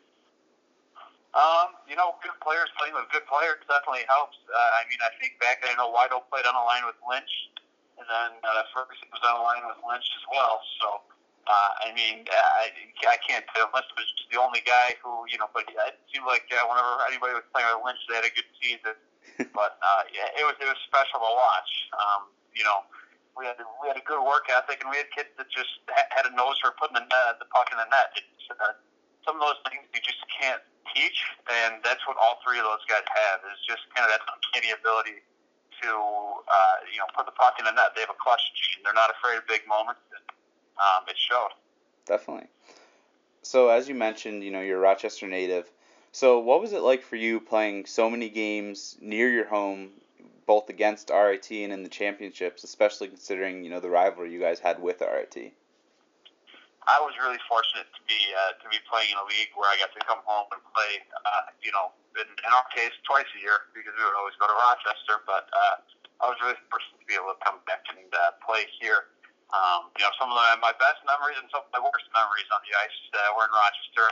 Um, 1.31 1.79
you 1.87 1.95
know, 1.95 2.19
good 2.27 2.35
players 2.43 2.67
playing 2.75 2.99
with 2.99 3.07
good 3.15 3.23
players 3.31 3.63
definitely 3.71 4.03
helps. 4.11 4.35
Uh, 4.51 4.79
I 4.79 4.83
mean, 4.91 4.99
I 4.99 5.15
think 5.23 5.39
back 5.39 5.63
I 5.63 5.71
know 5.79 5.95
Wydo 5.95 6.27
played 6.27 6.43
on 6.43 6.59
a 6.59 6.65
line 6.67 6.83
with 6.83 6.99
Lynch, 7.07 7.31
and 8.03 8.07
then 8.11 8.31
uh, 8.43 8.67
Ferguson 8.75 9.07
was 9.15 9.23
on 9.23 9.39
a 9.39 9.45
line 9.47 9.63
with 9.63 9.79
Lynch 9.87 10.11
as 10.11 10.25
well. 10.27 10.59
So, 10.83 11.07
uh, 11.47 11.71
I 11.87 11.95
mean, 11.95 12.27
I, 12.27 12.75
I 13.07 13.19
can't 13.23 13.47
tell 13.55 13.71
unless 13.71 13.87
it 13.87 13.95
was 13.95 14.11
just 14.19 14.27
the 14.35 14.43
only 14.43 14.59
guy 14.67 14.99
who, 14.99 15.23
you 15.31 15.39
know, 15.39 15.47
but 15.55 15.71
it 15.71 16.03
seemed 16.11 16.27
like 16.27 16.51
uh, 16.51 16.67
whenever 16.67 16.99
anybody 17.07 17.39
was 17.39 17.47
playing 17.55 17.71
with 17.79 17.87
Lynch, 17.87 18.03
they 18.11 18.19
had 18.19 18.27
a 18.27 18.35
good 18.35 18.51
season. 18.59 18.99
but 19.55 19.79
uh, 19.79 20.03
yeah, 20.11 20.35
it 20.35 20.43
was 20.43 20.59
it 20.59 20.67
was 20.67 20.81
special 20.83 21.23
to 21.23 21.31
watch. 21.31 21.71
Um, 21.95 22.35
you 22.59 22.67
know, 22.67 22.83
we 23.39 23.47
had 23.47 23.55
we 23.79 23.87
had 23.87 23.95
a 23.95 24.03
good 24.03 24.19
work 24.19 24.51
ethic, 24.51 24.83
and 24.83 24.91
we 24.91 24.99
had 24.99 25.07
kids 25.15 25.31
that 25.39 25.47
just 25.47 25.79
had 26.11 26.27
a 26.27 26.35
nose 26.35 26.59
for 26.59 26.75
putting 26.75 26.99
the, 26.99 27.07
net, 27.07 27.39
the 27.39 27.47
puck 27.55 27.71
in 27.71 27.79
the 27.79 27.87
net. 27.87 28.19
It's, 28.19 28.51
uh, 28.51 28.75
some 29.23 29.39
of 29.39 29.43
those 29.47 29.63
things 29.71 29.87
you 29.95 30.03
just 30.03 30.19
can't 30.35 30.65
teach, 30.95 31.19
and 31.49 31.83
that's 31.85 32.05
what 32.07 32.17
all 32.17 32.41
three 32.45 32.59
of 32.59 32.65
those 32.65 32.85
guys 32.89 33.05
have 33.07 33.41
is 33.53 33.59
just 33.67 33.83
kind 33.95 34.09
of 34.09 34.17
that 34.17 34.23
uncanny 34.27 34.73
ability 34.73 35.23
to 35.83 35.89
uh, 35.89 36.77
you 36.93 36.99
know 36.99 37.09
put 37.17 37.27
the 37.27 37.33
puck 37.33 37.57
in 37.59 37.65
the 37.65 37.73
net. 37.73 37.93
They 37.95 38.03
have 38.03 38.11
a 38.11 38.21
clutch 38.21 38.43
gene. 38.57 38.83
They're 38.85 38.95
not 38.95 39.11
afraid 39.11 39.39
of 39.39 39.47
big 39.47 39.67
moments. 39.69 40.01
And, 40.13 40.25
um, 40.81 41.05
it 41.09 41.17
showed. 41.17 41.53
Definitely. 42.07 42.49
So 43.43 43.69
as 43.69 43.89
you 43.89 43.95
mentioned, 43.95 44.43
you 44.45 44.51
know 44.51 44.61
you're 44.61 44.79
a 44.79 44.81
Rochester 44.81 45.27
native. 45.27 45.71
So 46.13 46.41
what 46.41 46.61
was 46.61 46.73
it 46.73 46.83
like 46.83 47.03
for 47.03 47.17
you 47.17 47.41
playing 47.41 47.87
so 47.87 48.11
many 48.11 48.29
games 48.29 48.97
near 49.01 49.31
your 49.31 49.47
home, 49.47 49.91
both 50.47 50.69
against 50.69 51.11
RIT 51.11 51.51
and 51.51 51.73
in 51.73 51.83
the 51.85 51.89
championships, 51.89 52.65
especially 52.65 53.09
considering 53.09 53.65
you 53.65 53.71
know 53.71 53.81
the 53.81 53.91
rivalry 53.91 54.33
you 54.33 54.41
guys 54.41 54.59
had 54.59 54.83
with 54.83 55.01
RIT? 55.01 55.53
I 56.89 56.97
was 57.05 57.13
really 57.21 57.41
fortunate 57.45 57.89
to 57.93 58.01
be 58.09 58.17
uh, 58.33 58.57
to 58.57 58.67
be 58.73 58.81
playing 58.89 59.13
in 59.13 59.19
a 59.21 59.27
league 59.29 59.53
where 59.53 59.69
I 59.69 59.77
got 59.77 59.93
to 59.93 60.03
come 60.09 60.25
home 60.25 60.49
and 60.49 60.63
play. 60.73 61.05
Uh, 61.13 61.53
you 61.61 61.73
know, 61.77 61.93
in, 62.17 62.25
in 62.25 62.51
our 62.57 62.65
case, 62.73 62.95
twice 63.05 63.29
a 63.37 63.41
year 63.41 63.69
because 63.77 63.93
we 63.93 64.03
would 64.05 64.17
always 64.17 64.37
go 64.41 64.49
to 64.49 64.57
Rochester. 64.57 65.21
But 65.29 65.53
uh, 65.53 66.25
I 66.25 66.33
was 66.33 66.41
really 66.41 66.57
fortunate 66.73 67.01
to 67.05 67.09
be 67.09 67.17
able 67.21 67.37
to 67.37 67.41
come 67.45 67.61
back 67.69 67.85
and 67.93 68.09
uh, 68.09 68.37
play 68.41 68.65
here. 68.81 69.13
Um, 69.53 69.91
you 69.99 70.07
know, 70.07 70.15
some 70.17 70.31
of 70.31 70.39
my 70.63 70.73
best 70.79 71.03
memories 71.05 71.37
and 71.37 71.51
some 71.51 71.67
of 71.67 71.71
my 71.75 71.83
worst 71.83 72.07
memories 72.15 72.47
on 72.55 72.63
the 72.65 72.73
ice 72.73 72.99
uh, 73.13 73.35
were 73.35 73.45
in 73.45 73.53
Rochester, 73.53 74.09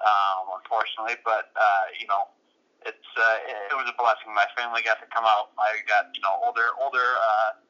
um, 0.00 0.58
unfortunately. 0.58 1.20
But 1.22 1.54
uh, 1.54 1.84
you 1.94 2.08
know, 2.10 2.34
it's 2.82 3.10
uh, 3.14 3.46
it, 3.46 3.56
it 3.70 3.76
was 3.78 3.86
a 3.86 3.94
blessing. 3.94 4.34
My 4.34 4.48
family 4.58 4.82
got 4.82 4.98
to 5.04 5.08
come 5.12 5.28
out. 5.28 5.54
I 5.54 5.86
got 5.86 6.10
you 6.16 6.22
know 6.24 6.34
older 6.42 6.74
older. 6.82 7.04
Uh, 7.14 7.67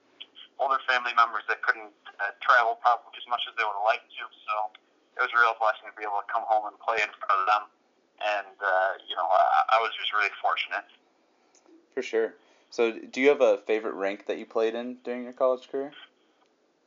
older 0.59 0.79
family 0.87 1.15
members 1.15 1.47
that 1.47 1.63
couldn't 1.63 1.95
uh, 2.19 2.35
travel 2.43 2.79
probably 2.83 3.15
as 3.15 3.27
much 3.31 3.43
as 3.47 3.55
they 3.55 3.65
would 3.65 3.79
have 3.79 3.87
liked 3.87 4.11
to. 4.11 4.25
So 4.27 4.55
it 5.19 5.21
was 5.27 5.33
a 5.35 5.39
real 5.39 5.55
blessing 5.59 5.91
to 5.91 5.95
be 5.95 6.07
able 6.07 6.23
to 6.23 6.29
come 6.31 6.47
home 6.47 6.71
and 6.71 6.77
play 6.79 7.03
in 7.03 7.11
front 7.19 7.39
of 7.39 7.47
them. 7.47 7.65
And 8.19 8.55
uh, 8.59 8.93
you 9.07 9.15
know, 9.15 9.27
I, 9.27 9.79
I 9.79 9.83
was 9.83 9.95
just 9.95 10.11
really 10.15 10.31
fortunate. 10.43 10.87
For 11.95 12.03
sure. 12.03 12.35
So, 12.69 12.93
do 12.93 13.23
you 13.23 13.33
have 13.33 13.41
a 13.41 13.65
favorite 13.65 13.97
rink 13.97 14.27
that 14.29 14.37
you 14.37 14.45
played 14.45 14.75
in 14.77 15.01
during 15.01 15.25
your 15.25 15.33
college 15.33 15.71
career? 15.73 15.91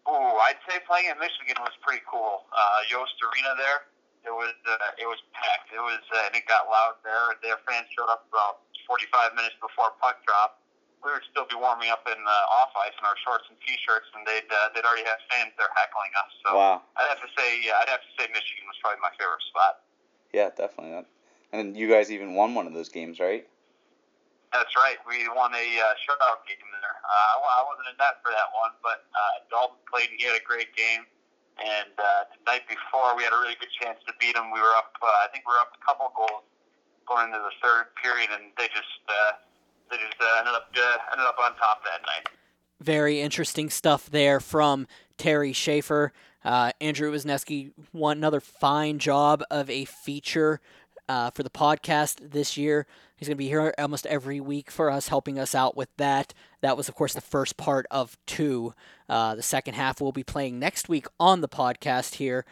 Oh, 0.06 0.38
I'd 0.46 0.62
say 0.70 0.78
playing 0.86 1.10
in 1.10 1.18
Michigan 1.18 1.58
was 1.58 1.74
pretty 1.82 2.06
cool. 2.06 2.46
Uh, 2.54 2.86
Yost 2.86 3.18
Arena 3.18 3.58
there, 3.58 3.90
it 4.26 4.34
was 4.34 4.54
uh, 4.70 5.02
it 5.02 5.10
was 5.10 5.18
packed. 5.34 5.74
It 5.74 5.82
was 5.82 6.02
uh, 6.14 6.30
and 6.30 6.38
it 6.38 6.46
got 6.46 6.70
loud 6.70 7.02
there. 7.02 7.34
Their 7.42 7.58
fans 7.66 7.90
showed 7.90 8.10
up 8.14 8.30
about 8.30 8.62
45 8.86 9.34
minutes 9.34 9.58
before 9.58 9.98
puck 9.98 10.22
drop 10.26 10.61
we 11.02 11.10
would 11.10 11.26
still 11.30 11.50
be 11.50 11.58
warming 11.58 11.90
up 11.90 12.06
in 12.06 12.18
uh, 12.18 12.58
off 12.62 12.72
ice 12.78 12.94
in 12.94 13.06
our 13.06 13.18
shorts 13.26 13.50
and 13.50 13.58
t-shirts, 13.66 14.10
and 14.14 14.22
they'd 14.26 14.48
uh, 14.50 14.70
they'd 14.74 14.86
already 14.86 15.06
have 15.06 15.18
fans 15.34 15.54
there 15.58 15.70
heckling 15.74 16.14
us. 16.18 16.32
So 16.46 16.50
wow. 16.54 16.76
I'd 16.98 17.10
have 17.10 17.22
to 17.22 17.32
say 17.34 17.62
yeah, 17.66 17.82
I'd 17.82 17.90
have 17.90 18.06
to 18.06 18.12
say 18.18 18.30
Michigan 18.30 18.70
was 18.70 18.78
probably 18.82 19.02
my 19.02 19.14
favorite 19.18 19.44
spot. 19.50 19.82
Yeah, 20.32 20.50
definitely. 20.54 21.06
And 21.52 21.76
you 21.76 21.92
guys 21.92 22.12
even 22.12 22.36
won 22.38 22.56
one 22.56 22.68
of 22.68 22.74
those 22.74 22.88
games, 22.88 23.20
right? 23.20 23.44
That's 24.52 24.72
right. 24.76 25.00
We 25.08 25.28
won 25.32 25.56
a 25.56 25.68
uh, 25.80 25.96
shutout 26.04 26.44
game 26.44 26.64
there. 26.76 26.98
Uh, 27.04 27.34
I 27.40 27.62
wasn't 27.68 27.88
in 27.92 27.98
net 28.00 28.20
for 28.20 28.36
that 28.36 28.52
one, 28.52 28.76
but 28.84 29.08
uh, 29.16 29.48
Dalton 29.48 29.80
played 29.88 30.12
and 30.12 30.20
he 30.20 30.28
had 30.28 30.36
a 30.36 30.44
great 30.44 30.76
game. 30.76 31.08
And 31.60 31.96
uh, 31.96 32.28
the 32.32 32.40
night 32.48 32.68
before, 32.68 33.16
we 33.16 33.24
had 33.24 33.32
a 33.32 33.40
really 33.40 33.56
good 33.60 33.72
chance 33.72 34.00
to 34.08 34.14
beat 34.20 34.36
him. 34.36 34.52
We 34.52 34.60
were 34.60 34.76
up, 34.76 34.96
uh, 35.00 35.08
I 35.24 35.32
think 35.32 35.48
we 35.48 35.56
were 35.56 35.64
up 35.64 35.76
a 35.76 35.82
couple 35.84 36.12
goals 36.16 36.48
going 37.08 37.32
into 37.32 37.40
the 37.40 37.56
third 37.64 37.96
period, 38.00 38.32
and 38.32 38.52
they 38.60 38.68
just 38.72 39.04
uh, 39.08 39.40
they 39.92 39.98
just 39.98 40.20
uh, 40.20 40.40
ended 40.40 40.54
up 40.54 40.72
uh, 40.76 40.98
ended 41.12 41.28
up 41.28 41.38
on 41.44 41.56
top 41.56 41.84
that 41.84 42.02
night. 42.06 42.28
Very 42.80 43.22
interesting 43.22 43.70
stuff 43.70 44.10
there 44.10 44.40
from 44.40 44.88
Terry 45.18 45.54
Shafer. 45.54 46.14
Uh, 46.44 46.72
Andrew 46.82 47.12
Wisneski 47.12 47.72
won 47.94 48.18
another 48.18 48.40
fine 48.40 48.98
job 48.98 49.44
of 49.52 49.70
a 49.70 49.86
feature 49.86 50.60
uh, 51.08 51.30
for 51.30 51.44
the 51.44 51.50
podcast 51.50 52.32
this 52.32 52.58
year. 52.58 52.88
He's 53.16 53.28
going 53.28 53.36
to 53.36 53.44
be 53.44 53.50
here 53.50 53.74
almost 53.78 54.08
every 54.08 54.40
week 54.40 54.72
for 54.72 54.90
us, 54.90 55.10
helping 55.10 55.38
us 55.38 55.54
out 55.54 55.78
with 55.78 55.90
that. 55.98 56.34
That 56.62 56.76
was, 56.76 56.90
of 56.90 56.96
course, 56.96 57.14
the 57.14 57.22
first 57.22 57.58
part 57.58 57.86
of 57.92 58.18
two. 58.26 58.74
Uh, 59.08 59.36
the 59.36 59.44
second 59.44 59.76
half 59.76 60.02
we'll 60.02 60.12
be 60.12 60.24
playing 60.24 60.58
next 60.58 60.90
week 60.90 61.06
on 61.20 61.42
the 61.42 61.48
podcast 61.48 62.16
here. 62.16 62.46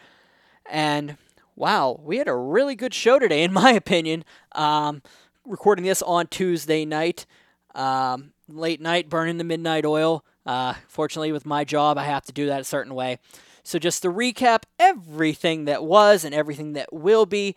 And 0.70 1.16
wow, 1.56 2.00
we 2.04 2.18
had 2.18 2.28
a 2.28 2.36
really 2.36 2.76
good 2.76 2.94
show 2.94 3.18
today, 3.18 3.42
in 3.42 3.52
my 3.52 3.72
opinion. 3.72 4.24
Um, 4.52 5.02
recording 5.50 5.84
this 5.84 6.00
on 6.02 6.28
Tuesday 6.28 6.84
night, 6.84 7.26
um, 7.74 8.32
late 8.48 8.80
night, 8.80 9.08
burning 9.08 9.36
the 9.36 9.44
midnight 9.44 9.84
oil. 9.84 10.24
Uh, 10.46 10.74
fortunately, 10.86 11.32
with 11.32 11.44
my 11.44 11.64
job, 11.64 11.98
I 11.98 12.04
have 12.04 12.24
to 12.26 12.32
do 12.32 12.46
that 12.46 12.60
a 12.60 12.64
certain 12.64 12.94
way. 12.94 13.18
So, 13.62 13.78
just 13.78 14.02
to 14.02 14.08
recap 14.08 14.62
everything 14.78 15.64
that 15.66 15.84
was 15.84 16.24
and 16.24 16.34
everything 16.34 16.72
that 16.74 16.92
will 16.92 17.26
be. 17.26 17.56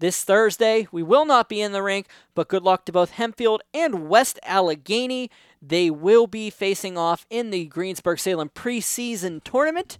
This 0.00 0.22
Thursday, 0.22 0.86
we 0.92 1.02
will 1.02 1.24
not 1.24 1.48
be 1.48 1.60
in 1.60 1.72
the 1.72 1.82
rink, 1.82 2.06
but 2.36 2.46
good 2.46 2.62
luck 2.62 2.84
to 2.84 2.92
both 2.92 3.14
Hempfield 3.14 3.58
and 3.74 4.08
West 4.08 4.38
Allegheny. 4.44 5.28
They 5.60 5.90
will 5.90 6.28
be 6.28 6.50
facing 6.50 6.96
off 6.96 7.26
in 7.30 7.50
the 7.50 7.64
Greensburg 7.64 8.20
Salem 8.20 8.48
preseason 8.48 9.42
tournament. 9.42 9.98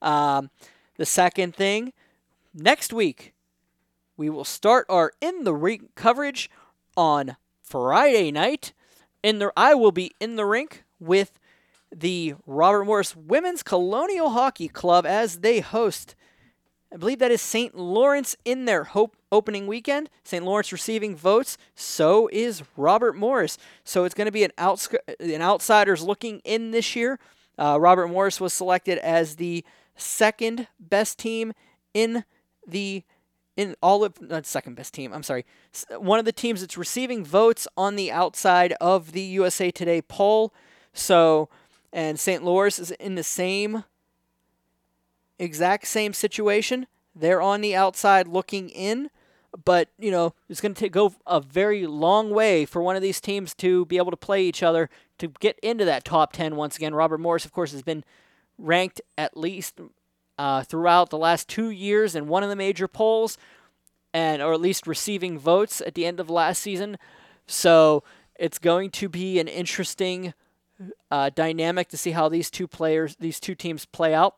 Um, 0.00 0.48
the 0.96 1.04
second 1.04 1.54
thing, 1.54 1.92
next 2.54 2.90
week, 2.90 3.33
we 4.16 4.30
will 4.30 4.44
start 4.44 4.86
our 4.88 5.12
in 5.20 5.44
the 5.44 5.54
rink 5.54 5.94
coverage 5.94 6.50
on 6.96 7.36
Friday 7.62 8.30
night. 8.30 8.72
In 9.22 9.38
the 9.38 9.52
I 9.56 9.74
will 9.74 9.92
be 9.92 10.12
in 10.20 10.36
the 10.36 10.44
rink 10.44 10.84
with 11.00 11.32
the 11.94 12.34
Robert 12.46 12.84
Morris 12.84 13.16
Women's 13.16 13.62
Colonial 13.62 14.30
Hockey 14.30 14.68
Club 14.68 15.06
as 15.06 15.38
they 15.38 15.60
host. 15.60 16.14
I 16.92 16.96
believe 16.96 17.18
that 17.18 17.32
is 17.32 17.42
St. 17.42 17.76
Lawrence 17.76 18.36
in 18.44 18.66
their 18.66 18.84
hope 18.84 19.16
opening 19.32 19.66
weekend. 19.66 20.10
St. 20.22 20.44
Lawrence 20.44 20.70
receiving 20.70 21.16
votes. 21.16 21.58
So 21.74 22.28
is 22.32 22.62
Robert 22.76 23.16
Morris. 23.16 23.58
So 23.82 24.04
it's 24.04 24.14
going 24.14 24.26
to 24.26 24.32
be 24.32 24.44
an, 24.44 24.52
outs- 24.58 24.88
an 25.18 25.42
outsiders 25.42 26.02
looking 26.02 26.40
in 26.44 26.70
this 26.70 26.94
year. 26.94 27.18
Uh, 27.58 27.78
Robert 27.80 28.08
Morris 28.08 28.40
was 28.40 28.52
selected 28.52 28.98
as 28.98 29.36
the 29.36 29.64
second 29.96 30.68
best 30.78 31.18
team 31.18 31.52
in 31.94 32.24
the 32.66 33.02
in 33.56 33.76
all 33.82 34.04
of 34.04 34.20
not 34.20 34.46
second 34.46 34.74
best 34.74 34.94
team. 34.94 35.12
I'm 35.12 35.22
sorry, 35.22 35.44
one 35.96 36.18
of 36.18 36.24
the 36.24 36.32
teams 36.32 36.60
that's 36.60 36.76
receiving 36.76 37.24
votes 37.24 37.68
on 37.76 37.96
the 37.96 38.10
outside 38.10 38.74
of 38.80 39.12
the 39.12 39.22
USA 39.22 39.70
Today 39.70 40.02
poll. 40.02 40.52
So, 40.92 41.48
and 41.92 42.18
St. 42.18 42.44
Louis 42.44 42.78
is 42.78 42.90
in 42.92 43.14
the 43.14 43.22
same 43.22 43.84
exact 45.38 45.86
same 45.86 46.12
situation. 46.12 46.86
They're 47.14 47.42
on 47.42 47.60
the 47.60 47.76
outside 47.76 48.26
looking 48.26 48.68
in, 48.70 49.10
but 49.64 49.88
you 49.98 50.10
know 50.10 50.34
it's 50.48 50.60
going 50.60 50.74
to 50.74 50.88
go 50.88 51.14
a 51.26 51.40
very 51.40 51.86
long 51.86 52.30
way 52.30 52.64
for 52.64 52.82
one 52.82 52.96
of 52.96 53.02
these 53.02 53.20
teams 53.20 53.54
to 53.56 53.84
be 53.86 53.96
able 53.96 54.10
to 54.10 54.16
play 54.16 54.44
each 54.44 54.62
other 54.62 54.90
to 55.18 55.28
get 55.40 55.58
into 55.60 55.84
that 55.84 56.04
top 56.04 56.32
ten 56.32 56.56
once 56.56 56.76
again. 56.76 56.94
Robert 56.94 57.18
Morris, 57.18 57.44
of 57.44 57.52
course, 57.52 57.72
has 57.72 57.82
been 57.82 58.04
ranked 58.58 59.00
at 59.16 59.36
least 59.36 59.80
uh, 60.38 60.62
throughout 60.62 61.10
the 61.10 61.18
last 61.18 61.48
two 61.48 61.70
years 61.70 62.14
in 62.14 62.28
one 62.28 62.42
of 62.42 62.48
the 62.48 62.56
major 62.56 62.88
polls, 62.88 63.38
and 64.12 64.40
or 64.40 64.52
at 64.52 64.60
least 64.60 64.86
receiving 64.86 65.38
votes 65.38 65.80
at 65.80 65.94
the 65.94 66.06
end 66.06 66.20
of 66.20 66.30
last 66.30 66.60
season. 66.62 66.96
So 67.46 68.04
it's 68.36 68.58
going 68.58 68.90
to 68.90 69.08
be 69.08 69.38
an 69.38 69.48
interesting 69.48 70.34
uh, 71.10 71.30
dynamic 71.34 71.88
to 71.88 71.96
see 71.96 72.12
how 72.12 72.28
these 72.28 72.50
two 72.50 72.66
players, 72.66 73.16
these 73.16 73.40
two 73.40 73.54
teams 73.54 73.86
play 73.86 74.14
out. 74.14 74.36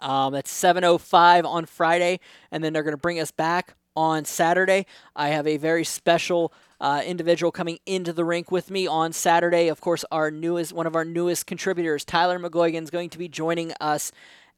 Um, 0.00 0.32
that's 0.32 0.52
7:05 0.52 1.44
on 1.44 1.66
Friday, 1.66 2.20
and 2.50 2.62
then 2.62 2.72
they're 2.72 2.82
going 2.82 2.94
to 2.94 3.00
bring 3.00 3.20
us 3.20 3.30
back 3.30 3.74
on 3.96 4.24
Saturday. 4.24 4.86
I 5.16 5.28
have 5.28 5.46
a 5.46 5.56
very 5.56 5.84
special 5.84 6.52
uh, 6.80 7.02
individual 7.04 7.52
coming 7.52 7.78
into 7.86 8.12
the 8.12 8.24
rink 8.24 8.50
with 8.50 8.70
me 8.70 8.86
on 8.86 9.12
Saturday. 9.12 9.68
Of 9.68 9.80
course, 9.80 10.04
our 10.10 10.30
newest, 10.30 10.72
one 10.72 10.86
of 10.86 10.96
our 10.96 11.04
newest 11.04 11.46
contributors, 11.46 12.04
Tyler 12.04 12.38
McGuigan, 12.38 12.82
is 12.82 12.90
going 12.90 13.10
to 13.10 13.18
be 13.18 13.28
joining 13.28 13.72
us 13.80 14.12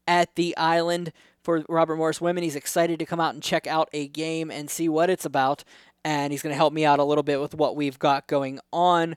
at 0.07 0.35
the 0.37 0.57
island 0.57 1.13
for 1.43 1.65
Robert 1.69 1.97
Morris 1.97 2.21
women. 2.21 2.43
He's 2.43 2.57
excited 2.57 2.99
to 2.99 3.07
come 3.07 3.21
out 3.21 3.35
and 3.35 3.43
check 3.43 3.67
out 3.67 3.89
a 3.93 4.09
game 4.09 4.51
and 4.51 4.71
see 4.71 4.89
what 4.89 5.11
it's 5.11 5.25
about, 5.25 5.65
and 6.05 6.33
he's 6.33 6.43
going 6.43 6.53
to 6.53 6.57
help 6.57 6.73
me 6.73 6.85
out 6.85 6.99
a 6.99 7.05
little 7.05 7.23
bit 7.23 7.41
with 7.41 7.55
what 7.55 7.77
we've 7.77 7.99
got 7.99 8.27
going 8.27 8.61
on. 8.73 9.17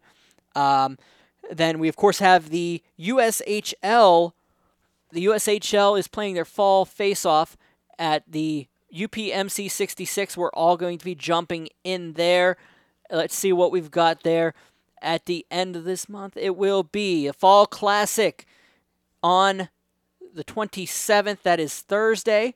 Um, 0.56 0.98
then 1.52 1.80
we 1.80 1.88
of 1.88 1.96
course 1.96 2.20
have 2.20 2.50
the 2.50 2.82
USHL. 3.00 4.34
The 5.12 5.26
USHL 5.26 6.00
is 6.00 6.08
playing 6.08 6.34
their 6.34 6.46
fall 6.46 6.86
face-off 6.86 7.56
at 8.00 8.24
the 8.28 8.68
UPMC 8.94 9.70
66. 9.70 10.38
We're 10.38 10.50
all 10.52 10.78
going 10.78 10.98
to 10.98 11.06
be 11.06 11.16
jumping 11.16 11.70
in 11.84 12.14
there. 12.14 12.58
Let's 13.12 13.36
see 13.36 13.54
what 13.54 13.72
we've 13.72 13.92
got 13.92 14.24
there 14.24 14.54
at 15.02 15.26
the 15.26 15.46
end 15.52 15.76
of 15.76 15.84
this 15.84 16.10
month. 16.10 16.36
It 16.36 16.56
will 16.56 16.84
be 16.84 17.28
a 17.28 17.34
fall 17.34 17.66
classic 17.66 18.46
on 19.22 19.70
the 20.36 20.44
27th. 20.44 21.42
That 21.44 21.60
is 21.60 21.80
Thursday. 21.80 22.56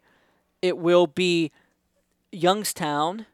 It 0.61 0.77
will 0.77 1.07
be 1.07 1.51
Youngstown 2.31 3.25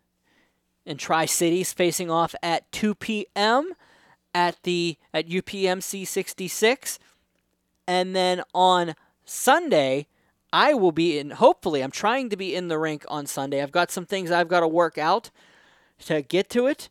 and 0.86 1.00
Tri 1.00 1.26
Cities 1.26 1.74
facing 1.74 2.12
off 2.12 2.36
at 2.44 2.72
2 2.72 2.96
p.m. 2.96 3.74
at 4.34 4.62
the 4.64 4.98
at 5.14 5.28
UPMC 5.28 6.08
66, 6.08 7.00
and 7.88 8.16
then 8.16 8.44
on 8.54 8.96
Sunday 9.26 10.08
I 10.54 10.74
will 10.76 10.92
be 10.92 11.18
in. 11.18 11.32
Hopefully, 11.32 11.82
I'm 11.82 11.92
trying 11.92 12.30
to 12.30 12.38
be 12.38 12.56
in 12.56 12.68
the 12.68 12.78
rink 12.78 13.04
on 13.08 13.26
Sunday. 13.26 13.62
I've 13.62 13.72
got 13.72 13.92
some 13.92 14.06
things 14.06 14.32
I've 14.32 14.48
got 14.48 14.60
to 14.60 14.68
work 14.68 14.98
out 14.98 15.32
to 16.06 16.22
get 16.22 16.50
to 16.52 16.68
it, 16.68 16.90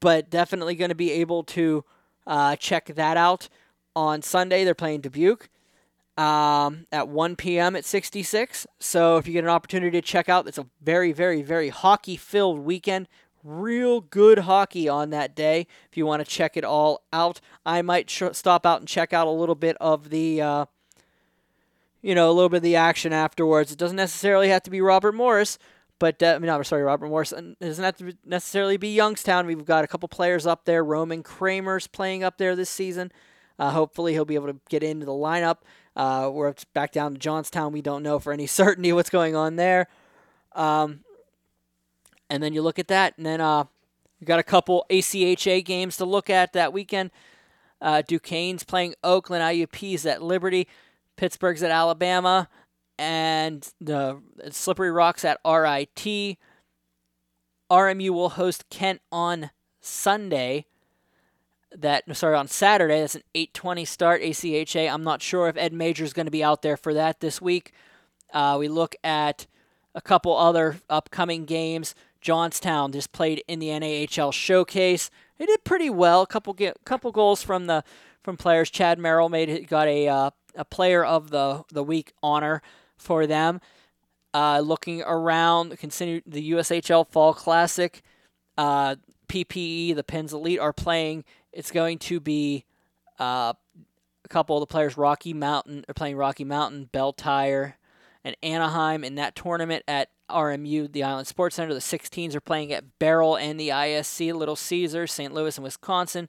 but 0.00 0.30
definitely 0.30 0.74
going 0.74 0.88
to 0.88 0.94
be 0.94 1.12
able 1.12 1.44
to 1.44 1.84
uh, 2.26 2.56
check 2.56 2.86
that 2.86 3.18
out 3.18 3.48
on 3.94 4.22
Sunday. 4.22 4.64
They're 4.64 4.74
playing 4.74 5.02
Dubuque 5.02 5.50
um, 6.16 6.86
at 6.92 7.08
1 7.08 7.36
p.m. 7.36 7.76
at 7.76 7.84
66. 7.84 8.66
So 8.78 9.16
if 9.16 9.26
you 9.26 9.32
get 9.32 9.44
an 9.44 9.50
opportunity 9.50 10.00
to 10.00 10.06
check 10.06 10.28
out, 10.28 10.46
it's 10.46 10.58
a 10.58 10.66
very, 10.82 11.12
very, 11.12 11.42
very 11.42 11.68
hockey 11.68 12.16
filled 12.16 12.60
weekend. 12.60 13.08
Real 13.42 14.00
good 14.00 14.40
hockey 14.40 14.88
on 14.88 15.10
that 15.10 15.34
day. 15.34 15.66
If 15.90 15.96
you 15.96 16.04
want 16.04 16.24
to 16.24 16.30
check 16.30 16.56
it 16.56 16.64
all 16.64 17.04
out, 17.12 17.40
I 17.64 17.80
might 17.80 18.10
stop 18.10 18.66
out 18.66 18.80
and 18.80 18.88
check 18.88 19.12
out 19.12 19.26
a 19.26 19.30
little 19.30 19.54
bit 19.54 19.76
of 19.80 20.10
the. 20.10 20.42
Uh, 20.42 20.64
you 22.02 22.14
know, 22.14 22.30
a 22.30 22.32
little 22.32 22.48
bit 22.48 22.58
of 22.58 22.62
the 22.62 22.76
action 22.76 23.12
afterwards. 23.12 23.72
It 23.72 23.78
doesn't 23.78 23.96
necessarily 23.96 24.48
have 24.48 24.62
to 24.62 24.70
be 24.70 24.80
Robert 24.80 25.12
Morris, 25.12 25.58
but 25.98 26.22
uh, 26.22 26.32
I 26.34 26.38
mean, 26.38 26.46
no, 26.46 26.62
sorry, 26.62 26.82
Robert 26.82 27.08
Morris. 27.08 27.32
It 27.32 27.58
doesn't 27.60 27.84
have 27.84 27.96
to 27.98 28.16
necessarily 28.24 28.78
be 28.78 28.94
Youngstown. 28.94 29.46
We've 29.46 29.64
got 29.64 29.84
a 29.84 29.86
couple 29.86 30.08
players 30.08 30.46
up 30.46 30.64
there. 30.64 30.82
Roman 30.82 31.22
Kramer's 31.22 31.86
playing 31.86 32.24
up 32.24 32.38
there 32.38 32.56
this 32.56 32.70
season. 32.70 33.12
Uh, 33.58 33.70
hopefully, 33.70 34.14
he'll 34.14 34.24
be 34.24 34.34
able 34.34 34.46
to 34.46 34.58
get 34.70 34.82
into 34.82 35.04
the 35.04 35.12
lineup. 35.12 35.58
Uh, 35.96 36.30
we're 36.32 36.54
back 36.72 36.92
down 36.92 37.14
to 37.14 37.18
Johnstown. 37.18 37.72
We 37.72 37.82
don't 37.82 38.02
know 38.02 38.18
for 38.18 38.32
any 38.32 38.46
certainty 38.48 38.92
what's 38.92 39.10
going 39.10 39.34
on 39.34 39.56
there. 39.56 39.88
Um, 40.52 41.00
and 42.28 42.42
then 42.42 42.52
you 42.52 42.62
look 42.62 42.78
at 42.78 42.88
that, 42.88 43.16
and 43.16 43.26
then 43.26 43.40
uh, 43.40 43.64
you 44.20 44.26
got 44.26 44.38
a 44.38 44.44
couple 44.44 44.86
ACHA 44.90 45.64
games 45.64 45.96
to 45.96 46.04
look 46.04 46.30
at 46.30 46.52
that 46.52 46.72
weekend. 46.72 47.10
Uh, 47.80 48.02
Duquesne's 48.02 48.62
playing 48.62 48.94
Oakland, 49.02 49.42
IUP's 49.42 50.06
at 50.06 50.22
Liberty. 50.22 50.68
Pittsburgh's 51.16 51.62
at 51.62 51.70
Alabama, 51.70 52.48
and 52.98 53.68
the 53.80 54.20
Slippery 54.50 54.90
Rocks 54.90 55.24
at 55.24 55.38
RIT. 55.44 56.38
RMU 57.70 58.10
will 58.10 58.30
host 58.30 58.64
Kent 58.70 59.00
on 59.10 59.50
Sunday. 59.80 60.66
That 61.76 62.04
sorry 62.16 62.36
on 62.36 62.48
Saturday. 62.48 63.00
That's 63.00 63.14
an 63.14 63.22
8:20 63.34 63.86
start. 63.86 64.22
ACHA. 64.22 64.92
I'm 64.92 65.04
not 65.04 65.22
sure 65.22 65.48
if 65.48 65.56
Ed 65.56 65.72
Major 65.72 66.04
is 66.04 66.12
going 66.12 66.26
to 66.26 66.32
be 66.32 66.42
out 66.42 66.62
there 66.62 66.76
for 66.76 66.92
that 66.94 67.20
this 67.20 67.40
week. 67.40 67.72
Uh, 68.32 68.56
we 68.58 68.68
look 68.68 68.96
at 69.04 69.46
a 69.94 70.00
couple 70.00 70.36
other 70.36 70.80
upcoming 70.88 71.44
games. 71.44 71.94
Johnstown 72.20 72.92
just 72.92 73.12
played 73.12 73.42
in 73.48 73.60
the 73.60 73.68
NAHL 73.68 74.32
showcase. 74.32 75.10
They 75.38 75.46
did 75.46 75.64
pretty 75.64 75.88
well. 75.88 76.22
A 76.22 76.26
couple 76.26 76.52
get, 76.52 76.76
couple 76.84 77.12
goals 77.12 77.42
from 77.42 77.66
the 77.66 77.82
from 78.22 78.36
players. 78.36 78.70
Chad 78.70 78.98
Merrill 78.98 79.28
made 79.28 79.68
got 79.68 79.88
a 79.88 80.08
uh, 80.08 80.30
a 80.54 80.64
player 80.64 81.04
of 81.04 81.30
the, 81.30 81.64
the 81.72 81.82
week 81.82 82.12
honor 82.22 82.62
for 82.96 83.26
them. 83.26 83.60
Uh, 84.32 84.60
looking 84.60 85.02
around, 85.02 85.76
continue 85.78 86.20
the 86.26 86.52
USHL 86.52 87.08
Fall 87.08 87.34
Classic. 87.34 88.02
Uh, 88.56 88.96
PPE, 89.28 89.94
the 89.94 90.04
Pens 90.04 90.32
Elite 90.32 90.58
are 90.58 90.72
playing. 90.72 91.24
It's 91.52 91.70
going 91.70 91.98
to 91.98 92.20
be 92.20 92.64
uh, 93.18 93.52
a 94.24 94.28
couple 94.28 94.56
of 94.56 94.60
the 94.60 94.66
players. 94.66 94.96
Rocky 94.96 95.32
Mountain 95.32 95.84
are 95.88 95.94
playing 95.94 96.16
Rocky 96.16 96.44
Mountain, 96.44 96.90
Belle 96.92 97.12
Tire, 97.12 97.76
and 98.24 98.36
Anaheim 98.42 99.02
in 99.04 99.14
that 99.16 99.34
tournament 99.34 99.84
at 99.88 100.10
RMU, 100.30 100.90
the 100.90 101.02
Island 101.02 101.26
Sports 101.26 101.56
Center. 101.56 101.74
The 101.74 101.80
16s 101.80 102.34
are 102.34 102.40
playing 102.40 102.72
at 102.72 102.98
Baierl 102.98 103.40
and 103.40 103.58
the 103.58 103.70
ISC, 103.70 104.32
Little 104.32 104.56
Caesars, 104.56 105.12
St. 105.12 105.34
Louis, 105.34 105.56
and 105.56 105.64
Wisconsin. 105.64 106.28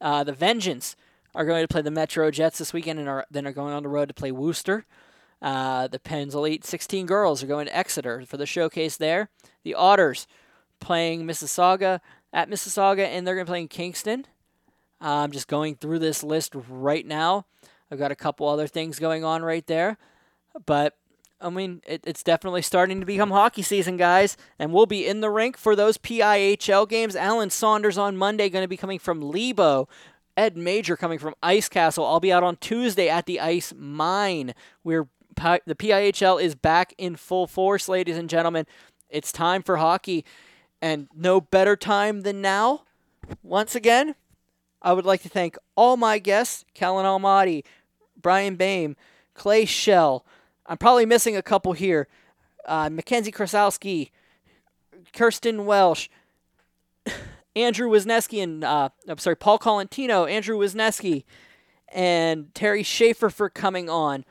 Uh, 0.00 0.24
the 0.24 0.32
Vengeance 0.32 0.96
are 1.34 1.44
going 1.44 1.62
to 1.62 1.68
play 1.68 1.82
the 1.82 1.90
Metro 1.90 2.30
Jets 2.30 2.58
this 2.58 2.72
weekend 2.72 2.98
and 2.98 3.08
are 3.08 3.26
then 3.30 3.46
are 3.46 3.52
going 3.52 3.72
on 3.72 3.82
the 3.82 3.88
road 3.88 4.08
to 4.08 4.14
play 4.14 4.32
Worcester. 4.32 4.84
Uh, 5.40 5.88
the 5.88 5.98
Pens 5.98 6.34
Elite 6.34 6.64
16 6.64 7.06
girls 7.06 7.42
are 7.42 7.46
going 7.46 7.66
to 7.66 7.76
Exeter 7.76 8.24
for 8.26 8.36
the 8.36 8.46
showcase 8.46 8.96
there. 8.96 9.30
The 9.62 9.74
Otters 9.74 10.26
playing 10.80 11.26
Mississauga 11.26 12.00
at 12.32 12.50
Mississauga, 12.50 13.06
and 13.06 13.26
they're 13.26 13.34
going 13.34 13.46
to 13.46 13.50
play 13.50 13.60
in 13.60 13.68
Kingston. 13.68 14.26
I'm 15.00 15.32
just 15.32 15.48
going 15.48 15.76
through 15.76 16.00
this 16.00 16.22
list 16.22 16.54
right 16.54 17.06
now. 17.06 17.46
I've 17.90 17.98
got 17.98 18.12
a 18.12 18.16
couple 18.16 18.48
other 18.48 18.66
things 18.66 18.98
going 18.98 19.24
on 19.24 19.42
right 19.42 19.66
there, 19.66 19.98
but 20.66 20.96
I 21.40 21.48
mean, 21.48 21.80
it, 21.86 22.02
it's 22.04 22.22
definitely 22.22 22.62
starting 22.62 23.00
to 23.00 23.06
become 23.06 23.30
hockey 23.30 23.62
season, 23.62 23.96
guys, 23.96 24.36
and 24.58 24.72
we'll 24.72 24.86
be 24.86 25.06
in 25.06 25.20
the 25.20 25.30
rink 25.30 25.56
for 25.56 25.74
those 25.74 25.96
PIHL 25.96 26.88
games. 26.88 27.16
Alan 27.16 27.50
Saunders 27.50 27.96
on 27.96 28.16
Monday 28.16 28.48
going 28.50 28.64
to 28.64 28.68
be 28.68 28.76
coming 28.76 28.98
from 28.98 29.22
Lebo 29.22 29.88
Ed 30.36 30.56
Major 30.56 30.96
coming 30.96 31.18
from 31.18 31.34
Ice 31.42 31.68
Castle. 31.68 32.06
I'll 32.06 32.20
be 32.20 32.32
out 32.32 32.42
on 32.42 32.56
Tuesday 32.56 33.08
at 33.08 33.26
the 33.26 33.40
Ice 33.40 33.72
Mine. 33.76 34.54
We're 34.84 35.08
the 35.36 35.74
PIHL 35.74 36.42
is 36.42 36.54
back 36.54 36.92
in 36.98 37.16
full 37.16 37.46
force, 37.46 37.88
ladies 37.88 38.18
and 38.18 38.28
gentlemen. 38.28 38.66
It's 39.08 39.32
time 39.32 39.62
for 39.62 39.78
hockey, 39.78 40.24
and 40.82 41.08
no 41.14 41.40
better 41.40 41.76
time 41.76 42.22
than 42.22 42.42
now. 42.42 42.84
Once 43.42 43.74
again, 43.74 44.14
I 44.82 44.92
would 44.92 45.04
like 45.04 45.22
to 45.22 45.28
thank 45.28 45.56
all 45.76 45.96
my 45.96 46.18
guests: 46.18 46.64
Kellen 46.74 47.06
Almady, 47.06 47.64
Brian 48.20 48.56
Boehm, 48.56 48.96
Clay 49.34 49.64
Shell. 49.64 50.24
I'm 50.66 50.78
probably 50.78 51.06
missing 51.06 51.36
a 51.36 51.42
couple 51.42 51.72
here. 51.72 52.08
Uh, 52.64 52.88
Mackenzie 52.90 53.32
Krasowski, 53.32 54.10
Kirsten 55.12 55.66
Welsh. 55.66 56.08
Andrew 57.56 57.88
Wisneski 57.90 58.42
and 58.42 58.62
uh, 58.62 58.90
I'm 59.08 59.18
sorry, 59.18 59.36
Paul 59.36 59.58
Colontino, 59.58 60.24
Andrew 60.24 60.56
Wisneski, 60.56 61.24
and 61.88 62.54
Terry 62.54 62.82
Shafer 62.82 63.30
for 63.30 63.50
coming 63.50 63.90
on. 63.90 64.24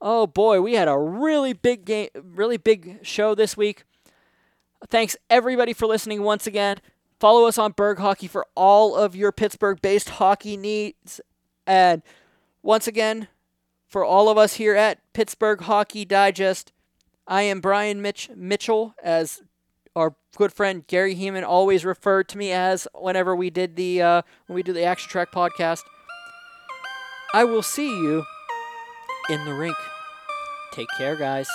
Oh 0.00 0.26
boy, 0.26 0.60
we 0.60 0.74
had 0.74 0.88
a 0.88 0.98
really 0.98 1.54
big 1.54 1.84
game, 1.84 2.08
really 2.14 2.58
big 2.58 2.98
show 3.02 3.34
this 3.34 3.56
week. 3.56 3.84
Thanks 4.90 5.16
everybody 5.30 5.72
for 5.72 5.86
listening 5.86 6.22
once 6.22 6.46
again. 6.46 6.78
Follow 7.20 7.46
us 7.46 7.58
on 7.58 7.72
Berg 7.72 7.98
Hockey 7.98 8.26
for 8.26 8.46
all 8.54 8.94
of 8.94 9.14
your 9.16 9.32
Pittsburgh-based 9.32 10.10
hockey 10.10 10.56
needs. 10.56 11.20
And 11.66 12.02
once 12.62 12.86
again, 12.86 13.28
for 13.86 14.04
all 14.04 14.28
of 14.28 14.36
us 14.36 14.54
here 14.54 14.74
at 14.74 15.00
Pittsburgh 15.12 15.60
Hockey 15.62 16.04
Digest, 16.04 16.72
I 17.26 17.42
am 17.42 17.60
Brian 17.60 18.02
Mitch 18.02 18.28
Mitchell 18.34 18.94
as 19.02 19.42
our 19.96 20.16
good 20.36 20.52
friend 20.52 20.86
Gary 20.86 21.14
Heeman 21.14 21.44
always 21.44 21.84
referred 21.84 22.28
to 22.30 22.38
me 22.38 22.50
as 22.50 22.88
whenever 22.94 23.34
we 23.36 23.50
did 23.50 23.76
the 23.76 24.02
uh, 24.02 24.22
when 24.46 24.56
we 24.56 24.62
do 24.62 24.72
the 24.72 24.84
Action 24.84 25.08
Track 25.08 25.28
podcast. 25.32 25.82
I 27.32 27.44
will 27.44 27.62
see 27.62 27.88
you 27.88 28.24
in 29.30 29.44
the 29.44 29.54
rink. 29.54 29.76
Take 30.72 30.88
care, 30.98 31.16
guys. 31.16 31.48